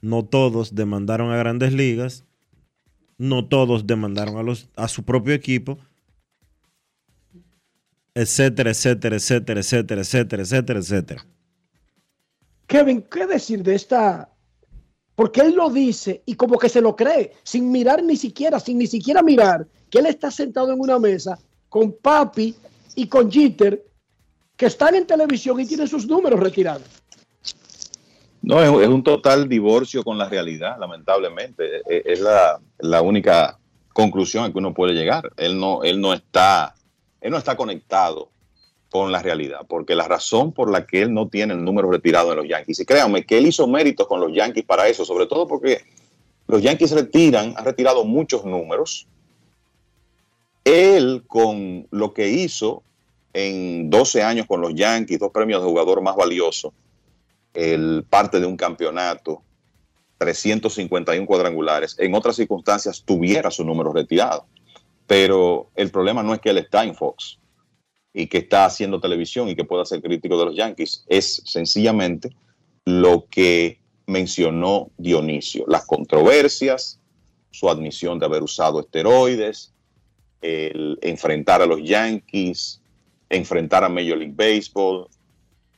No 0.00 0.24
todos 0.24 0.74
demandaron 0.74 1.32
a 1.32 1.36
grandes 1.36 1.72
ligas 1.72 2.26
no 3.18 3.48
todos 3.48 3.86
demandaron 3.86 4.56
a 4.76 4.88
su 4.88 5.04
propio 5.04 5.34
equipo, 5.34 5.78
etcétera, 8.14 8.70
etcétera, 8.70 9.16
etcétera, 9.16 9.60
etcétera, 9.60 10.00
etcétera, 10.00 10.42
etcétera, 10.42 10.78
etcétera. 10.78 11.26
Kevin, 12.66 13.02
¿qué 13.02 13.26
decir 13.26 13.62
de 13.62 13.74
esta? 13.74 14.30
Porque 15.14 15.40
él 15.40 15.54
lo 15.54 15.70
dice 15.70 16.22
y 16.26 16.34
como 16.34 16.58
que 16.58 16.68
se 16.68 16.80
lo 16.80 16.94
cree, 16.94 17.32
sin 17.42 17.70
mirar 17.70 18.02
ni 18.02 18.16
siquiera, 18.16 18.60
sin 18.60 18.78
ni 18.78 18.86
siquiera 18.86 19.22
mirar 19.22 19.66
que 19.88 19.98
él 19.98 20.06
está 20.06 20.30
sentado 20.30 20.72
en 20.72 20.80
una 20.80 20.98
mesa 20.98 21.38
con 21.68 21.92
Papi 21.92 22.54
y 22.94 23.06
con 23.06 23.30
Jeter, 23.30 23.86
que 24.56 24.66
están 24.66 24.94
en 24.94 25.06
televisión 25.06 25.60
y 25.60 25.66
tienen 25.66 25.88
sus 25.88 26.06
números 26.06 26.40
retirados. 26.40 26.82
No, 28.42 28.62
es, 28.80 28.88
un 28.88 29.02
total 29.02 29.48
divorcio 29.48 30.04
con 30.04 30.18
la 30.18 30.28
realidad, 30.28 30.76
lamentablemente. 30.78 31.82
E, 31.88 32.02
es, 32.04 32.20
la, 32.20 33.02
única 33.02 33.58
conclusión 33.92 34.44
a 34.44 34.52
que 34.52 34.58
uno 34.58 34.72
puede 34.72 34.94
llegar. 34.94 35.30
Él 35.36 35.58
no, 35.58 35.82
él 35.82 36.00
no 36.00 36.14
está, 36.14 36.74
él 37.20 37.32
no 37.32 37.38
está 37.38 37.56
conectado 37.56 38.30
con 38.88 39.10
la 39.10 39.20
realidad, 39.20 39.62
porque 39.68 39.96
la 39.96 40.06
razón 40.06 40.52
por 40.52 40.70
la 40.70 40.86
que 40.86 41.02
él 41.02 41.12
no 41.12 41.28
tiene 41.28 41.54
el 41.54 41.64
número 41.64 41.90
retirado 41.90 42.30
en 42.30 42.36
los 42.36 42.48
Yankees, 42.48 42.78
y 42.78 42.84
créanme 42.84 43.26
que 43.26 43.36
él 43.36 43.46
hizo 43.46 43.66
méritos 43.66 44.06
con 44.06 44.20
los 44.20 44.32
Yankees 44.32 44.64
para 44.64 44.86
eso, 44.86 45.04
sobre 45.04 45.26
todo 45.26 45.48
porque 45.48 45.82
los 46.46 46.62
Yankees 46.62 46.92
retiran, 46.92 47.54
han 47.56 47.64
retirado 47.64 48.04
muchos 48.04 48.44
números. 48.44 49.08
Él 50.64 51.24
con 51.26 51.88
lo 51.90 52.14
que 52.14 52.28
hizo 52.28 52.84
en 53.36 53.90
12 53.90 54.22
años 54.22 54.46
con 54.46 54.62
los 54.62 54.74
Yankees, 54.74 55.18
dos 55.18 55.30
premios 55.30 55.60
de 55.60 55.68
jugador 55.68 56.00
más 56.00 56.16
valioso, 56.16 56.72
el 57.52 58.02
parte 58.08 58.40
de 58.40 58.46
un 58.46 58.56
campeonato, 58.56 59.42
351 60.16 61.26
cuadrangulares, 61.26 61.96
en 61.98 62.14
otras 62.14 62.36
circunstancias 62.36 63.02
tuviera 63.04 63.50
su 63.50 63.62
número 63.62 63.92
retirado. 63.92 64.46
Pero 65.06 65.68
el 65.74 65.90
problema 65.90 66.22
no 66.22 66.32
es 66.32 66.40
que 66.40 66.48
él 66.48 66.56
está 66.56 66.84
en 66.84 66.94
Fox 66.94 67.38
y 68.14 68.26
que 68.26 68.38
está 68.38 68.64
haciendo 68.64 69.00
televisión 69.00 69.50
y 69.50 69.54
que 69.54 69.64
pueda 69.64 69.84
ser 69.84 70.00
crítico 70.00 70.38
de 70.38 70.46
los 70.46 70.56
Yankees, 70.56 71.04
es 71.06 71.42
sencillamente 71.44 72.34
lo 72.86 73.26
que 73.30 73.80
mencionó 74.06 74.88
Dionisio, 74.96 75.66
las 75.68 75.84
controversias, 75.84 77.00
su 77.50 77.68
admisión 77.68 78.18
de 78.18 78.24
haber 78.24 78.42
usado 78.42 78.80
esteroides, 78.80 79.74
el 80.40 80.98
enfrentar 81.02 81.60
a 81.60 81.66
los 81.66 81.82
Yankees, 81.82 82.80
enfrentar 83.28 83.84
a 83.84 83.88
Major 83.88 84.18
League 84.18 84.34
Baseball, 84.36 85.08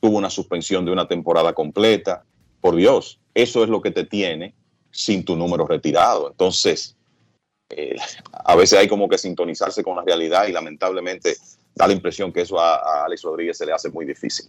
tuvo 0.00 0.18
una 0.18 0.30
suspensión 0.30 0.84
de 0.84 0.92
una 0.92 1.08
temporada 1.08 1.52
completa. 1.52 2.24
Por 2.60 2.76
Dios, 2.76 3.20
eso 3.34 3.62
es 3.62 3.70
lo 3.70 3.80
que 3.80 3.90
te 3.90 4.04
tiene 4.04 4.54
sin 4.90 5.24
tu 5.24 5.36
número 5.36 5.66
retirado. 5.66 6.30
Entonces, 6.30 6.96
eh, 7.70 7.96
a 8.32 8.56
veces 8.56 8.78
hay 8.78 8.88
como 8.88 9.08
que 9.08 9.18
sintonizarse 9.18 9.82
con 9.82 9.96
la 9.96 10.02
realidad 10.02 10.46
y 10.48 10.52
lamentablemente 10.52 11.36
da 11.74 11.86
la 11.86 11.92
impresión 11.92 12.32
que 12.32 12.42
eso 12.42 12.58
a, 12.58 12.76
a, 12.76 13.04
Alex 13.04 13.22
Rodríguez 13.22 13.58
se 13.58 13.66
le 13.66 13.72
hace 13.72 13.90
muy 13.90 14.04
difícil. 14.04 14.46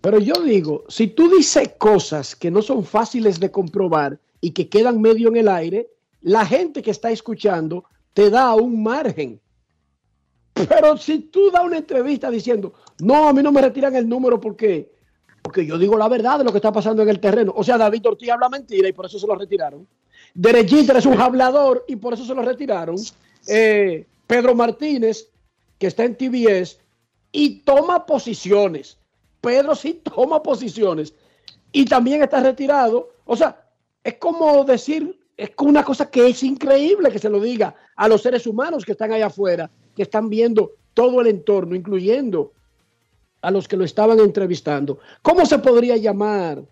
Pero 0.00 0.18
yo 0.18 0.34
digo, 0.42 0.84
si 0.88 1.06
tú 1.06 1.34
dices 1.34 1.70
cosas 1.78 2.36
que 2.36 2.50
no 2.50 2.60
son 2.60 2.84
fáciles 2.84 3.40
de 3.40 3.50
comprobar 3.50 4.18
y 4.40 4.50
que 4.50 4.68
quedan 4.68 5.00
medio 5.00 5.28
en 5.28 5.36
el 5.36 5.48
aire, 5.48 5.88
la 6.20 6.44
gente 6.44 6.82
que 6.82 6.90
está 6.90 7.10
escuchando 7.10 7.84
te 8.12 8.30
da 8.30 8.54
un 8.54 8.82
margen. 8.82 9.40
Pero 10.54 10.96
si 10.96 11.18
tú 11.18 11.50
das 11.50 11.64
una 11.64 11.78
entrevista 11.78 12.30
diciendo, 12.30 12.72
no, 13.00 13.28
a 13.28 13.32
mí 13.32 13.42
no 13.42 13.50
me 13.50 13.60
retiran 13.60 13.96
el 13.96 14.08
número 14.08 14.40
porque, 14.40 14.92
porque 15.42 15.66
yo 15.66 15.76
digo 15.76 15.98
la 15.98 16.08
verdad 16.08 16.38
de 16.38 16.44
lo 16.44 16.52
que 16.52 16.58
está 16.58 16.72
pasando 16.72 17.02
en 17.02 17.08
el 17.08 17.20
terreno. 17.20 17.52
O 17.56 17.64
sea, 17.64 17.76
David 17.76 18.06
Ortiz 18.06 18.30
habla 18.30 18.48
mentira 18.48 18.88
y 18.88 18.92
por 18.92 19.06
eso 19.06 19.18
se 19.18 19.26
lo 19.26 19.34
retiraron. 19.34 19.86
Derechita 20.32 20.96
es 20.96 21.06
un 21.06 21.20
hablador 21.20 21.84
y 21.88 21.96
por 21.96 22.14
eso 22.14 22.24
se 22.24 22.34
lo 22.34 22.42
retiraron. 22.42 22.96
Eh, 23.48 24.06
Pedro 24.26 24.54
Martínez, 24.54 25.28
que 25.78 25.88
está 25.88 26.04
en 26.04 26.16
TBS 26.16 26.78
y 27.32 27.60
toma 27.60 28.06
posiciones. 28.06 28.96
Pedro 29.40 29.74
sí 29.74 30.00
toma 30.02 30.42
posiciones 30.42 31.14
y 31.72 31.84
también 31.84 32.22
está 32.22 32.40
retirado. 32.40 33.10
O 33.24 33.36
sea, 33.36 33.68
es 34.02 34.14
como 34.18 34.64
decir, 34.64 35.18
es 35.36 35.50
una 35.60 35.82
cosa 35.82 36.10
que 36.10 36.28
es 36.28 36.42
increíble 36.42 37.10
que 37.10 37.18
se 37.18 37.28
lo 37.28 37.40
diga 37.40 37.74
a 37.96 38.08
los 38.08 38.22
seres 38.22 38.46
humanos 38.46 38.84
que 38.84 38.92
están 38.92 39.12
allá 39.12 39.26
afuera, 39.26 39.70
que 39.94 40.02
están 40.02 40.28
viendo 40.28 40.72
todo 40.94 41.20
el 41.20 41.26
entorno, 41.28 41.74
incluyendo 41.74 42.52
a 43.40 43.50
los 43.50 43.68
que 43.68 43.76
lo 43.76 43.84
estaban 43.84 44.18
entrevistando. 44.20 44.98
¿Cómo 45.22 45.44
se 45.44 45.58
podría 45.58 45.96
llamar 45.96 46.62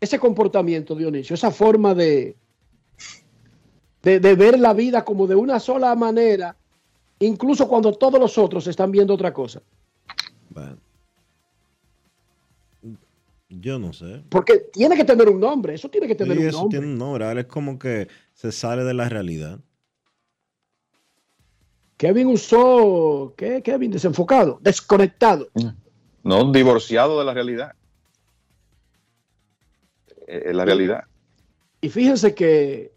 ese 0.00 0.18
comportamiento, 0.18 0.94
Dionisio? 0.94 1.34
Esa 1.34 1.50
forma 1.50 1.94
de, 1.94 2.36
de, 4.02 4.20
de 4.20 4.34
ver 4.34 4.58
la 4.58 4.72
vida 4.74 5.04
como 5.04 5.26
de 5.26 5.34
una 5.34 5.58
sola 5.60 5.94
manera, 5.94 6.56
incluso 7.18 7.66
cuando 7.68 7.92
todos 7.92 8.20
los 8.20 8.36
otros 8.38 8.66
están 8.66 8.90
viendo 8.92 9.14
otra 9.14 9.32
cosa. 9.32 9.60
Bueno. 10.50 10.76
Yo 13.48 13.78
no 13.78 13.92
sé. 13.92 14.22
Porque 14.30 14.68
tiene 14.72 14.96
que 14.96 15.04
tener 15.04 15.28
un 15.28 15.38
nombre, 15.38 15.74
eso 15.74 15.88
tiene 15.90 16.06
que 16.06 16.14
tener 16.14 16.36
Sí, 16.36 16.42
un 16.42 16.48
eso 16.48 16.58
nombre. 16.60 16.78
tiene 16.78 16.92
un 16.92 16.98
nombre. 16.98 17.24
ahora 17.26 17.40
Es 17.40 17.46
como 17.46 17.78
que 17.78 18.08
se 18.32 18.50
sale 18.50 18.82
de 18.84 18.94
la 18.94 19.08
realidad. 19.10 19.58
Kevin 22.02 22.26
usó, 22.26 23.32
¿qué? 23.36 23.62
Kevin, 23.62 23.92
desenfocado, 23.92 24.58
desconectado. 24.60 25.46
No, 26.24 26.50
divorciado 26.50 27.16
de 27.20 27.24
la 27.24 27.32
realidad. 27.32 27.76
Eh, 30.26 30.46
Es 30.46 30.52
la 30.56 30.64
realidad. 30.64 31.04
Y 31.80 31.90
fíjense 31.90 32.34
que 32.34 32.92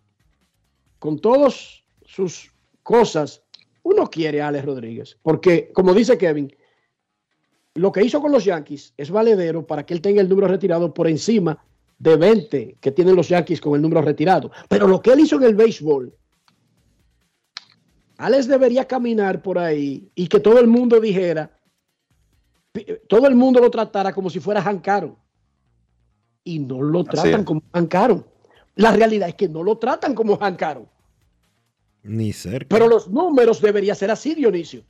con 0.98 1.20
todas 1.20 1.84
sus 2.04 2.52
cosas, 2.82 3.44
uno 3.84 4.10
quiere 4.10 4.42
a 4.42 4.48
Alex 4.48 4.66
Rodríguez. 4.66 5.20
Porque, 5.22 5.72
como 5.72 5.94
dice 5.94 6.18
Kevin, 6.18 6.52
lo 7.76 7.92
que 7.92 8.04
hizo 8.04 8.20
con 8.20 8.32
los 8.32 8.44
Yankees 8.44 8.96
es 8.98 9.12
valedero 9.12 9.68
para 9.68 9.86
que 9.86 9.94
él 9.94 10.02
tenga 10.02 10.20
el 10.20 10.30
número 10.30 10.48
retirado 10.48 10.92
por 10.92 11.08
encima 11.08 11.64
de 12.00 12.16
20 12.16 12.78
que 12.82 12.92
tienen 12.92 13.16
los 13.16 13.30
Yankees 13.30 13.62
con 13.62 13.76
el 13.76 13.84
número 13.84 14.02
retirado. 14.02 14.50
Pero 14.68 14.88
lo 14.88 15.00
que 15.00 15.12
él 15.12 15.20
hizo 15.20 15.36
en 15.36 15.44
el 15.44 15.54
béisbol, 15.54 16.12
Alex 18.18 18.48
debería 18.48 18.86
caminar 18.86 19.42
por 19.42 19.60
ahí 19.60 20.10
y 20.16 20.28
que 20.28 20.40
todo 20.40 20.60
el 20.60 20.68
mundo 20.68 21.00
dijera, 21.00 21.52
todo 23.08 23.28
el 23.28 23.36
mundo 23.36 23.60
lo 23.60 23.70
tratara 23.70 24.14
como 24.14 24.30
si 24.30 24.40
fuera 24.40 24.62
Hank 24.62 24.88
Aaron. 24.88 25.18
Y 26.44 26.60
no 26.60 26.82
lo 26.82 27.04
tratan 27.04 27.44
como 27.44 27.64
Hank 27.74 27.96
Aaron. 27.96 28.26
La 28.76 28.92
realidad 28.92 29.30
es 29.30 29.36
que 29.36 29.50
no 29.50 29.64
lo 29.64 29.78
tratan 29.78 30.14
como 30.14 30.38
Hank 30.38 30.62
Aaron. 30.62 30.88
Ni 32.04 32.32
cerca. 32.34 32.68
Pero 32.70 32.88
los 32.88 33.08
números 33.10 33.62
deberían 33.62 33.96
ser 33.96 34.12
así, 34.12 34.36
Dionisio. 34.36 34.84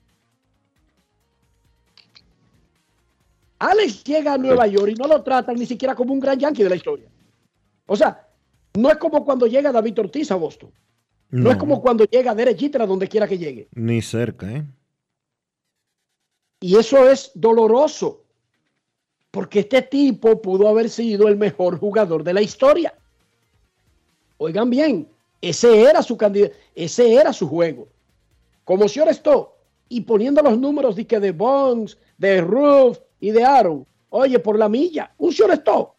Alex 3.57 4.03
llega 4.03 4.33
a 4.33 4.37
Nueva 4.37 4.67
York 4.67 4.91
y 4.91 4.95
no 4.95 5.07
lo 5.07 5.23
tratan 5.23 5.55
ni 5.55 5.65
siquiera 5.65 5.95
como 5.95 6.13
un 6.13 6.19
gran 6.19 6.37
yankee 6.37 6.63
de 6.63 6.69
la 6.69 6.75
historia. 6.75 7.09
O 7.85 7.95
sea, 7.95 8.27
no 8.73 8.91
es 8.91 8.97
como 8.97 9.23
cuando 9.23 9.47
llega 9.47 9.71
David 9.71 9.99
Ortiz 9.99 10.29
a 10.31 10.35
Boston. 10.35 10.71
No, 11.31 11.51
es 11.51 11.57
como 11.57 11.81
cuando 11.81 12.05
llega 12.05 12.35
Derek 12.35 12.57
Jeter 12.57 12.81
a 12.81 12.85
donde 12.85 13.07
quiera 13.07 13.27
que 13.27 13.37
llegue. 13.37 13.67
Ni 13.73 14.01
cerca, 14.01 14.51
¿eh? 14.51 14.63
Y 16.61 16.77
eso 16.77 17.09
es 17.09 17.31
doloroso. 17.35 18.23
Porque 19.31 19.59
este 19.59 19.81
tipo 19.81 20.41
pudo 20.41 20.69
haber 20.69 20.89
sido 20.89 21.27
el 21.27 21.35
mejor 21.35 21.77
jugador 21.77 22.23
de 22.23 22.33
la 22.33 22.41
historia. 22.41 22.93
Oigan 24.37 24.69
bien, 24.69 25.09
ese 25.41 25.81
era 25.81 26.01
su 26.01 26.15
candidato, 26.15 26.55
ese 26.73 27.13
era 27.13 27.33
su 27.33 27.47
juego. 27.47 27.87
Como 28.63 28.87
si 28.87 29.01
esto 29.01 29.55
y 29.89 30.01
poniendo 30.01 30.41
los 30.41 30.57
números 30.57 30.95
de 30.95 31.05
que 31.05 31.19
de 31.19 31.31
Bonds, 31.31 31.97
de 32.17 32.41
Roof 32.41 32.99
y 33.19 33.31
de 33.31 33.43
Aaron. 33.43 33.85
Oye, 34.09 34.39
por 34.39 34.57
la 34.57 34.69
milla, 34.69 35.13
un 35.17 35.31
shortstop. 35.31 35.94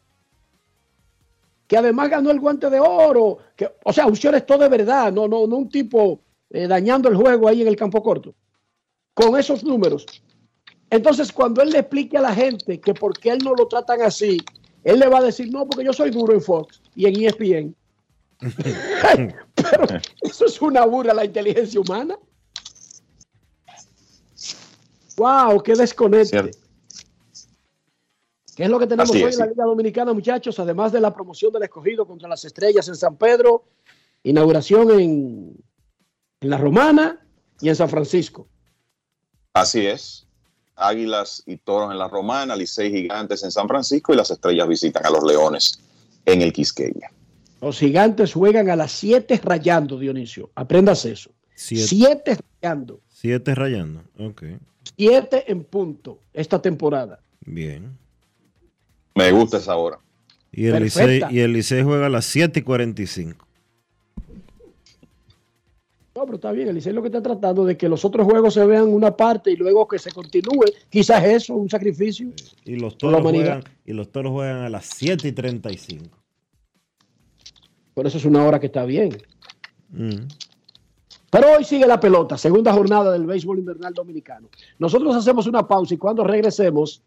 Que 1.67 1.77
además 1.77 2.11
ganó 2.11 2.31
el 2.31 2.41
guante 2.41 2.71
de 2.71 2.81
oro. 2.81 3.39
Que, 3.57 3.71
o 3.85 3.93
sea, 3.93 4.07
un 4.07 4.15
shortstop 4.15 4.61
de 4.61 4.69
verdad, 4.69 5.13
no, 5.13 5.27
no, 5.27 5.47
no 5.47 5.57
un 5.57 5.69
tipo 5.69 6.21
eh, 6.51 6.67
dañando 6.67 7.09
el 7.09 7.17
juego 7.17 7.49
ahí 7.49 7.63
en 7.63 7.69
el 7.69 7.77
campo 7.77 8.03
corto. 8.03 8.35
Con 9.15 9.39
esos 9.39 9.65
números. 9.65 10.07
Entonces, 10.91 11.33
cuando 11.33 11.63
él 11.63 11.71
le 11.71 11.81
explique 11.81 12.17
a 12.17 12.21
la 12.21 12.35
gente 12.35 12.81
que 12.81 12.95
por 12.95 13.19
qué 13.19 13.31
él 13.31 13.39
no 13.43 13.55
lo 13.55 13.67
tratan 13.67 14.03
así, 14.03 14.39
él 14.85 15.01
le 15.01 15.09
va 15.09 15.19
a 15.19 15.23
decir, 15.23 15.51
no, 15.51 15.67
porque 15.67 15.85
yo 15.85 15.93
soy 15.93 16.11
duro 16.11 16.33
en 16.33 16.41
Fox 16.41 16.81
y 16.95 17.07
en 17.07 17.25
ESPN. 17.25 17.75
Pero 19.55 20.01
eso 20.21 20.47
es 20.47 20.63
una 20.63 20.85
burla 20.85 21.13
a 21.13 21.17
la 21.17 21.25
inteligencia 21.25 21.81
humana. 21.81 22.17
Wow, 25.17 25.63
qué 25.63 25.75
desconecte. 25.75 26.51
¿Qué 28.57 28.65
es 28.65 28.71
lo 28.71 28.79
que 28.79 28.87
tenemos 28.87 29.11
Así 29.11 29.23
hoy 29.23 29.29
es, 29.29 29.39
en 29.39 29.41
la. 29.41 29.47
Liga 29.53 29.65
Dominicana, 29.65 30.15
muchachos? 30.15 30.59
Además 30.59 30.91
de 30.91 31.01
la 31.01 31.13
promoción 31.13 31.53
del 31.53 31.65
escogido 31.65 32.07
contra 32.07 32.27
las 32.27 32.43
estrellas 32.47 32.89
en 32.89 32.97
San 32.97 33.17
Pedro, 33.17 33.65
inauguración 34.23 34.99
en, 34.99 35.55
en 36.41 36.51
La 36.51 36.57
Romana 36.57 37.21
y 37.61 37.69
en 37.69 37.77
San 37.77 37.91
Francisco. 37.91 38.49
Así 39.53 39.87
es. 39.87 40.27
Águilas 40.75 41.43
y 41.45 41.59
toros 41.59 41.93
en 41.93 41.99
la 41.99 42.09
Romana, 42.09 42.57
Licey 42.57 42.91
Gigantes 42.91 43.45
en 43.45 43.51
San 43.51 43.69
Francisco 43.69 44.15
y 44.15 44.17
las 44.17 44.31
estrellas 44.31 44.67
visitan 44.67 45.05
a 45.05 45.11
los 45.11 45.23
Leones 45.23 45.79
en 46.25 46.41
el 46.41 46.51
Quisqueya. 46.53 47.11
Los 47.61 47.79
gigantes 47.79 48.33
juegan 48.33 48.71
a 48.71 48.77
las 48.77 48.93
7 48.93 49.39
rayando, 49.43 49.99
Dionisio. 49.99 50.51
Aprendas 50.55 51.05
eso. 51.05 51.31
Siete. 51.55 51.87
7 51.89 52.39
rayando. 52.63 53.01
Siete 53.09 53.55
rayando. 53.55 54.03
Ok. 54.19 54.45
7 54.97 55.45
en 55.51 55.65
punto 55.65 56.21
esta 56.33 56.61
temporada. 56.61 57.21
Bien. 57.41 57.99
Me 59.17 59.33
gusta 59.33 59.57
esa 59.57 59.75
hora. 59.77 59.99
Y 60.53 60.67
el. 60.67 60.83
Licey, 60.83 61.23
y 61.31 61.41
el 61.41 61.55
Licey 61.55 61.83
juega 61.83 62.07
a 62.07 62.11
las 62.11 62.27
7 62.27 62.61
y 62.61 62.63
45. 62.63 63.47
No, 66.15 66.25
pero 66.25 66.35
está 66.35 66.53
bien. 66.53 66.69
El 66.69 66.75
Licey 66.75 66.93
lo 66.93 67.01
que 67.01 67.09
está 67.09 67.23
tratando 67.23 67.65
de 67.65 67.79
que 67.79 67.89
los 67.89 68.05
otros 68.05 68.27
juegos 68.27 68.53
se 68.53 68.65
vean 68.67 68.89
una 68.89 69.17
parte 69.17 69.51
y 69.51 69.57
luego 69.57 69.89
que 69.89 69.99
se 69.99 70.13
continúe. 70.13 70.67
Quizás 70.91 71.25
eso, 71.25 71.55
un 71.55 71.69
sacrificio. 71.71 72.31
Y 72.65 72.77
los 72.77 72.99
toros 72.99 73.23
juegan, 73.23 73.65
y 73.87 73.95
los 73.95 74.13
toros 74.13 74.33
juegan 74.33 74.59
a 74.59 74.69
las 74.69 74.85
7 74.85 75.29
y 75.29 75.33
35. 75.33 76.19
Por 77.95 78.07
eso 78.07 78.19
es 78.19 78.25
una 78.27 78.45
hora 78.45 78.61
que 78.61 78.67
está 78.67 78.85
bien. 78.85 79.17
Mm. 79.89 80.29
Pero 81.31 81.57
hoy 81.57 81.65
sigue 81.65 81.87
la 81.87 81.99
pelota, 81.99 82.37
segunda 82.37 82.73
jornada 82.73 83.13
del 83.13 83.25
béisbol 83.25 83.59
invernal 83.59 83.95
dominicano. 83.95 84.51
Nosotros 84.79 85.17
hacemos 85.17 85.47
una 85.47 85.67
pausa 85.67 85.95
y 85.95 85.97
cuando 85.97 86.23
regresemos, 86.23 87.03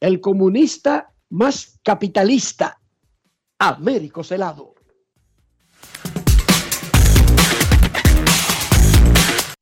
el 0.00 0.20
comunista 0.20 1.12
más 1.30 1.78
capitalista, 1.82 2.78
Américo 3.58 4.22
Celado. 4.24 4.74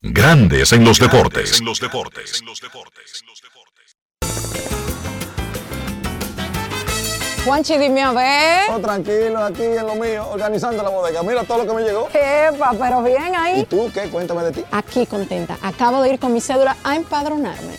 Grandes 0.01 0.73
en 0.73 0.85
los 0.85 0.99
deportes. 0.99 1.59
En 1.59 1.67
los 1.67 1.81
deportes. 1.81 2.41
En 2.41 2.47
los 2.47 2.61
deportes. 2.61 3.25
Juanchi, 7.45 7.79
dime 7.79 8.03
a 8.03 8.13
ver. 8.13 8.71
Oh, 8.71 8.79
tranquilo, 8.79 9.39
aquí 9.39 9.63
en 9.63 9.87
lo 9.87 9.95
mío, 9.95 10.29
organizando 10.29 10.83
la 10.83 10.91
bodega. 10.91 11.23
Mira 11.23 11.45
todo 11.45 11.65
lo 11.65 11.67
que 11.67 11.73
me 11.75 11.83
llegó. 11.83 12.09
Epa, 12.09 12.75
pero 12.79 13.03
bien 13.03 13.35
ahí. 13.35 13.61
¿Y 13.61 13.65
tú 13.65 13.91
qué? 13.93 14.09
Cuéntame 14.11 14.43
de 14.45 14.53
ti. 14.53 14.65
Aquí 14.71 15.07
contenta. 15.07 15.57
Acabo 15.63 16.03
de 16.03 16.13
ir 16.13 16.19
con 16.19 16.33
mi 16.33 16.41
cédula 16.41 16.77
a 16.85 16.97
empadronarme. 16.97 17.79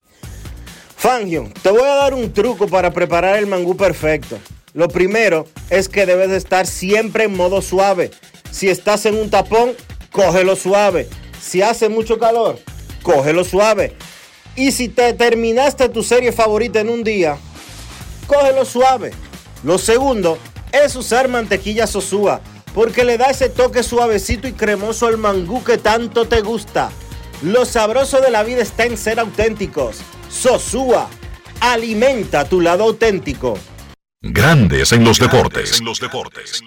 Fangio, 1.01 1.49
te 1.63 1.71
voy 1.71 1.81
a 1.81 1.95
dar 1.95 2.13
un 2.13 2.31
truco 2.31 2.67
para 2.67 2.91
preparar 2.91 3.35
el 3.39 3.47
mangú 3.47 3.75
perfecto. 3.75 4.37
Lo 4.75 4.87
primero 4.87 5.47
es 5.71 5.89
que 5.89 6.05
debes 6.05 6.29
de 6.29 6.37
estar 6.37 6.67
siempre 6.67 7.23
en 7.23 7.35
modo 7.35 7.63
suave. 7.63 8.11
Si 8.51 8.69
estás 8.69 9.07
en 9.07 9.15
un 9.15 9.31
tapón, 9.31 9.71
cógelo 10.11 10.55
suave. 10.55 11.09
Si 11.41 11.63
hace 11.63 11.89
mucho 11.89 12.19
calor, 12.19 12.59
cógelo 13.01 13.43
suave. 13.43 13.95
Y 14.55 14.73
si 14.73 14.89
te 14.89 15.11
terminaste 15.13 15.89
tu 15.89 16.03
serie 16.03 16.31
favorita 16.31 16.81
en 16.81 16.89
un 16.89 17.03
día, 17.03 17.35
cógelo 18.27 18.63
suave. 18.63 19.09
Lo 19.63 19.79
segundo 19.79 20.37
es 20.71 20.95
usar 20.95 21.29
mantequilla 21.29 21.87
sosúa, 21.87 22.41
porque 22.75 23.05
le 23.05 23.17
da 23.17 23.31
ese 23.31 23.49
toque 23.49 23.81
suavecito 23.81 24.47
y 24.47 24.53
cremoso 24.53 25.07
al 25.07 25.17
mangú 25.17 25.63
que 25.63 25.79
tanto 25.79 26.27
te 26.27 26.41
gusta. 26.41 26.91
Lo 27.41 27.65
sabroso 27.65 28.21
de 28.21 28.29
la 28.29 28.43
vida 28.43 28.61
está 28.61 28.85
en 28.85 28.97
ser 28.97 29.19
auténticos. 29.19 29.97
Sosúa, 30.31 31.09
alimenta 31.59 32.47
tu 32.47 32.61
lado 32.61 32.85
auténtico. 32.85 33.59
Grandes 34.21 34.93
en 34.93 35.03
los 35.03 35.19
deportes. 35.19 35.79
En 35.79 35.85
los 35.85 35.99
deportes. 35.99 36.63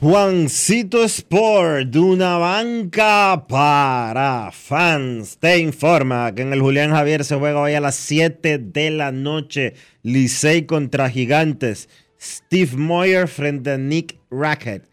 Juancito 0.00 1.02
Sport, 1.02 1.88
de 1.88 1.98
una 1.98 2.38
banca 2.38 3.46
para 3.48 4.52
fans, 4.52 5.38
te 5.38 5.58
informa 5.58 6.32
que 6.32 6.42
en 6.42 6.52
el 6.52 6.60
Julián 6.60 6.92
Javier 6.92 7.24
se 7.24 7.34
juega 7.34 7.60
hoy 7.60 7.74
a 7.74 7.80
las 7.80 7.96
7 7.96 8.58
de 8.58 8.90
la 8.90 9.10
noche. 9.10 9.74
Licey 10.02 10.66
contra 10.66 11.10
Gigantes. 11.10 11.88
Steve 12.20 12.76
Moyer 12.76 13.28
frente 13.28 13.72
a 13.72 13.78
Nick 13.78 14.18
Rackett. 14.30 14.88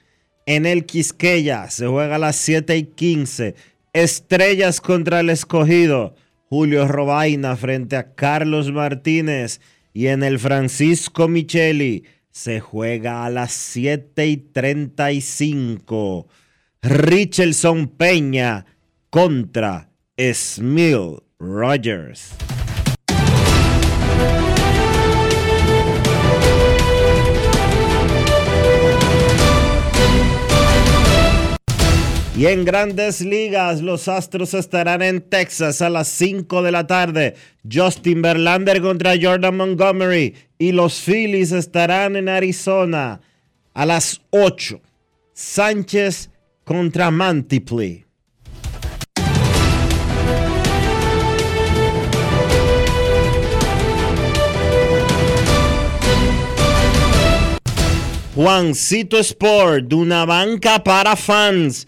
En 0.46 0.66
el 0.66 0.86
Quisqueya 0.86 1.70
se 1.70 1.88
juega 1.88 2.16
a 2.16 2.20
las 2.20 2.36
7 2.36 2.78
y 2.78 2.84
15. 2.84 3.56
Estrellas 3.94 4.82
contra 4.82 5.22
el 5.22 5.30
escogido. 5.30 6.16
Julio 6.50 6.88
Robaina 6.88 7.56
frente 7.56 7.96
a 7.96 8.14
Carlos 8.14 8.72
Martínez. 8.72 9.62
Y 9.94 10.08
en 10.08 10.24
el 10.24 10.40
Francisco 10.40 11.28
Micheli 11.28 12.04
se 12.32 12.60
juega 12.60 13.26
a 13.26 13.30
las 13.30 13.54
7 13.54 14.28
y 14.28 14.38
35. 14.38 16.28
Richardson 16.82 17.88
Peña 17.88 18.66
contra 19.10 19.90
Smil 20.18 21.22
Rogers. 21.40 22.36
Y 32.36 32.48
en 32.48 32.66
grandes 32.66 33.22
ligas, 33.22 33.84
los 33.84 34.08
Astros 34.08 34.56
estarán 34.56 35.04
en 35.04 35.22
Texas 35.22 35.84
a 35.84 35.90
las 35.92 36.08
5 36.08 36.64
de 36.64 36.72
la 36.72 36.88
tarde. 36.88 37.36
Justin 37.72 38.24
Verlander 38.24 38.82
contra 38.82 39.14
Jordan 39.22 39.56
Montgomery. 39.56 40.34
Y 40.58 40.72
los 40.72 41.00
Phillies 41.00 41.52
estarán 41.52 42.16
en 42.16 42.30
Arizona 42.30 43.22
a 43.76 43.86
las 43.86 44.20
8. 44.32 44.82
Sánchez 45.34 46.32
contra 46.64 47.12
Mantiply. 47.12 48.04
Juancito 58.36 59.20
Sport, 59.20 59.94
una 59.94 60.26
banca 60.26 60.84
para 60.84 61.16
fans, 61.16 61.88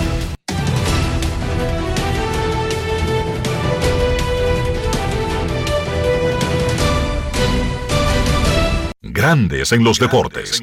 Grandes 9.13 9.73
en 9.73 9.83
los 9.83 9.99
deportes. 9.99 10.61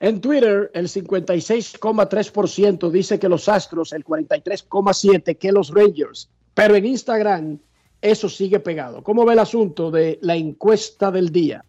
En 0.00 0.20
Twitter, 0.22 0.70
el 0.72 0.88
56,3% 0.88 2.90
dice 2.90 3.18
que 3.18 3.28
los 3.28 3.50
Astros, 3.50 3.92
el 3.92 4.02
43,7% 4.04 5.36
que 5.36 5.52
los 5.52 5.68
Rangers, 5.70 6.30
Pero 6.54 6.74
en 6.74 6.86
Instagram 6.86 7.58
eso 8.00 8.30
sigue 8.30 8.60
pegado. 8.60 9.02
¿Cómo 9.02 9.26
ve 9.26 9.34
el 9.34 9.38
asunto 9.38 9.90
de 9.90 10.18
la 10.22 10.36
encuesta 10.36 11.10
del 11.10 11.30
día? 11.30 11.66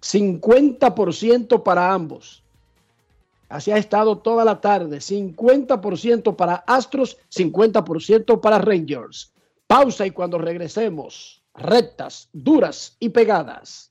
50% 0.00 1.64
para 1.64 1.92
ambos. 1.92 2.44
Así 3.48 3.72
ha 3.72 3.78
estado 3.78 4.18
toda 4.18 4.44
la 4.44 4.60
tarde. 4.60 4.98
50% 4.98 6.36
para 6.36 6.54
Astros, 6.54 7.18
50% 7.34 8.40
para 8.40 8.58
Rangers. 8.58 9.32
Pausa 9.66 10.06
y 10.06 10.12
cuando 10.12 10.38
regresemos, 10.38 11.42
rectas, 11.54 12.28
duras 12.32 12.96
y 13.00 13.08
pegadas. 13.08 13.90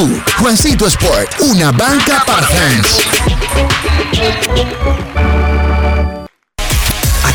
Juancito 0.39 0.87
Sport, 0.87 1.41
una 1.41 1.71
banca 1.71 2.23
para 2.25 2.41
fans. 2.47 3.05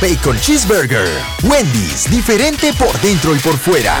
Bacon 0.00 0.38
Cheeseburger. 0.38 1.08
Wendy's, 1.42 2.08
diferente 2.08 2.72
por 2.72 3.00
dentro 3.00 3.34
y 3.34 3.38
por 3.40 3.58
fuera. 3.58 4.00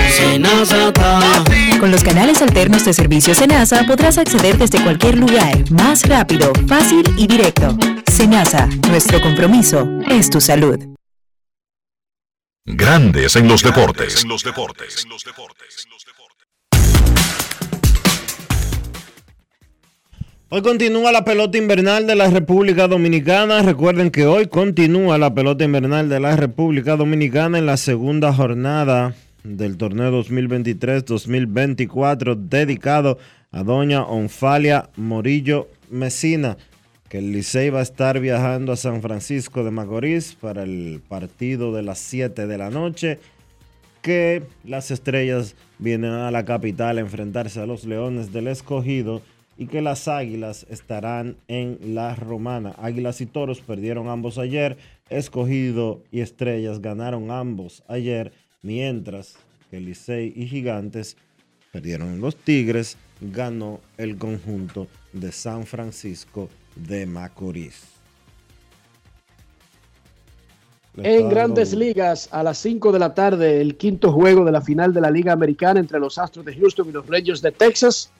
Con 1.79 1.91
los 1.91 2.03
canales 2.03 2.41
alternos 2.41 2.85
de 2.85 2.93
servicio 2.93 3.33
Senasa 3.33 3.83
podrás 3.87 4.17
acceder 4.19 4.57
desde 4.57 4.81
cualquier 4.83 5.17
lugar, 5.17 5.69
más 5.71 6.07
rápido, 6.07 6.53
fácil 6.67 7.03
y 7.17 7.25
directo. 7.25 7.75
Senasa, 8.11 8.67
nuestro 8.87 9.19
compromiso 9.19 9.87
es 10.09 10.29
tu 10.29 10.39
salud. 10.39 10.77
Grandes 12.65 13.35
en 13.35 13.47
los 13.47 13.63
deportes. 13.63 14.23
En 14.23 14.29
los 14.29 14.43
deportes. 14.43 15.03
En 15.03 15.09
los 15.09 15.23
deportes. 15.23 15.87
Hoy 20.49 20.61
continúa 20.61 21.11
la 21.11 21.25
pelota 21.25 21.57
invernal 21.57 22.05
de 22.05 22.15
la 22.15 22.29
República 22.29 22.87
Dominicana. 22.87 23.63
Recuerden 23.63 24.11
que 24.11 24.27
hoy 24.27 24.47
continúa 24.47 25.17
la 25.17 25.33
pelota 25.33 25.63
invernal 25.63 26.09
de 26.09 26.19
la 26.19 26.35
República 26.35 26.95
Dominicana 26.95 27.57
en 27.57 27.65
la 27.65 27.77
segunda 27.77 28.31
jornada 28.33 29.15
del 29.43 29.77
torneo 29.77 30.11
2023-2024 30.23 32.35
dedicado 32.35 33.17
a 33.51 33.63
doña 33.63 34.03
Onfalia 34.03 34.89
Morillo 34.95 35.67
Mesina, 35.89 36.57
que 37.09 37.17
el 37.17 37.33
Licey 37.33 37.69
va 37.69 37.79
a 37.79 37.83
estar 37.83 38.19
viajando 38.19 38.71
a 38.71 38.77
San 38.77 39.01
Francisco 39.01 39.63
de 39.63 39.71
Macorís 39.71 40.35
para 40.35 40.63
el 40.63 41.01
partido 41.07 41.73
de 41.73 41.83
las 41.83 41.99
7 41.99 42.47
de 42.47 42.57
la 42.57 42.69
noche, 42.69 43.19
que 44.01 44.43
las 44.63 44.91
estrellas 44.91 45.55
vienen 45.79 46.11
a 46.11 46.31
la 46.31 46.45
capital 46.45 46.97
a 46.97 47.01
enfrentarse 47.01 47.59
a 47.59 47.65
los 47.65 47.85
Leones 47.85 48.31
del 48.31 48.47
Escogido 48.47 49.21
y 49.57 49.67
que 49.67 49.81
las 49.81 50.07
Águilas 50.07 50.65
estarán 50.69 51.35
en 51.47 51.77
la 51.93 52.15
Romana. 52.15 52.73
Águilas 52.77 53.21
y 53.21 53.25
Toros 53.25 53.61
perdieron 53.61 54.07
ambos 54.07 54.37
ayer, 54.37 54.77
Escogido 55.09 56.03
y 56.11 56.21
Estrellas 56.21 56.81
ganaron 56.81 57.31
ambos 57.31 57.83
ayer 57.87 58.31
mientras 58.61 59.35
que 59.69 59.79
Licey 59.79 60.33
y 60.35 60.47
Gigantes 60.47 61.17
perdieron 61.71 62.19
los 62.19 62.35
Tigres, 62.35 62.97
ganó 63.21 63.79
el 63.97 64.17
conjunto 64.17 64.87
de 65.13 65.31
San 65.31 65.65
Francisco 65.65 66.49
de 66.75 67.05
Macorís. 67.05 67.83
En 70.97 71.29
grandes 71.29 71.73
ligas, 71.73 72.27
a 72.31 72.43
las 72.43 72.57
5 72.57 72.91
de 72.91 72.99
la 72.99 73.13
tarde, 73.13 73.61
el 73.61 73.77
quinto 73.77 74.11
juego 74.11 74.43
de 74.43 74.51
la 74.51 74.61
final 74.61 74.93
de 74.93 74.99
la 74.99 75.09
Liga 75.09 75.31
Americana 75.31 75.79
entre 75.79 75.99
los 75.99 76.17
Astros 76.17 76.43
de 76.43 76.53
Houston 76.53 76.89
y 76.89 76.91
los 76.91 77.07
Rangers 77.07 77.41
de 77.41 77.51
Texas. 77.53 78.11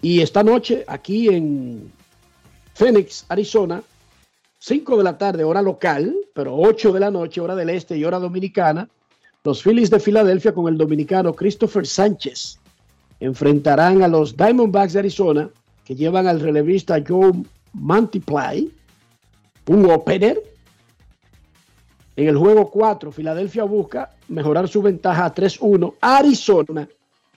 Y 0.00 0.20
esta 0.20 0.44
noche, 0.44 0.84
aquí 0.86 1.28
en 1.28 1.90
Phoenix, 2.74 3.26
Arizona, 3.28 3.82
5 4.66 4.96
de 4.96 5.04
la 5.04 5.16
tarde, 5.16 5.44
hora 5.44 5.62
local, 5.62 6.12
pero 6.34 6.56
8 6.56 6.90
de 6.90 6.98
la 6.98 7.08
noche, 7.08 7.40
hora 7.40 7.54
del 7.54 7.70
este 7.70 7.96
y 7.96 8.04
hora 8.04 8.18
dominicana, 8.18 8.88
los 9.44 9.62
Phillies 9.62 9.90
de 9.90 10.00
Filadelfia 10.00 10.52
con 10.52 10.66
el 10.66 10.76
dominicano 10.76 11.32
Christopher 11.34 11.86
Sánchez 11.86 12.58
enfrentarán 13.20 14.02
a 14.02 14.08
los 14.08 14.36
Diamondbacks 14.36 14.94
de 14.94 14.98
Arizona, 14.98 15.48
que 15.84 15.94
llevan 15.94 16.26
al 16.26 16.40
relevista 16.40 17.00
Joe 17.06 17.30
Mantiply, 17.74 18.72
un 19.68 19.88
opener. 19.88 20.42
En 22.16 22.26
el 22.26 22.36
juego 22.36 22.68
4, 22.68 23.12
Filadelfia 23.12 23.62
busca 23.62 24.16
mejorar 24.26 24.66
su 24.66 24.82
ventaja 24.82 25.26
a 25.26 25.32
3-1. 25.32 25.94
Arizona 26.00 26.88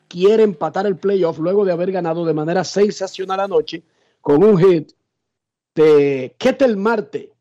quiere 0.07 0.41
empatar 0.41 0.87
el 0.87 0.95
playoff 0.95 1.37
luego 1.37 1.63
de 1.63 1.73
haber 1.73 1.91
ganado 1.91 2.25
de 2.25 2.33
manera 2.33 2.63
sensacional 2.63 3.39
anoche 3.39 3.83
con 4.19 4.43
un 4.43 4.57
hit 4.57 4.93
de 5.75 6.35
Ketel 6.37 6.77
Marte 6.77 7.33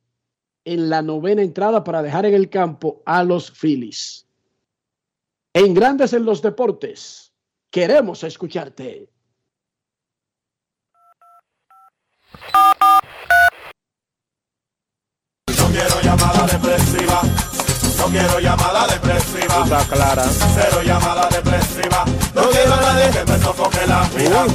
en 0.65 0.91
la 0.91 1.03
novena 1.03 1.43
entrada 1.43 1.83
para 1.83 2.03
dejar 2.03 2.27
en 2.27 2.35
el 2.35 2.51
campo 2.51 3.03
a 3.07 3.25
los 3.25 3.51
Phillies. 3.51 4.27
En 5.55 5.75
Grandes 5.75 6.13
en 6.13 6.25
los 6.25 6.43
Deportes, 6.43 7.33
queremos 7.71 8.23
escucharte. 8.23 9.09
No 15.59 15.69
quiero 15.71 16.01
llamada 16.03 16.47
depresiva. 16.47 17.23
No 17.99 18.07
quiero 18.07 18.41
llamada 18.41 18.87
depresiva. 18.87 19.65
Está 19.65 19.85
clara. 19.85 20.25
Cero 20.55 20.83
llamada 20.85 21.29
depresiva. 21.29 22.05
No 22.35 22.43
quiero 22.51 22.75
a 22.75 22.81
nadie 22.81 23.11
que 23.11 23.33
me 23.33 23.39
sofoque 23.39 23.87
la 23.87 24.09
vida. 24.11 24.47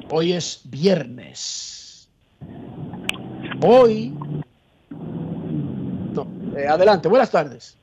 Hoy 0.09 0.31
es 0.33 0.61
viernes. 0.65 2.09
Hoy. 3.61 4.13
No, 6.13 6.27
eh, 6.55 6.67
adelante, 6.67 7.07
buenas 7.07 7.31
tardes. 7.31 7.77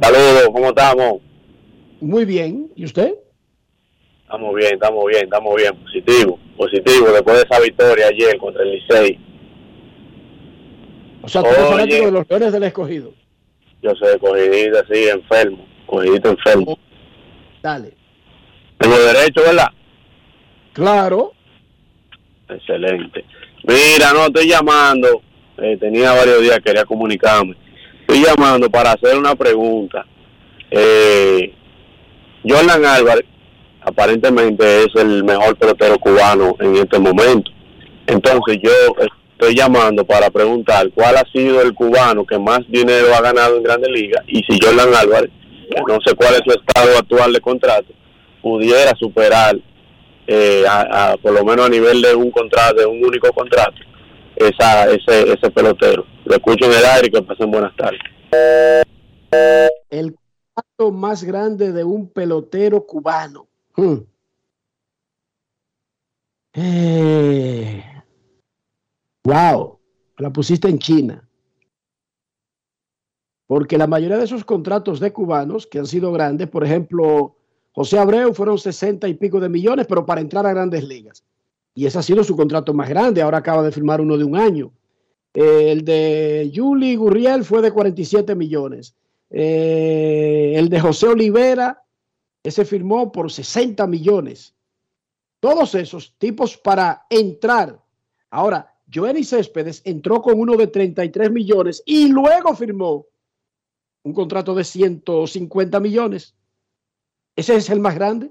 Saludos, 0.00 0.48
¿cómo 0.52 0.68
estamos? 0.68 1.20
Muy 2.00 2.24
bien. 2.24 2.70
¿Y 2.74 2.84
usted? 2.84 3.14
Estamos 4.24 4.54
bien, 4.54 4.74
estamos 4.74 5.04
bien, 5.06 5.24
estamos 5.24 5.54
bien. 5.56 5.74
Positivo, 5.76 6.38
positivo. 6.56 7.12
Después 7.12 7.36
de 7.36 7.42
esa 7.42 7.60
victoria 7.60 8.06
ayer 8.08 8.36
contra 8.38 8.62
el 8.62 8.72
Licey. 8.72 9.18
O 11.22 11.28
sea, 11.28 11.42
tú 11.42 11.48
eres 11.48 11.68
fanático 11.68 12.04
de 12.06 12.12
los 12.12 12.26
peores 12.26 12.52
del 12.52 12.62
escogido. 12.64 13.12
Yo 13.82 13.94
soy 13.94 14.18
cogidita, 14.18 14.84
sí, 14.90 15.08
enfermo. 15.08 15.66
Cogidito 15.86 16.30
enfermo. 16.30 16.78
Dale. 17.62 17.92
Tengo 18.78 18.98
derecho, 18.98 19.42
¿verdad? 19.42 19.68
Claro. 20.72 21.32
Excelente. 22.48 23.24
Mira, 23.62 24.12
no, 24.12 24.26
estoy 24.26 24.48
llamando. 24.48 25.22
eh, 25.58 25.76
tenía 25.78 26.12
varios 26.12 26.40
días, 26.42 26.58
quería 26.64 26.84
comunicarme. 26.84 27.56
Estoy 28.00 28.24
llamando 28.24 28.68
para 28.70 28.92
hacer 28.92 29.16
una 29.16 29.34
pregunta. 29.34 30.04
Eh, 30.70 31.54
Jordan 32.46 32.84
Álvarez 32.84 33.24
aparentemente 33.84 34.84
es 34.84 34.88
el 34.96 35.24
mejor 35.24 35.56
pelotero 35.56 35.98
cubano 35.98 36.56
en 36.60 36.76
este 36.76 36.98
momento. 36.98 37.50
Entonces 38.06 38.58
yo 38.62 38.70
estoy 39.32 39.54
llamando 39.54 40.04
para 40.04 40.30
preguntar 40.30 40.90
cuál 40.94 41.16
ha 41.16 41.24
sido 41.32 41.60
el 41.60 41.74
cubano 41.74 42.24
que 42.24 42.38
más 42.38 42.60
dinero 42.68 43.14
ha 43.14 43.20
ganado 43.20 43.56
en 43.56 43.62
Grandes 43.62 43.90
Ligas 43.90 44.24
y 44.26 44.42
si 44.48 44.58
Jordan 44.62 44.94
Álvarez, 44.94 45.30
no 45.86 45.98
sé 46.04 46.14
cuál 46.14 46.34
es 46.34 46.42
su 46.44 46.50
estado 46.50 46.98
actual 46.98 47.32
de 47.32 47.40
contrato, 47.40 47.92
pudiera 48.42 48.92
superar 48.98 49.56
eh, 50.26 50.64
a, 50.68 51.16
por 51.20 51.32
lo 51.32 51.44
menos 51.44 51.66
a 51.66 51.70
nivel 51.70 52.00
de 52.00 52.14
un 52.14 52.30
contrato, 52.30 52.76
de 52.76 52.86
un 52.86 53.04
único 53.04 53.30
contrato, 53.32 53.76
esa, 54.36 54.86
ese, 54.90 55.32
ese 55.32 55.50
pelotero. 55.50 56.06
Lo 56.24 56.34
escucho 56.34 56.66
en 56.66 56.72
el 56.72 56.84
aire 56.84 57.08
y 57.08 57.10
que 57.10 57.22
pasen 57.22 57.50
buenas 57.50 57.74
tardes. 57.76 58.00
El 59.90 60.14
más 60.92 61.24
grande 61.24 61.72
de 61.72 61.84
un 61.84 62.08
pelotero 62.08 62.86
cubano. 62.86 63.46
Hmm. 63.76 64.04
Eh, 66.54 67.84
Wow, 69.24 69.78
la 70.18 70.30
pusiste 70.30 70.68
en 70.68 70.78
China. 70.78 71.26
Porque 73.46 73.78
la 73.78 73.86
mayoría 73.86 74.18
de 74.18 74.24
esos 74.24 74.44
contratos 74.44 75.00
de 75.00 75.12
cubanos 75.12 75.66
que 75.66 75.78
han 75.78 75.86
sido 75.86 76.12
grandes, 76.12 76.48
por 76.48 76.62
ejemplo, 76.62 77.36
José 77.72 77.98
Abreu 77.98 78.34
fueron 78.34 78.58
60 78.58 79.08
y 79.08 79.14
pico 79.14 79.40
de 79.40 79.48
millones, 79.48 79.86
pero 79.88 80.04
para 80.04 80.20
entrar 80.20 80.46
a 80.46 80.52
grandes 80.52 80.84
ligas. 80.84 81.24
Y 81.74 81.86
ese 81.86 81.98
ha 81.98 82.02
sido 82.02 82.22
su 82.22 82.36
contrato 82.36 82.74
más 82.74 82.88
grande. 82.88 83.22
Ahora 83.22 83.38
acaba 83.38 83.62
de 83.62 83.72
firmar 83.72 84.00
uno 84.00 84.18
de 84.18 84.24
un 84.24 84.36
año. 84.36 84.72
Eh, 85.32 85.72
el 85.72 85.84
de 85.84 86.50
Yuli 86.52 86.94
Gurriel 86.94 87.44
fue 87.44 87.62
de 87.62 87.72
47 87.72 88.34
millones. 88.34 88.94
Eh, 89.30 90.52
el 90.54 90.68
de 90.68 90.80
José 90.80 91.08
Olivera, 91.08 91.82
ese 92.44 92.64
firmó 92.66 93.10
por 93.10 93.32
60 93.32 93.86
millones. 93.86 94.54
Todos 95.40 95.74
esos 95.74 96.14
tipos 96.18 96.56
para 96.56 97.06
entrar. 97.08 97.82
Ahora, 98.30 98.70
Joenny 98.92 99.24
Céspedes 99.24 99.80
entró 99.84 100.20
con 100.20 100.38
uno 100.38 100.56
de 100.56 100.66
33 100.66 101.30
millones 101.32 101.82
y 101.86 102.08
luego 102.08 102.54
firmó 102.54 103.06
un 104.04 104.12
contrato 104.12 104.54
de 104.54 104.62
150 104.62 105.80
millones. 105.80 106.34
Ese 107.34 107.56
es 107.56 107.70
el 107.70 107.80
más 107.80 107.94
grande. 107.94 108.30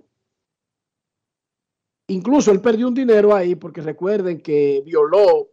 Incluso 2.08 2.52
él 2.52 2.62
perdió 2.62 2.88
un 2.88 2.94
dinero 2.94 3.34
ahí 3.34 3.56
porque 3.56 3.82
recuerden 3.82 4.42
que 4.42 4.84
violó 4.86 5.50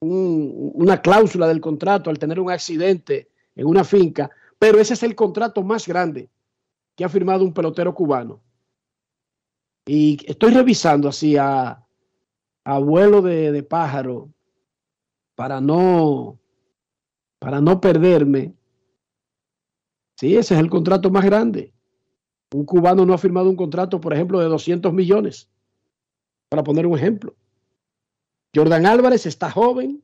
un- 0.00 0.70
una 0.74 1.02
cláusula 1.02 1.48
del 1.48 1.60
contrato 1.60 2.10
al 2.10 2.18
tener 2.18 2.38
un 2.38 2.50
accidente 2.50 3.30
en 3.56 3.66
una 3.66 3.82
finca, 3.82 4.30
pero 4.58 4.78
ese 4.78 4.94
es 4.94 5.02
el 5.02 5.16
contrato 5.16 5.62
más 5.64 5.88
grande 5.88 6.28
que 6.96 7.04
ha 7.04 7.08
firmado 7.08 7.44
un 7.44 7.52
pelotero 7.52 7.94
cubano. 7.94 8.42
Y 9.86 10.18
estoy 10.28 10.52
revisando 10.52 11.08
así 11.08 11.36
a, 11.36 11.86
a 12.64 12.78
vuelo 12.80 13.22
de, 13.22 13.62
pájaro 13.62 14.32
para 15.36 15.60
no 15.60 16.40
para 17.38 17.60
no 17.60 17.80
perderme. 17.80 18.54
Sí, 20.18 20.36
ese 20.36 20.54
es 20.54 20.60
el 20.60 20.70
contrato 20.70 21.10
más 21.10 21.24
grande. 21.24 21.72
Un 22.52 22.64
cubano 22.64 23.04
no 23.06 23.12
ha 23.12 23.18
firmado 23.18 23.48
un 23.48 23.56
contrato, 23.56 24.00
por 24.00 24.14
ejemplo, 24.14 24.40
de 24.40 24.46
200 24.46 24.92
millones, 24.92 25.48
para 26.48 26.64
poner 26.64 26.86
un 26.86 26.96
ejemplo. 26.96 27.36
Jordan 28.54 28.86
Álvarez 28.86 29.26
está 29.26 29.50
joven, 29.50 30.02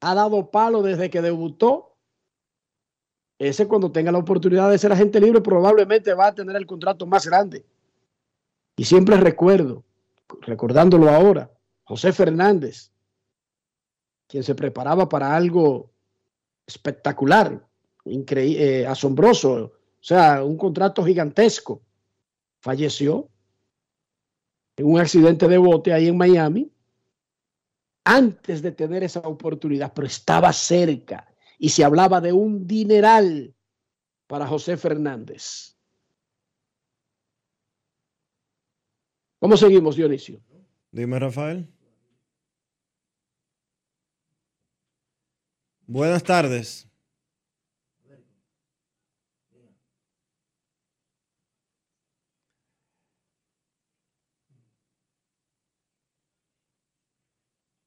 ha 0.00 0.14
dado 0.14 0.50
palo 0.50 0.82
desde 0.82 1.10
que 1.10 1.22
debutó. 1.22 1.87
Ese 3.38 3.68
cuando 3.68 3.92
tenga 3.92 4.10
la 4.10 4.18
oportunidad 4.18 4.70
de 4.70 4.78
ser 4.78 4.92
agente 4.92 5.20
libre 5.20 5.40
probablemente 5.40 6.12
va 6.12 6.28
a 6.28 6.34
tener 6.34 6.56
el 6.56 6.66
contrato 6.66 7.06
más 7.06 7.26
grande. 7.26 7.64
Y 8.76 8.84
siempre 8.84 9.16
recuerdo, 9.16 9.84
recordándolo 10.40 11.08
ahora, 11.08 11.50
José 11.84 12.12
Fernández, 12.12 12.90
quien 14.26 14.42
se 14.42 14.54
preparaba 14.54 15.08
para 15.08 15.34
algo 15.34 15.90
espectacular, 16.66 17.64
eh, 18.04 18.86
asombroso, 18.86 19.52
o 19.54 19.72
sea, 20.00 20.44
un 20.44 20.56
contrato 20.56 21.04
gigantesco. 21.04 21.82
Falleció 22.60 23.28
en 24.76 24.86
un 24.86 24.98
accidente 24.98 25.46
de 25.46 25.58
bote 25.58 25.92
ahí 25.92 26.08
en 26.08 26.16
Miami 26.16 26.70
antes 28.04 28.62
de 28.62 28.72
tener 28.72 29.04
esa 29.04 29.20
oportunidad, 29.20 29.92
pero 29.94 30.06
estaba 30.06 30.52
cerca 30.52 31.27
y 31.58 31.70
se 31.70 31.84
hablaba 31.84 32.20
de 32.20 32.32
un 32.32 32.66
dineral 32.66 33.54
para 34.26 34.46
José 34.46 34.76
Fernández. 34.76 35.76
¿Cómo 39.40 39.56
seguimos, 39.56 39.96
Dionisio? 39.96 40.40
Dime, 40.90 41.18
Rafael. 41.18 41.68
Buenas 45.86 46.22
tardes. 46.22 46.88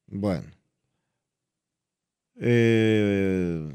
Bueno. 0.06 0.61
Eh, 2.44 3.72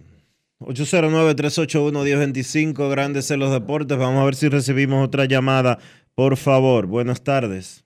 809-381-1025, 0.59 2.89
Grandes 2.89 3.31
en 3.31 3.39
los 3.39 3.51
Deportes. 3.51 3.97
Vamos 3.97 4.21
a 4.21 4.25
ver 4.25 4.35
si 4.35 4.49
recibimos 4.49 5.05
otra 5.05 5.23
llamada. 5.25 5.79
Por 6.15 6.35
favor, 6.35 6.87
buenas 6.87 7.23
tardes. 7.23 7.85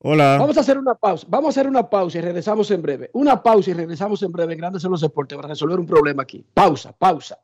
Hola. 0.00 0.36
Vamos 0.38 0.56
a 0.58 0.60
hacer 0.60 0.78
una 0.78 0.94
pausa. 0.94 1.26
Vamos 1.28 1.48
a 1.48 1.60
hacer 1.60 1.68
una 1.68 1.88
pausa 1.88 2.18
y 2.18 2.20
regresamos 2.20 2.70
en 2.70 2.82
breve. 2.82 3.10
Una 3.14 3.42
pausa 3.42 3.70
y 3.70 3.74
regresamos 3.74 4.22
en 4.22 4.30
breve. 4.30 4.52
en 4.52 4.58
Grandes 4.58 4.84
en 4.84 4.90
los 4.90 5.00
deportes 5.00 5.36
para 5.36 5.48
resolver 5.48 5.78
un 5.78 5.86
problema 5.86 6.22
aquí. 6.22 6.44
Pausa, 6.52 6.92
pausa. 6.92 7.38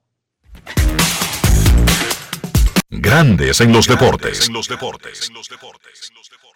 Grandes 2.90 3.60
en 3.60 3.72
los 3.72 3.88
deportes. 3.88 4.46
En 4.46 4.54
los 4.54 4.68
deportes. 4.68 5.30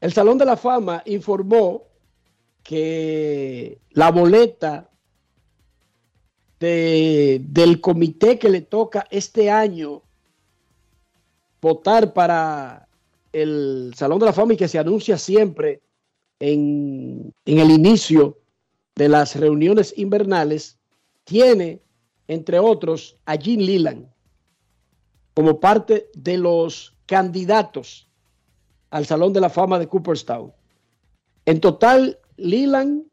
El 0.00 0.12
Salón 0.12 0.38
de 0.38 0.44
la 0.44 0.56
Fama 0.56 1.02
informó 1.06 1.84
que 2.62 3.78
la 3.90 4.10
boleta 4.10 4.88
de, 6.60 7.40
del 7.42 7.80
comité 7.80 8.38
que 8.38 8.48
le 8.48 8.60
toca 8.60 9.06
este 9.10 9.50
año 9.50 10.02
votar 11.60 12.12
para 12.12 12.88
el 13.32 13.92
Salón 13.96 14.18
de 14.20 14.26
la 14.26 14.32
Fama 14.32 14.54
y 14.54 14.56
que 14.56 14.68
se 14.68 14.78
anuncia 14.78 15.18
siempre 15.18 15.80
en, 16.38 17.32
en 17.44 17.58
el 17.58 17.70
inicio 17.70 18.38
de 18.94 19.08
las 19.08 19.34
reuniones 19.36 19.94
invernales, 19.96 20.78
tiene, 21.24 21.80
entre 22.26 22.58
otros, 22.58 23.16
a 23.26 23.36
Jim 23.36 23.60
Leland 23.60 24.08
como 25.34 25.60
parte 25.60 26.10
de 26.14 26.36
los 26.36 26.96
candidatos 27.06 28.07
al 28.90 29.06
Salón 29.06 29.32
de 29.32 29.40
la 29.40 29.50
Fama 29.50 29.78
de 29.78 29.88
Cooperstown. 29.88 30.52
En 31.46 31.60
total, 31.60 32.18
Leland, 32.36 33.04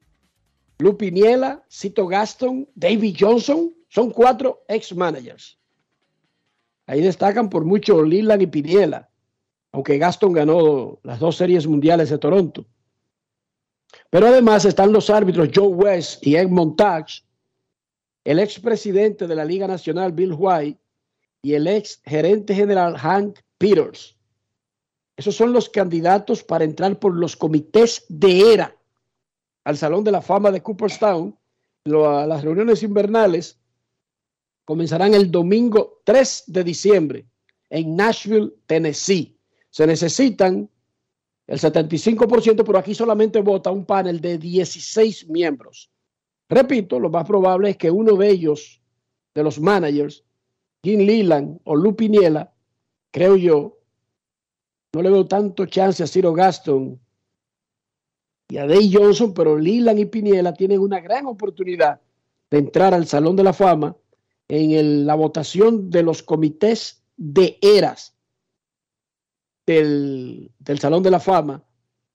Lupiniela, 0.78 1.64
Cito 1.70 2.08
Gaston, 2.08 2.68
David 2.76 3.16
Johnson, 3.20 3.74
son 3.90 4.12
cuatro 4.12 4.64
ex-managers. 4.68 5.58
Ahí 6.88 7.02
destacan 7.02 7.50
por 7.50 7.66
mucho 7.66 8.04
Leland 8.04 8.42
y 8.42 8.48
Piniela, 8.48 9.10
aunque 9.72 9.98
Gaston 9.98 10.34
ganó 10.34 11.00
las 11.04 11.20
dos 11.20 11.38
series 11.38 11.66
mundiales 11.66 12.10
de 12.10 12.18
Toronto. 12.18 12.66
Pero 14.10 14.28
además 14.28 14.66
están 14.66 14.92
los 14.92 15.10
árbitros 15.10 15.50
Joe 15.54 15.68
West 15.68 16.26
y 16.26 16.36
Ed 16.36 16.50
Montage, 16.50 17.24
el 18.24 18.40
expresidente 18.40 19.28
de 19.28 19.36
la 19.36 19.46
Liga 19.46 19.68
Nacional 19.68 20.12
Bill 20.12 20.36
White 20.38 20.80
y 21.42 21.54
el 21.54 21.68
ex 21.68 22.02
gerente 22.04 22.54
general 22.54 22.98
Hank 22.98 23.40
Peters. 23.58 24.15
Esos 25.18 25.36
son 25.36 25.54
los 25.54 25.70
candidatos 25.70 26.44
para 26.44 26.66
entrar 26.66 27.00
por 27.00 27.16
los 27.16 27.36
comités 27.36 28.06
de 28.10 28.54
ERA 28.54 28.76
al 29.64 29.78
Salón 29.78 30.04
de 30.04 30.12
la 30.12 30.22
Fama 30.22 30.52
de 30.52 30.62
Cooperstown. 30.62 31.38
las 31.86 32.44
reuniones 32.44 32.84
invernales 32.84 33.60
comenzarán 34.66 35.14
el 35.14 35.32
domingo 35.32 36.02
3 36.04 36.44
de 36.48 36.64
diciembre 36.64 37.26
en 37.70 37.96
Nashville, 37.96 38.54
Tennessee. 38.66 39.38
Se 39.70 39.86
necesitan 39.88 40.70
el 41.48 41.60
75%, 41.60 42.64
pero 42.66 42.78
aquí 42.78 42.96
solamente 42.96 43.40
vota 43.42 43.72
un 43.72 43.86
panel 43.86 44.20
de 44.20 44.38
16 44.38 45.30
miembros. 45.30 45.92
Repito, 46.50 47.00
lo 47.00 47.10
más 47.10 47.26
probable 47.26 47.72
es 47.72 47.78
que 47.78 47.92
uno 47.92 48.16
de 48.16 48.30
ellos, 48.30 48.82
de 49.34 49.44
los 49.44 49.60
managers, 49.60 50.24
Jim 50.84 51.02
Leland 51.02 51.60
o 51.64 51.76
Lou 51.76 51.96
Piniela, 51.96 52.54
creo 53.12 53.36
yo, 53.36 53.75
no 54.96 55.02
le 55.02 55.10
veo 55.10 55.28
tanto 55.28 55.66
chance 55.66 56.02
a 56.02 56.08
Ciro 56.08 56.32
Gaston 56.32 56.98
y 58.48 58.56
a 58.56 58.66
Dave 58.66 58.90
Johnson, 58.90 59.34
pero 59.34 59.58
Leland 59.58 60.00
y 60.00 60.06
Piniela 60.06 60.54
tienen 60.54 60.80
una 60.80 61.02
gran 61.02 61.26
oportunidad 61.26 62.00
de 62.50 62.60
entrar 62.60 62.94
al 62.94 63.06
Salón 63.06 63.36
de 63.36 63.44
la 63.44 63.52
Fama 63.52 63.98
en 64.48 65.06
la 65.06 65.16
votación 65.16 65.90
de 65.90 66.02
los 66.02 66.24
comités 66.24 67.04
de 67.18 67.58
eras 67.62 68.16
del 69.66 70.50
Salón 70.80 71.04
de 71.04 71.12
la 71.12 71.20
Fama, 71.20 71.62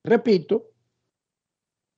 repito, 0.03 0.71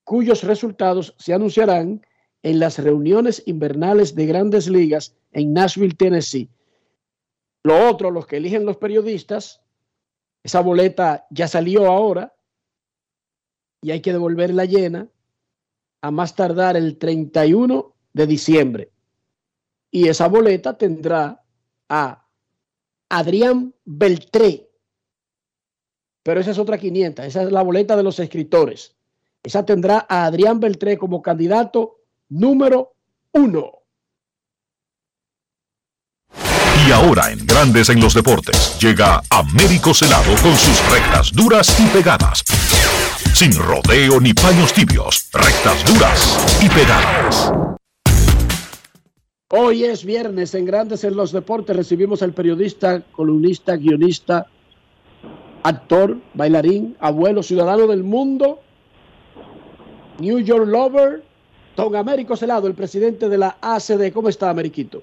cuyos 0.03 0.43
resultados 0.43 1.15
se 1.17 1.33
anunciarán 1.33 2.05
en 2.43 2.59
las 2.59 2.81
reuniones 2.81 3.41
invernales 3.47 4.17
de 4.17 4.27
grandes 4.27 4.69
ligas 4.69 5.15
en 5.31 5.53
Nashville, 5.53 5.95
Tennessee. 5.95 6.51
Lo 7.63 7.89
otro, 7.89 8.11
los 8.11 8.27
que 8.27 8.39
eligen 8.39 8.67
los 8.67 8.79
periodistas, 8.79 9.62
esa 10.43 10.61
boleta 10.61 11.27
ya 11.31 11.47
salió 11.47 11.87
ahora 11.87 12.35
y 13.81 13.91
hay 13.91 14.01
que 14.01 14.13
devolverla 14.13 14.65
llena 14.65 15.09
a 16.01 16.11
más 16.11 16.35
tardar 16.35 16.77
el 16.77 16.99
31 16.99 17.95
de 18.13 18.27
diciembre. 18.27 18.91
Y 19.91 20.09
esa 20.09 20.29
boleta 20.29 20.77
tendrá 20.77 21.45
a 21.89 22.27
Adrián 23.09 23.75
Beltré. 23.85 24.69
Pero 26.23 26.41
esa 26.41 26.53
es 26.53 26.59
otra 26.59 26.79
500, 26.79 27.25
esa 27.25 27.43
es 27.43 27.53
la 27.53 27.63
boleta 27.63 27.97
de 27.97 28.03
los 28.03 28.19
escritores. 28.19 28.97
Esa 29.43 29.65
tendrá 29.65 30.07
a 30.09 30.27
Adrián 30.27 30.61
Beltré 30.61 30.97
como 30.97 31.21
candidato 31.21 32.01
número 32.29 32.95
uno. 33.33 33.82
Ahora 36.93 37.33
en 37.33 37.47
Grandes 37.47 37.89
en 37.89 38.01
los 38.01 38.13
Deportes 38.13 38.79
llega 38.79 39.23
Américo 39.31 39.95
Celado 39.95 40.35
con 40.43 40.55
sus 40.57 40.79
rectas 40.93 41.33
duras 41.33 41.75
y 41.81 41.87
pegadas. 41.87 42.45
Sin 43.35 43.53
rodeo 43.55 44.21
ni 44.21 44.35
paños 44.35 44.75
tibios, 44.75 45.31
rectas 45.33 45.85
duras 45.87 46.61
y 46.63 46.69
pegadas. 46.69 47.51
Hoy 49.49 49.85
es 49.85 50.05
viernes 50.05 50.55
en 50.55 50.67
Grandes 50.67 51.03
en 51.05 51.17
los 51.17 51.33
Deportes. 51.33 51.75
Recibimos 51.75 52.23
al 52.23 52.35
periodista, 52.35 53.01
columnista, 53.13 53.77
guionista, 53.77 54.47
actor, 55.63 56.19
bailarín, 56.35 56.97
abuelo, 57.01 57.43
ciudadano 57.43 57.87
del 57.87 58.05
mundo, 58.05 58.61
New 60.19 60.41
York 60.41 60.67
Lover, 60.67 61.25
don 61.75 61.97
Américo 61.97 62.37
Celado, 62.37 62.67
el 62.67 62.75
presidente 62.75 63.31
de 63.31 63.39
la 63.39 63.57
ACD. 63.63 64.13
¿Cómo 64.13 64.29
está, 64.29 64.51
Ameriquito? 64.51 65.03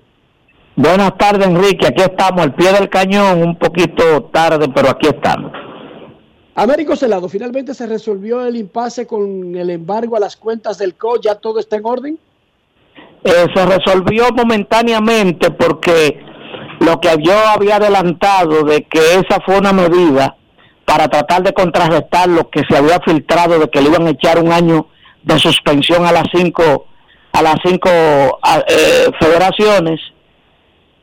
Buenas 0.76 1.18
tardes, 1.18 1.48
Enrique. 1.48 1.88
Aquí 1.88 2.02
estamos, 2.02 2.42
al 2.42 2.54
pie 2.56 2.72
del 2.72 2.90
cañón, 2.90 3.44
un 3.44 3.58
poquito 3.58 4.30
tarde, 4.32 4.68
pero 4.74 4.90
aquí 4.90 5.08
estamos. 5.08 5.52
Américo 6.56 6.96
Celado, 6.96 7.30
finalmente 7.30 7.74
se 7.74 7.88
resolvió 7.88 8.46
el 8.46 8.56
impasse 8.56 9.08
con 9.08 9.56
el 9.56 9.70
embargo 9.70 10.18
a 10.18 10.20
las 10.20 10.36
cuentas 10.36 10.78
del 10.78 10.96
CO. 10.96 11.20
¿Ya 11.22 11.36
todo 11.36 11.60
está 11.60 11.78
en 11.78 11.86
orden? 11.86 12.20
Eh, 13.24 13.46
se 13.54 13.66
resolvió 13.66 14.30
momentáneamente 14.32 15.52
porque 15.52 16.20
lo 16.80 17.00
que 17.00 17.10
yo 17.22 17.34
había 17.48 17.76
adelantado 17.76 18.64
de 18.64 18.84
que 18.84 19.00
esa 19.16 19.40
fue 19.46 19.58
una 19.58 19.74
medida 19.74 20.36
para 20.86 21.08
tratar 21.08 21.44
de 21.44 21.54
contrarrestar 21.54 22.28
lo 22.30 22.50
que 22.50 22.64
se 22.70 22.76
había 22.76 23.00
filtrado 23.02 23.60
de 23.60 23.70
que 23.70 23.82
le 23.82 23.90
iban 23.90 24.08
a 24.08 24.12
echar 24.12 24.42
un 24.42 24.52
año 24.52 24.88
de 25.24 25.38
suspensión 25.38 26.06
a 26.06 26.12
las 26.12 26.28
cinco 26.34 26.86
a 27.32 27.42
las 27.42 27.56
cinco 27.64 27.90
eh, 27.90 29.12
federaciones 29.20 30.00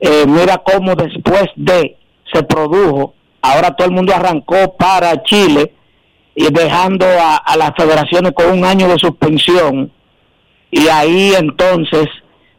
eh, 0.00 0.24
mira 0.26 0.58
cómo 0.58 0.94
después 0.94 1.44
de 1.56 1.96
se 2.32 2.42
produjo, 2.42 3.14
ahora 3.40 3.70
todo 3.74 3.88
el 3.88 3.94
mundo 3.94 4.14
arrancó 4.14 4.76
para 4.76 5.22
Chile 5.22 5.72
y 6.34 6.52
dejando 6.52 7.06
a, 7.06 7.56
las 7.56 7.70
federaciones 7.76 8.32
con 8.32 8.50
un 8.50 8.64
año 8.64 8.88
de 8.88 8.98
suspensión. 8.98 9.90
Y 10.70 10.88
ahí 10.88 11.32
entonces, 11.38 12.06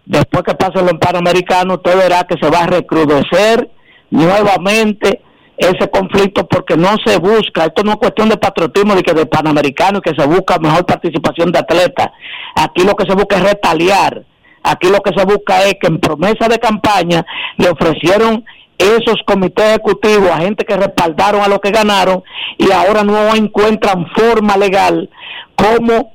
después 0.05 0.43
que 0.43 0.55
pase 0.55 0.81
los 0.81 0.93
Panamericanos, 0.93 1.77
usted 1.77 1.97
verá 1.97 2.23
que 2.23 2.39
se 2.41 2.49
va 2.49 2.64
a 2.64 2.68
recrudecer 2.68 3.69
nuevamente 4.09 5.22
ese 5.57 5.89
conflicto 5.89 6.47
porque 6.47 6.77
no 6.77 6.95
se 7.05 7.18
busca, 7.18 7.65
esto 7.65 7.84
no 7.84 7.91
es 7.91 7.97
cuestión 7.97 8.30
de 8.30 8.38
patriotismo 8.38 8.95
de 8.95 9.01
que 9.01 9.14
de 9.14 9.26
panamericano 9.26 10.01
que 10.01 10.14
se 10.15 10.26
busca 10.26 10.59
mejor 10.59 10.85
participación 10.85 11.51
de 11.51 11.59
atletas, 11.59 12.09
aquí 12.55 12.84
lo 12.84 12.95
que 12.95 13.05
se 13.07 13.15
busca 13.15 13.38
es 13.38 13.43
retaliar 13.43 14.23
Aquí 14.68 14.89
lo 14.89 14.99
que 14.99 15.18
se 15.18 15.26
busca 15.26 15.64
es 15.64 15.76
que 15.80 15.88
en 15.88 15.99
promesa 15.99 16.49
de 16.49 16.60
campaña 16.60 17.26
le 17.57 17.69
ofrecieron 17.69 18.44
esos 18.77 19.15
comités 19.26 19.65
ejecutivos 19.65 20.30
a 20.30 20.39
gente 20.39 20.65
que 20.65 20.76
respaldaron 20.76 21.41
a 21.41 21.48
los 21.48 21.60
que 21.60 21.72
ganaron 21.72 22.22
y 22.57 22.69
ahora 22.72 23.03
no 23.03 23.34
encuentran 23.34 24.06
forma 24.14 24.57
legal 24.57 25.10
como 25.56 26.14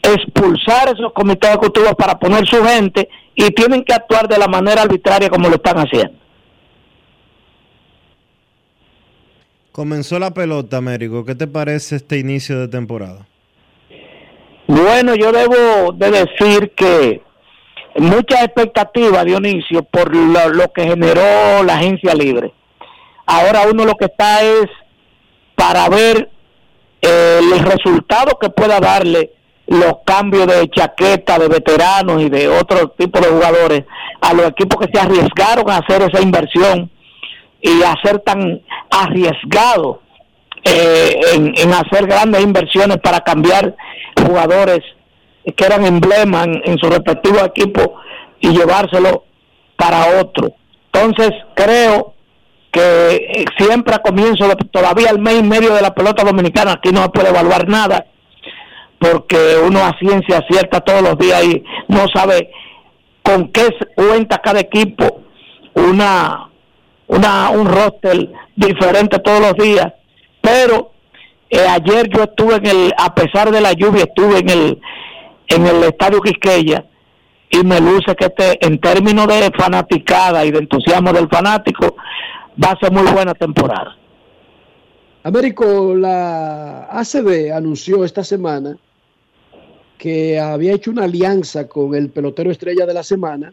expulsar 0.00 0.88
esos 0.88 1.12
comités 1.12 1.50
ejecutivos 1.50 1.94
para 1.98 2.18
poner 2.18 2.46
su 2.46 2.64
gente 2.64 3.08
y 3.34 3.50
tienen 3.50 3.82
que 3.82 3.92
actuar 3.92 4.28
de 4.28 4.38
la 4.38 4.46
manera 4.46 4.82
arbitraria 4.82 5.28
como 5.28 5.48
lo 5.48 5.56
están 5.56 5.78
haciendo. 5.78 6.14
Comenzó 9.72 10.18
la 10.20 10.32
pelota, 10.32 10.76
Américo. 10.76 11.24
¿Qué 11.24 11.34
te 11.34 11.48
parece 11.48 11.96
este 11.96 12.18
inicio 12.18 12.58
de 12.60 12.68
temporada? 12.68 13.26
Bueno, 14.68 15.14
yo 15.14 15.32
debo 15.32 15.92
de 15.92 16.10
decir 16.10 16.72
que 16.76 17.22
mucha 18.00 18.44
expectativa, 18.44 19.24
Dionisio, 19.24 19.82
por 19.84 20.14
lo, 20.14 20.72
que 20.72 20.84
generó 20.84 21.62
la 21.64 21.74
agencia 21.74 22.14
libre. 22.14 22.52
Ahora 23.26 23.62
uno 23.70 23.84
lo 23.84 23.94
que 23.94 24.06
está 24.06 24.42
es 24.42 24.66
para 25.54 25.88
ver 25.88 26.30
eh, 27.02 27.40
el 27.40 27.60
resultado 27.60 28.38
que 28.40 28.50
pueda 28.50 28.80
darle 28.80 29.32
los 29.66 29.98
cambios 30.04 30.46
de 30.46 30.68
chaqueta 30.70 31.38
de 31.38 31.48
veteranos 31.48 32.22
y 32.22 32.30
de 32.30 32.48
otro 32.48 32.88
tipo 32.90 33.20
de 33.20 33.28
jugadores 33.28 33.84
a 34.20 34.32
los 34.32 34.46
equipos 34.46 34.86
que 34.86 34.92
se 34.92 35.00
arriesgaron 35.00 35.70
a 35.70 35.78
hacer 35.78 36.02
esa 36.02 36.22
inversión 36.22 36.90
y 37.60 37.82
a 37.82 37.94
ser 38.02 38.20
tan 38.20 38.62
arriesgados 38.90 39.98
eh, 40.64 41.20
en, 41.34 41.52
en 41.56 41.72
hacer 41.72 42.06
grandes 42.06 42.42
inversiones 42.42 42.98
para 42.98 43.20
cambiar 43.20 43.74
jugadores 44.26 44.80
que 45.52 45.64
eran 45.64 45.84
emblemas 45.84 46.46
en, 46.64 46.78
su 46.78 46.88
respectivo 46.88 47.44
equipo 47.44 47.96
y 48.40 48.50
llevárselo 48.50 49.24
para 49.76 50.20
otro. 50.20 50.52
Entonces 50.92 51.30
creo 51.54 52.14
que 52.70 53.16
eh, 53.16 53.44
siempre 53.56 53.94
a 53.94 53.98
comienzo, 53.98 54.48
todavía 54.70 55.10
al 55.10 55.18
mes 55.18 55.40
y 55.40 55.42
medio 55.42 55.74
de 55.74 55.82
la 55.82 55.94
pelota 55.94 56.24
dominicana, 56.24 56.72
aquí 56.72 56.90
no 56.90 57.02
se 57.02 57.08
puede 57.10 57.28
evaluar 57.28 57.68
nada, 57.68 58.06
porque 58.98 59.56
uno 59.64 59.80
a 59.84 59.96
ciencia 59.98 60.44
cierta 60.50 60.80
todos 60.80 61.02
los 61.02 61.18
días 61.18 61.42
y 61.44 61.64
no 61.88 62.06
sabe 62.12 62.50
con 63.22 63.48
qué 63.52 63.68
cuenta 63.94 64.38
cada 64.38 64.60
equipo 64.60 65.22
una, 65.74 66.48
una 67.06 67.50
un 67.50 67.66
roster 67.66 68.28
diferente 68.56 69.18
todos 69.18 69.40
los 69.40 69.54
días. 69.54 69.92
Pero 70.40 70.92
eh, 71.50 71.66
ayer 71.68 72.08
yo 72.08 72.24
estuve 72.24 72.56
en 72.56 72.66
el, 72.66 72.94
a 72.96 73.14
pesar 73.14 73.50
de 73.50 73.60
la 73.60 73.72
lluvia, 73.72 74.04
estuve 74.04 74.38
en 74.38 74.50
el, 74.50 74.80
en 75.48 75.66
el 75.66 75.84
estadio 75.84 76.20
Quisqueya 76.20 76.84
y 77.50 77.64
me 77.64 77.80
luce 77.80 78.14
que 78.14 78.26
este, 78.26 78.64
en 78.64 78.78
términos 78.78 79.26
de 79.26 79.50
fanaticada 79.56 80.44
y 80.44 80.50
de 80.50 80.58
entusiasmo 80.58 81.12
del 81.12 81.28
fanático, 81.28 81.96
va 82.62 82.72
a 82.72 82.78
ser 82.78 82.92
muy 82.92 83.10
buena 83.10 83.34
temporada. 83.34 83.96
Américo, 85.22 85.94
la 85.94 86.84
ACB 86.90 87.52
anunció 87.54 88.04
esta 88.04 88.22
semana 88.22 88.76
que 89.96 90.38
había 90.38 90.74
hecho 90.74 90.90
una 90.90 91.04
alianza 91.04 91.66
con 91.66 91.94
el 91.94 92.10
pelotero 92.10 92.50
estrella 92.50 92.86
de 92.86 92.94
la 92.94 93.02
semana. 93.02 93.52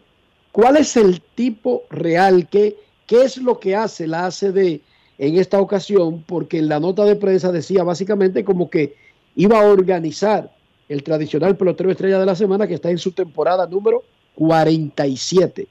¿Cuál 0.52 0.76
es 0.76 0.96
el 0.96 1.20
tipo 1.34 1.82
real? 1.90 2.48
¿Qué, 2.48 2.76
qué 3.06 3.22
es 3.22 3.36
lo 3.38 3.58
que 3.58 3.74
hace 3.74 4.06
la 4.06 4.26
ACB 4.26 4.80
en 5.18 5.38
esta 5.38 5.60
ocasión? 5.60 6.22
Porque 6.26 6.58
en 6.58 6.68
la 6.68 6.78
nota 6.78 7.04
de 7.04 7.16
prensa 7.16 7.50
decía 7.50 7.82
básicamente 7.82 8.44
como 8.44 8.70
que 8.70 8.94
iba 9.34 9.58
a 9.58 9.68
organizar 9.68 10.55
el 10.88 11.02
tradicional 11.02 11.56
pelotero 11.56 11.90
estrella 11.90 12.18
de 12.18 12.26
la 12.26 12.34
semana 12.34 12.66
que 12.66 12.74
está 12.74 12.90
en 12.90 12.98
su 12.98 13.12
temporada 13.12 13.66
número 13.66 14.02
47. 14.34 15.66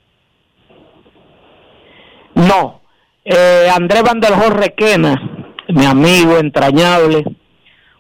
No, 2.36 2.82
eh, 3.24 3.68
Andrés 3.74 4.04
Van 4.04 4.20
der 4.20 4.34
Horn 4.34 4.58
Requena, 4.58 5.48
mi 5.70 5.86
amigo 5.86 6.38
entrañable, 6.38 7.24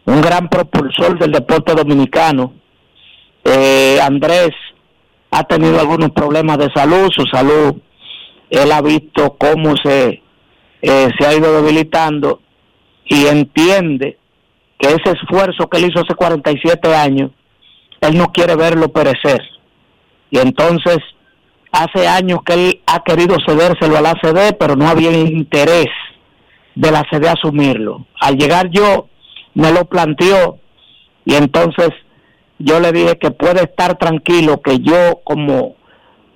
un 0.06 0.22
gran 0.22 0.50
propulsor 0.50 1.18
del 1.18 1.32
deporte 1.32 1.74
dominicano. 1.74 2.54
Eh, 3.44 3.98
Andrés 4.02 4.52
ha 5.32 5.44
tenido 5.44 5.80
algunos 5.80 6.12
problemas 6.12 6.58
de 6.58 6.70
salud, 6.74 7.10
su 7.12 7.26
salud, 7.28 7.76
él 8.50 8.72
ha 8.72 8.82
visto 8.82 9.36
cómo 9.38 9.76
se, 9.78 10.22
eh, 10.82 11.10
se 11.18 11.26
ha 11.26 11.34
ido 11.34 11.62
debilitando 11.62 12.42
y 13.06 13.28
entiende 13.28 14.18
ese 14.88 15.12
esfuerzo 15.12 15.68
que 15.70 15.78
él 15.78 15.90
hizo 15.90 16.02
hace 16.02 16.16
47 16.16 16.96
años, 16.96 17.32
él 18.02 18.18
no 18.18 18.32
quiere 18.32 18.56
verlo 18.56 18.90
perecer. 18.90 19.42
Y 20.30 20.40
entonces, 20.40 20.98
hace 21.72 22.08
años 22.08 22.40
que 22.46 22.54
él 22.54 22.82
ha 22.86 23.04
querido 23.04 23.38
cedérselo 23.46 23.98
a 23.98 24.02
la 24.02 24.12
ACD, 24.12 24.56
pero 24.60 24.76
no 24.76 24.88
había 24.88 25.12
interés 25.12 25.88
de 26.76 26.92
la 26.92 27.00
ACD 27.00 27.26
asumirlo. 27.28 28.06
Al 28.20 28.38
llegar 28.38 28.70
yo, 28.70 29.08
me 29.54 29.72
lo 29.72 29.86
planteó 29.86 30.60
y 31.26 31.36
entonces 31.36 31.90
yo 32.60 32.80
le 32.80 32.92
dije 32.92 33.18
que 33.18 33.32
puede 33.32 33.64
estar 33.64 33.98
tranquilo 33.98 34.62
que 34.62 34.80
yo 34.80 35.22
como 35.24 35.76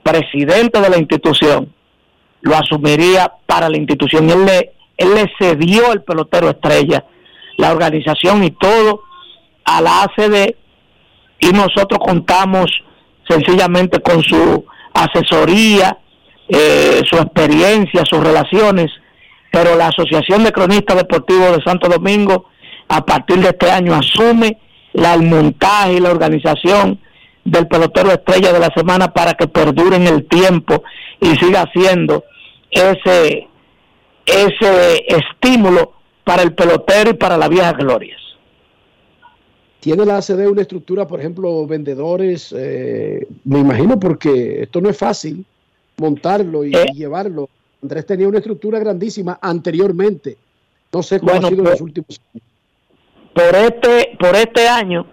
presidente 0.03 0.81
de 0.81 0.89
la 0.89 0.97
institución 0.97 1.73
lo 2.41 2.55
asumiría 2.55 3.31
para 3.45 3.69
la 3.69 3.77
institución. 3.77 4.29
Él 4.29 4.45
le, 4.45 4.73
él 4.97 5.13
le 5.13 5.31
cedió 5.37 5.91
el 5.91 6.01
pelotero 6.01 6.49
estrella, 6.49 7.05
la 7.59 7.73
organización 7.73 8.41
y 8.45 8.51
todo 8.51 9.03
a 9.65 9.81
la 9.81 10.03
ACD 10.03 10.55
y 11.39 11.47
nosotros 11.51 11.99
contamos 11.99 12.71
sencillamente 13.27 13.99
con 14.01 14.23
su 14.23 14.65
asesoría, 14.93 15.97
eh, 16.47 17.01
su 17.05 17.17
experiencia, 17.17 18.05
sus 18.05 18.23
relaciones, 18.23 18.89
pero 19.51 19.75
la 19.75 19.87
Asociación 19.87 20.45
de 20.45 20.53
Cronistas 20.53 20.95
Deportivos 20.95 21.57
de 21.57 21.63
Santo 21.63 21.89
Domingo 21.89 22.45
a 22.87 23.05
partir 23.05 23.39
de 23.39 23.49
este 23.49 23.69
año 23.69 23.93
asume 23.93 24.57
la, 24.93 25.13
el 25.15 25.23
montaje 25.23 25.95
y 25.95 25.99
la 25.99 26.11
organización 26.11 26.97
del 27.43 27.67
pelotero 27.67 28.13
estrella 28.13 28.53
de 28.53 28.59
la 28.59 28.73
semana 28.73 29.13
para 29.13 29.33
que 29.33 29.47
perdure 29.47 29.97
en 29.97 30.07
el 30.07 30.25
tiempo 30.27 30.83
y 31.19 31.35
siga 31.35 31.69
siendo 31.73 32.23
ese 32.71 33.47
ese 34.25 35.05
estímulo 35.07 35.98
para 36.29 36.43
el 36.43 36.53
pelotero 36.53 37.09
y 37.09 37.13
para 37.15 37.37
las 37.37 37.49
viejas 37.49 37.75
glorias. 37.75 38.21
¿Tiene 39.79 40.05
la 40.05 40.17
ACD 40.17 40.45
una 40.47 40.61
estructura, 40.61 41.07
por 41.07 41.19
ejemplo, 41.19 41.65
vendedores? 41.65 42.53
Eh, 42.55 43.25
me 43.45 43.59
imagino 43.59 43.99
porque 43.99 44.61
esto 44.61 44.79
no 44.79 44.89
es 44.89 44.97
fácil 44.97 45.43
montarlo 45.97 46.63
y, 46.63 46.71
y 46.75 46.93
llevarlo. 46.93 47.49
Andrés 47.81 48.05
tenía 48.05 48.27
una 48.27 48.37
estructura 48.37 48.77
grandísima 48.77 49.39
anteriormente. 49.41 50.37
No 50.93 51.01
sé 51.01 51.19
cómo 51.19 51.31
Bueno, 51.31 51.47
ha 51.47 51.49
sido 51.49 51.61
en 51.61 51.63
pues- 51.65 51.79
los 51.79 51.81
últimos 51.81 52.21
años. 52.33 52.43
por 53.33 53.55
este 53.55 54.17
por 54.19 54.35
este 54.35 54.67
año 54.67 55.05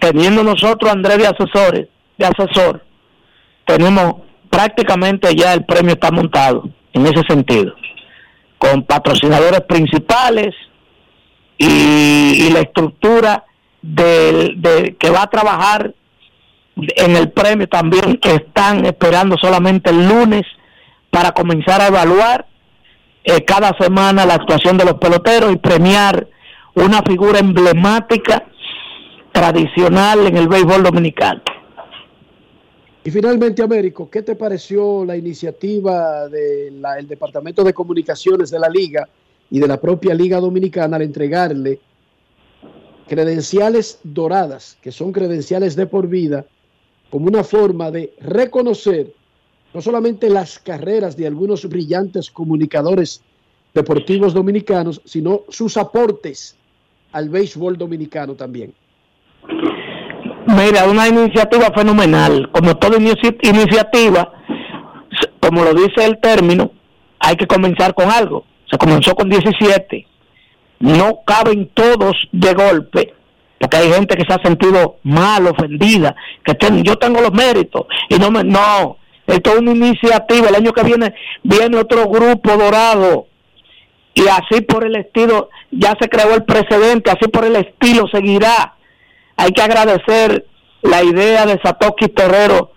teniendo 0.00 0.44
nosotros 0.44 0.88
a 0.90 0.92
Andrés 0.94 1.18
de 1.18 1.26
asesores 1.26 1.88
de 2.18 2.24
asesor 2.26 2.82
tenemos 3.66 4.14
prácticamente 4.50 5.34
ya 5.34 5.54
el 5.54 5.64
premio 5.64 5.92
está 5.94 6.10
montado 6.12 6.68
en 6.92 7.06
ese 7.06 7.22
sentido 7.28 7.72
con 8.60 8.84
patrocinadores 8.84 9.62
principales 9.62 10.54
y, 11.56 12.44
y 12.46 12.50
la 12.50 12.60
estructura 12.60 13.46
del, 13.80 14.60
de, 14.60 14.96
que 14.98 15.08
va 15.08 15.22
a 15.22 15.30
trabajar 15.30 15.94
en 16.76 17.16
el 17.16 17.30
premio 17.30 17.66
también 17.68 18.18
que 18.18 18.34
están 18.34 18.84
esperando 18.84 19.36
solamente 19.40 19.90
el 19.90 20.06
lunes 20.06 20.42
para 21.10 21.32
comenzar 21.32 21.80
a 21.80 21.86
evaluar 21.86 22.46
eh, 23.24 23.44
cada 23.46 23.74
semana 23.78 24.26
la 24.26 24.34
actuación 24.34 24.76
de 24.76 24.84
los 24.84 24.94
peloteros 24.94 25.52
y 25.52 25.56
premiar 25.56 26.28
una 26.74 27.00
figura 27.02 27.38
emblemática 27.38 28.44
tradicional 29.32 30.26
en 30.26 30.36
el 30.36 30.48
béisbol 30.48 30.82
dominicano. 30.82 31.40
Y 33.02 33.10
finalmente, 33.10 33.62
Américo, 33.62 34.10
¿qué 34.10 34.22
te 34.22 34.36
pareció 34.36 35.04
la 35.06 35.16
iniciativa 35.16 36.28
del 36.28 37.08
Departamento 37.08 37.64
de 37.64 37.72
Comunicaciones 37.72 38.50
de 38.50 38.58
la 38.58 38.68
Liga 38.68 39.08
y 39.50 39.58
de 39.58 39.66
la 39.66 39.80
propia 39.80 40.14
Liga 40.14 40.38
Dominicana 40.38 40.96
al 40.96 41.02
entregarle 41.02 41.80
credenciales 43.08 44.00
doradas, 44.04 44.76
que 44.82 44.92
son 44.92 45.12
credenciales 45.12 45.76
de 45.76 45.86
por 45.86 46.08
vida, 46.08 46.44
como 47.10 47.26
una 47.26 47.42
forma 47.42 47.90
de 47.90 48.12
reconocer 48.20 49.12
no 49.72 49.80
solamente 49.80 50.28
las 50.28 50.58
carreras 50.58 51.16
de 51.16 51.26
algunos 51.26 51.66
brillantes 51.68 52.30
comunicadores 52.30 53.22
deportivos 53.72 54.34
dominicanos, 54.34 55.00
sino 55.04 55.42
sus 55.48 55.76
aportes 55.76 56.54
al 57.12 57.30
béisbol 57.30 57.78
dominicano 57.78 58.34
también. 58.34 58.74
Mira, 60.64 60.84
una 60.84 61.08
iniciativa 61.08 61.70
fenomenal. 61.74 62.50
Como 62.52 62.76
toda 62.76 62.98
inici- 62.98 63.38
iniciativa, 63.42 64.32
como 65.40 65.64
lo 65.64 65.74
dice 65.74 66.04
el 66.04 66.18
término, 66.20 66.70
hay 67.18 67.36
que 67.36 67.46
comenzar 67.46 67.94
con 67.94 68.10
algo. 68.10 68.44
Se 68.70 68.76
comenzó 68.76 69.14
con 69.14 69.28
17. 69.28 70.06
No 70.80 71.20
caben 71.26 71.70
todos 71.74 72.16
de 72.32 72.54
golpe, 72.54 73.14
porque 73.58 73.76
hay 73.76 73.92
gente 73.92 74.16
que 74.16 74.24
se 74.26 74.32
ha 74.34 74.42
sentido 74.42 74.96
mal, 75.02 75.46
ofendida, 75.46 76.14
que 76.44 76.54
ten- 76.54 76.82
yo 76.82 76.96
tengo 76.96 77.20
los 77.20 77.32
méritos 77.32 77.86
y 78.08 78.16
no 78.18 78.30
me... 78.30 78.42
No, 78.44 78.96
esto 79.26 79.50
es 79.52 79.58
una 79.58 79.72
iniciativa. 79.72 80.48
El 80.48 80.54
año 80.56 80.72
que 80.72 80.82
viene 80.82 81.14
viene 81.42 81.76
otro 81.76 82.08
grupo 82.08 82.56
dorado 82.56 83.26
y 84.14 84.22
así 84.28 84.60
por 84.62 84.84
el 84.84 84.96
estilo, 84.96 85.50
ya 85.70 85.94
se 86.00 86.08
creó 86.08 86.34
el 86.34 86.44
precedente, 86.44 87.10
así 87.10 87.28
por 87.28 87.44
el 87.44 87.56
estilo 87.56 88.08
seguirá. 88.12 88.74
Hay 89.36 89.52
que 89.52 89.62
agradecer 89.62 90.46
la 90.82 91.02
idea 91.02 91.46
de 91.46 91.60
Satoshi 91.62 92.08
Terrero 92.08 92.72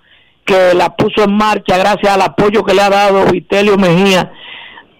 que 0.45 0.73
la 0.73 0.95
puso 0.95 1.23
en 1.23 1.35
marcha 1.35 1.77
gracias 1.77 2.13
al 2.13 2.21
apoyo 2.21 2.63
que 2.63 2.73
le 2.73 2.81
ha 2.81 2.89
dado 2.89 3.25
Vitelio 3.31 3.77
Mejía, 3.77 4.31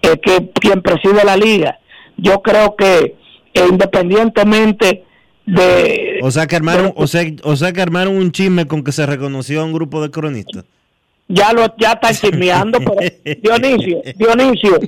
eh, 0.02 0.18
que 0.22 0.50
quien 0.54 0.80
preside 0.80 1.24
la 1.24 1.36
liga. 1.36 1.78
Yo 2.16 2.40
creo 2.42 2.76
que 2.76 3.16
eh, 3.52 3.66
independientemente 3.68 5.04
de 5.46 6.20
O 6.22 6.30
sea 6.30 6.46
que 6.46 6.56
armaron, 6.56 6.92
o 6.96 7.06
sea, 7.06 7.22
o 7.42 7.56
sea 7.56 7.72
que 7.72 7.82
armaron 7.82 8.16
un 8.16 8.32
chisme 8.32 8.66
con 8.66 8.82
que 8.82 8.92
se 8.92 9.04
reconoció 9.04 9.60
a 9.60 9.64
un 9.64 9.72
grupo 9.72 10.00
de 10.00 10.10
cronistas. 10.10 10.64
ya 11.28 11.52
lo 11.52 11.66
ya 11.76 11.92
están 11.92 12.14
chismeando, 12.14 12.78
pero 12.78 12.96
Dionisio, 13.42 14.02
Dionisio, 14.16 14.78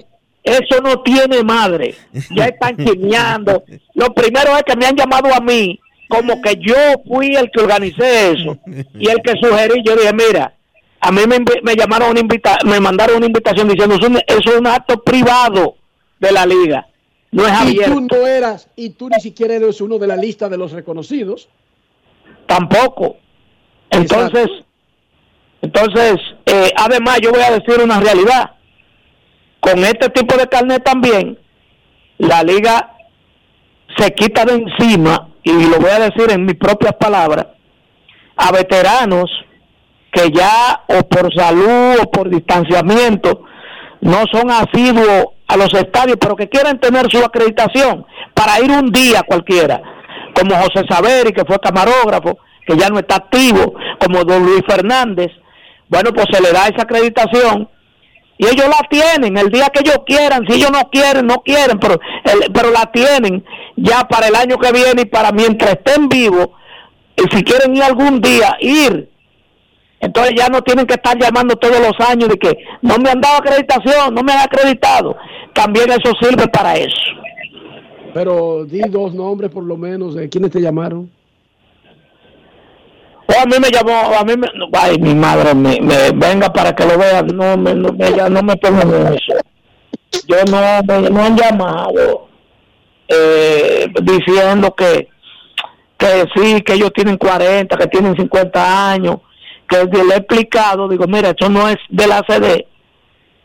eso 0.43 0.81
no 0.83 1.03
tiene 1.03 1.43
madre. 1.43 1.95
Ya 2.35 2.47
están 2.47 2.77
chismeando. 2.77 3.65
Lo 3.95 4.15
primero 4.15 4.57
es 4.57 4.63
que 4.63 4.77
me 4.77 4.87
han 4.87 4.97
llamado 4.97 5.35
a 5.35 5.41
mí 5.41 5.79
como 6.09 6.41
que 6.43 6.57
yo 6.57 6.75
fui 7.07 7.35
el 7.35 7.51
que 7.51 7.61
organicé 7.63 8.31
eso 8.33 8.59
y 8.95 9.09
el 9.09 9.21
que 9.23 9.33
sugerí. 9.41 9.83
Yo 9.85 9.97
dije, 9.97 10.13
mira, 10.13 10.55
a 11.01 11.13
mí 11.13 11.23
me, 11.27 11.75
llamaron 11.77 12.11
una 12.11 12.21
invita 12.21 12.59
me 12.65 12.81
mandaron 12.81 13.17
una 13.19 13.27
invitación 13.27 13.69
diciendo 13.69 13.95
eso, 13.97 14.05
es 14.07 14.11
un- 14.11 14.23
eso 14.27 14.51
es 14.55 14.57
un 14.59 14.67
acto 14.67 15.03
privado 15.03 15.77
de 16.19 16.33
la 16.33 16.47
liga, 16.47 16.87
no 17.31 17.47
es 17.47 17.53
Y 17.53 17.57
abierto. 17.57 17.93
tú 17.95 18.01
no 18.01 18.27
eras, 18.27 18.69
y 18.77 18.91
tú 18.91 19.09
ni 19.09 19.21
siquiera 19.21 19.55
eres 19.55 19.81
uno 19.81 19.99
de 19.99 20.07
la 20.07 20.17
lista 20.17 20.49
de 20.49 20.57
los 20.59 20.73
reconocidos. 20.73 21.49
tampoco. 22.47 23.17
Entonces, 23.91 24.47
entonces, 25.63 26.17
eh, 26.47 26.71
además 26.77 27.19
yo 27.23 27.31
voy 27.33 27.41
a 27.43 27.51
decir 27.59 27.81
una 27.83 28.01
realidad. 28.01 28.51
con 29.61 29.79
este 29.85 30.09
tipo 30.11 30.37
de 30.37 30.47
carnet 30.47 30.85
también, 30.85 31.37
la 32.19 32.43
liga 32.45 32.95
se 33.99 34.13
quita 34.15 34.45
de 34.45 34.55
encima, 34.55 35.29
y 35.47 35.69
lo 35.69 35.79
voy 35.79 35.91
a 35.91 36.01
decir 36.01 36.29
en 36.33 36.45
mis 36.45 36.57
propias 36.57 36.95
palabras, 36.95 37.47
a 38.37 38.51
veteranos 38.51 39.31
que 40.11 40.31
ya 40.33 40.83
o 40.89 41.07
por 41.09 41.33
salud 41.33 41.99
o 42.03 42.11
por 42.11 42.29
distanciamiento 42.29 43.45
no 44.01 44.25
son 44.33 44.51
asiduos 44.51 45.27
a 45.47 45.57
los 45.57 45.73
estadios, 45.75 46.17
pero 46.21 46.35
que 46.35 46.49
quieren 46.49 46.81
tener 46.81 47.09
su 47.09 47.25
acreditación 47.25 48.05
para 48.35 48.59
ir 48.61 48.73
un 48.73 48.91
día 48.91 49.23
cualquiera, 49.23 49.81
como 50.35 50.57
José 50.57 50.85
Saveri, 50.89 51.33
que 51.33 51.45
fue 51.45 51.61
camarógrafo, 51.61 52.39
que 52.67 52.77
ya 52.77 52.89
no 52.89 52.99
está 52.99 53.17
activo, 53.17 53.75
como 54.01 54.25
don 54.25 54.43
Luis 54.43 54.63
Fernández, 54.69 55.31
bueno, 55.89 56.11
pues 56.13 56.27
se 56.33 56.43
le 56.43 56.51
da 56.51 56.67
esa 56.67 56.83
acreditación 56.83 57.69
y 58.39 58.47
ellos 58.47 58.67
la 58.69 58.87
tienen 58.89 59.37
el 59.39 59.51
día 59.51 59.69
que 59.73 59.81
ellos 59.81 59.99
quieran, 60.07 60.45
si 60.47 60.57
ellos 60.57 60.71
no 60.71 60.91
quieren, 60.91 61.27
no 61.27 61.37
quieren, 61.43 61.79
pero, 61.79 61.99
pero 62.53 62.71
la 62.71 62.91
tienen 62.93 63.45
ya 63.77 64.07
para 64.09 64.29
el 64.29 64.35
año 64.35 64.59
que 64.59 64.73
viene 64.73 65.03
y 65.03 65.07
para 65.07 65.33
mientras 65.33 65.73
estén 65.73 66.09
vivos, 66.09 66.49
y 67.17 67.35
si 67.35 67.43
quieren 67.43 67.75
ir 67.75 67.83
algún 67.83 68.21
día, 68.21 68.57
ir. 68.61 69.09
Entonces 70.01 70.35
ya 70.37 70.49
no 70.49 70.61
tienen 70.63 70.87
que 70.87 70.95
estar 70.95 71.19
llamando 71.19 71.57
todos 71.57 71.81
los 71.81 71.99
años 72.07 72.29
de 72.29 72.37
que 72.37 72.59
no 72.83 72.99
me 72.99 73.11
han 73.11 73.21
dado 73.21 73.39
acreditación, 73.39 74.15
no 74.15 74.23
me 74.23 74.33
han 74.33 74.41
acreditado. 74.41 75.17
También 75.55 75.91
eso 75.91 76.13
sirve 76.21 76.47
para 76.49 76.77
eso. 76.77 76.95
Pero 78.13 78.65
di 78.67 78.81
dos 78.89 79.15
nombres 79.15 79.51
por 79.51 79.65
lo 79.65 79.77
menos, 79.79 80.15
de 80.15 80.29
quiénes 80.29 80.51
te 80.51 80.61
llamaron? 80.61 81.11
A 83.29 83.47
mí 83.47 83.57
me 83.61 83.71
llamó, 83.71 84.15
a 84.17 84.25
mí 84.25 84.35
me, 84.37 84.49
ay, 84.73 84.99
mi 84.99 85.15
madre, 85.15 85.55
me, 85.55 85.79
venga 86.13 86.53
para 86.53 86.75
que 86.75 86.85
lo 86.85 86.97
vean, 86.97 87.27
no 87.29 87.57
me, 87.57 87.75
no, 87.75 87.93
me, 87.93 88.11
no 88.11 88.43
me 88.43 88.57
pongan 88.57 89.15
eso. 89.15 89.35
Yo 90.29 90.37
no, 90.51 90.83
me, 90.85 91.11
no 91.11 91.23
han 91.23 91.37
llamado 91.37 92.29
eh, 93.09 93.89
diciendo 94.03 94.75
que, 94.75 95.09
que 95.97 96.25
sí, 96.35 96.61
que 96.63 96.75
ellos 96.75 96.93
tienen 96.95 97.17
40, 97.17 97.77
que 97.77 97.87
tienen 97.89 98.17
50 98.17 98.93
años, 98.93 99.17
que 99.69 99.85
le 99.85 100.15
he 100.15 100.19
explicado, 100.19 100.89
digo, 100.89 101.07
mira, 101.07 101.35
eso 101.37 101.51
no 101.51 101.69
es 101.69 101.77
de 101.89 102.07
la 102.07 102.23
CD, 102.29 102.67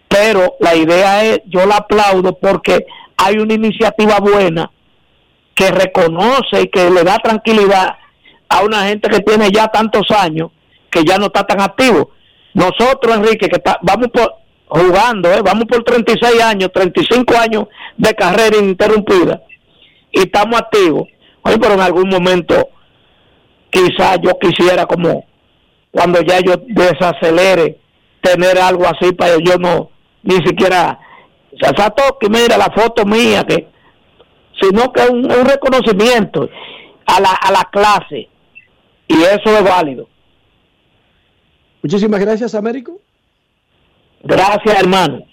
pero 0.07 0.55
la 0.59 0.75
idea 0.75 1.23
es, 1.23 1.41
yo 1.45 1.65
la 1.65 1.77
aplaudo 1.77 2.37
porque 2.37 2.85
hay 3.17 3.37
una 3.37 3.53
iniciativa 3.53 4.19
buena 4.19 4.69
que 5.55 5.71
reconoce 5.71 6.61
y 6.61 6.67
que 6.69 6.89
le 6.89 7.03
da 7.03 7.17
tranquilidad 7.17 7.95
a 8.51 8.63
una 8.63 8.83
gente 8.83 9.09
que 9.09 9.21
tiene 9.21 9.49
ya 9.49 9.67
tantos 9.67 10.11
años 10.11 10.51
que 10.89 11.05
ya 11.05 11.17
no 11.17 11.27
está 11.27 11.43
tan 11.45 11.61
activo. 11.61 12.11
Nosotros, 12.53 13.15
Enrique, 13.15 13.47
que 13.47 13.61
vamos 13.81 14.09
por, 14.13 14.35
jugando, 14.67 15.31
¿eh? 15.31 15.41
vamos 15.41 15.65
por 15.65 15.83
36 15.83 16.41
años, 16.41 16.69
35 16.73 17.33
años 17.37 17.67
de 17.95 18.13
carrera 18.13 18.57
ininterrumpida 18.57 19.41
y 20.11 20.19
estamos 20.19 20.59
activos. 20.59 21.07
Oye, 21.43 21.57
pero 21.59 21.75
en 21.75 21.79
algún 21.79 22.09
momento 22.09 22.69
quizás 23.69 24.19
yo 24.21 24.37
quisiera 24.37 24.85
como 24.85 25.25
cuando 25.91 26.21
ya 26.21 26.39
yo 26.41 26.55
desacelere 26.67 27.79
tener 28.21 28.59
algo 28.59 28.85
así 28.85 29.13
para 29.13 29.37
yo 29.37 29.57
no 29.57 29.91
ni 30.23 30.35
siquiera 30.45 30.99
o 31.53 32.19
que 32.19 32.29
mira 32.29 32.57
la 32.57 32.69
foto 32.75 33.05
mía 33.05 33.43
que 33.43 33.67
sino 34.61 34.91
que 34.91 35.03
un, 35.09 35.25
un 35.25 35.45
reconocimiento 35.45 36.49
a 37.05 37.19
la, 37.19 37.31
a 37.31 37.51
la 37.51 37.69
clase 37.71 38.29
y 39.11 39.23
eso 39.23 39.57
es 39.57 39.63
válido. 39.63 40.07
Muchísimas 41.83 42.19
gracias, 42.19 42.53
Américo. 42.55 42.99
Gracias, 44.23 44.79
hermano. 44.79 45.25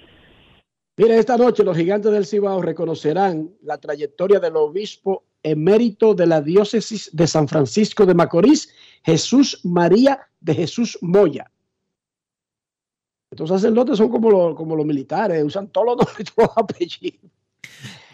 Mire, 0.96 1.18
esta 1.18 1.36
noche 1.36 1.62
los 1.62 1.76
gigantes 1.76 2.10
del 2.10 2.26
Cibao 2.26 2.60
reconocerán 2.60 3.50
la 3.62 3.78
trayectoria 3.78 4.40
del 4.40 4.56
obispo 4.56 5.24
emérito 5.42 6.14
de 6.14 6.26
la 6.26 6.40
diócesis 6.40 7.10
de 7.12 7.26
San 7.26 7.46
Francisco 7.46 8.04
de 8.04 8.14
Macorís, 8.14 8.74
Jesús 9.04 9.60
María 9.62 10.18
de 10.40 10.54
Jesús 10.54 10.98
Moya. 11.00 11.50
Estos 13.30 13.50
sacerdotes 13.50 13.98
son 13.98 14.08
como, 14.08 14.54
como 14.54 14.74
los 14.74 14.86
militares, 14.86 15.44
usan 15.44 15.68
todos 15.68 15.86
los 15.86 15.96
nombres 15.98 16.20
y 16.20 16.24
todos 16.24 16.48
los 16.48 16.58
apellidos. 16.58 17.30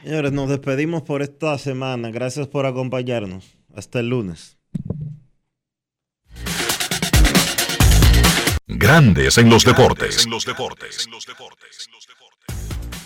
Señores, 0.03 0.33
nos 0.33 0.51
despedimos 0.51 1.03
por 1.03 1.23
esta 1.23 1.57
semana. 1.57 2.11
Gracias 2.11 2.49
por 2.49 2.67
acompañarnos. 2.67 3.57
Hasta 3.75 4.01
el 4.01 4.11
lunes. 4.11 4.59
Grandes 8.67 9.39
en 9.39 9.51
los 9.51 9.65
deportes. 9.65 10.27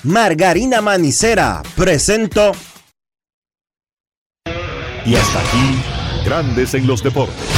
Margarina 0.04 0.80
Manicera 0.80 1.62
presento. 1.76 2.52
Y 5.04 5.14
hasta 5.14 5.40
aquí, 5.40 5.82
Grandes 6.24 6.74
en 6.74 6.86
los 6.86 7.02
deportes. 7.02 7.57